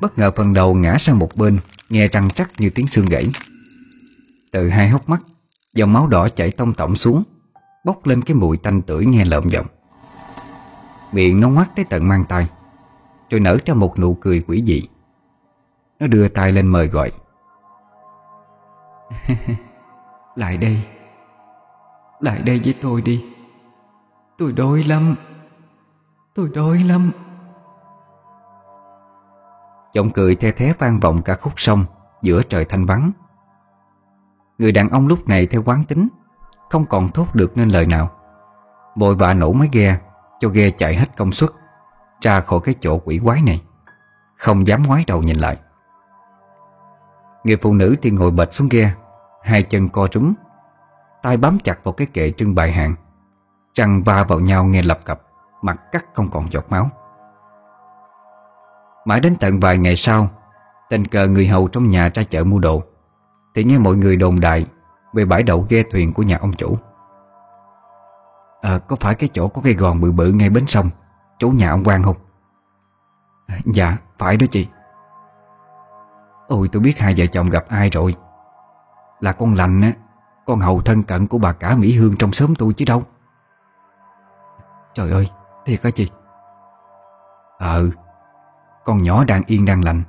Bất 0.01 0.18
ngờ 0.18 0.30
phần 0.36 0.55
đầu 0.55 0.74
ngã 0.74 0.99
sang 0.99 1.18
một 1.18 1.36
bên, 1.36 1.59
Nghe 1.88 2.09
trăng 2.09 2.30
trắc 2.30 2.51
như 2.59 2.70
tiếng 2.70 2.86
xương 2.86 3.07
gãy. 3.07 3.30
Từ 4.53 4.68
hai 4.68 4.88
hốc 4.88 5.09
mắt, 5.09 5.20
Dòng 5.74 5.92
máu 5.92 6.07
đỏ 6.07 6.28
chảy 6.28 6.51
tông 6.51 6.74
tổng 6.74 6.96
xuống, 6.96 7.22
Bốc 7.84 8.07
lên 8.07 8.22
cái 8.22 8.34
mùi 8.34 8.57
tanh 8.57 8.82
tưởi 8.82 9.07
nghe 9.07 9.24
lợm 9.24 9.49
giọng. 9.49 9.66
Miệng 11.12 11.40
nó 11.40 11.49
ngoắt 11.49 11.76
tới 11.76 11.84
tận 11.90 12.09
mang 12.09 12.24
tay 12.28 12.49
Rồi 13.30 13.40
nở 13.40 13.59
ra 13.66 13.74
một 13.74 13.99
nụ 13.99 14.14
cười 14.14 14.44
quỷ 14.46 14.62
dị. 14.66 14.82
Nó 16.01 16.07
đưa 16.07 16.28
tay 16.28 16.53
lên 16.53 16.66
mời 16.66 16.86
gọi. 16.86 17.12
Lại 20.36 20.57
đây 20.57 20.82
Lại 22.20 22.42
đây 22.42 22.61
với 22.64 22.74
tôi 22.82 23.03
đi. 23.03 23.24
Tôi 24.38 24.53
đói 24.53 24.84
lắm. 24.84 25.16
Tôi 26.39 26.51
đói 26.55 26.78
lắm. 26.78 27.12
Giọng 29.93 30.11
cười 30.11 30.34
the 30.34 30.51
thế 30.51 30.72
vang 30.78 31.01
vọng 31.01 31.22
cả 31.22 31.34
khúc 31.34 31.53
sông, 31.57 31.84
Giữa 32.22 32.43
trời 32.43 32.64
thanh 32.64 32.86
vắng. 32.86 33.11
Người 34.59 34.72
đàn 34.72 34.89
ông 34.89 35.07
lúc 35.07 35.28
này 35.28 35.47
theo 35.47 35.62
quán 35.62 35.84
tính, 35.84 36.09
Không 36.70 36.86
còn 36.86 37.09
thốt 37.09 37.34
được 37.34 37.57
nên 37.57 37.68
lời 37.68 37.86
nào. 37.86 38.11
Bội 38.97 39.14
vã 39.14 39.34
nổ 39.34 39.53
máy 39.53 39.68
ghe, 39.72 39.99
Cho 40.41 40.49
ghe 40.49 40.70
chạy 40.70 40.97
hết 40.97 41.16
công 41.16 41.32
suất, 41.32 41.51
Ra 42.20 42.41
khỏi 42.41 42.61
cái 42.64 42.74
chỗ 42.80 42.99
quỷ 42.99 43.20
quái 43.24 43.43
này. 43.43 43.62
Không 44.36 44.66
dám 44.66 44.82
ngoái 44.82 45.05
đầu 45.07 45.22
nhìn 45.22 45.36
lại. 45.36 45.57
Người 47.45 47.57
phụ 47.57 47.74
nữ 47.74 47.95
thì 48.03 48.11
ngồi 48.11 48.30
bệt 48.30 48.53
xuống 48.53 48.68
ghe, 48.68 48.93
Hai 49.43 49.62
chân 49.62 49.89
co 49.89 50.09
trúng 50.09 50.34
tay 51.22 51.36
bám 51.36 51.59
chặt 51.64 51.84
vào 51.84 51.93
cái 51.93 52.07
kệ 52.07 52.30
trưng 52.30 52.55
bày 52.55 52.72
hàng. 52.72 52.95
Răng 53.74 54.03
va 54.03 54.24
vào 54.24 54.41
nhau 54.41 54.64
nghe 54.64 54.82
lập 54.82 55.01
cập. 55.05 55.28
Mặt 55.62 55.92
cắt 55.92 56.06
không 56.14 56.28
còn 56.30 56.52
giọt 56.52 56.64
máu. 56.68 56.90
Mãi 59.04 59.20
đến 59.20 59.36
tận 59.40 59.61
vài 59.61 59.78
ngày 59.78 59.96
sau 59.96 60.28
Tình 60.90 61.04
cờ 61.04 61.26
người 61.26 61.46
hầu 61.46 61.68
trong 61.68 61.88
nhà 61.88 62.11
ra 62.14 62.22
chợ 62.22 62.44
mua 62.44 62.59
đồ 62.59 62.82
Thì 63.54 63.64
nghe 63.64 63.78
mọi 63.78 63.96
người 63.96 64.16
đồn 64.16 64.40
đại 64.40 64.66
Về 65.12 65.24
bãi 65.24 65.42
đậu 65.42 65.66
ghe 65.68 65.82
thuyền 65.82 66.12
của 66.12 66.22
nhà 66.22 66.38
ông 66.40 66.52
chủ. 66.52 66.78
À 68.61 68.78
có 68.88 68.96
phải 68.96 69.14
cái 69.14 69.28
chỗ 69.32 69.48
có 69.48 69.62
cây 69.64 69.74
gòn 69.74 70.00
bự 70.00 70.12
bự 70.12 70.32
ngay 70.32 70.50
bến 70.50 70.66
sông 70.66 70.90
Chỗ 71.38 71.48
nhà 71.48 71.70
ông 71.70 71.84
Quang 71.84 72.02
không? 72.02 72.16
À, 73.46 73.56
Dạ 73.64 73.96
phải 74.18 74.36
đó 74.36 74.46
chị. 74.50 74.68
Ôi 76.48 76.68
tôi 76.72 76.82
biết 76.82 76.98
hai 76.98 77.14
vợ 77.16 77.26
chồng 77.26 77.50
gặp 77.50 77.64
ai 77.68 77.90
rồi. 77.90 78.14
Là 79.20 79.32
con 79.32 79.54
lành 79.54 79.80
á 79.80 79.92
Con 80.46 80.59
hầu 80.59 80.80
thân 80.80 81.02
cận 81.02 81.26
của 81.26 81.38
bà 81.38 81.52
cả 81.52 81.76
Mỹ 81.76 81.94
Hương 81.94 82.16
trong 82.16 82.32
xóm 82.32 82.54
tôi 82.54 82.72
chứ 82.74 82.84
đâu. 82.88 83.02
Trời 84.94 85.11
ơi 85.11 85.28
Thiệt 85.68 85.84
hả 85.84 85.90
chị? 85.90 86.10
Ờ 87.58 87.88
Con 88.84 89.02
nhỏ 89.02 89.24
đang 89.24 89.42
yên 89.46 89.64
đang 89.64 89.84
lành. 89.84 90.02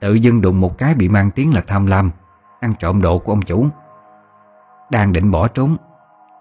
Tự 0.00 0.12
dưng 0.12 0.40
đụng 0.40 0.60
một 0.60 0.78
cái 0.78 0.94
bị 0.94 1.08
mang 1.08 1.30
tiếng 1.30 1.54
là 1.54 1.60
tham 1.66 1.86
lam 1.86 2.10
Ăn 2.60 2.74
trộm 2.78 3.02
đồ 3.02 3.18
của 3.18 3.32
ông 3.32 3.42
chủ. 3.42 3.66
Đang 4.90 5.12
định 5.12 5.30
bỏ 5.30 5.48
trốn 5.48 5.76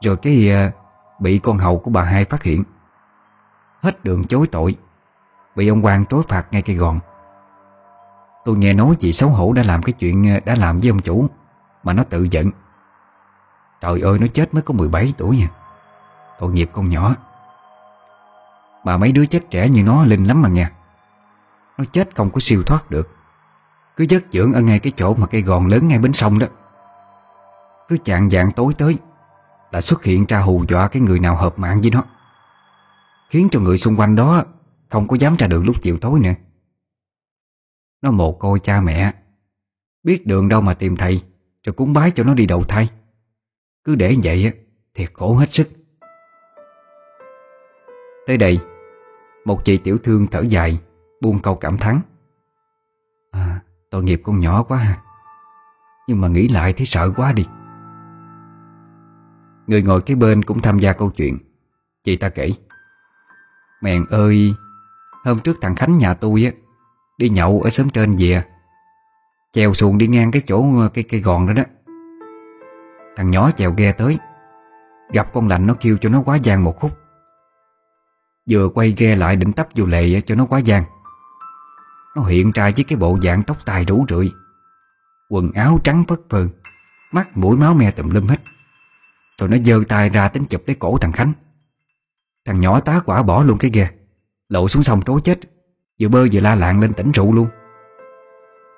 Rồi 0.01 0.17
cái 0.17 0.51
uh, 0.67 0.73
Bị 1.19 1.39
con 1.39 1.57
hầu 1.57 1.79
của 1.79 1.91
bà 1.91 2.03
hai 2.03 2.25
phát 2.25 2.43
hiện. 2.43 2.63
Hết 3.81 4.03
đường 4.03 4.23
chối 4.27 4.47
tội 4.47 4.75
Bị 5.55 5.67
ông 5.67 5.85
quan 5.85 6.05
trối 6.05 6.23
phạt 6.27 6.45
ngay 6.51 6.61
cây 6.61 6.75
gòn. 6.75 6.99
Tôi 8.45 8.57
nghe 8.57 8.73
nói 8.73 8.95
chị 8.99 9.13
xấu 9.13 9.29
hổ 9.29 9.53
đã 9.53 9.63
làm 9.63 9.83
cái 9.83 9.93
chuyện 9.93 10.33
ờ, 10.33 10.39
Đã 10.45 10.55
làm 10.55 10.79
với 10.79 10.89
ông 10.89 10.99
chủ 10.99 11.27
Mà 11.83 11.93
nó 11.93 12.03
tự 12.03 12.27
giận. 12.31 12.51
Trời 13.81 14.01
ơi 14.01 14.19
nó 14.19 14.27
chết 14.33 14.53
mới 14.53 14.61
có 14.63 14.73
17 14.73 15.13
tuổi 15.17 15.37
nha 15.37 15.47
Tội 16.39 16.51
nghiệp 16.51 16.69
con 16.73 16.89
nhỏ. 16.89 17.15
Mà 18.83 18.97
mấy 18.97 19.11
đứa 19.11 19.25
chết 19.25 19.43
trẻ 19.49 19.69
như 19.69 19.83
nó 19.83 20.05
linh 20.05 20.23
lắm 20.23 20.41
mà 20.41 20.49
nha 20.49 20.71
Nó 21.77 21.85
chết 21.85 22.15
không 22.15 22.29
có 22.31 22.39
siêu 22.39 22.63
thoát 22.63 22.91
được. 22.91 23.09
Cứ 23.95 24.05
giấc 24.09 24.23
dưỡng 24.31 24.53
ở 24.53 24.61
ngay 24.61 24.79
cái 24.79 24.93
chỗ 24.97 25.13
mà 25.13 25.27
cây 25.27 25.41
gòn 25.41 25.67
lớn 25.67 25.87
ngay 25.87 25.99
bến 25.99 26.13
sông 26.13 26.39
đó. 26.39 26.47
Cứ 27.87 27.97
chạng 28.03 28.29
dạng 28.29 28.51
tối 28.51 28.73
tới 28.73 28.97
Là 29.71 29.81
xuất 29.81 30.03
hiện 30.03 30.25
ra 30.25 30.39
hù 30.39 30.65
dọa 30.69 30.87
cái 30.87 31.01
người 31.01 31.19
nào 31.19 31.35
hợp 31.35 31.59
mạng 31.59 31.81
với 31.81 31.91
nó. 31.91 32.03
Khiến 33.29 33.47
cho 33.51 33.59
người 33.59 33.77
xung 33.77 33.99
quanh 33.99 34.15
đó 34.15 34.43
Không 34.89 35.07
có 35.07 35.15
dám 35.15 35.35
ra 35.35 35.47
đường 35.47 35.65
lúc 35.65 35.75
chiều 35.81 35.97
tối 36.01 36.19
nữa. 36.19 36.33
Nó 38.01 38.11
mồ 38.11 38.31
côi 38.31 38.59
cha 38.59 38.81
mẹ. 38.81 39.13
Biết 40.03 40.27
đường 40.27 40.49
đâu 40.49 40.61
mà 40.61 40.73
tìm 40.73 40.95
thầy, 40.95 41.23
Rồi 41.63 41.73
cúng 41.73 41.93
bái 41.93 42.11
cho 42.11 42.23
nó 42.23 42.33
đi 42.33 42.45
đầu 42.45 42.63
thai. 42.63 42.89
Cứ 43.83 43.95
để 43.95 44.15
vậy 44.23 44.53
thì 44.93 45.07
khổ 45.13 45.35
hết 45.35 45.53
sức. 45.53 45.78
Tới 48.29 48.37
đây. 48.37 48.59
Một 49.45 49.65
chị 49.65 49.77
tiểu 49.77 49.97
thương 49.97 50.27
thở 50.27 50.41
dài, 50.41 50.79
Buông 51.21 51.39
câu 51.39 51.55
cảm 51.55 51.77
thán. 51.77 51.99
À 53.31 53.59
tội 53.89 54.03
nghiệp 54.03 54.21
con 54.23 54.39
nhỏ 54.39 54.63
quá 54.63 54.77
ha. 54.77 54.97
Nhưng 56.07 56.21
mà 56.21 56.27
nghĩ 56.27 56.47
lại 56.47 56.73
thấy 56.73 56.85
sợ 56.85 57.11
quá 57.15 57.33
đi. 57.33 57.45
Người 59.67 59.81
ngồi 59.81 60.01
kế 60.01 60.15
bên 60.15 60.43
cũng 60.43 60.59
tham 60.59 60.79
gia 60.79 60.93
câu 60.93 61.09
chuyện. 61.09 61.37
Chị 62.03 62.17
ta 62.17 62.29
kể. 62.29 62.51
Mèn 63.81 64.05
ơi, 64.05 64.53
Hôm 65.25 65.39
trước 65.39 65.57
thằng 65.61 65.75
Khánh 65.75 65.97
nhà 65.97 66.13
tôi 66.13 66.43
á, 66.43 66.51
Đi 67.17 67.29
nhậu 67.29 67.61
ở 67.61 67.69
xóm 67.69 67.89
trên 67.89 68.15
về. 68.19 68.43
Chèo 69.53 69.73
xuồng 69.73 69.97
đi 69.97 70.07
ngang 70.07 70.31
cái 70.31 70.41
chỗ 70.47 70.65
cây 70.93 71.03
cây 71.03 71.21
gòn 71.21 71.47
đó 71.47 71.53
đó. 71.53 71.63
Thằng 73.15 73.29
nhỏ 73.29 73.51
chèo 73.51 73.73
ghe 73.77 73.91
tới. 73.91 74.17
Gặp 75.13 75.33
con 75.33 75.47
lạnh 75.47 75.67
nó 75.67 75.75
kêu 75.79 75.97
cho 76.01 76.09
nó 76.09 76.21
quá 76.21 76.35
gian 76.35 76.63
một 76.63 76.79
khúc. 76.79 76.91
Vừa 78.49 78.69
quay 78.69 78.93
ghe 78.97 79.15
lại 79.15 79.35
định 79.35 79.53
tấp 79.53 79.67
vô 79.75 79.85
lệ 79.85 80.21
cho 80.21 80.35
nó 80.35 80.45
quá 80.45 80.59
gian. 80.59 80.83
Nó 82.15 82.23
hiện 82.23 82.51
ra 82.51 82.71
với 82.75 82.83
cái 82.83 82.97
bộ 82.97 83.17
dạng 83.23 83.43
tóc 83.43 83.57
tai 83.65 83.85
rủ 83.85 84.05
rượi, 84.09 84.31
Quần 85.29 85.51
áo 85.51 85.79
trắng 85.83 86.03
phất 86.07 86.19
phơ, 86.29 86.47
Mắt 87.11 87.37
mũi 87.37 87.57
máu 87.57 87.73
me 87.73 87.91
tùm 87.91 88.09
lum 88.09 88.27
hết. 88.27 88.37
Rồi 89.39 89.49
nó 89.49 89.57
giơ 89.65 89.79
tay 89.89 90.09
ra 90.09 90.27
tính 90.27 90.45
chụp 90.45 90.63
lấy 90.67 90.75
cổ 90.75 90.97
thằng 90.97 91.11
Khánh. 91.11 91.33
Thằng 92.45 92.59
nhỏ 92.59 92.79
tá 92.79 92.99
quả 93.05 93.23
bỏ 93.23 93.43
luôn 93.43 93.57
cái 93.57 93.71
ghe, 93.71 93.89
Lộ 94.49 94.67
xuống 94.67 94.83
sông 94.83 95.01
trối 95.01 95.21
chết, 95.21 95.39
Vừa 95.99 96.07
bơi 96.07 96.29
vừa 96.33 96.39
la 96.39 96.55
lạng 96.55 96.79
lên 96.79 96.93
tỉnh 96.93 97.11
rượu 97.11 97.33
luôn. 97.33 97.47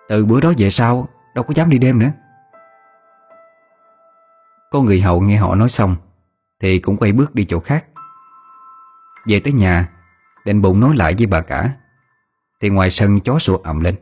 Từ 0.10 0.26
bữa 0.26 0.42
đó 0.42 0.54
về 0.58 0.70
sau, 0.70 1.08
Đâu 1.36 1.44
có 1.44 1.54
dám 1.56 1.70
đi 1.70 1.78
đêm 1.78 2.00
nữa. 2.00 2.12
Có 4.72 4.82
người 4.82 5.02
hậu 5.02 5.22
nghe 5.22 5.38
họ 5.38 5.56
nói 5.56 5.70
xong, 5.70 5.96
Thì 6.60 6.80
cũng 6.80 6.98
quay 6.98 7.12
bước 7.12 7.36
đi 7.36 7.46
chỗ 7.46 7.60
khác. 7.60 7.86
Về 9.26 9.40
tới 9.40 9.54
nhà 9.54 9.90
Định 10.46 10.62
bụng 10.62 10.80
nói 10.80 10.96
lại 10.96 11.16
với 11.18 11.28
bà 11.28 11.42
cả. 11.42 11.70
Thì 12.62 12.70
ngoài 12.70 12.92
sân 12.92 13.20
chó 13.20 13.40
sủa 13.40 13.58
ầm 13.58 13.80
lên. 13.80 13.96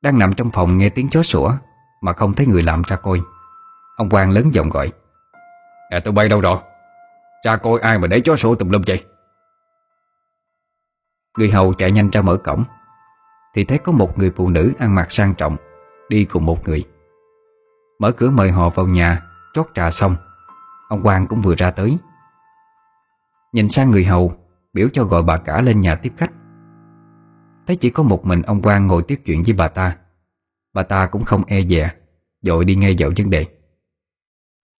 Đang 0.00 0.18
nằm 0.18 0.32
trong 0.32 0.50
phòng 0.50 0.78
nghe 0.78 0.88
tiếng 0.88 1.08
chó 1.08 1.22
sủa 1.22 1.52
Mà 2.00 2.12
không 2.12 2.34
thấy 2.34 2.46
người 2.46 2.62
làm 2.62 2.82
ra 2.82 2.96
coi. 2.96 3.20
Ông 3.96 4.10
Quang 4.10 4.30
lớn 4.30 4.54
giọng 4.54 4.70
gọi. 4.70 4.92
À 5.90 6.00
tôi 6.04 6.14
bay 6.14 6.28
đâu 6.28 6.40
rồi? 6.40 6.58
Ra 7.44 7.56
coi 7.56 7.80
ai 7.80 7.98
mà 7.98 8.06
để 8.06 8.20
chó 8.20 8.36
sổ 8.36 8.54
tùm 8.54 8.70
lum 8.70 8.82
vậy? 8.86 9.04
Người 11.38 11.50
hầu 11.50 11.74
chạy 11.74 11.90
nhanh 11.90 12.10
ra 12.10 12.22
mở 12.22 12.36
cổng. 12.36 12.64
Thì 13.54 13.64
thấy 13.64 13.78
có 13.78 13.92
một 13.92 14.18
người 14.18 14.32
phụ 14.36 14.48
nữ 14.48 14.72
ăn 14.78 14.94
mặc 14.94 15.12
sang 15.12 15.34
trọng 15.34 15.56
Đi 16.08 16.24
cùng 16.24 16.46
một 16.46 16.68
người. 16.68 16.84
Mở 17.98 18.12
cửa 18.12 18.30
mời 18.30 18.50
họ 18.50 18.70
vào 18.70 18.86
nhà 18.86 19.22
Chót 19.54 19.66
trà 19.74 19.90
xong. 19.90 20.16
Ông 20.88 21.02
Quang 21.02 21.26
cũng 21.26 21.42
vừa 21.42 21.54
ra 21.54 21.70
tới 21.70 21.98
Nhìn 23.52 23.68
sang 23.68 23.90
người 23.90 24.04
hầu, 24.04 24.36
Biểu 24.72 24.88
cho 24.92 25.04
gọi 25.04 25.22
bà 25.22 25.36
cả 25.36 25.60
lên 25.62 25.80
nhà 25.80 25.96
tiếp 25.96 26.12
khách. 26.16 26.32
Thấy 27.66 27.76
chỉ 27.76 27.90
có 27.90 28.02
một 28.02 28.26
mình 28.26 28.42
ông 28.42 28.62
Quang 28.62 28.86
ngồi 28.86 29.02
tiếp 29.08 29.20
chuyện 29.24 29.42
với 29.42 29.54
bà 29.54 29.68
ta 29.68 29.98
Bà 30.72 30.82
ta 30.82 31.06
cũng 31.06 31.24
không 31.24 31.44
e 31.46 31.62
dè, 31.62 31.94
Dội 32.40 32.64
đi 32.64 32.74
ngay 32.74 32.96
vào 32.98 33.10
vấn 33.16 33.30
đề. 33.30 33.46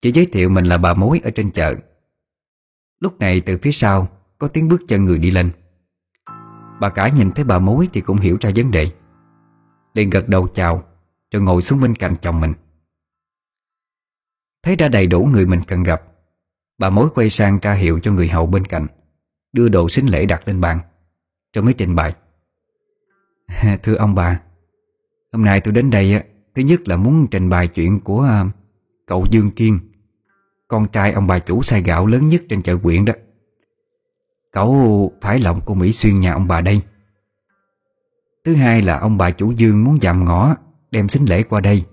Chỉ 0.01 0.13
giới 0.13 0.27
thiệu 0.27 0.49
mình 0.49 0.65
là 0.65 0.79
bà 0.79 0.95
mối 0.95 1.21
ở 1.25 1.31
trên 1.31 1.51
chợ. 1.51 1.75
Lúc 3.01 3.19
này 3.19 3.41
từ 3.41 3.59
phía 3.63 3.73
sau 3.73 4.09
Có 4.39 4.49
tiếng 4.49 4.69
bước 4.69 4.81
chân 4.89 5.05
người 5.05 5.19
đi 5.19 5.31
lên. 5.31 5.51
Bà 6.81 6.89
cả 6.89 7.09
nhìn 7.09 7.31
thấy 7.31 7.45
bà 7.45 7.59
mối 7.59 7.89
thì 7.93 8.01
cũng 8.01 8.17
hiểu 8.17 8.37
ra 8.41 8.51
vấn 8.57 8.71
đề. 8.71 8.93
Liền 9.95 10.11
gật 10.11 10.29
đầu 10.29 10.49
chào, 10.49 10.83
Rồi 11.31 11.43
ngồi 11.43 11.63
xuống 11.63 11.81
bên 11.81 11.95
cạnh 11.95 12.15
chồng 12.23 12.41
mình. 12.41 12.53
Thấy 14.63 14.77
ra 14.77 14.89
đầy 14.89 15.07
đủ 15.07 15.29
người 15.33 15.47
mình 15.47 15.61
cần 15.67 15.83
gặp 15.83 16.03
Bà 16.81 16.91
mối 16.91 17.09
quay 17.15 17.31
sang 17.31 17.59
ra 17.63 17.73
hiệu 17.73 18.01
cho 18.03 18.13
người 18.13 18.29
hầu 18.29 18.47
bên 18.47 18.65
cạnh, 18.65 18.87
Đưa 19.53 19.69
đồ 19.69 19.89
xính 19.89 20.11
lễ 20.11 20.27
đặt 20.27 20.49
lên 20.49 20.61
bàn. 20.61 20.79
Rồi 21.55 21.65
mới 21.65 21.75
trình 21.75 21.95
bày, 21.95 22.15
Thưa 23.83 23.95
ông 23.95 24.15
bà, 24.15 24.41
Hôm 25.33 25.45
nay 25.45 25.61
tôi 25.61 25.75
đến 25.75 25.91
đây 25.91 26.23
Thứ 26.55 26.63
nhất 26.63 26.89
là 26.89 26.97
muốn 26.97 27.27
trình 27.31 27.49
bày 27.49 27.69
chuyện 27.69 28.01
của 28.01 28.23
à, 28.23 28.45
Cậu 29.07 29.27
Dương 29.31 29.51
Kiên, 29.51 29.79
Con 30.69 30.89
trai 30.89 31.13
ông 31.13 31.27
bà 31.27 31.39
chủ 31.39 31.63
xay 31.63 31.83
gạo 31.83 32.07
lớn 32.07 32.29
nhất 32.29 32.43
trên 32.49 32.63
chợ 32.63 32.77
quyện 32.77 33.05
đó. 33.05 33.13
Cậu 34.53 35.13
phải 35.21 35.39
lòng 35.39 35.61
cô 35.67 35.75
Mỹ 35.75 35.93
Xuyên 35.93 36.21
nhà 36.21 36.33
ông 36.33 36.49
bà 36.49 36.61
đây. 36.61 36.83
Thứ 38.45 38.55
hai 38.55 38.83
là 38.83 38.99
ông 38.99 39.17
bà 39.17 39.31
chủ 39.31 39.53
Dương 39.53 39.85
muốn 39.85 39.99
dạm 40.01 40.25
ngõ, 40.25 40.55
Đem 40.91 41.09
xính 41.09 41.29
lễ 41.29 41.43
qua 41.43 41.61
đây. 41.61 41.85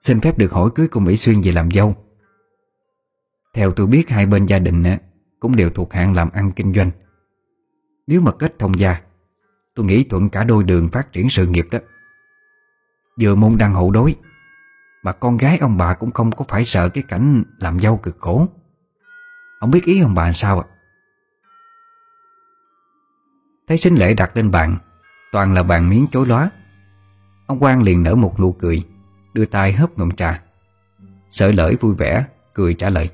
Xin 0.00 0.20
phép 0.20 0.38
được 0.38 0.52
hỏi 0.52 0.70
cưới 0.74 0.88
cô 0.88 1.00
Mỹ 1.00 1.16
Xuyên 1.16 1.40
về 1.40 1.52
làm 1.52 1.70
dâu. 1.70 2.03
Theo 3.54 3.72
tôi 3.72 3.86
biết, 3.86 4.08
hai 4.08 4.26
bên 4.26 4.46
gia 4.46 4.58
đình 4.58 4.84
Cũng 5.40 5.56
đều 5.56 5.70
thuộc 5.70 5.92
hạng 5.92 6.14
làm 6.14 6.30
ăn 6.30 6.52
kinh 6.52 6.74
doanh. 6.74 6.90
Nếu 8.06 8.20
mà 8.20 8.32
kết 8.32 8.58
thông 8.58 8.78
gia, 8.78 9.00
Tôi 9.74 9.86
nghĩ 9.86 10.04
thuận 10.04 10.28
cả 10.28 10.44
đôi 10.44 10.64
đường 10.64 10.88
phát 10.88 11.12
triển 11.12 11.30
sự 11.30 11.46
nghiệp 11.46 11.66
đó. 11.70 11.78
Vừa 13.20 13.34
môn 13.34 13.58
đăng 13.58 13.74
hậu 13.74 13.90
đối, 13.90 14.16
Mà 15.02 15.12
con 15.12 15.36
gái 15.36 15.58
ông 15.58 15.76
bà 15.76 15.94
cũng 15.94 16.10
không 16.10 16.32
có 16.32 16.44
phải 16.48 16.64
sợ 16.64 16.88
cái 16.88 17.04
cảnh 17.08 17.44
làm 17.58 17.80
dâu 17.80 17.96
cực 17.96 18.16
khổ. 18.20 18.48
Không 19.60 19.70
biết 19.70 19.84
ý 19.84 20.00
ông 20.00 20.14
bà 20.14 20.32
sao 20.32 20.60
ạ? 20.60 20.66
Thấy 23.68 23.76
sinh 23.76 23.94
lễ 23.94 24.14
đặt 24.14 24.36
lên 24.36 24.50
bàn, 24.50 24.78
Toàn 25.32 25.54
là 25.54 25.62
bàn 25.62 25.88
miếng 25.88 26.06
chối 26.12 26.26
lóa. 26.26 26.50
Ông 27.46 27.58
Quang 27.58 27.82
liền 27.82 28.02
nở 28.02 28.14
một 28.14 28.40
nụ 28.40 28.52
cười, 28.52 28.86
Đưa 29.32 29.46
tay 29.46 29.72
hớp 29.72 29.98
ngụm 29.98 30.10
trà. 30.10 30.42
Sợ 31.30 31.52
lỡi 31.52 31.76
vui 31.80 31.94
vẻ, 31.94 32.24
Cười 32.54 32.74
trả 32.74 32.90
lời. 32.90 33.10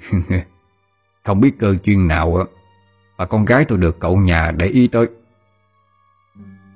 Không 1.24 1.40
biết 1.40 1.58
cơ 1.58 1.74
duyên 1.84 2.08
nào 2.08 2.44
Mà 3.18 3.26
con 3.26 3.44
gái 3.44 3.64
tôi 3.64 3.78
được 3.78 4.00
cậu 4.00 4.16
nhà 4.16 4.50
để 4.50 4.66
ý 4.66 4.88
tới. 4.88 5.06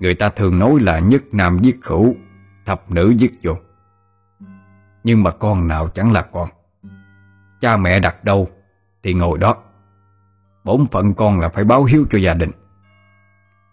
Người 0.00 0.14
ta 0.14 0.28
thường 0.28 0.58
nói 0.58 0.80
là 0.80 0.98
nhất 0.98 1.22
nam 1.32 1.58
giết 1.62 1.82
khẩu 1.82 2.16
Thập 2.66 2.90
nữ 2.90 3.10
giết 3.10 3.32
vô. 3.42 3.56
Nhưng 5.04 5.22
mà 5.22 5.30
con 5.30 5.68
nào 5.68 5.88
chẳng 5.88 6.12
là 6.12 6.22
con. 6.22 6.48
Cha 7.60 7.76
mẹ 7.76 8.00
đặt 8.00 8.24
đâu 8.24 8.48
Thì 9.02 9.14
ngồi 9.14 9.38
đó. 9.38 9.56
Bổn 10.64 10.86
phận 10.86 11.14
con 11.14 11.40
là 11.40 11.48
phải 11.48 11.64
báo 11.64 11.84
hiếu 11.84 12.06
cho 12.10 12.18
gia 12.18 12.34
đình. 12.34 12.50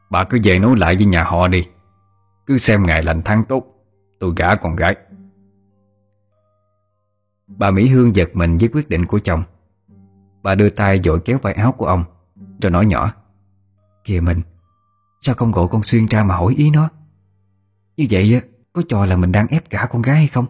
Bà 0.09 0.23
cứ 0.23 0.39
về 0.43 0.59
nói 0.59 0.75
lại 0.77 0.95
với 0.95 1.05
nhà 1.05 1.23
họ 1.23 1.47
đi. 1.47 1.67
Cứ 2.45 2.57
xem 2.57 2.83
ngày 2.83 3.03
lành 3.03 3.21
tháng 3.25 3.43
tốt, 3.43 3.65
Tôi 4.19 4.33
gả 4.35 4.55
con 4.55 4.75
gái. 4.75 4.95
Bà 7.57 7.71
Mỹ 7.71 7.87
Hương 7.87 8.15
giật 8.15 8.29
mình 8.33 8.57
với 8.57 8.69
quyết 8.73 8.89
định 8.89 9.05
của 9.05 9.19
chồng. 9.19 9.43
Bà 10.43 10.55
đưa 10.55 10.69
tay 10.69 10.99
dội 11.03 11.19
kéo 11.25 11.37
vai 11.37 11.53
áo 11.53 11.71
của 11.71 11.85
ông, 11.85 12.03
Rồi 12.61 12.71
nói 12.71 12.85
nhỏ, 12.85 13.13
Kìa 14.03 14.19
mình, 14.19 14.41
Sao 15.21 15.35
không 15.35 15.51
gọi 15.51 15.67
con 15.71 15.83
Xuyên 15.83 16.05
ra 16.05 16.23
mà 16.23 16.35
hỏi 16.35 16.53
ý 16.57 16.69
nó? 16.69 16.89
Như 17.97 18.05
vậy 18.09 18.41
có 18.73 18.81
cho 18.87 19.05
là 19.05 19.17
mình 19.17 19.31
đang 19.31 19.47
ép 19.47 19.69
cả 19.69 19.87
con 19.91 20.01
gái 20.01 20.15
hay 20.15 20.27
không? 20.27 20.45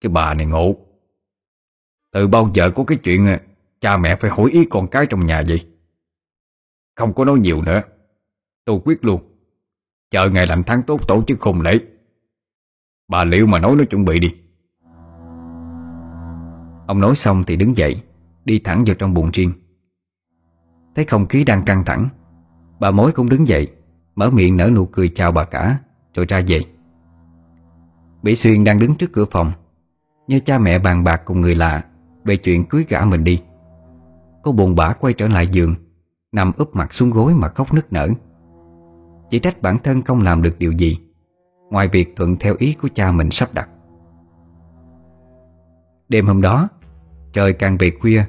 Cái 0.00 0.10
bà 0.10 0.34
này 0.34 0.46
ngộ. 0.46 0.76
Từ 2.12 2.26
bao 2.26 2.50
giờ 2.54 2.70
có 2.70 2.84
cái 2.84 2.98
chuyện 3.02 3.26
à, 3.26 3.40
Cha 3.80 3.96
mẹ 3.96 4.16
phải 4.16 4.30
hỏi 4.30 4.50
ý 4.50 4.64
con 4.70 4.88
cái 4.88 5.06
trong 5.06 5.24
nhà 5.24 5.42
vậy? 5.48 5.66
Không 6.96 7.14
có 7.14 7.24
nói 7.24 7.38
nhiều 7.38 7.62
nữa. 7.62 7.82
Tôi 8.64 8.80
quyết 8.84 9.04
luôn. 9.04 9.22
Chờ 10.10 10.30
ngày 10.30 10.46
lành 10.46 10.62
tháng 10.66 10.82
tốt 10.82 11.08
tổ 11.08 11.24
chức 11.26 11.42
hôn 11.42 11.60
lễ. 11.60 11.78
Bà 13.08 13.24
liệu 13.24 13.46
mà 13.46 13.58
nói 13.58 13.76
nó 13.76 13.84
chuẩn 13.84 14.04
bị 14.04 14.20
đi. 14.20 14.34
Ông 16.86 17.00
nói 17.00 17.14
xong 17.14 17.44
thì 17.46 17.56
đứng 17.56 17.76
dậy, 17.76 18.02
Đi 18.44 18.58
thẳng 18.58 18.84
vào 18.86 18.94
trong 18.98 19.14
buồng 19.14 19.30
riêng. 19.30 19.52
Thấy 20.94 21.04
không 21.04 21.26
khí 21.26 21.44
đang 21.44 21.64
căng 21.64 21.84
thẳng, 21.84 22.08
Bà 22.80 22.90
mối 22.90 23.12
cũng 23.12 23.28
đứng 23.28 23.48
dậy, 23.48 23.72
Mở 24.14 24.30
miệng 24.30 24.56
nở 24.56 24.70
nụ 24.74 24.86
cười 24.86 25.08
chào 25.08 25.32
bà 25.32 25.44
cả, 25.44 25.78
Rồi 26.14 26.26
ra 26.28 26.42
về. 26.46 26.60
Mỹ 28.22 28.34
Xuyên 28.34 28.64
đang 28.64 28.78
đứng 28.78 28.94
trước 28.94 29.12
cửa 29.12 29.24
phòng 29.30 29.52
Như 30.28 30.40
cha 30.40 30.58
mẹ 30.58 30.78
bàn 30.78 31.04
bạc 31.04 31.22
cùng 31.24 31.40
người 31.40 31.54
lạ 31.54 31.84
Về 32.24 32.36
chuyện 32.36 32.64
cưới 32.64 32.84
gã 32.88 33.04
mình 33.04 33.24
đi. 33.24 33.42
Cô 34.42 34.52
buồn 34.52 34.74
bã 34.74 34.92
quay 34.92 35.12
trở 35.12 35.28
lại 35.28 35.46
giường, 35.46 35.74
Nằm 36.32 36.52
úp 36.56 36.76
mặt 36.76 36.92
xuống 36.92 37.10
gối 37.10 37.34
mà 37.34 37.48
khóc 37.48 37.74
nức 37.74 37.92
nở. 37.92 38.08
Chỉ 39.30 39.38
trách 39.38 39.62
bản 39.62 39.78
thân 39.78 40.02
không 40.02 40.20
làm 40.20 40.42
được 40.42 40.58
điều 40.58 40.72
gì, 40.72 40.98
Ngoài 41.70 41.88
việc 41.88 42.16
thuận 42.16 42.36
theo 42.36 42.54
ý 42.58 42.76
của 42.82 42.88
cha 42.94 43.12
mình 43.12 43.30
sắp 43.30 43.48
đặt. 43.54 43.68
Đêm 46.08 46.26
hôm 46.26 46.40
đó 46.40 46.68
Trời 47.34 47.52
càng 47.52 47.76
về 47.78 47.90
khuya, 48.00 48.24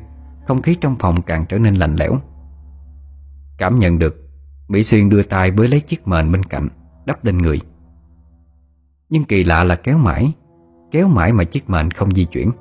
Không 0.48 0.62
khí 0.62 0.76
trong 0.82 0.96
phòng 1.00 1.22
càng 1.22 1.46
trở 1.50 1.58
nên 1.58 1.76
lạnh 1.76 1.96
lẽo. 2.00 2.20
Cảm 3.58 3.80
nhận 3.80 4.00
được, 4.00 4.16
Mỹ 4.68 4.84
Xuyên 4.84 5.10
đưa 5.10 5.24
tay 5.24 5.52
bới 5.52 5.68
lấy 5.68 5.80
chiếc 5.80 6.08
mền 6.08 6.32
bên 6.32 6.44
cạnh, 6.44 6.68
Đắp 7.06 7.26
lên 7.26 7.38
người. 7.38 7.62
Nhưng 9.10 9.24
kỳ 9.24 9.44
lạ 9.44 9.64
là 9.64 9.76
kéo 9.76 9.98
mãi 9.98 10.34
Kéo 10.92 11.08
mãi 11.08 11.34
mà 11.34 11.44
chiếc 11.44 11.70
mền 11.70 11.92
không 11.92 12.16
di 12.16 12.26
chuyển. 12.26 12.52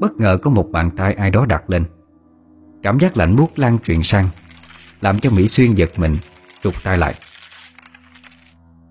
Bất 0.00 0.12
ngờ 0.12 0.38
có 0.42 0.50
một 0.50 0.68
bàn 0.70 0.90
tay 0.96 1.12
ai 1.14 1.30
đó 1.30 1.46
đặt 1.46 1.70
lên. 1.70 1.84
Cảm 2.82 2.98
giác 2.98 3.16
lạnh 3.16 3.36
buốt 3.36 3.58
lan 3.58 3.78
truyền 3.78 4.02
sang, 4.02 4.28
Làm 5.00 5.18
cho 5.18 5.30
Mỹ 5.30 5.48
Xuyên 5.48 5.70
giật 5.70 5.90
mình, 5.96 6.16
Rụt 6.64 6.74
tay 6.84 6.98
lại. 6.98 7.14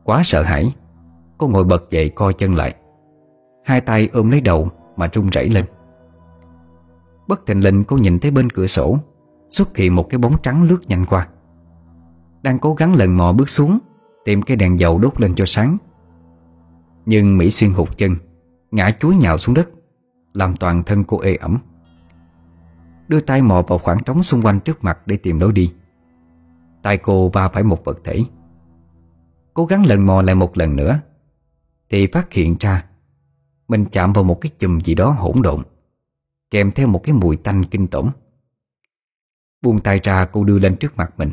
Quá 0.03 0.21
sợ 0.23 0.43
hãi, 0.43 0.73
Cô 1.38 1.47
ngồi 1.47 1.63
bật 1.63 1.89
dậy 1.89 2.11
co 2.15 2.32
chân 2.32 2.55
lại. 2.55 2.75
Hai 3.65 3.82
tay 3.82 4.09
ôm 4.13 4.32
lấy 4.32 4.41
đầu 4.41 4.71
mà 4.97 5.09
run 5.13 5.30
rẩy 5.30 5.49
lên. 5.49 5.65
Bất 7.28 7.45
thình 7.45 7.63
lình 7.63 7.84
cô 7.84 7.97
nhìn 7.97 8.19
thấy 8.19 8.32
bên 8.32 8.49
cửa 8.49 8.67
sổ, 8.67 8.99
Xuất 9.49 9.78
hiện 9.78 9.95
một 9.95 10.09
cái 10.09 10.17
bóng 10.17 10.41
trắng 10.43 10.63
lướt 10.63 10.80
nhanh 10.88 11.05
qua. 11.05 11.28
Đang 12.41 12.59
cố 12.59 12.73
gắng 12.73 12.95
lần 12.95 13.17
mò 13.17 13.34
bước 13.34 13.49
xuống, 13.49 13.80
Tìm 14.25 14.41
cái 14.41 14.57
đèn 14.57 14.80
dầu 14.80 14.99
đốt 14.99 15.21
lên 15.21 15.36
cho 15.36 15.45
sáng. 15.47 15.78
Nhưng 17.05 17.38
Mỹ 17.38 17.51
Xuyên 17.51 17.71
hụt 17.71 17.97
chân, 17.97 18.15
Ngã 18.71 18.91
chuối 18.99 19.15
nhào 19.15 19.38
xuống 19.38 19.55
đất, 19.55 19.69
Làm 20.34 20.55
toàn 20.55 20.84
thân 20.84 21.03
cô 21.03 21.19
ê 21.19 21.36
ẩm. 21.36 21.57
Đưa 23.07 23.19
tay 23.19 23.41
mò 23.41 23.61
vào 23.67 23.78
khoảng 23.78 24.03
trống 24.03 24.23
xung 24.23 24.41
quanh 24.41 24.59
trước 24.59 24.84
mặt 24.84 24.99
Để 25.05 25.17
tìm 25.17 25.39
lối 25.39 25.51
đi. 25.51 25.73
Tay 26.84 26.97
cô 26.97 27.30
va 27.30 27.49
phải 27.49 27.63
một 27.63 27.86
vật 27.86 27.99
thể. 28.03 28.23
Cố 29.53 29.65
gắng 29.65 29.86
lần 29.86 30.05
mò 30.05 30.21
lại 30.21 30.36
một 30.36 30.57
lần 30.57 30.75
nữa, 30.75 30.99
Thì 31.89 32.07
phát 32.07 32.34
hiện 32.34 32.55
ra 32.59 32.86
Mình 33.67 33.86
chạm 33.91 34.13
vào 34.13 34.23
một 34.23 34.41
cái 34.41 34.51
chùm 34.59 34.80
gì 34.80 34.95
đó 34.95 35.09
hỗn 35.11 35.41
độn. 35.41 35.63
Kèm 36.51 36.71
theo 36.71 36.87
một 36.87 37.03
cái 37.03 37.13
mùi 37.13 37.37
tanh 37.37 37.63
kinh 37.63 37.87
tởm. 37.87 38.11
Buông 39.61 39.79
tay 39.79 39.99
ra 40.03 40.25
cô 40.25 40.43
đưa 40.43 40.59
lên 40.59 40.77
trước 40.77 40.97
mặt 40.97 41.13
mình. 41.17 41.29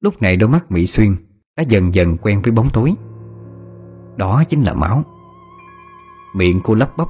Lúc 0.00 0.22
này 0.22 0.36
đôi 0.36 0.48
mắt 0.48 0.70
Mỹ 0.70 0.86
Xuyên 0.86 1.16
Đã 1.56 1.62
dần 1.62 1.94
dần 1.94 2.16
quen 2.16 2.42
với 2.42 2.52
bóng 2.52 2.70
tối. 2.72 2.94
Đó 4.16 4.44
chính 4.48 4.62
là 4.62 4.74
máu. 4.74 5.04
Miệng 6.34 6.60
cô 6.64 6.74
lắp 6.74 6.96
bắp 6.96 7.08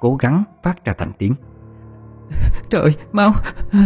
Cố 0.00 0.16
gắng 0.16 0.44
phát 0.62 0.84
ra 0.84 0.92
thành 0.92 1.12
tiếng. 1.18 1.34
Trời, 2.70 2.96
máu. 3.12 3.32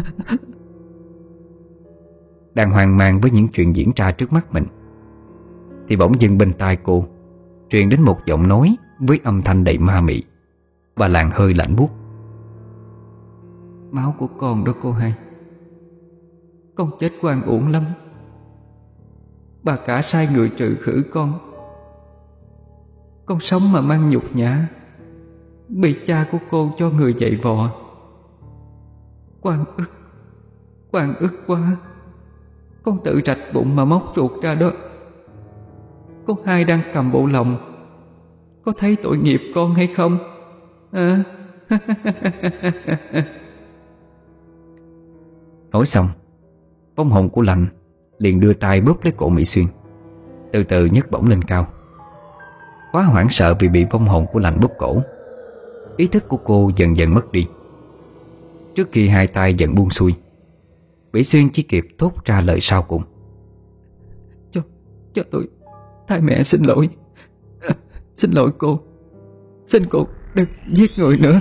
Đang 2.55 2.71
hoang 2.71 2.97
mang 2.97 3.21
với 3.21 3.31
những 3.31 3.49
chuyện 3.49 3.77
diễn 3.77 3.91
ra 3.97 4.13
trước 4.13 4.33
mắt 4.33 4.53
mình 4.53 4.65
Thì 5.89 5.97
bỗng 5.97 6.21
dưng 6.21 6.39
bên 6.39 6.53
tai 6.53 6.77
cô 6.77 7.07
Truyền 7.69 7.89
đến 7.89 8.01
một 8.01 8.19
giọng 8.27 8.49
nói 8.49 8.77
Với 8.99 9.21
âm 9.25 9.43
thanh 9.43 9.65
đầy 9.65 9.79
ma 9.79 10.01
mị 10.01 10.23
Và 10.97 11.09
làn 11.09 11.31
hơi 11.31 11.55
lạnh 11.55 11.77
buốt 11.77 12.00
Máu 13.91 14.15
của 14.19 14.27
con 14.27 14.65
đó 14.65 14.73
cô 14.83 14.93
hai. 14.93 15.15
Con 16.75 16.91
chết 16.99 17.13
quan 17.21 17.43
uổng 17.43 17.69
lắm. 17.69 17.85
Bà 19.63 19.77
cả 19.77 20.03
sai 20.03 20.29
người 20.35 20.51
trừ 20.57 20.77
khử 20.81 21.03
con. 21.13 21.39
Con 23.27 23.41
sống 23.41 23.73
mà 23.73 23.81
mang 23.81 24.09
nhục 24.09 24.37
nhã, 24.37 24.69
Bị 25.69 25.97
cha 26.07 26.27
của 26.33 26.39
cô 26.51 26.71
cho 26.79 26.91
người 26.91 27.15
dạy 27.19 27.37
vò. 27.43 27.71
Quan 29.41 29.65
ức 29.77 29.91
Quan 30.91 31.15
ức 31.15 31.35
quá. 31.47 31.77
Con 32.83 32.99
tự 33.05 33.21
rạch 33.25 33.39
bụng 33.55 33.77
mà 33.77 33.85
móc 33.85 34.13
ruột 34.17 34.43
ra 34.43 34.55
đó. 34.55 34.71
Cô 36.27 36.39
hai 36.45 36.65
đang 36.65 36.81
cầm 36.93 37.13
bộ 37.13 37.27
lòng. 37.27 37.57
Có 38.65 38.73
thấy 38.79 38.97
tội 39.03 39.19
nghiệp 39.19 39.41
con 39.55 39.75
hay 39.75 39.87
không? 39.87 40.19
À? 40.93 41.23
Nói 45.73 45.87
xong 45.87 46.09
bóng 46.97 47.11
hồn 47.11 47.29
của 47.29 47.43
lành 47.43 47.67
liền 48.19 48.41
đưa 48.41 48.53
tay 48.53 48.81
bóp 48.81 49.05
lấy 49.05 49.13
cổ 49.17 49.29
Mỹ 49.29 49.45
Xuyên. 49.45 49.67
Từ 50.53 50.65
từ 50.65 50.87
nhấc 50.87 51.11
bổng 51.11 51.27
lên 51.27 51.45
cao. 51.45 51.67
Quá 52.93 53.03
hoảng 53.03 53.27
sợ 53.31 53.55
vì 53.61 53.69
bị 53.69 53.87
bông 53.91 54.09
hồn 54.09 54.27
của 54.33 54.39
lành 54.39 54.61
bóp 54.61 54.71
cổ. 54.79 55.03
Ý 55.97 56.07
thức 56.07 56.29
của 56.29 56.37
cô 56.37 56.71
dần 56.77 56.97
dần 56.97 57.15
mất 57.15 57.33
đi. 57.33 57.47
Trước 58.75 58.89
khi 58.93 59.09
hai 59.09 59.27
tay 59.27 59.55
dần 59.55 59.75
buông 59.75 59.91
xuôi 59.91 60.15
Mỹ 61.13 61.25
Xuyên 61.25 61.49
chỉ 61.51 61.63
kịp 61.63 61.87
thốt 61.99 62.13
ra 62.25 62.41
lời 62.41 62.59
sau 62.61 62.83
cùng. 62.83 63.03
Cho, 64.51 64.61
cho 65.15 65.23
tôi. 65.31 65.49
Thai 66.09 66.21
mẹ 66.21 66.43
xin 66.43 66.63
lỗi. 66.63 66.89
À, 67.61 67.75
Xin 68.15 68.31
lỗi 68.31 68.51
cô. 68.59 68.81
Xin 69.67 69.87
cô 69.91 70.07
đừng 70.35 70.49
giết 70.73 70.91
người 70.97 71.19
nữa. 71.19 71.41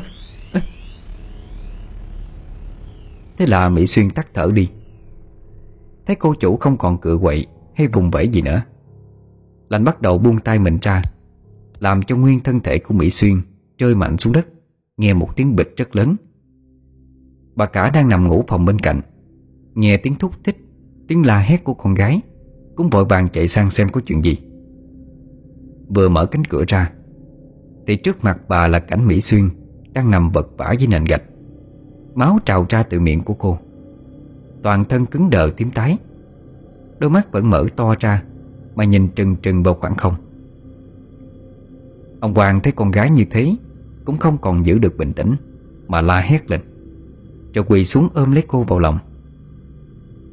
Thế 3.39 3.45
là 3.45 3.69
Mỹ 3.69 3.85
Xuyên 3.85 4.09
tắt 4.09 4.27
thở 4.33 4.51
đi. 4.53 4.69
Thấy 6.05 6.15
cô 6.15 6.33
chủ 6.33 6.57
không 6.57 6.77
còn 6.77 6.97
cựa 6.97 7.17
quậy 7.17 7.45
Hay 7.75 7.87
vùng 7.87 8.11
vẫy 8.11 8.27
gì 8.27 8.41
nữa, 8.41 8.61
Lành 9.69 9.83
bắt 9.83 10.01
đầu 10.01 10.17
buông 10.17 10.39
tay 10.39 10.59
mình 10.59 10.77
ra, 10.81 11.01
Làm 11.79 12.03
cho 12.03 12.15
nguyên 12.15 12.39
thân 12.39 12.59
thể 12.59 12.79
của 12.79 12.93
Mỹ 12.93 13.09
Xuyên 13.09 13.41
Rơi 13.77 13.95
mạnh 13.95 14.17
xuống 14.17 14.33
đất, 14.33 14.47
Nghe 14.97 15.13
một 15.13 15.35
tiếng 15.35 15.55
bịch 15.55 15.73
rất 15.77 15.95
lớn. 15.95 16.15
Bà 17.55 17.65
cả 17.65 17.91
đang 17.93 18.09
nằm 18.09 18.27
ngủ 18.27 18.43
phòng 18.47 18.65
bên 18.65 18.79
cạnh, 18.79 19.01
Nghe 19.73 19.97
tiếng 19.97 20.15
thúc 20.15 20.31
thích, 20.43 20.57
Tiếng 21.07 21.25
la 21.25 21.39
hét 21.39 21.63
của 21.63 21.73
con 21.73 21.93
gái, 21.93 22.21
Cũng 22.75 22.89
vội 22.89 23.05
vàng 23.05 23.29
chạy 23.29 23.47
sang 23.47 23.69
xem 23.69 23.89
có 23.89 24.01
chuyện 24.05 24.23
gì. 24.23 24.37
Vừa 25.95 26.09
mở 26.09 26.25
cánh 26.25 26.45
cửa 26.45 26.63
ra, 26.67 26.91
Thì 27.87 27.95
trước 27.95 28.23
mặt 28.23 28.39
bà 28.47 28.67
là 28.67 28.79
cảnh 28.79 29.07
Mỹ 29.07 29.21
Xuyên 29.21 29.49
Đang 29.93 30.11
nằm 30.11 30.31
vật 30.31 30.47
vả 30.57 30.71
dưới 30.71 30.87
nền 30.87 31.05
gạch. 31.05 31.23
Máu 32.15 32.39
trào 32.45 32.65
ra 32.69 32.83
từ 32.83 32.99
miệng 32.99 33.23
của 33.23 33.33
cô. 33.33 33.59
Toàn 34.61 34.85
thân 34.85 35.05
cứng 35.05 35.29
đờ 35.29 35.49
tím 35.57 35.71
tái. 35.71 35.97
Đôi 36.99 37.09
mắt 37.09 37.31
vẫn 37.31 37.49
mở 37.49 37.65
to 37.75 37.95
ra, 37.99 38.23
Mà 38.75 38.83
nhìn 38.83 39.07
trừng 39.07 39.35
trừng 39.35 39.63
vào 39.63 39.73
khoảng 39.73 39.95
không. 39.95 40.15
Ông 42.19 42.33
Hoàng 42.33 42.59
thấy 42.59 42.73
con 42.73 42.91
gái 42.91 43.09
như 43.11 43.25
thế, 43.31 43.55
Cũng 44.05 44.17
không 44.17 44.37
còn 44.37 44.65
giữ 44.65 44.77
được 44.77 44.97
bình 44.97 45.13
tĩnh, 45.13 45.35
Mà 45.87 46.01
la 46.01 46.19
hét 46.19 46.51
lên. 46.51 46.61
Rồi 47.53 47.65
quỳ 47.67 47.85
xuống 47.85 48.09
ôm 48.13 48.31
lấy 48.31 48.43
cô 48.47 48.63
vào 48.63 48.79
lòng. 48.79 48.97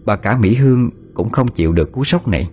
Bà 0.04 0.16
cả 0.16 0.36
Mỹ 0.36 0.54
Hương 0.54 0.90
Cũng 1.14 1.30
không 1.30 1.48
chịu 1.48 1.72
được 1.72 1.92
cú 1.92 2.04
sốc 2.04 2.28
này, 2.28 2.50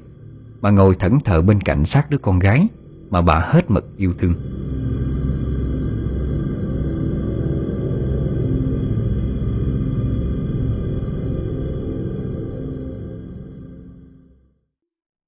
Mà 0.62 0.70
ngồi 0.70 0.96
thẫn 0.96 1.18
thờ 1.26 1.42
bên 1.42 1.62
cạnh 1.62 1.86
sát 1.86 2.10
đứa 2.10 2.18
con 2.18 2.40
gái 2.40 2.68
Mà 3.10 3.22
bà 3.22 3.40
hết 3.40 3.72
mực 3.72 3.98
yêu 3.98 4.14
thương. 4.18 4.34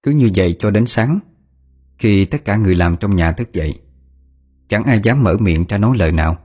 Cứ 0.05 0.11
như 0.11 0.29
vậy 0.35 0.55
cho 0.59 0.71
đến 0.71 0.85
sáng, 0.85 1.19
Khi 1.97 2.25
tất 2.25 2.45
cả 2.45 2.55
người 2.55 2.75
làm 2.75 2.95
trong 2.99 3.15
nhà 3.15 3.31
thức 3.31 3.53
dậy, 3.53 3.79
Chẳng 4.67 4.83
ai 4.83 4.99
dám 5.03 5.23
mở 5.23 5.37
miệng 5.39 5.65
ra 5.69 5.77
nói 5.77 5.97
lời 5.97 6.11
nào. 6.11 6.37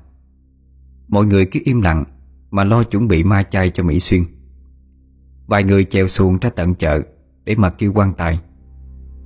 Mọi 1.08 1.26
người 1.26 1.46
cứ 1.46 1.61
im 1.64 1.80
lặng 1.82 2.04
Mà 2.50 2.64
lo 2.64 2.84
chuẩn 2.84 3.08
bị 3.08 3.24
ma 3.24 3.42
chay 3.42 3.70
cho 3.70 3.82
Mỹ 3.82 4.00
Xuyên. 4.00 4.24
Vài 5.46 5.64
người 5.64 5.84
chèo 5.84 6.08
xuồng 6.08 6.38
ra 6.38 6.50
tận 6.50 6.74
chợ 6.74 7.02
Để 7.44 7.54
mà 7.54 7.70
kêu 7.70 7.92
quan 7.94 8.12
tài. 8.14 8.40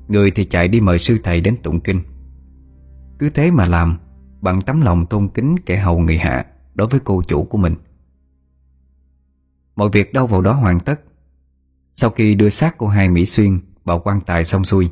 Người 0.08 0.30
thì 0.30 0.44
chạy 0.44 0.68
đi 0.68 0.80
mời 0.80 0.98
sư 0.98 1.18
thầy 1.24 1.40
đến 1.40 1.56
tụng 1.62 1.80
kinh. 1.80 2.00
Cứ 3.18 3.30
thế 3.30 3.50
mà 3.50 3.66
làm, 3.66 3.98
Bằng 4.40 4.60
tấm 4.62 4.80
lòng 4.80 5.06
tôn 5.06 5.28
kính 5.28 5.56
kẻ 5.66 5.78
hầu 5.78 5.98
người 5.98 6.18
hạ 6.18 6.46
Đối 6.74 6.88
với 6.88 7.00
cô 7.04 7.22
chủ 7.22 7.44
của 7.44 7.58
mình. 7.58 7.74
Mọi 9.76 9.88
việc 9.92 10.12
đâu 10.12 10.26
vào 10.26 10.40
đó 10.40 10.52
hoàn 10.52 10.80
tất. 10.80 11.00
Sau 11.92 12.10
khi 12.10 12.34
đưa 12.34 12.48
xác 12.48 12.78
của 12.78 12.88
hai 12.88 13.08
Mỹ 13.08 13.24
Xuyên 13.24 13.60
vào 13.84 14.00
quan 14.00 14.20
tài 14.20 14.44
xong 14.44 14.64
xuôi. 14.64 14.90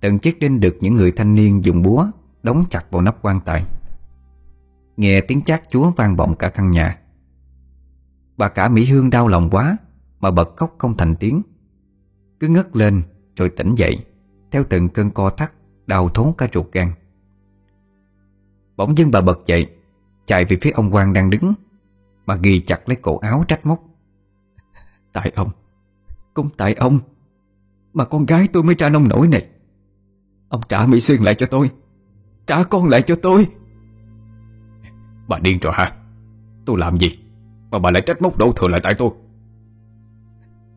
Từng 0.00 0.18
chiếc 0.18 0.38
đinh 0.38 0.60
được 0.60 0.76
những 0.80 0.96
người 0.96 1.12
thanh 1.12 1.34
niên 1.34 1.64
dùng 1.64 1.82
búa 1.82 2.06
Đóng 2.42 2.64
chặt 2.70 2.90
vào 2.90 3.02
nắp 3.02 3.16
quan 3.22 3.40
tài. 3.44 3.64
Nghe 4.96 5.20
tiếng 5.20 5.42
chát 5.42 5.62
chúa 5.70 5.90
vang 5.90 6.16
vọng 6.16 6.34
cả 6.38 6.48
căn 6.48 6.70
nhà. 6.70 6.98
Bà 8.36 8.48
cả 8.48 8.68
Mỹ 8.68 8.84
Hương 8.84 9.10
đau 9.10 9.28
lòng 9.28 9.50
quá 9.50 9.76
Mà 10.20 10.30
bật 10.30 10.56
khóc 10.56 10.74
không 10.78 10.96
thành 10.96 11.14
tiếng. 11.16 11.42
Cứ 12.40 12.48
ngất 12.48 12.76
lên 12.76 13.02
rồi 13.36 13.48
tỉnh 13.48 13.74
dậy, 13.74 14.04
Theo 14.50 14.64
từng 14.68 14.88
cơn 14.88 15.10
co 15.10 15.30
thắt, 15.30 15.52
Đau 15.86 16.08
thốn 16.08 16.32
cả 16.38 16.48
ruột 16.54 16.72
gan. 16.72 16.92
Bỗng 18.76 18.96
dưng 18.96 19.10
bà 19.10 19.20
bật 19.20 19.38
dậy, 19.46 19.70
Chạy 20.26 20.44
về 20.44 20.58
phía 20.60 20.70
ông 20.70 20.90
Quang 20.90 21.12
đang 21.12 21.30
đứng, 21.30 21.52
Mà 22.26 22.34
ghi 22.34 22.60
chặt 22.60 22.88
lấy 22.88 22.96
cổ 22.96 23.18
áo 23.18 23.44
trách 23.48 23.66
móc. 23.66 23.84
Tại 25.12 25.32
ông, 25.34 25.50
Cũng 26.34 26.48
tại 26.56 26.74
ông. 26.74 27.00
Mà 27.94 28.04
con 28.04 28.26
gái 28.26 28.48
tôi 28.52 28.62
mới 28.62 28.74
ra 28.74 28.88
nông 28.88 29.08
nổi 29.08 29.28
này. 29.28 29.46
Ông 30.48 30.60
trả 30.68 30.86
Mỹ 30.86 31.00
Xuyên 31.00 31.22
lại 31.22 31.34
cho 31.34 31.46
tôi. 31.46 31.70
Trả 32.46 32.62
con 32.62 32.88
lại 32.88 33.02
cho 33.02 33.16
tôi. 33.22 33.46
Bà 35.28 35.38
điên 35.38 35.58
rồi 35.62 35.72
hả? 35.76 35.96
Tôi 36.66 36.78
làm 36.78 36.98
gì? 36.98 37.18
Mà 37.70 37.78
bà 37.78 37.90
lại 37.90 38.02
trách 38.06 38.22
móc 38.22 38.38
đổ 38.38 38.52
thừa 38.52 38.68
lại 38.68 38.80
tại 38.84 38.94
tôi. 38.98 39.10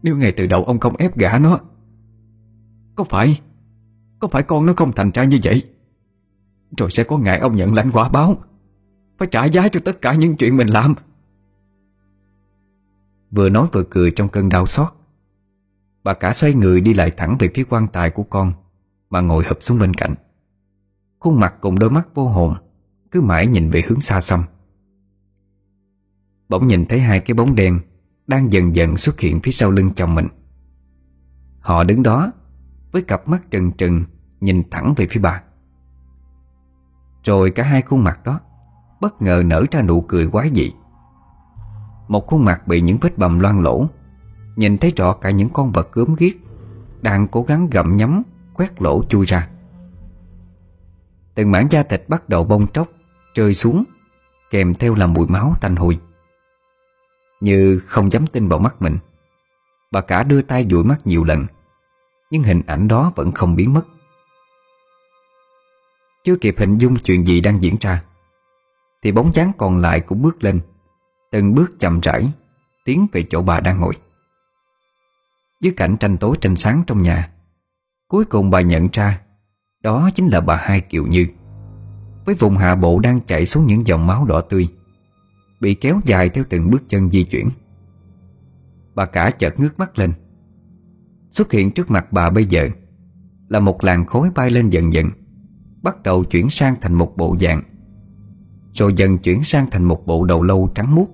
Nếu 0.03 0.17
ngày 0.17 0.31
từ 0.31 0.47
đầu 0.47 0.63
ông 0.63 0.79
không 0.79 0.95
ép 0.95 1.17
gã 1.17 1.37
nó, 1.37 1.59
Có 2.95 3.03
phải 3.03 3.41
Có 4.19 4.27
phải 4.27 4.43
con 4.43 4.65
nó 4.65 4.73
không 4.77 4.91
thành 4.91 5.11
ra 5.13 5.23
như 5.23 5.39
vậy? 5.43 5.63
Rồi 6.77 6.91
sẽ 6.91 7.03
có 7.03 7.17
ngày 7.17 7.39
ông 7.39 7.55
nhận 7.55 7.73
lãnh 7.73 7.91
quả 7.91 8.09
báo, 8.09 8.37
Phải 9.17 9.27
trả 9.31 9.45
giá 9.45 9.67
cho 9.67 9.79
tất 9.85 10.01
cả 10.01 10.13
những 10.13 10.37
chuyện 10.37 10.57
mình 10.57 10.67
làm. 10.67 10.95
Vừa 13.31 13.49
nói 13.49 13.67
vừa 13.73 13.83
cười 13.89 14.11
trong 14.11 14.29
cơn 14.29 14.49
đau 14.49 14.65
xót. 14.65 14.93
Bà 16.07 16.13
cả 16.13 16.33
xoay 16.33 16.53
người 16.53 16.81
đi 16.81 16.93
lại 16.93 17.11
thẳng 17.17 17.37
về 17.39 17.49
phía 17.55 17.63
quan 17.69 17.87
tài 17.87 18.09
của 18.09 18.23
con, 18.23 18.53
Mà 19.09 19.21
ngồi 19.21 19.45
hụp 19.47 19.57
xuống 19.61 19.79
bên 19.79 19.93
cạnh. 19.93 20.15
Khuôn 21.19 21.39
mặt 21.39 21.53
cùng 21.61 21.79
đôi 21.79 21.89
mắt 21.89 22.07
vô 22.13 22.29
hồn, 22.29 22.55
Cứ 23.11 23.21
mãi 23.21 23.47
nhìn 23.47 23.69
về 23.69 23.83
hướng 23.87 24.01
xa 24.01 24.21
xăm. 24.21 24.43
Bỗng 26.49 26.67
nhìn 26.67 26.85
thấy 26.85 26.99
hai 26.99 27.19
cái 27.19 27.35
bóng 27.35 27.55
đen 27.55 27.79
Đang 28.27 28.51
dần 28.51 28.75
dần 28.75 28.97
xuất 28.97 29.19
hiện 29.19 29.39
phía 29.41 29.51
sau 29.51 29.71
lưng 29.71 29.91
chồng 29.95 30.15
mình. 30.15 30.27
Họ 31.59 31.83
đứng 31.83 32.03
đó, 32.03 32.31
Với 32.91 33.01
cặp 33.01 33.27
mắt 33.27 33.51
trừng 33.51 33.71
trừng, 33.71 34.03
Nhìn 34.41 34.63
thẳng 34.71 34.93
về 34.97 35.07
phía 35.09 35.19
bà. 35.19 35.43
Rồi 37.23 37.51
cả 37.51 37.63
hai 37.63 37.81
khuôn 37.81 38.03
mặt 38.03 38.19
đó, 38.23 38.39
Bất 39.01 39.21
ngờ 39.21 39.43
nở 39.45 39.65
ra 39.71 39.81
nụ 39.81 40.01
cười 40.01 40.27
quái 40.27 40.51
dị. 40.55 40.71
Một 42.07 42.27
khuôn 42.27 42.45
mặt 42.45 42.67
bị 42.67 42.81
những 42.81 42.97
vết 43.01 43.17
bầm 43.17 43.39
loang 43.39 43.59
lỗ 43.59 43.87
Nhìn 44.57 44.77
thấy 44.77 44.93
rõ 44.95 45.13
cả 45.13 45.29
những 45.29 45.49
con 45.49 45.71
vật 45.71 45.91
gớm 45.91 46.15
ghiếc, 46.15 46.33
Đang 47.01 47.27
cố 47.27 47.43
gắng 47.43 47.67
gặm 47.71 47.95
nhấm, 47.95 48.23
Quét 48.53 48.81
lỗ 48.81 49.03
chui 49.09 49.25
ra. 49.25 49.49
Từng 51.35 51.51
mảng 51.51 51.67
da 51.69 51.83
thịt 51.83 52.03
bắt 52.07 52.29
đầu 52.29 52.43
bong 52.43 52.67
tróc 52.67 52.87
Rơi 53.33 53.53
xuống, 53.53 53.83
Kèm 54.49 54.73
theo 54.73 54.95
là 54.95 55.07
mùi 55.07 55.27
máu 55.27 55.53
tanh 55.61 55.75
hôi. 55.75 55.99
Như 57.41 57.81
không 57.85 58.11
dám 58.11 58.27
tin 58.27 58.47
vào 58.47 58.59
mắt 58.59 58.81
mình, 58.81 58.97
Bà 59.91 60.01
cả 60.01 60.23
đưa 60.23 60.41
tay 60.41 60.67
dụi 60.69 60.83
mắt 60.83 61.07
nhiều 61.07 61.23
lần, 61.23 61.45
Nhưng 62.31 62.43
hình 62.43 62.61
ảnh 62.67 62.87
đó 62.87 63.11
vẫn 63.15 63.31
không 63.31 63.55
biến 63.55 63.73
mất. 63.73 63.83
Chưa 66.23 66.35
kịp 66.35 66.55
hình 66.57 66.77
dung 66.77 66.95
chuyện 66.95 67.27
gì 67.27 67.41
đang 67.41 67.61
diễn 67.61 67.75
ra, 67.81 68.03
Thì 69.01 69.11
bóng 69.11 69.33
dáng 69.33 69.51
còn 69.57 69.77
lại 69.77 69.99
cũng 69.99 70.21
bước 70.21 70.43
lên, 70.43 70.59
Từng 71.31 71.55
bước 71.55 71.79
chậm 71.79 71.99
rãi 71.99 72.31
Tiến 72.85 73.07
về 73.11 73.25
chỗ 73.29 73.41
bà 73.41 73.59
đang 73.59 73.79
ngồi. 73.79 73.93
Dưới 75.59 75.73
cảnh 75.77 75.97
tranh 75.99 76.17
tối 76.17 76.37
tranh 76.41 76.55
sáng 76.55 76.83
trong 76.87 77.01
nhà, 77.01 77.29
Cuối 78.07 78.25
cùng 78.25 78.49
bà 78.49 78.61
nhận 78.61 78.87
ra 78.91 79.21
Đó 79.83 80.09
chính 80.15 80.27
là 80.27 80.41
bà 80.41 80.55
hai 80.55 80.81
Kiều 80.81 81.05
Như. 81.07 81.25
Với 82.25 82.35
vùng 82.35 82.57
hạ 82.57 82.75
bộ 82.75 82.99
đang 82.99 83.19
chảy 83.19 83.45
xuống 83.45 83.65
những 83.65 83.87
dòng 83.87 84.07
máu 84.07 84.25
đỏ 84.25 84.41
tươi, 84.41 84.67
Bị 85.61 85.73
kéo 85.73 85.99
dài 86.05 86.29
theo 86.29 86.43
từng 86.49 86.69
bước 86.69 86.83
chân 86.87 87.09
di 87.09 87.23
chuyển. 87.23 87.49
Bà 88.95 89.05
cả 89.05 89.31
chợt 89.31 89.59
ngước 89.59 89.79
mắt 89.79 89.99
lên. 89.99 90.13
Xuất 91.29 91.51
hiện 91.51 91.71
trước 91.71 91.91
mặt 91.91 92.11
bà 92.11 92.29
bây 92.29 92.45
giờ 92.45 92.69
Là 93.47 93.59
một 93.59 93.83
làn 93.83 94.05
khối 94.05 94.29
bay 94.35 94.49
lên 94.49 94.69
dần 94.69 94.93
dần, 94.93 95.09
Bắt 95.83 96.03
đầu 96.03 96.23
chuyển 96.23 96.49
sang 96.49 96.75
thành 96.81 96.93
một 96.93 97.17
bộ 97.17 97.37
dạng, 97.41 97.63
Rồi 98.73 98.93
dần 98.95 99.17
chuyển 99.17 99.43
sang 99.43 99.67
thành 99.71 99.83
một 99.83 100.05
bộ 100.05 100.25
đầu 100.25 100.43
lâu 100.43 100.69
trắng 100.75 100.95
muốt. 100.95 101.09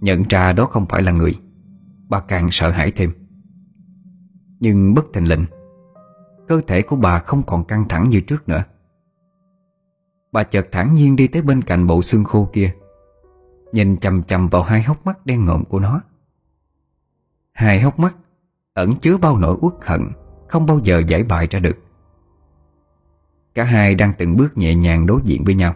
Nhận 0.00 0.22
ra 0.28 0.52
đó 0.52 0.66
không 0.66 0.86
phải 0.86 1.02
là 1.02 1.12
người. 1.12 1.34
Bà 2.08 2.20
càng 2.20 2.48
sợ 2.50 2.70
hãi 2.70 2.90
thêm. 2.90 3.12
Nhưng 4.60 4.94
bất 4.94 5.04
thình 5.12 5.28
lình, 5.28 5.46
Cơ 6.48 6.60
thể 6.66 6.82
của 6.82 6.96
bà 6.96 7.18
không 7.18 7.42
còn 7.42 7.64
căng 7.64 7.88
thẳng 7.88 8.10
như 8.10 8.20
trước 8.20 8.48
nữa. 8.48 8.64
Bà 10.32 10.42
chợt 10.42 10.68
thản 10.72 10.94
nhiên 10.94 11.16
đi 11.16 11.28
tới 11.28 11.42
bên 11.42 11.62
cạnh 11.62 11.86
bộ 11.86 12.02
xương 12.02 12.24
khô 12.24 12.50
kia, 12.52 12.74
Nhìn 13.72 13.96
chầm 13.96 14.22
chầm 14.22 14.48
vào 14.48 14.62
hai 14.62 14.82
hốc 14.82 15.06
mắt 15.06 15.26
đen 15.26 15.44
ngộm 15.44 15.64
của 15.64 15.80
nó. 15.80 16.00
Hai 17.52 17.80
hốc 17.80 17.98
mắt 17.98 18.16
Ẩn 18.74 18.94
chứa 18.94 19.16
bao 19.16 19.38
nỗi 19.38 19.56
uất 19.60 19.74
hận 19.82 20.00
Không 20.48 20.66
bao 20.66 20.78
giờ 20.78 21.02
giải 21.06 21.22
bài 21.22 21.46
ra 21.50 21.58
được. 21.58 21.78
Cả 23.54 23.64
hai 23.64 23.94
đang 23.94 24.12
từng 24.18 24.36
bước 24.36 24.56
nhẹ 24.56 24.74
nhàng 24.74 25.06
đối 25.06 25.20
diện 25.24 25.44
với 25.44 25.54
nhau. 25.54 25.74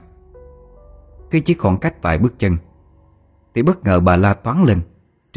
Khi 1.31 1.41
chỉ 1.41 1.55
còn 1.55 1.79
cách 1.79 2.03
vài 2.03 2.19
bước 2.19 2.39
chân, 2.39 2.57
Thì 3.55 3.63
bất 3.63 3.85
ngờ 3.85 4.01
bà 4.01 4.17
la 4.17 4.35
toán 4.35 4.65
lên. 4.65 4.81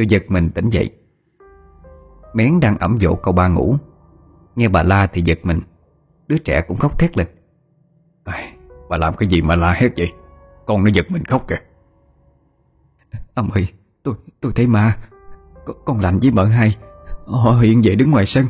Tôi 0.02 0.08
giật 0.08 0.24
mình 0.28 0.50
tỉnh 0.50 0.70
dậy. 0.70 0.90
Mén 2.34 2.60
đang 2.60 2.78
ẩm 2.78 2.98
dỗ 3.02 3.16
cậu 3.16 3.34
ba 3.34 3.48
ngủ. 3.48 3.76
Nghe 4.56 4.68
bà 4.68 4.84
la 4.84 5.08
thì 5.08 5.22
giật 5.22 5.40
mình. 5.44 5.62
Đứa 6.28 6.38
trẻ 6.38 6.62
cũng 6.68 6.78
khóc 6.78 7.00
thét 7.00 7.18
lên. 7.18 7.28
À, 8.24 8.54
Bà 8.90 8.98
làm 8.98 9.16
cái 9.16 9.30
gì 9.30 9.42
mà 9.42 9.56
la 9.56 9.72
hét 9.72 9.90
vậy? 9.98 10.14
Con 10.66 10.84
nó 10.84 10.90
giật 10.94 11.12
mình 11.12 11.26
khóc 11.26 11.48
kìa. 11.48 11.60
Ông 13.34 13.52
ơi 13.52 13.68
Tôi 14.04 14.16
tôi 14.40 14.52
thấy 14.56 14.68
ma. 14.68 14.98
Con, 15.66 15.76
con 15.86 16.00
lạnh 16.00 16.20
với 16.22 16.32
mợ 16.32 16.46
hai. 16.46 16.78
Họ 17.26 17.52
hiện 17.52 17.82
về 17.84 17.96
đứng 17.96 18.12
ngoài 18.12 18.26
sân. 18.26 18.46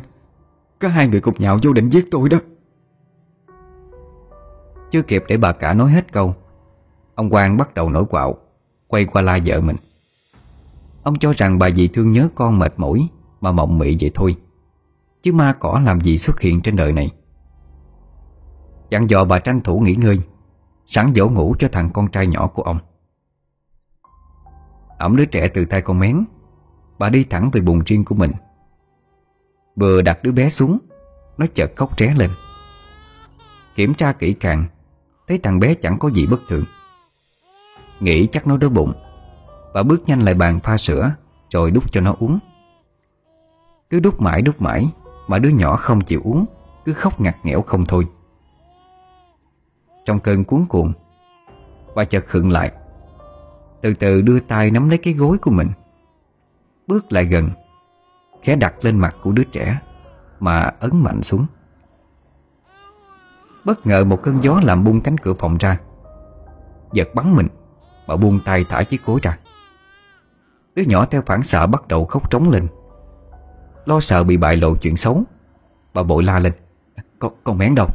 Có 0.78 0.88
hai 0.88 1.08
người 1.08 1.20
cùng 1.20 1.34
nhạo 1.38 1.58
vô 1.62 1.72
định 1.72 1.88
giết 1.88 2.04
tôi 2.10 2.28
đó. 2.28 2.38
Chưa 4.90 5.02
kịp 5.02 5.24
để 5.28 5.36
bà 5.36 5.52
cả 5.52 5.74
nói 5.74 5.90
hết 5.90 6.12
câu 6.12 6.34
Ông 7.14 7.30
Quang 7.30 7.56
bắt 7.56 7.74
đầu 7.74 7.90
nổi 7.90 8.04
quạo 8.04 8.36
Quay 8.88 9.04
qua 9.04 9.22
la 9.22 9.38
vợ 9.46 9.60
mình. 9.60 9.76
Ông 11.02 11.18
cho 11.18 11.32
rằng 11.36 11.58
bà 11.58 11.70
dì 11.70 11.88
thương 11.88 12.12
nhớ 12.12 12.28
con 12.34 12.58
mệt 12.58 12.72
mỏi 12.76 13.08
Mà 13.40 13.52
mộng 13.52 13.78
mị 13.78 13.96
vậy 14.00 14.10
thôi. 14.14 14.36
Chứ 15.22 15.32
ma 15.32 15.52
cỏ 15.60 15.80
làm 15.84 16.00
gì 16.00 16.18
xuất 16.18 16.40
hiện 16.40 16.60
trên 16.62 16.76
đời 16.76 16.92
này? 16.92 17.10
Dặn 18.90 19.10
dò 19.10 19.24
bà 19.24 19.38
tranh 19.38 19.60
thủ 19.60 19.80
nghỉ 19.80 19.94
ngơi, 19.94 20.20
Sẵn 20.86 21.12
dỗ 21.14 21.28
ngủ 21.28 21.54
cho 21.58 21.68
thằng 21.72 21.90
con 21.94 22.08
trai 22.08 22.26
nhỏ 22.26 22.46
của 22.46 22.62
ông. 22.62 22.78
Ẩm 24.98 25.16
đứa 25.16 25.24
trẻ 25.24 25.48
từ 25.48 25.64
tay 25.64 25.82
con 25.82 25.98
mén, 25.98 26.24
Bà 26.98 27.08
đi 27.08 27.24
thẳng 27.24 27.50
về 27.52 27.60
buồng 27.60 27.82
riêng 27.86 28.04
của 28.04 28.14
mình. 28.14 28.32
Vừa 29.76 30.02
đặt 30.02 30.22
đứa 30.22 30.32
bé 30.32 30.50
xuống, 30.50 30.78
Nó 31.38 31.46
chợt 31.54 31.72
khóc 31.76 31.98
ré 31.98 32.14
lên. 32.16 32.30
Kiểm 33.74 33.94
tra 33.94 34.12
kỹ 34.12 34.32
càng, 34.32 34.66
Thấy 35.28 35.38
thằng 35.38 35.60
bé 35.60 35.74
chẳng 35.74 35.98
có 35.98 36.10
gì 36.10 36.26
bất 36.26 36.40
thường. 36.48 36.64
Nghĩ 38.00 38.26
chắc 38.26 38.46
nó 38.46 38.56
đói 38.56 38.70
bụng. 38.70 38.92
Bà 39.74 39.82
bước 39.82 40.02
nhanh 40.06 40.20
lại 40.20 40.34
bàn 40.34 40.60
pha 40.60 40.76
sữa, 40.76 41.10
Rồi 41.50 41.70
đút 41.70 41.92
cho 41.92 42.00
nó 42.00 42.14
uống. 42.18 42.38
Cứ 43.90 44.00
đút 44.00 44.20
mãi 44.20 44.42
đút 44.42 44.60
mãi, 44.60 44.86
Mà 45.28 45.38
đứa 45.38 45.48
nhỏ 45.48 45.76
không 45.76 46.00
chịu 46.00 46.20
uống, 46.24 46.44
Cứ 46.84 46.92
khóc 46.92 47.20
ngặt 47.20 47.36
nghẽo 47.42 47.62
không 47.62 47.84
thôi. 47.84 48.06
Trong 50.04 50.20
cơn 50.20 50.44
cuốn 50.44 50.64
cuộn 50.68 50.92
Bà 51.94 52.04
chợt 52.04 52.24
khựng 52.26 52.50
lại, 52.50 52.72
Từ 53.80 53.94
từ 53.94 54.22
đưa 54.22 54.40
tay 54.40 54.70
nắm 54.70 54.88
lấy 54.88 54.98
cái 54.98 55.14
gối 55.14 55.38
của 55.38 55.50
mình, 55.50 55.68
Bước 56.86 57.12
lại 57.12 57.24
gần, 57.24 57.50
Khẽ 58.42 58.56
đặt 58.56 58.74
lên 58.84 58.98
mặt 58.98 59.16
của 59.22 59.32
đứa 59.32 59.44
trẻ, 59.44 59.78
Mà 60.40 60.70
ấn 60.80 60.90
mạnh 61.02 61.22
xuống. 61.22 61.46
Bất 63.64 63.86
ngờ 63.86 64.04
một 64.04 64.22
cơn 64.22 64.42
gió 64.42 64.60
làm 64.62 64.84
bung 64.84 65.00
cánh 65.00 65.18
cửa 65.18 65.34
phòng 65.34 65.56
ra, 65.56 65.78
Giật 66.92 67.08
bắn 67.14 67.36
mình, 67.36 67.48
Bà 68.08 68.16
buông 68.16 68.40
tay 68.44 68.64
thả 68.68 68.82
chiếc 68.82 69.04
gối 69.04 69.20
ra. 69.22 69.38
Đứa 70.74 70.82
nhỏ 70.82 71.06
theo 71.06 71.22
phản 71.26 71.42
xạ 71.42 71.66
bắt 71.66 71.88
đầu 71.88 72.04
khóc 72.04 72.30
trống 72.30 72.50
lên. 72.50 72.68
Lo 73.84 74.00
sợ 74.00 74.24
bị 74.24 74.36
bại 74.36 74.56
lộ 74.56 74.74
chuyện 74.74 74.96
xấu 74.96 75.24
Bà 75.94 76.02
bội 76.02 76.22
la 76.22 76.38
lên. 76.38 76.52
Con, 77.18 77.32
con 77.44 77.58
mén 77.58 77.74
đâu. 77.74 77.88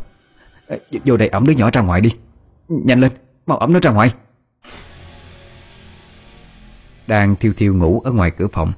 Vô 1.06 1.18
đây 1.18 1.28
ẩm 1.28 1.46
đứa 1.46 1.54
nhỏ 1.54 1.70
ra 1.74 1.82
ngoài 1.82 2.02
đi. 2.02 2.16
Nhanh 2.68 3.00
lên, 3.00 3.12
mau 3.46 3.58
ẩm 3.58 3.74
nó 3.74 3.80
ra 3.80 3.92
ngoài. 3.92 4.14
Đang 7.08 7.36
thiêu 7.36 7.54
thiêu 7.58 7.74
ngủ 7.74 8.00
ở 8.00 8.12
ngoài 8.12 8.32
cửa 8.32 8.48
phòng 8.48 8.72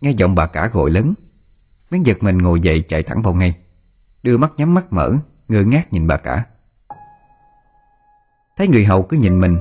Nghe 0.00 0.10
giọng 0.10 0.34
bà 0.34 0.46
cả 0.46 0.70
gọi 0.72 0.90
lớn. 0.90 1.14
Miếng 1.90 2.06
giật 2.06 2.22
mình 2.22 2.38
ngồi 2.38 2.60
dậy 2.60 2.84
chạy 2.88 3.02
thẳng 3.02 3.22
vào 3.22 3.34
ngay 3.34 3.54
Đưa 4.22 4.36
mắt 4.36 4.52
nhắm 4.56 4.74
mắt 4.74 4.92
mở 4.92 5.12
Ngơ 5.48 5.62
ngác 5.62 5.92
nhìn 5.92 6.06
bà 6.06 6.16
cả. 6.16 6.44
Thấy 8.56 8.68
người 8.68 8.84
hầu 8.84 9.02
cứ 9.02 9.16
nhìn 9.16 9.40
mình 9.40 9.58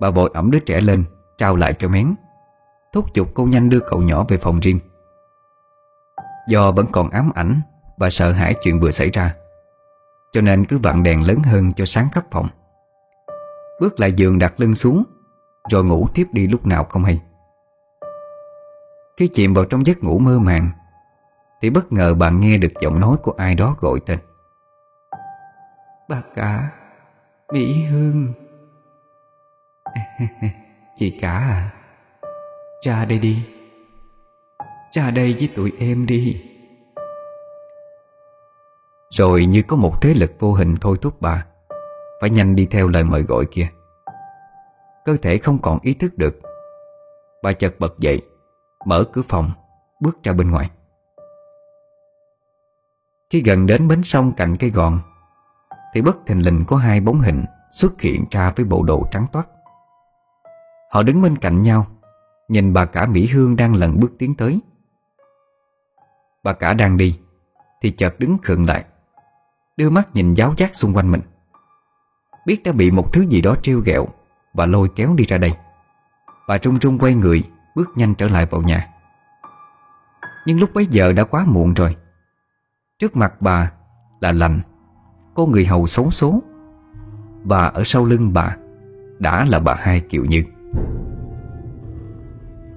Bà 0.00 0.10
vội 0.10 0.30
ẩm 0.34 0.50
đứa 0.50 0.58
trẻ 0.58 0.80
lên 0.80 1.04
Trao 1.38 1.56
lại 1.56 1.74
cho 1.78 1.88
mén. 1.88 2.14
Thúc 2.92 3.14
giục 3.14 3.28
cô 3.34 3.44
nhanh 3.44 3.70
đưa 3.70 3.80
cậu 3.80 4.02
nhỏ 4.02 4.24
về 4.28 4.36
phòng 4.36 4.60
riêng. 4.60 4.80
Do 6.48 6.72
vẫn 6.72 6.86
còn 6.92 7.10
ám 7.10 7.30
ảnh 7.34 7.60
Và 7.96 8.10
sợ 8.10 8.32
hãi 8.32 8.54
chuyện 8.62 8.80
vừa 8.80 8.90
xảy 8.90 9.10
ra, 9.10 9.34
Cho 10.32 10.40
nên 10.40 10.64
cứ 10.64 10.78
vặn 10.78 11.02
đèn 11.02 11.26
lớn 11.26 11.38
hơn 11.44 11.72
cho 11.72 11.86
sáng 11.86 12.08
khắp 12.12 12.24
phòng. 12.30 12.48
Bước 13.80 14.00
lại 14.00 14.12
giường 14.12 14.38
đặt 14.38 14.60
lưng 14.60 14.74
xuống, 14.74 15.04
Rồi 15.70 15.84
ngủ 15.84 16.08
tiếp 16.14 16.26
đi 16.32 16.46
lúc 16.46 16.66
nào 16.66 16.84
không 16.84 17.04
hay. 17.04 17.20
Khi 19.16 19.28
chìm 19.28 19.54
vào 19.54 19.64
trong 19.64 19.86
giấc 19.86 20.04
ngủ 20.04 20.18
mơ 20.18 20.38
màng, 20.38 20.70
Thì 21.62 21.70
bất 21.70 21.92
ngờ 21.92 22.14
bạn 22.14 22.40
nghe 22.40 22.58
được 22.58 22.72
giọng 22.82 23.00
nói 23.00 23.16
của 23.22 23.32
ai 23.36 23.54
đó 23.54 23.76
gọi 23.80 24.00
tên. 24.06 24.18
Bà 26.08 26.22
cả 26.34 26.70
Mỹ 27.52 27.84
Hương. 27.84 28.32
Chị 30.96 31.18
cả 31.20 31.32
à? 31.32 31.77
Ra 32.80 33.04
đây 33.04 33.18
đi. 33.18 33.46
Ra 34.92 35.10
đây 35.10 35.34
với 35.38 35.48
tụi 35.56 35.72
em 35.78 36.06
đi. 36.06 36.44
Rồi 39.10 39.44
như 39.44 39.62
có 39.62 39.76
một 39.76 40.02
thế 40.02 40.14
lực 40.14 40.32
vô 40.38 40.52
hình 40.52 40.74
thôi 40.80 40.96
thúc 41.02 41.20
bà, 41.20 41.46
Phải 42.20 42.30
nhanh 42.30 42.56
đi 42.56 42.66
theo 42.66 42.88
lời 42.88 43.04
mời 43.04 43.22
gọi 43.22 43.44
kia. 43.50 43.68
Cơ 45.04 45.16
thể 45.22 45.38
không 45.38 45.58
còn 45.58 45.78
ý 45.82 45.94
thức 45.94 46.18
được. 46.18 46.40
Bà 47.42 47.52
chợt 47.52 47.74
bật 47.78 47.98
dậy, 47.98 48.22
Mở 48.84 49.04
cửa 49.12 49.22
phòng, 49.28 49.50
Bước 50.00 50.22
ra 50.22 50.32
bên 50.32 50.50
ngoài. 50.50 50.70
Khi 53.30 53.42
gần 53.44 53.66
đến 53.66 53.88
bến 53.88 54.02
sông 54.02 54.32
cạnh 54.36 54.56
cây 54.56 54.70
gòn, 54.70 54.98
Thì 55.94 56.00
bất 56.00 56.16
thình 56.26 56.44
lình 56.44 56.64
có 56.68 56.76
hai 56.76 57.00
bóng 57.00 57.20
hình 57.20 57.44
Xuất 57.70 58.00
hiện 58.00 58.24
ra 58.30 58.52
với 58.56 58.64
bộ 58.64 58.82
đồ 58.82 59.06
trắng 59.10 59.26
toát. 59.32 59.48
Họ 60.90 61.02
đứng 61.02 61.22
bên 61.22 61.36
cạnh 61.36 61.62
nhau 61.62 61.86
Nhìn 62.48 62.72
bà 62.72 62.84
cả 62.84 63.06
Mỹ 63.06 63.26
Hương 63.26 63.56
đang 63.56 63.74
lần 63.74 64.00
bước 64.00 64.12
tiến 64.18 64.34
tới. 64.34 64.60
Bà 66.42 66.52
cả 66.52 66.74
đang 66.74 66.96
đi, 66.96 67.18
Thì 67.82 67.90
chợt 67.90 68.20
đứng 68.20 68.38
khựng 68.42 68.66
lại, 68.66 68.84
Đưa 69.76 69.90
mắt 69.90 70.08
nhìn 70.14 70.34
giáo 70.34 70.54
giác 70.56 70.76
xung 70.76 70.96
quanh 70.96 71.10
mình. 71.10 71.20
Biết 72.46 72.62
đã 72.64 72.72
bị 72.72 72.90
một 72.90 73.12
thứ 73.12 73.22
gì 73.22 73.40
đó 73.40 73.54
trêu 73.62 73.80
ghẹo 73.80 74.06
Và 74.54 74.66
lôi 74.66 74.88
kéo 74.96 75.14
đi 75.16 75.24
ra 75.24 75.38
đây. 75.38 75.52
Bà 76.48 76.58
trung 76.58 76.78
trung 76.78 76.98
quay 76.98 77.14
người, 77.14 77.42
Bước 77.74 77.88
nhanh 77.96 78.14
trở 78.14 78.28
lại 78.28 78.46
vào 78.46 78.62
nhà. 78.62 78.88
Nhưng 80.46 80.60
lúc 80.60 80.70
bấy 80.74 80.86
giờ 80.86 81.12
đã 81.12 81.24
quá 81.24 81.44
muộn 81.48 81.74
rồi. 81.74 81.96
Trước 82.98 83.16
mặt 83.16 83.40
bà 83.40 83.72
là 84.20 84.32
lành, 84.32 84.60
Cô 85.34 85.46
người 85.46 85.66
hầu 85.66 85.86
xấu 85.86 86.10
số 86.10 86.42
Và 87.44 87.66
ở 87.66 87.82
sau 87.84 88.04
lưng 88.04 88.32
bà 88.32 88.56
Đã 89.18 89.44
là 89.44 89.58
bà 89.58 89.74
hai 89.74 90.00
Kiều 90.00 90.24
Như. 90.24 90.44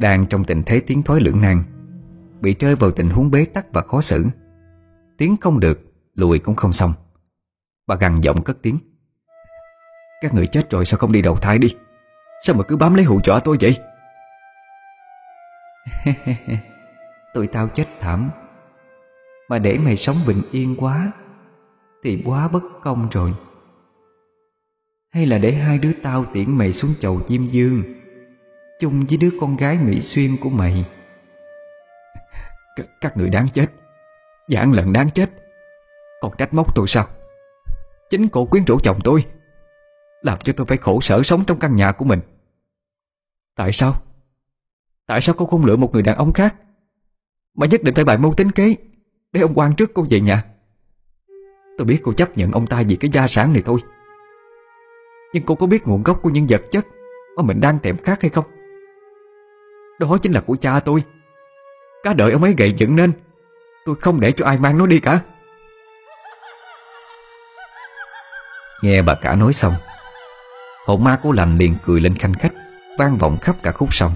Đang 0.01 0.25
trong 0.25 0.43
tình 0.43 0.63
thế 0.65 0.79
tiến 0.79 1.03
thoái 1.03 1.21
lưỡng 1.21 1.41
nan, 1.41 1.63
Bị 2.41 2.55
rơi 2.59 2.75
vào 2.75 2.91
tình 2.91 3.09
huống 3.09 3.31
bế 3.31 3.45
tắc 3.45 3.73
và 3.73 3.81
khó 3.81 4.01
xử. 4.01 4.25
Tiến 5.17 5.35
không 5.41 5.59
được, 5.59 5.79
Lùi 6.15 6.39
cũng 6.39 6.55
không 6.55 6.73
xong. 6.73 6.93
Bà 7.87 7.95
gằn 7.95 8.21
giọng 8.21 8.43
cất 8.43 8.57
tiếng. 8.61 8.77
Các 10.21 10.33
người 10.33 10.47
chết 10.47 10.69
rồi 10.69 10.85
sao 10.85 10.97
không 10.97 11.11
đi 11.11 11.21
đầu 11.21 11.35
thai 11.35 11.57
đi? 11.57 11.75
Sao 12.43 12.55
mà 12.55 12.63
cứ 12.63 12.77
bám 12.77 12.93
lấy 12.93 13.05
hụ 13.05 13.19
dọa 13.23 13.39
tôi 13.39 13.57
vậy? 13.61 13.77
Tụi 17.33 17.47
tao 17.47 17.67
chết 17.67 17.85
thảm. 17.99 18.29
Mà 19.49 19.59
để 19.59 19.77
mày 19.77 19.97
sống 19.97 20.15
bình 20.27 20.41
yên 20.51 20.75
quá, 20.79 21.11
Thì 22.03 22.23
quá 22.25 22.47
bất 22.47 22.63
công 22.81 23.07
rồi. 23.11 23.33
Hay 25.13 25.25
là 25.25 25.37
để 25.37 25.53
hai 25.53 25.77
đứa 25.77 25.93
tao 26.03 26.25
tiễn 26.25 26.57
mày 26.57 26.71
xuống 26.71 26.91
chầu 26.99 27.21
chim 27.27 27.45
Dương? 27.45 28.00
Chung 28.81 29.05
với 29.09 29.17
đứa 29.17 29.29
con 29.39 29.57
gái 29.57 29.77
Mỹ 29.77 30.01
Xuyên 30.01 30.37
của 30.41 30.49
mày. 30.49 30.85
C 32.77 32.81
Các 33.01 33.17
người 33.17 33.29
đáng 33.29 33.47
chết. 33.53 33.65
Giảng 34.47 34.73
lần 34.73 34.93
đáng 34.93 35.09
chết. 35.09 35.29
Còn 36.21 36.31
trách 36.37 36.53
móc 36.53 36.75
tôi 36.75 36.87
sao? 36.87 37.07
Chính 38.09 38.27
cổ 38.27 38.45
quyến 38.45 38.65
rũ 38.65 38.79
chồng 38.83 38.99
tôi, 39.03 39.25
Làm 40.21 40.37
cho 40.39 40.53
tôi 40.57 40.65
phải 40.65 40.77
khổ 40.77 41.01
sở 41.01 41.23
sống 41.23 41.43
trong 41.47 41.59
căn 41.59 41.75
nhà 41.75 41.91
của 41.91 42.05
mình. 42.05 42.19
Tại 43.55 43.71
sao? 43.71 43.95
Tại 45.07 45.21
sao 45.21 45.35
cô 45.37 45.45
không 45.45 45.65
lựa 45.65 45.75
một 45.75 45.93
người 45.93 46.03
đàn 46.03 46.17
ông 46.17 46.33
khác? 46.33 46.55
Mà 47.57 47.67
nhất 47.67 47.83
định 47.83 47.95
phải 47.95 48.03
bài 48.03 48.17
mưu 48.17 48.33
tính 48.33 48.51
kế 48.51 48.75
Để 49.31 49.41
ông 49.41 49.53
quan 49.55 49.75
trước 49.75 49.91
cô 49.93 50.05
về 50.09 50.19
nhà. 50.19 50.43
Tôi 51.77 51.85
biết 51.85 51.99
cô 52.03 52.13
chấp 52.13 52.37
nhận 52.37 52.51
ông 52.51 52.67
ta 52.67 52.83
vì 52.87 52.95
cái 52.95 53.11
gia 53.11 53.27
sản 53.27 53.53
này 53.53 53.63
thôi. 53.65 53.79
Nhưng 55.33 55.43
cô 55.43 55.55
có 55.55 55.67
biết 55.67 55.87
nguồn 55.87 56.03
gốc 56.03 56.19
của 56.21 56.29
những 56.29 56.45
vật 56.49 56.61
chất 56.71 56.87
Mà 57.37 57.43
mình 57.43 57.61
đang 57.61 57.79
tiệm 57.79 57.97
khát 57.97 58.21
hay 58.21 58.29
không? 58.29 58.60
Đó 60.01 60.17
chính 60.21 60.31
là 60.31 60.41
của 60.41 60.55
cha 60.61 60.79
tôi. 60.79 61.03
Cả 62.03 62.13
đời 62.13 62.31
ông 62.31 62.43
ấy 62.43 62.53
gậy 62.57 62.73
dựng 62.77 62.95
nên. 62.95 63.11
Tôi 63.85 63.95
không 63.95 64.19
để 64.19 64.31
cho 64.31 64.45
ai 64.45 64.57
mang 64.57 64.77
nó 64.77 64.85
đi 64.85 64.99
cả. 64.99 65.19
Nghe 68.81 69.01
bà 69.01 69.15
cả 69.15 69.35
nói 69.35 69.53
xong 69.53 69.75
Hồn 70.85 71.03
ma 71.03 71.19
của 71.23 71.31
lành 71.31 71.57
liền 71.57 71.75
cười 71.85 72.01
lên 72.01 72.15
khanh 72.15 72.33
khách, 72.33 72.53
Vang 72.97 73.17
vọng 73.17 73.37
khắp 73.41 73.55
cả 73.63 73.71
khúc 73.71 73.93
sông. 73.93 74.15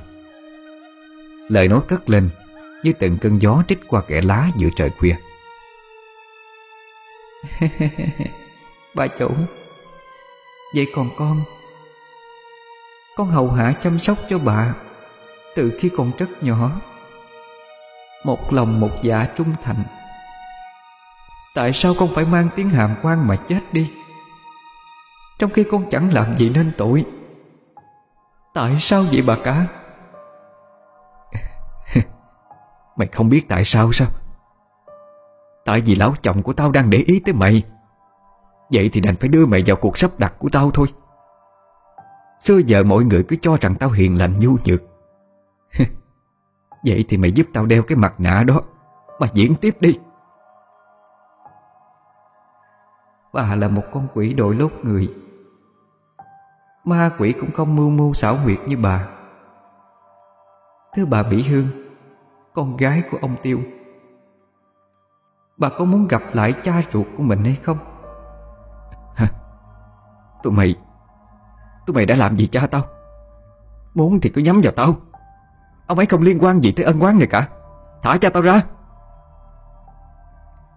Lời 1.50 1.68
nói 1.68 1.80
cất 1.88 2.10
lên 2.10 2.30
Như 2.84 2.94
từng 3.00 3.18
cơn 3.18 3.40
gió 3.42 3.64
trích 3.68 3.80
qua 3.88 4.02
kẽ 4.02 4.22
lá 4.22 4.48
giữa 4.58 4.70
trời 4.76 4.90
khuya. 4.90 5.16
Bà 8.96 9.08
chủ, 9.08 9.30
Vậy 10.76 10.88
còn 10.96 11.10
con? 11.18 11.42
Con 13.16 13.28
hầu 13.28 13.52
hạ 13.52 13.74
chăm 13.84 14.00
sóc 14.00 14.18
cho 14.30 14.40
bà. 14.40 14.74
Từ 15.56 15.72
khi 15.80 15.90
còn 15.98 16.12
rất 16.18 16.44
nhỏ, 16.44 16.72
Một 18.24 18.54
lòng 18.54 18.80
một 18.80 18.90
dạ 19.02 19.28
trung 19.38 19.54
thành. 19.64 19.84
Tại 21.56 21.74
sao 21.74 21.94
con 22.00 22.10
phải 22.16 22.26
mang 22.26 22.50
tiếng 22.56 22.70
hàm 22.70 22.96
quan 23.02 23.28
mà 23.28 23.36
chết 23.36 23.60
đi? 23.72 23.92
Trong 25.40 25.52
khi 25.52 25.64
con 25.72 25.90
chẳng 25.90 26.14
làm 26.14 26.38
gì 26.38 26.50
nên 26.50 26.72
tội, 26.78 27.06
Tại 28.54 28.76
sao 28.80 29.04
vậy 29.12 29.22
bà 29.28 29.38
cả? 29.44 29.68
Mày 32.98 33.08
không 33.08 33.30
biết 33.30 33.50
tại 33.50 33.66
sao 33.66 33.92
sao? 33.92 34.08
Tại 35.66 35.82
vì 35.82 35.96
lão 35.96 36.16
chồng 36.22 36.44
của 36.44 36.54
tao 36.54 36.72
đang 36.72 36.90
để 36.90 36.98
ý 37.08 37.20
tới 37.20 37.34
mày. 37.34 37.64
Vậy 38.72 38.90
thì 38.94 39.02
đành 39.02 39.16
phải 39.16 39.30
đưa 39.30 39.46
mày 39.46 39.64
vào 39.66 39.76
cuộc 39.76 39.98
sắp 39.98 40.12
đặt 40.18 40.34
của 40.40 40.50
tao 40.52 40.72
thôi. 40.72 40.88
Xưa 42.40 42.58
giờ 42.66 42.84
mọi 42.84 43.04
người 43.04 43.24
cứ 43.24 43.36
cho 43.42 43.58
rằng 43.62 43.76
tao 43.76 43.90
hiền 43.90 44.18
lành 44.18 44.40
nhu 44.40 44.58
nhược. 44.66 44.95
Vậy 46.86 47.06
thì 47.10 47.18
mày 47.18 47.32
giúp 47.32 47.48
tao 47.54 47.66
đeo 47.66 47.84
cái 47.84 47.96
mặt 47.96 48.14
nạ 48.18 48.44
đó, 48.48 48.62
Mà 49.20 49.28
diễn 49.34 49.56
tiếp 49.56 49.78
đi. 49.80 50.00
Bà 53.34 53.56
là 53.56 53.68
một 53.68 53.84
con 53.94 54.08
quỷ 54.14 54.34
đội 54.34 54.56
lốt 54.56 54.72
người. 54.84 55.14
Ma 56.84 57.12
quỷ 57.18 57.34
cũng 57.40 57.52
không 57.52 57.76
mưu 57.76 57.90
mưu 57.90 58.14
xảo 58.14 58.36
huyệt 58.36 58.60
như 58.68 58.78
bà. 58.78 59.08
Thưa 60.94 61.06
bà 61.06 61.24
bỉ 61.24 61.44
Hương 61.44 61.68
Con 62.54 62.78
gái 62.78 63.04
của 63.12 63.18
ông 63.22 63.36
Tiêu. 63.42 63.60
Bà 65.58 65.70
có 65.70 65.86
muốn 65.86 66.08
gặp 66.08 66.22
lại 66.34 66.54
cha 66.64 66.82
ruột 66.92 67.08
của 67.18 67.24
mình 67.24 67.44
hay 67.44 67.60
không? 67.64 67.78
Hả? 69.16 69.28
Tụi 70.44 70.54
mày 70.54 70.76
Tụi 71.86 71.94
mày 71.94 72.06
đã 72.06 72.16
làm 72.16 72.38
gì 72.38 72.48
cha 72.48 72.68
tao? 72.68 72.82
Muốn 73.94 74.20
thì 74.20 74.30
cứ 74.30 74.42
nhắm 74.42 74.62
vào 74.64 74.74
tao. 74.76 74.96
Ông 75.88 75.98
ấy 75.98 76.06
không 76.06 76.22
liên 76.22 76.44
quan 76.44 76.64
gì 76.64 76.72
tới 76.72 76.86
ân 76.86 77.00
oán 77.00 77.20
này 77.20 77.28
cả. 77.28 77.48
Thả 78.02 78.18
cha 78.18 78.30
tao 78.30 78.44
ra. 78.44 78.62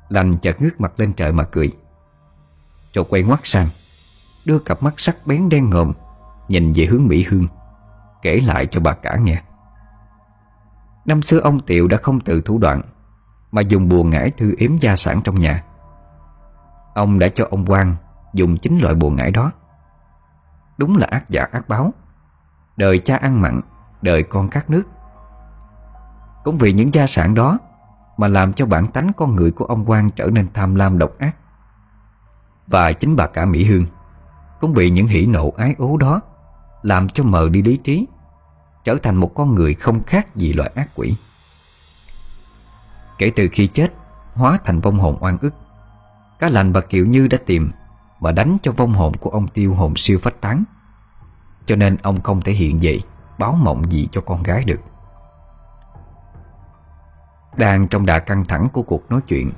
Lành 0.09 0.39
chợt 0.39 0.63
ngước 0.63 0.81
mặt 0.81 0.93
lên 0.97 1.13
trời 1.13 1.33
mà 1.33 1.45
cười. 1.45 1.77
Rồi 2.93 3.05
quay 3.11 3.23
ngoắt 3.23 3.41
sang, 3.45 3.67
Đưa 4.45 4.59
cặp 4.59 4.83
mắt 4.83 4.95
sắc 4.97 5.17
bén 5.27 5.49
đen 5.49 5.71
ngòm, 5.71 5.93
Nhìn 6.49 6.73
về 6.77 6.85
hướng 6.85 7.07
Mỹ 7.07 7.27
Hương, 7.29 7.49
Kể 8.23 8.41
lại 8.47 8.67
cho 8.67 8.81
bà 8.81 8.93
cả 8.93 9.17
nghe. 9.17 9.43
Năm 11.05 11.23
xưa 11.23 11.39
ông 11.39 11.61
Tiệu 11.61 11.89
đã 11.89 11.97
không 11.97 12.21
tự 12.21 12.43
thủ 12.43 12.59
đoạn, 12.59 12.81
Mà 13.53 13.63
dùng 13.63 13.89
bùa 13.89 14.05
ngải 14.05 14.31
thư 14.31 14.55
yếm 14.59 14.79
gia 14.79 14.97
sản 14.97 15.21
trong 15.25 15.39
nhà. 15.39 15.65
Ông 16.95 17.19
đã 17.19 17.29
cho 17.29 17.47
ông 17.51 17.67
Quang 17.67 17.97
Dùng 18.35 18.57
chính 18.57 18.79
loại 18.83 18.95
bùa 18.95 19.11
ngải 19.11 19.31
đó. 19.31 19.53
Đúng 20.79 20.97
là 20.97 21.07
ác 21.11 21.31
giả 21.31 21.47
ác 21.53 21.69
báo. 21.69 21.93
Đời 22.77 22.99
cha 22.99 23.17
ăn 23.17 23.43
mặn, 23.43 23.61
Đời 24.03 24.23
con 24.23 24.49
cắt 24.49 24.71
nước. 24.71 24.83
Cũng 26.49 26.59
vì 26.59 26.73
những 26.73 26.95
gia 26.95 27.07
sản 27.07 27.35
đó 27.35 27.59
Mà 28.17 28.29
làm 28.29 28.53
cho 28.53 28.67
bản 28.67 28.87
tánh 28.87 29.11
con 29.17 29.37
người 29.37 29.51
của 29.51 29.65
ông 29.65 29.85
Quang 29.85 30.11
Trở 30.11 30.27
nên 30.33 30.49
tham 30.55 30.75
lam 30.75 30.99
độc 30.99 31.19
ác. 31.19 31.37
Và 32.67 32.93
chính 32.93 33.17
bà 33.17 33.27
cả 33.27 33.45
Mỹ 33.45 33.65
Hương 33.65 33.87
Cũng 34.61 34.75
bị 34.75 34.91
những 34.91 35.07
hỉ 35.07 35.27
nộ 35.27 35.53
ái 35.57 35.75
ố 35.79 35.97
đó 35.97 36.21
Làm 36.83 37.09
cho 37.09 37.25
mờ 37.25 37.49
đi 37.49 37.63
lý 37.63 37.77
trí, 37.77 38.07
Trở 38.85 38.97
thành 39.03 39.17
một 39.17 39.33
con 39.35 39.55
người 39.55 39.75
không 39.75 40.03
khác 40.03 40.37
gì 40.37 40.53
loại 40.53 40.71
ác 40.75 40.89
quỷ. 40.95 41.15
Kể 43.19 43.33
từ 43.37 43.49
khi 43.53 43.67
chết, 43.67 43.93
Hóa 44.35 44.59
thành 44.65 44.81
vong 44.81 44.99
hồn 44.99 45.17
oan 45.21 45.39
ức, 45.41 45.55
Cá 46.39 46.49
lành 46.49 46.73
và 46.73 46.81
Kiều 46.81 47.07
Như 47.07 47.29
đã 47.29 47.39
tìm 47.47 47.71
Và 48.21 48.33
đánh 48.33 48.57
cho 48.63 48.73
vong 48.73 48.93
hồn 48.93 49.17
của 49.17 49.31
ông 49.31 49.49
Tiêu 49.49 49.75
hồn 49.75 49.97
siêu 49.97 50.19
phách 50.23 50.41
tán. 50.41 50.65
Cho 51.67 51.77
nên 51.77 51.97
ông 52.03 52.23
không 52.23 52.41
thể 52.41 52.53
hiện 52.53 52.79
về 52.83 53.01
Báo 53.39 53.59
mộng 53.63 53.91
gì 53.91 54.09
cho 54.13 54.21
con 54.21 54.43
gái 54.43 54.65
được. 54.65 54.81
Đang 57.59 57.89
trong 57.89 58.07
đà 58.07 58.19
căng 58.19 58.45
thẳng 58.45 58.69
của 58.73 58.83
cuộc 58.83 59.11
nói 59.11 59.21
chuyện 59.29 59.51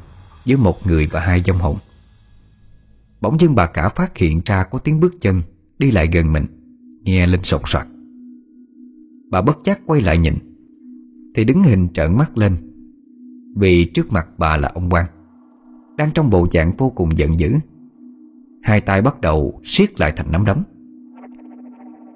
Giữa 0.44 0.56
một 0.56 0.86
người 0.86 1.06
và 1.06 1.20
hai 1.20 1.42
dông 1.42 1.58
hồn. 1.58 1.76
Bỗng 3.20 3.40
dưng 3.40 3.54
bà 3.54 3.66
cả 3.66 3.88
phát 3.88 4.16
hiện 4.16 4.40
ra 4.44 4.64
Có 4.64 4.78
tiếng 4.78 5.00
bước 5.00 5.14
chân 5.20 5.42
đi 5.78 5.90
lại 5.90 6.08
gần 6.12 6.32
mình, 6.32 6.46
Nghe 7.02 7.26
lên 7.26 7.42
sột 7.42 7.62
soạt. 7.66 7.86
Bà 9.30 9.42
bất 9.42 9.58
giác 9.64 9.80
quay 9.86 10.00
lại 10.00 10.18
nhìn, 10.18 10.34
Thì 11.34 11.44
đứng 11.44 11.62
hình 11.62 11.88
trợn 11.94 12.16
mắt 12.16 12.38
lên, 12.38 12.56
Vì 13.56 13.84
trước 13.84 14.12
mặt 14.12 14.28
bà 14.38 14.56
là 14.56 14.68
ông 14.74 14.90
Quang, 14.90 15.06
Đang 15.96 16.10
trong 16.14 16.30
bộ 16.30 16.46
dạng 16.50 16.76
vô 16.76 16.90
cùng 16.90 17.18
giận 17.18 17.40
dữ. 17.40 17.52
Hai 18.62 18.80
tay 18.80 19.02
bắt 19.02 19.20
đầu 19.20 19.60
siết 19.64 20.00
lại 20.00 20.12
thành 20.16 20.32
nắm 20.32 20.44
đấm. 20.44 20.62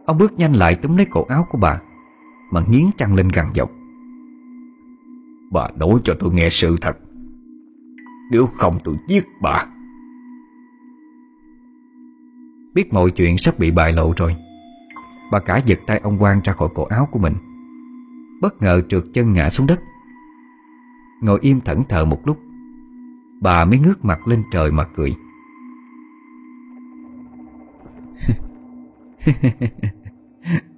Ông 0.06 0.18
bước 0.18 0.32
nhanh 0.32 0.52
lại 0.52 0.74
túm 0.74 0.96
lấy 0.96 1.06
cổ 1.10 1.24
áo 1.24 1.46
của 1.50 1.58
bà, 1.58 1.80
Mà 2.50 2.60
nghiến 2.68 2.84
trăng 2.98 3.14
lên 3.14 3.28
gằn 3.28 3.46
giọng. 3.54 3.83
Bà 5.54 5.68
nói 5.76 6.00
cho 6.04 6.14
tôi 6.18 6.34
nghe 6.34 6.48
sự 6.50 6.76
thật. 6.80 6.96
Nếu 8.30 8.46
không 8.46 8.78
tôi 8.84 8.96
giết 9.08 9.24
bà. 9.42 9.66
Biết 12.74 12.92
mọi 12.92 13.10
chuyện 13.10 13.38
sắp 13.38 13.58
bị 13.58 13.70
bại 13.70 13.92
lộ 13.92 14.12
rồi, 14.16 14.36
Bà 15.32 15.38
cả 15.38 15.60
giật 15.66 15.78
tay 15.86 15.98
ông 15.98 16.18
Quang 16.18 16.40
ra 16.44 16.52
khỏi 16.52 16.68
cổ 16.74 16.84
áo 16.84 17.08
của 17.10 17.18
mình. 17.18 17.34
Bất 18.40 18.62
ngờ 18.62 18.82
trượt 18.88 19.04
chân 19.12 19.32
ngã 19.32 19.50
xuống 19.50 19.66
đất. 19.66 19.80
Ngồi 21.20 21.38
im 21.42 21.60
thẫn 21.60 21.82
thờ 21.88 22.04
một 22.04 22.20
lúc, 22.24 22.38
Bà 23.40 23.64
mới 23.64 23.78
ngước 23.78 24.04
mặt 24.04 24.28
lên 24.28 24.42
trời 24.52 24.70
mà 24.70 24.84
cười. 24.96 25.14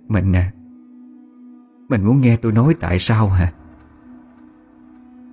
Mình 0.09 0.37
à 0.37 0.53
Mình 1.89 2.05
muốn 2.05 2.20
nghe 2.20 2.37
tôi 2.37 2.53
nói 2.53 2.74
tại 2.81 2.99
sao 2.99 3.29
hả? 3.29 3.53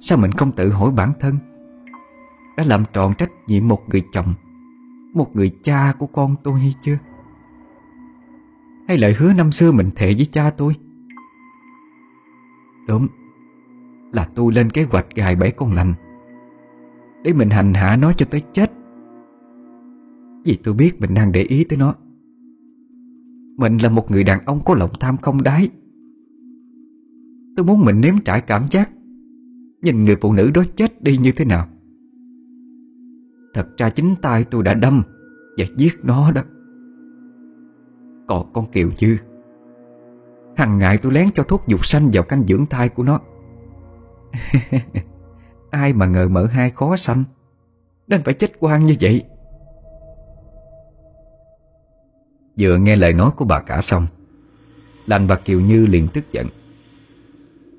Sao 0.05 0.17
mình 0.17 0.31
không 0.31 0.51
tự 0.51 0.69
hỏi 0.69 0.91
bản 0.91 1.11
thân? 1.19 1.37
Đã 2.57 2.63
làm 2.63 2.83
trọn 2.93 3.13
trách 3.17 3.31
nhiệm 3.47 3.67
một 3.67 3.89
người 3.89 4.03
chồng, 4.11 4.33
Một 5.13 5.35
người 5.35 5.51
cha 5.63 5.93
của 5.99 6.07
con 6.07 6.35
tôi 6.43 6.59
hay 6.59 6.75
chưa? 6.81 6.97
Hay 8.87 8.97
lời 8.97 9.13
hứa 9.13 9.33
năm 9.33 9.51
xưa 9.51 9.71
mình 9.71 9.89
thệ 9.95 10.13
với 10.13 10.27
cha 10.31 10.49
tôi? 10.49 10.75
Đúng, 12.87 13.07
Là 14.11 14.29
tôi 14.35 14.53
lên 14.53 14.69
kế 14.69 14.83
hoạch 14.83 15.05
gài 15.15 15.35
bẫy 15.35 15.51
con 15.51 15.73
lành, 15.73 15.93
Để 17.23 17.33
mình 17.33 17.49
hành 17.49 17.73
hạ 17.73 17.95
nó 17.95 18.13
cho 18.13 18.25
tới 18.31 18.43
chết. 18.53 18.71
Vì 20.45 20.59
tôi 20.63 20.73
biết 20.73 21.01
mình 21.01 21.13
đang 21.13 21.31
để 21.31 21.41
ý 21.41 21.63
tới 21.63 21.77
nó. 21.77 21.95
Mình 23.57 23.77
là 23.77 23.89
một 23.89 24.11
người 24.11 24.23
đàn 24.23 24.45
ông 24.45 24.63
có 24.65 24.75
lòng 24.75 24.91
tham 24.99 25.17
không 25.17 25.43
đáy. 25.43 25.69
Tôi 27.55 27.65
muốn 27.65 27.85
mình 27.85 28.01
nếm 28.01 28.17
trải 28.25 28.41
cảm 28.41 28.63
giác 28.71 28.89
Nhìn 29.83 30.05
người 30.05 30.15
phụ 30.21 30.33
nữ 30.33 30.51
đó 30.51 30.63
chết 30.75 31.03
đi 31.03 31.17
như 31.17 31.31
thế 31.31 31.45
nào? 31.45 31.67
Thật 33.53 33.67
ra 33.77 33.89
chính 33.89 34.15
tay 34.21 34.45
tôi 34.51 34.63
đã 34.63 34.73
đâm 34.73 35.03
Và 35.57 35.65
giết 35.77 35.93
nó 36.03 36.31
đó. 36.31 36.41
Còn 38.27 38.53
con 38.53 38.71
Kiều 38.71 38.89
Dư, 38.97 39.17
Hằng 40.55 40.79
ngày 40.79 40.97
tôi 40.97 41.11
lén 41.11 41.31
cho 41.35 41.43
thuốc 41.43 41.63
dục 41.67 41.85
sanh 41.85 42.09
vào 42.13 42.23
canh 42.23 42.43
dưỡng 42.45 42.65
thai 42.65 42.89
của 42.89 43.03
nó. 43.03 43.19
Ai 45.71 45.93
mà 45.93 46.05
ngờ 46.05 46.27
mở 46.27 46.45
hai 46.45 46.69
khó 46.69 46.95
sanh, 46.95 47.23
Nên 48.07 48.23
phải 48.23 48.33
chết 48.33 48.51
quan 48.59 48.85
như 48.85 48.95
vậy. 49.01 49.23
Vừa 52.59 52.77
nghe 52.77 52.95
lời 52.95 53.13
nói 53.13 53.31
của 53.37 53.45
bà 53.45 53.59
cả 53.59 53.81
xong, 53.81 54.07
Lành 55.05 55.27
và 55.27 55.35
Kiều 55.35 55.61
Như 55.61 55.85
liền 55.85 56.07
tức 56.07 56.31
giận. 56.31 56.47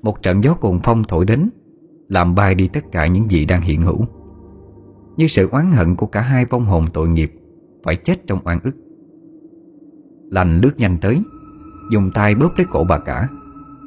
Một 0.01 0.21
trận 0.21 0.43
gió 0.43 0.53
cuồng 0.53 0.79
phong 0.83 1.03
thổi 1.03 1.25
đến 1.25 1.49
làm 2.07 2.35
bay 2.35 2.55
đi 2.55 2.67
tất 2.67 2.91
cả 2.91 3.07
những 3.07 3.31
gì 3.31 3.45
đang 3.45 3.61
hiện 3.61 3.81
hữu. 3.81 4.05
Như 5.17 5.27
sự 5.27 5.49
oán 5.51 5.65
hận 5.71 5.95
của 5.95 6.05
cả 6.05 6.21
hai 6.21 6.45
vong 6.45 6.65
hồn 6.65 6.85
tội 6.93 7.07
nghiệp 7.07 7.31
Phải 7.83 7.95
chết 7.95 8.27
trong 8.27 8.39
oan 8.43 8.59
ức. 8.63 8.75
Lành 10.31 10.59
lướt 10.61 10.71
nhanh 10.77 10.97
tới, 11.01 11.21
Dùng 11.91 12.11
tay 12.13 12.35
bóp 12.35 12.51
lấy 12.57 12.65
cổ 12.71 12.83
bà 12.83 12.99
cả, 12.99 13.29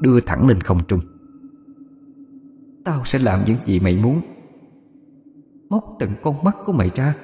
Đưa 0.01 0.21
thẳng 0.21 0.49
lên 0.49 0.61
không 0.61 0.81
trung. 0.89 1.01
Tao 2.85 3.03
sẽ 3.05 3.19
làm 3.19 3.41
những 3.47 3.57
gì 3.65 3.81
mày 3.81 3.97
muốn. 3.97 4.21
Móc 5.71 5.97
từng 5.99 6.11
con 6.23 6.45
mắt 6.45 6.57
của 6.67 6.73
mày 6.73 6.91
ra, 6.95 7.15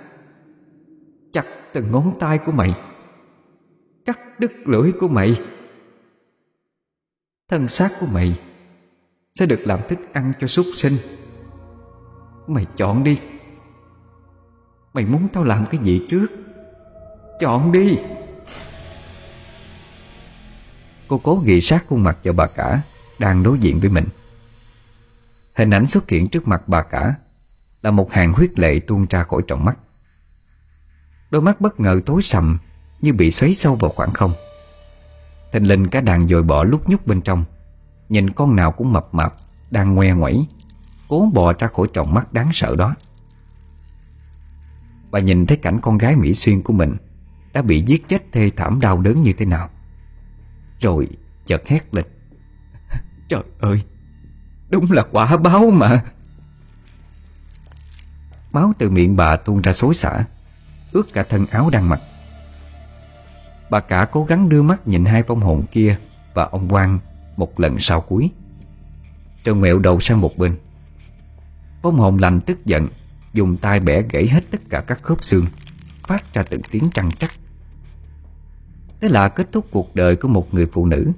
Chặt 1.32 1.46
từng 1.72 1.90
ngón 1.90 2.12
tay 2.20 2.38
của 2.38 2.52
mày, 2.52 2.74
Cắt 4.04 4.40
đứt 4.40 4.52
lưỡi 4.64 4.92
của 5.00 5.08
mày, 5.08 5.40
Thân 7.48 7.68
xác 7.68 7.90
của 8.00 8.06
mày 8.14 8.38
sẽ 9.38 9.46
được 9.46 9.60
làm 9.64 9.80
thức 9.88 9.98
ăn 10.12 10.32
cho 10.40 10.46
súc 10.46 10.66
sinh. 10.74 10.96
Mày 12.46 12.66
chọn 12.76 13.04
đi. 13.04 13.18
Mày 14.92 15.04
muốn 15.04 15.28
tao 15.32 15.44
làm 15.44 15.66
cái 15.66 15.80
gì 15.84 16.06
trước? 16.10 16.26
Chọn 17.40 17.72
đi. 17.72 17.98
Cô 21.08 21.20
cố 21.22 21.42
ghi 21.44 21.60
sát 21.60 21.84
khuôn 21.88 22.02
mặt 22.02 22.18
cho 22.24 22.32
bà 22.32 22.46
cả, 22.46 22.80
Đang 23.18 23.42
đối 23.42 23.58
diện 23.58 23.80
với 23.80 23.90
mình. 23.90 24.04
Hình 25.54 25.70
ảnh 25.70 25.86
xuất 25.86 26.08
hiện 26.08 26.28
trước 26.28 26.48
mặt 26.48 26.62
bà 26.66 26.82
cả 26.82 27.14
Là 27.82 27.90
một 27.90 28.12
hàng 28.12 28.32
huyết 28.32 28.58
lệ 28.58 28.80
tuôn 28.86 29.06
ra 29.10 29.24
khỏi 29.24 29.42
trọng 29.46 29.64
mắt. 29.64 29.76
Đôi 31.30 31.42
mắt 31.42 31.60
bất 31.60 31.80
ngờ 31.80 32.00
tối 32.06 32.22
sầm 32.22 32.58
Như 33.00 33.12
bị 33.12 33.30
xoáy 33.30 33.54
sâu 33.54 33.74
vào 33.74 33.90
khoảng 33.90 34.12
không. 34.12 34.34
Thình 35.52 35.68
linh 35.68 35.86
cả 35.86 36.00
đàn 36.00 36.28
dồi 36.28 36.42
bỏ 36.42 36.64
lúc 36.64 36.88
nhúc 36.88 37.06
bên 37.06 37.20
trong. 37.20 37.44
Nhìn 38.08 38.30
con 38.30 38.56
nào 38.56 38.72
cũng 38.72 38.92
mập 38.92 39.14
mập, 39.14 39.34
Đang 39.70 39.94
ngoe 39.94 40.12
ngoẩy 40.12 40.46
Cố 41.08 41.30
bò 41.34 41.52
ra 41.52 41.68
khỏi 41.68 41.86
tròng 41.94 42.14
mắt 42.14 42.32
đáng 42.32 42.50
sợ 42.52 42.76
đó. 42.76 42.94
Bà 45.10 45.20
nhìn 45.20 45.46
thấy 45.46 45.56
cảnh 45.56 45.78
con 45.82 45.98
gái 45.98 46.16
Mỹ 46.16 46.34
Xuyên 46.34 46.62
của 46.62 46.72
mình 46.72 46.96
Đã 47.52 47.62
bị 47.62 47.80
giết 47.80 48.08
chết 48.08 48.32
thê 48.32 48.50
thảm 48.56 48.80
đau 48.80 49.00
đớn 49.00 49.22
như 49.22 49.32
thế 49.32 49.46
nào. 49.46 49.70
Rồi 50.80 51.08
chợt 51.46 51.62
hét 51.66 51.94
lên. 51.94 52.04
Trời 53.28 53.42
ơi 53.60 53.82
Đúng 54.70 54.92
là 54.92 55.02
quả 55.12 55.36
báo 55.36 55.70
mà. 55.70 56.04
Máu 58.52 58.72
từ 58.78 58.90
miệng 58.90 59.16
bà 59.16 59.36
tuôn 59.36 59.60
ra 59.60 59.72
xối 59.72 59.94
xả 59.94 60.24
Ướt 60.92 61.12
cả 61.12 61.22
thân 61.22 61.46
áo 61.46 61.70
đang 61.70 61.88
mặc. 61.88 62.00
Bà 63.70 63.80
cả 63.80 64.04
cố 64.04 64.24
gắng 64.24 64.48
đưa 64.48 64.62
mắt 64.62 64.88
nhìn 64.88 65.04
hai 65.04 65.22
vong 65.22 65.40
hồn 65.40 65.64
kia 65.72 65.98
Và 66.34 66.44
ông 66.44 66.68
Quang 66.68 66.98
một 67.36 67.60
lần 67.60 67.78
sau 67.78 68.00
cuối. 68.00 68.30
Rồi 69.44 69.56
ngẹo 69.56 69.78
đầu 69.78 70.00
sang 70.00 70.20
một 70.20 70.38
bên. 70.38 70.56
Bóng 71.82 71.96
hồn 71.96 72.18
lành 72.18 72.40
tức 72.40 72.66
giận, 72.66 72.88
Dùng 73.32 73.56
tay 73.56 73.80
bẻ 73.80 74.02
gãy 74.02 74.28
hết 74.28 74.44
tất 74.50 74.60
cả 74.70 74.80
các 74.80 75.02
khớp 75.02 75.24
xương, 75.24 75.44
Phát 76.02 76.34
ra 76.34 76.42
từng 76.42 76.60
tiếng 76.70 76.90
trăng 76.94 77.10
chắc 77.18 77.30
Thế 79.00 79.08
là 79.08 79.28
kết 79.28 79.52
thúc 79.52 79.66
cuộc 79.70 79.94
đời 79.94 80.16
của 80.16 80.28
một 80.28 80.54
người 80.54 80.66
phụ 80.66 80.86
nữ, 80.86 81.12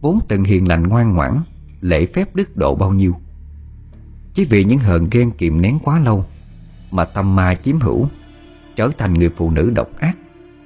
Vốn 0.00 0.20
từng 0.28 0.44
hiền 0.44 0.68
lành 0.68 0.82
ngoan 0.82 1.14
ngoãn, 1.14 1.40
Lễ 1.80 2.06
phép 2.14 2.34
đức 2.34 2.56
độ 2.56 2.74
bao 2.74 2.92
nhiêu. 2.92 3.14
Chỉ 4.34 4.44
vì 4.44 4.64
những 4.64 4.78
hờn 4.78 5.06
ghen 5.10 5.30
kiềm 5.30 5.60
nén 5.60 5.78
quá 5.78 5.98
lâu 5.98 6.24
Mà 6.90 7.04
tâm 7.04 7.36
ma 7.36 7.54
chiếm 7.54 7.78
hữu, 7.80 8.08
Trở 8.76 8.90
thành 8.98 9.14
người 9.14 9.30
phụ 9.36 9.50
nữ 9.50 9.70
độc 9.70 9.88
ác, 9.98 10.16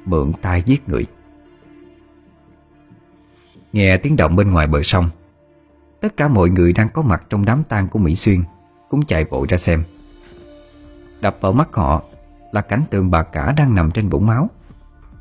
Mượn 0.04 0.32
tay 0.42 0.62
giết 0.66 0.88
người. 0.88 1.06
Nghe 3.76 3.96
tiếng 3.96 4.16
động 4.16 4.36
bên 4.36 4.50
ngoài 4.50 4.66
bờ 4.66 4.82
sông. 4.82 5.08
Tất 6.00 6.16
cả 6.16 6.28
mọi 6.28 6.50
người 6.50 6.72
đang 6.72 6.88
có 6.88 7.02
mặt 7.02 7.22
trong 7.28 7.44
đám 7.44 7.62
tang 7.68 7.88
của 7.88 7.98
Mỹ 7.98 8.14
Xuyên 8.14 8.40
Cũng 8.88 9.02
chạy 9.02 9.24
vội 9.24 9.46
ra 9.50 9.56
xem. 9.56 9.84
Đập 11.20 11.38
vào 11.40 11.52
mắt 11.52 11.68
họ 11.72 12.02
Là 12.52 12.60
cảnh 12.60 12.82
tượng 12.90 13.10
bà 13.10 13.22
cả 13.22 13.52
đang 13.56 13.74
nằm 13.74 13.90
trên 13.90 14.10
bụng 14.10 14.26
máu. 14.26 14.50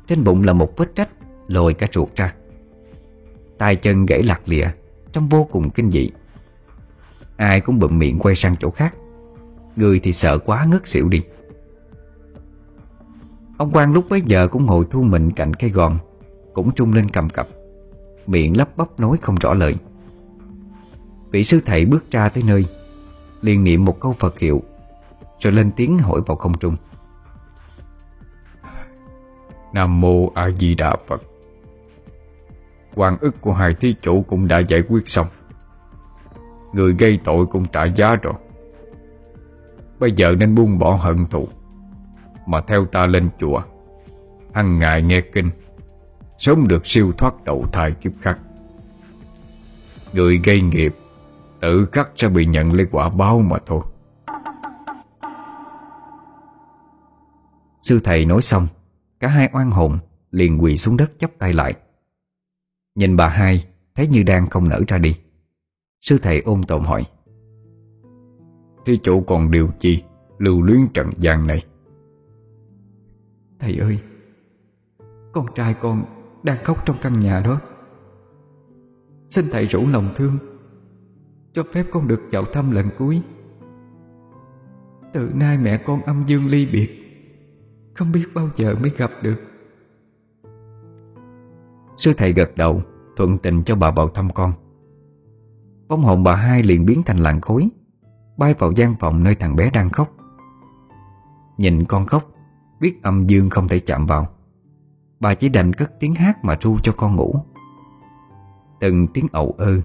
Trên 0.06 0.24
bụng 0.24 0.44
là 0.44 0.52
một 0.52 0.76
vết 0.76 0.94
trách 0.94 1.08
Lồi 1.48 1.74
cả 1.74 1.86
ruột 1.92 2.16
ra. 2.16 2.34
Tay 3.58 3.76
chân 3.76 4.06
gãy 4.06 4.22
lạc 4.22 4.40
lịa 4.46 4.68
trong 5.12 5.28
vô 5.28 5.48
cùng 5.52 5.70
kinh 5.70 5.90
dị. 5.90 6.10
Ai 7.36 7.60
cũng 7.60 7.78
bụm 7.78 7.98
miệng 7.98 8.18
quay 8.18 8.34
sang 8.34 8.56
chỗ 8.56 8.70
khác. 8.70 8.94
Người 9.76 9.98
thì 9.98 10.12
sợ 10.12 10.38
quá 10.38 10.66
ngất 10.70 10.88
xỉu 10.88 11.08
đi. 11.08 11.22
Ông 13.56 13.70
Quang 13.70 13.92
lúc 13.92 14.04
bấy 14.08 14.20
giờ 14.20 14.48
cũng 14.48 14.66
ngồi 14.66 14.86
thu 14.90 15.02
mình 15.02 15.30
cạnh 15.30 15.54
cây 15.54 15.70
gòn, 15.70 15.98
Cũng 16.54 16.70
trung 16.74 16.92
lên 16.92 17.10
cầm 17.10 17.28
cập. 17.28 17.48
Miệng 18.26 18.56
lắp 18.56 18.76
bắp 18.76 19.00
nói 19.00 19.16
không 19.22 19.34
rõ 19.34 19.54
lời. 19.54 19.74
Vị 21.30 21.44
sư 21.44 21.60
thầy 21.66 21.84
bước 21.84 22.10
ra 22.10 22.28
tới 22.28 22.42
nơi, 22.46 22.66
liền 23.42 23.64
niệm 23.64 23.84
một 23.84 24.00
câu 24.00 24.12
Phật 24.12 24.38
hiệu, 24.38 24.62
Rồi 25.40 25.52
lên 25.52 25.70
tiếng 25.76 25.98
hỏi 25.98 26.20
vào 26.26 26.36
không 26.36 26.58
trung. 26.58 26.76
Nam 29.72 30.00
Mô 30.00 30.30
A 30.34 30.50
Di 30.50 30.74
Đà 30.74 30.96
Phật. 31.06 31.22
Quan 32.94 33.18
ức 33.20 33.40
của 33.40 33.52
hai 33.52 33.74
thí 33.74 33.94
chủ 34.02 34.24
cũng 34.28 34.48
đã 34.48 34.58
giải 34.58 34.82
quyết 34.88 35.08
xong. 35.08 35.26
Người 36.72 36.92
gây 36.98 37.18
tội 37.24 37.46
cũng 37.46 37.64
trả 37.72 37.84
giá 37.84 38.14
rồi. 38.14 38.34
Bây 39.98 40.12
giờ 40.12 40.34
nên 40.38 40.54
buông 40.54 40.78
bỏ 40.78 40.94
hận 40.94 41.26
thù, 41.26 41.48
Mà 42.46 42.60
theo 42.60 42.84
ta 42.84 43.06
lên 43.06 43.28
chùa 43.40 43.62
hằng 44.56 44.78
ngày 44.78 45.02
nghe 45.02 45.20
kinh. 45.20 45.50
Sớm 46.38 46.68
được 46.68 46.86
siêu 46.86 47.12
thoát 47.18 47.44
đầu 47.44 47.66
thai 47.72 47.92
kiếp 47.92 48.12
khắc 48.20 48.38
Người 50.12 50.40
gây 50.44 50.60
nghiệp 50.60 50.96
Tự 51.60 51.88
khắc 51.92 52.10
sẽ 52.16 52.28
bị 52.28 52.46
nhận 52.46 52.72
lấy 52.72 52.86
quả 52.90 53.08
báo 53.08 53.40
mà 53.40 53.58
thôi. 53.66 53.80
Sư 57.80 58.00
thầy 58.04 58.24
nói 58.24 58.42
xong, 58.42 58.66
Cả 59.20 59.28
hai 59.28 59.48
oan 59.52 59.70
hồn 59.70 59.98
liền 60.30 60.62
quỳ 60.62 60.76
xuống 60.76 60.96
đất 60.96 61.18
chắp 61.18 61.30
tay 61.38 61.52
lại. 61.52 61.74
Nhìn 62.94 63.16
bà 63.16 63.28
hai, 63.28 63.64
Thấy 63.94 64.08
như 64.08 64.22
đang 64.22 64.50
không 64.50 64.68
nở 64.68 64.80
ra 64.88 64.98
đi. 64.98 65.16
Sư 66.00 66.18
thầy 66.22 66.40
ôm 66.40 66.62
tồn 66.62 66.82
hỏi, 66.82 67.04
Thí 68.86 68.98
chủ 69.02 69.20
còn 69.20 69.50
điều 69.50 69.68
chi 69.78 70.02
Lưu 70.38 70.62
luyến 70.62 70.80
trần 70.94 71.10
gian 71.18 71.46
này? 71.46 71.64
Thầy 73.58 73.76
ơi, 73.76 73.98
Con 75.32 75.46
trai 75.54 75.74
con 75.80 76.15
đang 76.46 76.64
khóc 76.64 76.86
trong 76.86 76.96
căn 77.02 77.20
nhà 77.20 77.40
đó. 77.40 77.60
Xin 79.26 79.44
thầy 79.52 79.66
rủ 79.66 79.88
lòng 79.88 80.14
thương, 80.16 80.38
Cho 81.52 81.62
phép 81.72 81.86
con 81.92 82.08
được 82.08 82.20
vào 82.30 82.44
thăm 82.44 82.70
lần 82.70 82.86
cuối. 82.98 83.22
Từ 85.12 85.30
nay 85.34 85.58
mẹ 85.58 85.76
con 85.86 86.02
âm 86.02 86.24
dương 86.26 86.46
ly 86.46 86.66
biệt, 86.66 86.90
Không 87.94 88.12
biết 88.12 88.26
bao 88.34 88.50
giờ 88.54 88.74
mới 88.80 88.90
gặp 88.96 89.10
được. 89.22 89.36
Sư 91.96 92.12
thầy 92.16 92.32
gật 92.32 92.56
đầu, 92.56 92.82
Thuận 93.16 93.38
tình 93.38 93.62
cho 93.64 93.76
bà 93.76 93.90
vào 93.90 94.08
thăm 94.08 94.30
con. 94.34 94.52
Bóng 95.88 96.02
hồn 96.02 96.24
bà 96.24 96.34
hai 96.34 96.62
liền 96.62 96.86
biến 96.86 97.02
thành 97.06 97.18
làn 97.18 97.40
khối 97.40 97.68
Bay 98.36 98.54
vào 98.58 98.72
gian 98.72 98.94
phòng 99.00 99.24
nơi 99.24 99.34
thằng 99.34 99.56
bé 99.56 99.70
đang 99.70 99.90
khóc. 99.90 100.12
Nhìn 101.58 101.84
con 101.84 102.06
khóc, 102.06 102.30
Biết 102.80 103.02
âm 103.02 103.24
dương 103.24 103.50
không 103.50 103.68
thể 103.68 103.78
chạm 103.78 104.06
vào. 104.06 104.35
Bà 105.20 105.34
chỉ 105.34 105.48
đành 105.48 105.72
cất 105.72 106.00
tiếng 106.00 106.14
hát 106.14 106.44
mà 106.44 106.56
ru 106.60 106.78
cho 106.82 106.92
con 106.96 107.16
ngủ. 107.16 107.34
Từng 108.80 109.06
tiếng 109.06 109.26
ẩu 109.32 109.54
ơ, 109.58 109.80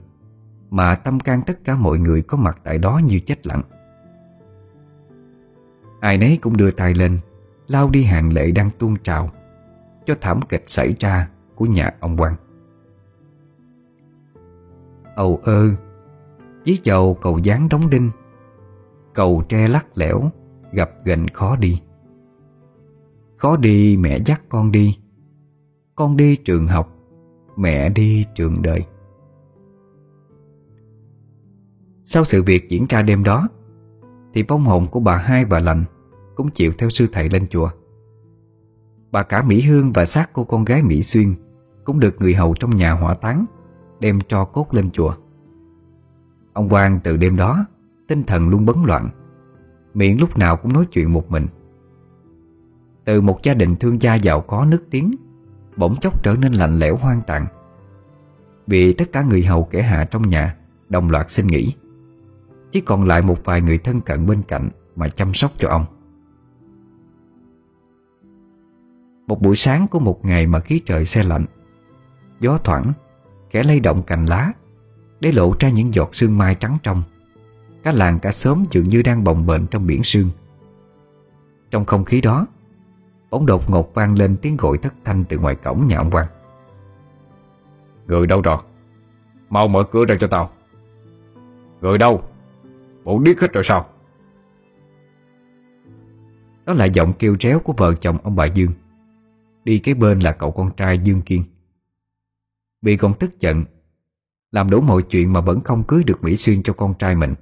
Mà 0.70 0.95
tâm 0.95 1.20
can 1.20 1.41
tất 1.41 1.64
cả 1.64 1.76
mọi 1.76 1.99
người 1.99 2.22
có 2.22 2.38
mặt 2.38 2.60
tại 2.64 2.78
đó 2.78 3.02
như 3.06 3.20
chết 3.20 3.48
lặng. 3.48 3.62
Ai 5.99 6.18
nấy 6.18 6.38
cũng 6.41 6.58
đưa 6.58 6.72
tay 6.72 6.94
lên, 6.94 7.20
Lao 7.68 7.90
đi 7.90 8.03
hàng 8.03 8.34
lệ 8.34 8.52
đang 8.52 8.70
tuôn 8.80 8.95
trào, 9.03 9.30
Cho 10.06 10.16
thảm 10.22 10.40
kịch 10.49 10.64
xảy 10.68 10.95
ra 10.99 11.30
của 11.56 11.66
nhà 11.66 11.90
ông 11.99 12.18
Quang. 12.18 12.36
Ầu 15.16 15.40
ơ 15.44 15.70
Dí 16.66 16.80
dầu 16.84 17.14
cầu 17.22 17.38
dáng 17.38 17.70
đóng 17.70 17.90
đinh, 17.90 18.10
Cầu 19.14 19.44
tre 19.49 19.68
lắc 19.68 19.98
lẻo 19.98 20.22
Gặp 20.72 20.91
gành 21.06 21.28
khó 21.28 21.56
đi. 21.56 21.82
Khó 23.38 23.58
đi 23.58 23.98
mẹ 23.98 24.18
dắt 24.26 24.41
con 24.49 24.72
đi 24.72 24.98
con 26.02 26.18
đi 26.18 26.36
trường 26.36 26.68
học, 26.68 26.98
Mẹ 27.57 27.90
đi 27.90 28.26
trường 28.36 28.61
đời. 28.61 28.86
Sau 32.03 32.23
sự 32.23 32.44
việc 32.44 32.69
diễn 32.69 32.86
ra 32.90 33.02
đêm 33.02 33.23
đó, 33.23 33.48
Thì 34.34 34.44
vong 34.44 34.61
hồn 34.61 34.88
của 34.91 34.99
bà 34.99 35.18
hai 35.18 35.45
và 35.45 35.60
lành 35.60 35.84
Cũng 36.36 36.49
chịu 36.49 36.73
theo 36.78 36.90
sư 36.90 37.07
thầy 37.11 37.30
lên 37.30 37.48
chùa. 37.48 37.69
Bà 39.11 39.23
cả 39.23 39.44
Mỹ 39.44 39.61
Hương 39.61 39.91
và 39.91 40.06
xác 40.06 40.34
cô 40.34 40.44
con 40.44 40.65
gái 40.65 40.84
Mỹ 40.84 41.02
Xuyên 41.02 41.34
Cũng 41.86 41.99
được 41.99 42.15
người 42.19 42.34
hầu 42.34 42.56
trong 42.60 42.76
nhà 42.76 42.91
hỏa 42.91 43.14
táng, 43.14 43.45
Đem 43.99 44.19
cho 44.28 44.45
cốt 44.45 44.73
lên 44.73 44.91
chùa. 44.91 45.15
Ông 46.53 46.69
Quang 46.69 46.99
từ 47.03 47.18
đêm 47.18 47.36
đó, 47.36 47.65
Tinh 48.07 48.23
thần 48.23 48.49
luôn 48.49 48.65
bấn 48.65 48.76
loạn, 48.86 49.10
Miệng 49.94 50.19
lúc 50.19 50.38
nào 50.38 50.57
cũng 50.57 50.73
nói 50.73 50.86
chuyện 50.91 51.14
một 51.14 51.32
mình. 51.32 51.48
Từ 53.06 53.22
một 53.22 53.40
gia 53.44 53.53
đình 53.53 53.76
thương 53.76 54.02
gia 54.02 54.15
giàu 54.15 54.41
có 54.41 54.65
nước 54.65 54.84
tiếng 54.90 55.11
Bỗng 55.76 55.95
chốc 55.95 56.23
trở 56.23 56.35
nên 56.35 56.53
lạnh 56.53 56.80
lẽo 56.80 56.95
hoang 56.95 57.22
tàn. 57.27 57.45
Vì 58.68 58.93
tất 58.93 59.11
cả 59.11 59.22
người 59.22 59.43
hầu 59.43 59.64
kẻ 59.64 59.81
hạ 59.81 60.06
trong 60.11 60.22
nhà, 60.22 60.56
Đồng 60.89 61.10
loạt 61.10 61.31
xin 61.31 61.48
nghỉ. 61.48 61.73
Chỉ 62.72 62.81
còn 62.81 63.06
lại 63.06 63.22
một 63.22 63.38
vài 63.43 63.61
người 63.61 63.77
thân 63.77 64.02
cận 64.02 64.26
bên 64.26 64.41
cạnh 64.48 64.69
Mà 64.95 65.07
chăm 65.07 65.34
sóc 65.34 65.52
cho 65.57 65.69
ông. 65.69 65.85
Một 69.27 69.41
buổi 69.41 69.56
sáng 69.56 69.88
của 69.88 69.99
một 69.99 70.26
ngày 70.26 70.48
mà 70.48 70.60
khí 70.60 70.81
trời 70.85 71.06
xe 71.06 71.23
lạnh, 71.23 71.45
Gió 72.39 72.57
thoảng, 72.57 72.93
Kẻ 73.49 73.64
lay 73.64 73.80
động 73.80 74.03
cành 74.03 74.26
lá, 74.26 74.52
Để 75.19 75.31
lộ 75.31 75.56
ra 75.60 75.69
những 75.69 75.93
giọt 75.93 76.15
sương 76.15 76.38
mai 76.38 76.56
trắng 76.56 76.77
trong. 76.84 77.03
Cả 77.84 77.91
làng 77.91 78.19
cả 78.19 78.31
xóm 78.31 78.64
dường 78.69 78.89
như 78.89 79.02
đang 79.02 79.23
bồng 79.23 79.45
bềnh 79.45 79.68
trong 79.68 79.88
biển 79.88 80.03
sương. 80.03 80.30
Trong 81.72 81.85
không 81.85 82.06
khí 82.06 82.22
đó 82.22 82.48
Bỗng 83.32 83.45
đột 83.45 83.70
ngột 83.70 83.94
vang 83.94 84.18
lên 84.18 84.38
tiếng 84.41 84.58
gọi 84.58 84.78
thất 84.78 84.94
thanh 85.03 85.26
từ 85.30 85.38
ngoài 85.38 85.56
cổng 85.56 85.86
nhà 85.86 85.98
ông 85.98 86.12
Quang. 86.12 86.28
Người 88.08 88.28
đâu 88.28 88.41
rồi? 88.41 88.58
Mau 89.49 89.68
mở 89.68 89.84
cửa 89.84 90.06
ra 90.06 90.16
cho 90.20 90.28
tao. 90.28 90.52
Người 91.82 91.98
đâu? 91.98 92.24
Bộ 93.03 93.20
điếc 93.20 93.41
hết 93.41 93.53
rồi 93.53 93.64
sao? 93.64 93.90
Đó 96.66 96.74
là 96.74 96.86
giọng 96.86 97.14
kêu 97.20 97.36
réo 97.40 97.60
của 97.60 97.74
vợ 97.78 97.94
chồng 97.94 98.18
ông 98.24 98.36
bà 98.36 98.45
Dương. 98.45 98.72
Đi 99.64 99.80
kế 99.80 99.94
bên 99.94 100.20
là 100.20 100.32
cậu 100.32 100.52
con 100.52 100.72
trai 100.72 100.99
Dương 100.99 101.22
Kiên. 101.22 101.44
Bị 102.82 102.98
còn 102.98 103.14
tức 103.14 103.40
giận, 103.40 103.64
Làm 104.52 104.70
đủ 104.70 104.82
mọi 104.82 105.02
chuyện 105.02 105.34
mà 105.34 105.41
vẫn 105.41 105.62
không 105.62 105.84
cưới 105.84 106.03
được 106.03 106.24
Mỹ 106.24 106.36
Xuyên 106.36 106.64
cho 106.64 106.74
con 106.74 106.94
trai 106.94 107.16
mình. 107.16 107.34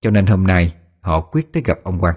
Cho 0.00 0.10
nên 0.10 0.26
hôm 0.26 0.46
nay, 0.46 0.74
họ 1.00 1.20
quyết 1.20 1.52
tới 1.52 1.62
gặp 1.66 1.78
ông 1.82 2.00
Quang. 2.00 2.16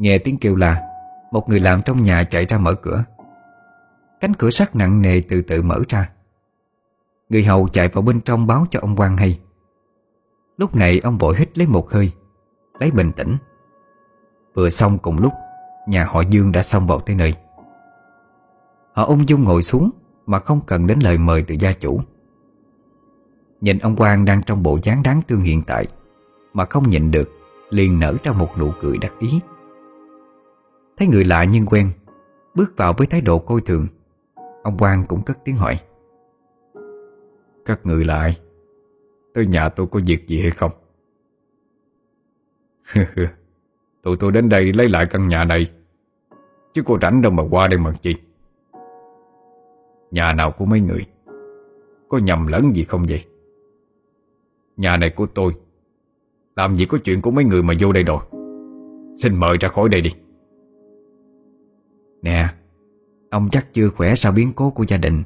Nghe 0.00 0.18
tiếng 0.18 0.38
kêu 0.38 0.56
la, 0.56 0.82
Một 1.30 1.48
người 1.48 1.60
làm 1.60 1.82
trong 1.82 2.02
nhà 2.02 2.24
chạy 2.24 2.46
ra 2.46 2.58
mở 2.58 2.74
cửa. 2.74 3.04
Cánh 4.20 4.34
cửa 4.34 4.50
sắt 4.50 4.76
nặng 4.76 5.02
nề 5.02 5.20
từ 5.28 5.42
từ 5.42 5.62
mở 5.62 5.80
ra. 5.88 6.10
Người 7.28 7.44
hầu 7.44 7.68
chạy 7.68 7.88
vào 7.88 8.02
bên 8.02 8.20
trong 8.20 8.46
báo 8.46 8.66
cho 8.70 8.80
ông 8.80 8.96
Quang 8.96 9.16
hay. 9.16 9.40
Lúc 10.56 10.76
này 10.76 10.98
ông 10.98 11.18
vội 11.18 11.36
hít 11.38 11.58
lấy 11.58 11.66
một 11.66 11.90
hơi, 11.90 12.12
Lấy 12.78 12.90
bình 12.90 13.12
tĩnh. 13.12 13.36
Vừa 14.54 14.70
xong 14.70 14.98
cùng 14.98 15.18
lúc, 15.18 15.32
Nhà 15.88 16.04
họ 16.04 16.20
Dương 16.20 16.52
đã 16.52 16.62
xong 16.62 16.86
vào 16.86 17.00
tới 17.00 17.16
nơi. 17.16 17.34
Họ 18.92 19.04
ung 19.04 19.28
dung 19.28 19.44
ngồi 19.44 19.62
xuống 19.62 19.90
Mà 20.26 20.38
không 20.38 20.60
cần 20.66 20.86
đến 20.86 20.98
lời 21.00 21.18
mời 21.18 21.44
từ 21.48 21.54
gia 21.54 21.72
chủ. 21.72 22.00
Nhìn 23.60 23.78
ông 23.78 23.96
Quang 23.96 24.24
đang 24.24 24.42
trong 24.42 24.62
bộ 24.62 24.78
dáng 24.82 25.02
đáng 25.02 25.22
thương 25.28 25.40
hiện 25.40 25.62
tại 25.66 25.86
Mà 26.52 26.64
không 26.64 26.90
nhịn 26.90 27.10
được 27.10 27.30
Liền 27.70 27.98
nở 27.98 28.16
ra 28.24 28.32
một 28.32 28.58
nụ 28.58 28.72
cười 28.80 28.98
đắc 28.98 29.12
ý. 29.18 29.40
Thấy 31.00 31.08
người 31.08 31.24
lạ 31.24 31.44
nhưng 31.44 31.66
quen, 31.66 31.90
Bước 32.54 32.72
vào 32.76 32.94
với 32.98 33.06
thái 33.06 33.20
độ 33.20 33.38
coi 33.38 33.60
thường. 33.60 33.86
Ông 34.62 34.78
Quang 34.78 35.04
cũng 35.08 35.22
cất 35.22 35.38
tiếng 35.44 35.56
hỏi. 35.56 35.80
Các 37.64 37.86
người 37.86 38.04
lại 38.04 38.38
Tới 39.34 39.46
nhà 39.46 39.68
tôi 39.68 39.86
có 39.86 40.00
việc 40.06 40.28
gì 40.28 40.40
hay 40.40 40.50
không? 40.50 40.70
Tụi 44.02 44.16
tôi 44.16 44.32
đến 44.32 44.48
đây 44.48 44.72
lấy 44.72 44.88
lại 44.88 45.06
căn 45.10 45.28
nhà 45.28 45.44
này, 45.44 45.70
Chứ 46.74 46.82
cô 46.86 46.98
rảnh 47.02 47.22
đâu 47.22 47.32
mà 47.32 47.42
qua 47.50 47.68
đây 47.68 47.78
mà 47.78 47.92
chi. 48.02 48.16
Nhà 50.10 50.32
nào 50.32 50.52
của 50.58 50.64
mấy 50.64 50.80
người? 50.80 51.06
Có 52.08 52.18
nhầm 52.18 52.46
lẫn 52.46 52.76
gì 52.76 52.84
không 52.84 53.04
vậy? 53.08 53.24
Nhà 54.76 54.96
này 54.96 55.10
của 55.10 55.26
tôi, 55.26 55.52
Làm 56.56 56.76
gì 56.76 56.84
có 56.84 56.98
chuyện 57.04 57.22
của 57.22 57.30
mấy 57.30 57.44
người 57.44 57.62
mà 57.62 57.74
vô 57.80 57.92
đây 57.92 58.02
rồi? 58.04 58.20
Xin 59.18 59.36
mời 59.36 59.56
ra 59.60 59.68
khỏi 59.68 59.88
đây 59.88 60.00
đi. 60.00 60.10
Nè, 62.22 62.54
Ông 63.30 63.48
chắc 63.50 63.74
chưa 63.74 63.90
khỏe 63.90 64.14
sau 64.14 64.32
biến 64.32 64.52
cố 64.56 64.70
của 64.70 64.84
gia 64.88 64.96
đình, 64.96 65.22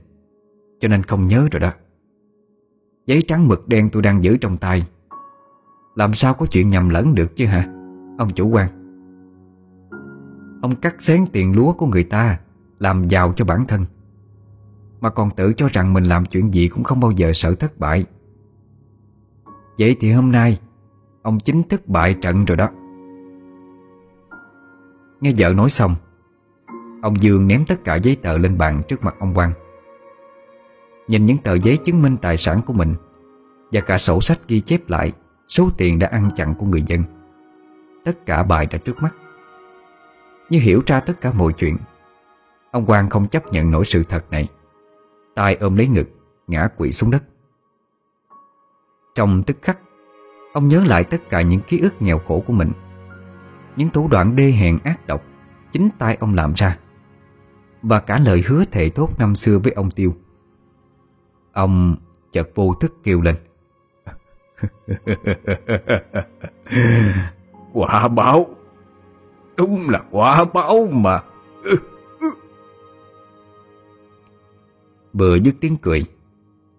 Cho 0.80 0.88
nên 0.88 1.02
không 1.02 1.26
nhớ 1.26 1.48
rồi 1.50 1.60
đó. 1.60 1.72
Giấy 3.06 3.22
trắng 3.28 3.48
mực 3.48 3.68
đen 3.68 3.90
tôi 3.92 4.02
đang 4.02 4.24
giữ 4.24 4.36
trong 4.36 4.56
tay. 4.56 4.86
Làm 5.94 6.14
sao 6.14 6.34
có 6.34 6.46
chuyện 6.46 6.68
nhầm 6.68 6.88
lẫn 6.88 7.14
được 7.14 7.36
chứ 7.36 7.46
hả, 7.46 7.66
Ông 8.18 8.30
chủ 8.34 8.48
quan. 8.48 8.68
Ông 10.62 10.76
cắt 10.76 11.02
xén 11.02 11.24
tiền 11.32 11.56
lúa 11.56 11.72
của 11.72 11.86
người 11.86 12.04
ta, 12.04 12.38
Làm 12.78 13.06
giàu 13.06 13.32
cho 13.36 13.44
bản 13.44 13.64
thân. 13.68 13.84
Mà 15.00 15.10
còn 15.10 15.30
tự 15.30 15.52
cho 15.56 15.68
rằng 15.72 15.92
mình 15.92 16.04
làm 16.04 16.24
chuyện 16.24 16.54
gì 16.54 16.68
Cũng 16.68 16.84
không 16.84 17.00
bao 17.00 17.10
giờ 17.10 17.30
sợ 17.34 17.54
thất 17.54 17.78
bại. 17.78 18.06
Vậy 19.78 19.96
thì 20.00 20.12
hôm 20.12 20.32
nay, 20.32 20.60
Ông 21.22 21.40
chính 21.40 21.62
thức 21.62 21.88
bại 21.88 22.14
trận 22.22 22.44
rồi 22.44 22.56
đó. 22.56 22.68
Nghe 25.20 25.32
vợ 25.38 25.52
nói 25.52 25.70
xong 25.70 25.94
Ông 27.04 27.22
Dương 27.22 27.46
ném 27.46 27.64
tất 27.64 27.84
cả 27.84 27.94
giấy 27.94 28.16
tờ 28.22 28.38
lên 28.38 28.58
bàn 28.58 28.82
trước 28.88 29.04
mặt 29.04 29.14
ông 29.18 29.34
Quang. 29.34 29.52
Nhìn 31.08 31.26
những 31.26 31.38
tờ 31.38 31.54
giấy 31.54 31.76
chứng 31.76 32.02
minh 32.02 32.16
tài 32.16 32.36
sản 32.36 32.60
của 32.66 32.72
mình 32.72 32.94
Và 33.72 33.80
cả 33.80 33.98
sổ 33.98 34.20
sách 34.20 34.38
ghi 34.48 34.60
chép 34.60 34.88
lại 34.88 35.12
Số 35.46 35.70
tiền 35.76 35.98
đã 35.98 36.06
ăn 36.06 36.30
chặn 36.36 36.54
của 36.54 36.66
người 36.66 36.82
dân, 36.86 37.02
Tất 38.04 38.26
cả 38.26 38.42
bài 38.42 38.66
ra 38.70 38.78
trước 38.78 39.02
mắt. 39.02 39.14
Như 40.50 40.58
hiểu 40.58 40.82
ra 40.86 41.00
tất 41.00 41.20
cả 41.20 41.32
mọi 41.32 41.52
chuyện, 41.52 41.76
Ông 42.70 42.86
Quang 42.86 43.10
không 43.10 43.26
chấp 43.26 43.52
nhận 43.52 43.70
nổi 43.70 43.84
sự 43.84 44.02
thật 44.02 44.24
này. 44.30 44.48
Tay 45.34 45.54
ôm 45.54 45.76
lấy 45.76 45.86
ngực, 45.86 46.08
Ngã 46.46 46.68
quỵ 46.76 46.92
xuống 46.92 47.10
đất. 47.10 47.24
Trong 49.14 49.42
tức 49.42 49.56
khắc, 49.62 49.78
Ông 50.52 50.68
nhớ 50.68 50.84
lại 50.86 51.04
tất 51.04 51.28
cả 51.28 51.42
những 51.42 51.60
ký 51.60 51.78
ức 51.78 52.02
nghèo 52.02 52.18
khổ 52.18 52.44
của 52.46 52.52
mình, 52.52 52.72
Những 53.76 53.88
thủ 53.88 54.08
đoạn 54.08 54.36
đê 54.36 54.50
hèn 54.50 54.78
ác 54.84 55.06
độc 55.06 55.22
Chính 55.72 55.88
tay 55.98 56.16
ông 56.20 56.34
làm 56.34 56.52
ra. 56.54 56.78
Và 57.84 58.00
cả 58.00 58.18
lời 58.18 58.42
hứa 58.46 58.64
thệ 58.64 58.88
tốt 58.88 59.10
năm 59.18 59.34
xưa 59.34 59.58
với 59.58 59.72
ông 59.72 59.90
Tiêu. 59.90 60.14
Ông 61.52 61.96
chợt 62.32 62.48
vô 62.54 62.74
thức 62.74 62.94
kêu 63.02 63.20
lên. 63.20 63.36
Quả 67.72 68.08
báo. 68.08 68.46
Đúng 69.56 69.90
là 69.90 70.02
quả 70.10 70.44
báo 70.44 70.86
mà. 70.92 71.22
Vừa 75.12 75.36
dứt 75.36 75.54
tiếng 75.60 75.76
cười, 75.76 76.04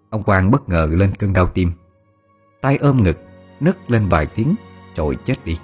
Ông 0.10 0.24
Quang 0.24 0.52
bất 0.52 0.70
ngờ 0.70 0.90
lên 0.92 1.12
cơn 1.20 1.34
đau 1.34 1.48
tim. 1.48 1.72
Tay 2.62 2.78
ôm 2.78 3.04
ngực 3.04 3.18
Nấc 3.60 3.92
lên 3.92 4.10
vài 4.10 4.26
tiếng, 4.26 4.56
Rồi 4.96 5.18
chết 5.26 5.46
đi. 5.46 5.60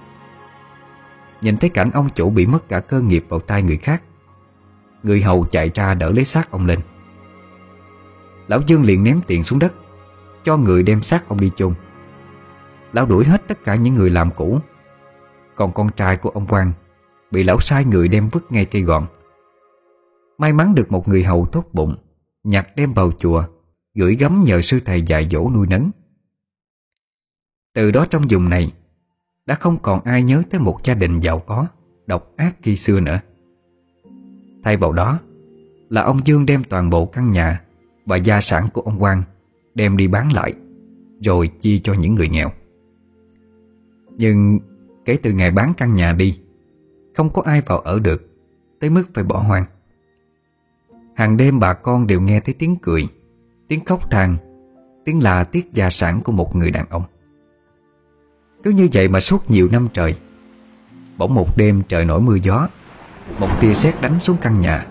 Nhìn 1.42 1.58
thấy 1.58 1.70
cảnh 1.70 1.92
ông 1.94 2.10
chủ 2.16 2.30
bị 2.30 2.46
mất 2.46 2.70
cả 2.70 2.80
cơ 2.80 3.02
nghiệp 3.02 3.26
vào 3.30 3.40
tay 3.40 3.64
người 3.64 3.78
khác 3.78 4.04
Người 5.04 5.22
hầu 5.22 5.46
chạy 5.46 5.72
ra 5.74 5.94
đỡ 5.94 6.12
lấy 6.12 6.26
xác 6.26 6.52
ông 6.52 6.66
lên. 6.66 6.80
Lão 8.48 8.62
Dương 8.68 8.84
liền 8.84 9.04
ném 9.04 9.22
tiền 9.28 9.44
xuống 9.44 9.60
đất, 9.60 9.74
Cho 10.44 10.58
người 10.58 10.84
đem 10.84 11.02
xác 11.02 11.30
ông 11.30 11.40
đi 11.40 11.52
chôn. 11.56 11.74
Lão 12.94 13.06
đuổi 13.06 13.26
hết 13.26 13.48
tất 13.48 13.64
cả 13.64 13.76
những 13.76 13.96
người 13.96 14.10
làm 14.10 14.30
cũ. 14.36 14.60
Còn 15.56 15.74
con 15.74 15.90
trai 15.92 16.18
của 16.18 16.30
ông 16.30 16.48
Quang 16.48 16.72
Bị 17.32 17.44
lão 17.44 17.60
sai 17.60 17.86
người 17.86 18.08
đem 18.08 18.30
vứt 18.30 18.52
ngay 18.52 18.66
cây 18.66 18.82
gọn. 18.82 19.06
May 20.38 20.54
mắn 20.54 20.76
được 20.76 20.92
một 20.92 21.08
người 21.08 21.24
hầu 21.24 21.46
tốt 21.46 21.66
bụng, 21.74 21.96
Nhặt 22.44 22.68
đem 22.76 22.94
vào 22.94 23.12
chùa, 23.20 23.44
Gửi 23.96 24.16
gắm 24.16 24.44
nhờ 24.46 24.62
sư 24.62 24.80
thầy 24.86 25.02
dạy 25.02 25.28
dỗ 25.32 25.50
nuôi 25.54 25.68
nấng. 25.68 25.92
Từ 27.74 27.92
đó 27.92 28.06
trong 28.10 28.24
vùng 28.30 28.50
này, 28.50 28.74
Đã 29.46 29.56
không 29.56 29.78
còn 29.82 30.00
ai 30.04 30.24
nhớ 30.24 30.44
tới 30.50 30.60
một 30.60 30.80
gia 30.84 30.94
đình 30.94 31.20
giàu 31.20 31.40
có, 31.40 31.68
Độc 32.06 32.34
ác 32.38 32.56
khi 32.62 32.76
xưa 32.76 33.00
nữa. 33.00 33.20
Thay 34.64 34.78
vào 34.78 34.92
đó, 34.92 35.20
Là 35.90 36.02
ông 36.02 36.20
Dương 36.26 36.46
đem 36.46 36.64
toàn 36.64 36.90
bộ 36.90 37.06
căn 37.06 37.32
nhà 37.32 37.62
Và 38.06 38.16
gia 38.16 38.42
sản 38.42 38.68
của 38.74 38.82
ông 38.82 39.00
Quang 39.00 39.24
Đem 39.76 39.98
đi 39.98 40.08
bán 40.08 40.34
lại, 40.34 40.54
Rồi 41.22 41.48
chia 41.48 41.80
cho 41.84 41.94
những 41.94 42.16
người 42.16 42.30
nghèo. 42.30 42.52
Nhưng 44.18 44.60
kể 45.06 45.18
từ 45.24 45.34
ngày 45.34 45.52
bán 45.52 45.74
căn 45.78 45.96
nhà 45.96 46.14
đi, 46.14 46.40
Không 47.16 47.30
có 47.30 47.42
ai 47.46 47.62
vào 47.62 47.80
ở 47.80 48.00
được, 48.00 48.28
Tới 48.80 48.90
mức 48.90 49.04
phải 49.14 49.24
bỏ 49.24 49.40
hoang. 49.40 49.66
Hàng 51.16 51.38
đêm 51.38 51.60
bà 51.60 51.74
con 51.74 52.08
đều 52.08 52.22
nghe 52.22 52.40
thấy 52.40 52.56
tiếng 52.60 52.76
cười, 52.82 53.08
Tiếng 53.68 53.86
khóc 53.86 54.12
than, 54.12 54.38
Tiếng 55.06 55.24
là 55.24 55.44
tiếc 55.44 55.74
gia 55.74 55.90
sản 55.90 56.22
của 56.24 56.32
một 56.32 56.56
người 56.56 56.72
đàn 56.72 56.90
ông. 56.90 57.04
Cứ 58.64 58.72
như 58.72 58.88
vậy 58.94 59.08
mà 59.08 59.20
suốt 59.20 59.52
nhiều 59.52 59.70
năm 59.72 59.88
trời, 59.94 60.16
Bỗng 61.18 61.34
một 61.34 61.58
đêm 61.58 61.82
trời 61.88 62.06
nổi 62.06 62.22
mưa 62.22 62.36
gió 62.36 62.68
một 63.40 63.50
tia 63.60 63.74
sét 63.74 64.02
đánh 64.02 64.20
xuống 64.20 64.38
căn 64.42 64.62
nhà 64.62 64.88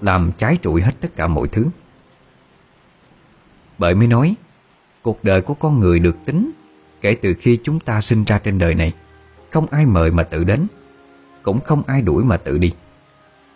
Làm 0.00 0.32
cháy 0.38 0.58
trụi 0.62 0.82
hết 0.82 0.92
tất 1.00 1.08
cả 1.16 1.28
mọi 1.28 1.48
thứ. 1.48 1.66
Bởi 3.78 3.94
mới 3.94 4.06
nói 4.06 4.34
Cuộc 5.02 5.24
đời 5.24 5.40
của 5.40 5.54
con 5.54 5.80
người 5.80 5.98
được 5.98 6.16
tính 6.24 6.50
Kể 7.00 7.16
từ 7.22 7.34
khi 7.40 7.58
chúng 7.64 7.80
ta 7.80 8.00
sinh 8.00 8.24
ra 8.24 8.38
trên 8.38 8.58
đời 8.58 8.74
này. 8.74 8.92
Không 9.50 9.66
ai 9.70 9.86
mời 9.86 10.10
mà 10.10 10.22
tự 10.22 10.44
đến 10.44 10.66
Cũng 11.42 11.60
không 11.60 11.82
ai 11.86 12.02
đuổi 12.02 12.24
mà 12.24 12.36
tự 12.36 12.58
đi. 12.58 12.72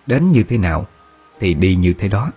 Đến 0.06 0.32
như 0.32 0.42
thế 0.42 0.58
nào 0.58 0.86
Thì 1.40 1.54
đi 1.54 1.74
như 1.74 1.92
thế 1.92 2.08
đó. 2.08 2.30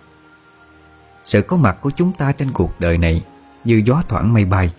Sự 1.24 1.42
có 1.42 1.56
mặt 1.56 1.78
của 1.80 1.90
chúng 1.90 2.12
ta 2.12 2.32
trên 2.32 2.50
cuộc 2.52 2.80
đời 2.80 2.98
này 2.98 3.24
Như 3.64 3.82
gió 3.86 4.02
thoảng 4.08 4.32
mây 4.32 4.44
bay 4.44 4.70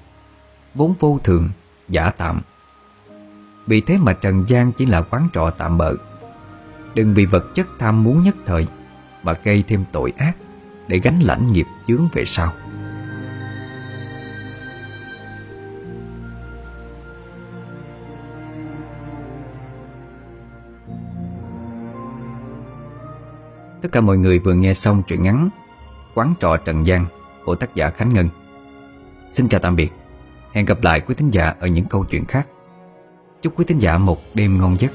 Vốn 0.75 0.93
vô 0.99 1.19
thường, 1.23 1.49
giả 1.89 2.11
tạm. 2.17 2.41
Vì 3.67 3.81
thế 3.81 3.97
mà 3.97 4.13
Trần 4.13 4.45
gian 4.47 4.71
chỉ 4.71 4.85
là 4.85 5.01
quán 5.01 5.27
trọ 5.33 5.51
tạm 5.57 5.77
bợ. 5.77 5.95
Đừng 6.95 7.13
vì 7.13 7.25
vật 7.25 7.55
chất 7.55 7.67
tham 7.79 8.03
muốn 8.03 8.23
nhất 8.23 8.35
thời, 8.45 8.67
Mà 9.23 9.33
gây 9.43 9.63
thêm 9.67 9.83
tội 9.91 10.13
ác 10.17 10.37
Để 10.87 10.99
gánh 10.99 11.19
lãnh 11.19 11.51
nghiệp 11.51 11.65
chướng 11.87 12.07
về 12.13 12.25
sau. 12.25 12.51
Tất 23.81 23.91
cả 23.91 24.01
mọi 24.01 24.17
người 24.17 24.39
vừa 24.39 24.53
nghe 24.53 24.73
xong 24.73 25.03
truyện 25.07 25.23
ngắn 25.23 25.49
Quán 26.13 26.33
trọ 26.39 26.57
Trần 26.57 26.85
gian 26.85 27.05
của 27.45 27.55
tác 27.55 27.75
giả 27.75 27.89
Khánh 27.89 28.13
Ngân. 28.13 28.29
Xin 29.31 29.49
chào 29.49 29.59
tạm 29.59 29.75
biệt. 29.75 29.89
Hẹn 30.51 30.65
gặp 30.65 30.81
lại 30.81 30.99
quý 30.99 31.15
thính 31.15 31.31
giả 31.31 31.55
ở 31.59 31.67
những 31.67 31.85
câu 31.85 32.05
chuyện 32.05 32.25
khác. 32.25 32.47
Chúc 33.41 33.59
quý 33.59 33.65
thính 33.67 33.79
giả 33.79 33.97
một 33.97 34.17
đêm 34.33 34.57
ngon 34.57 34.75
giấc. 34.79 34.91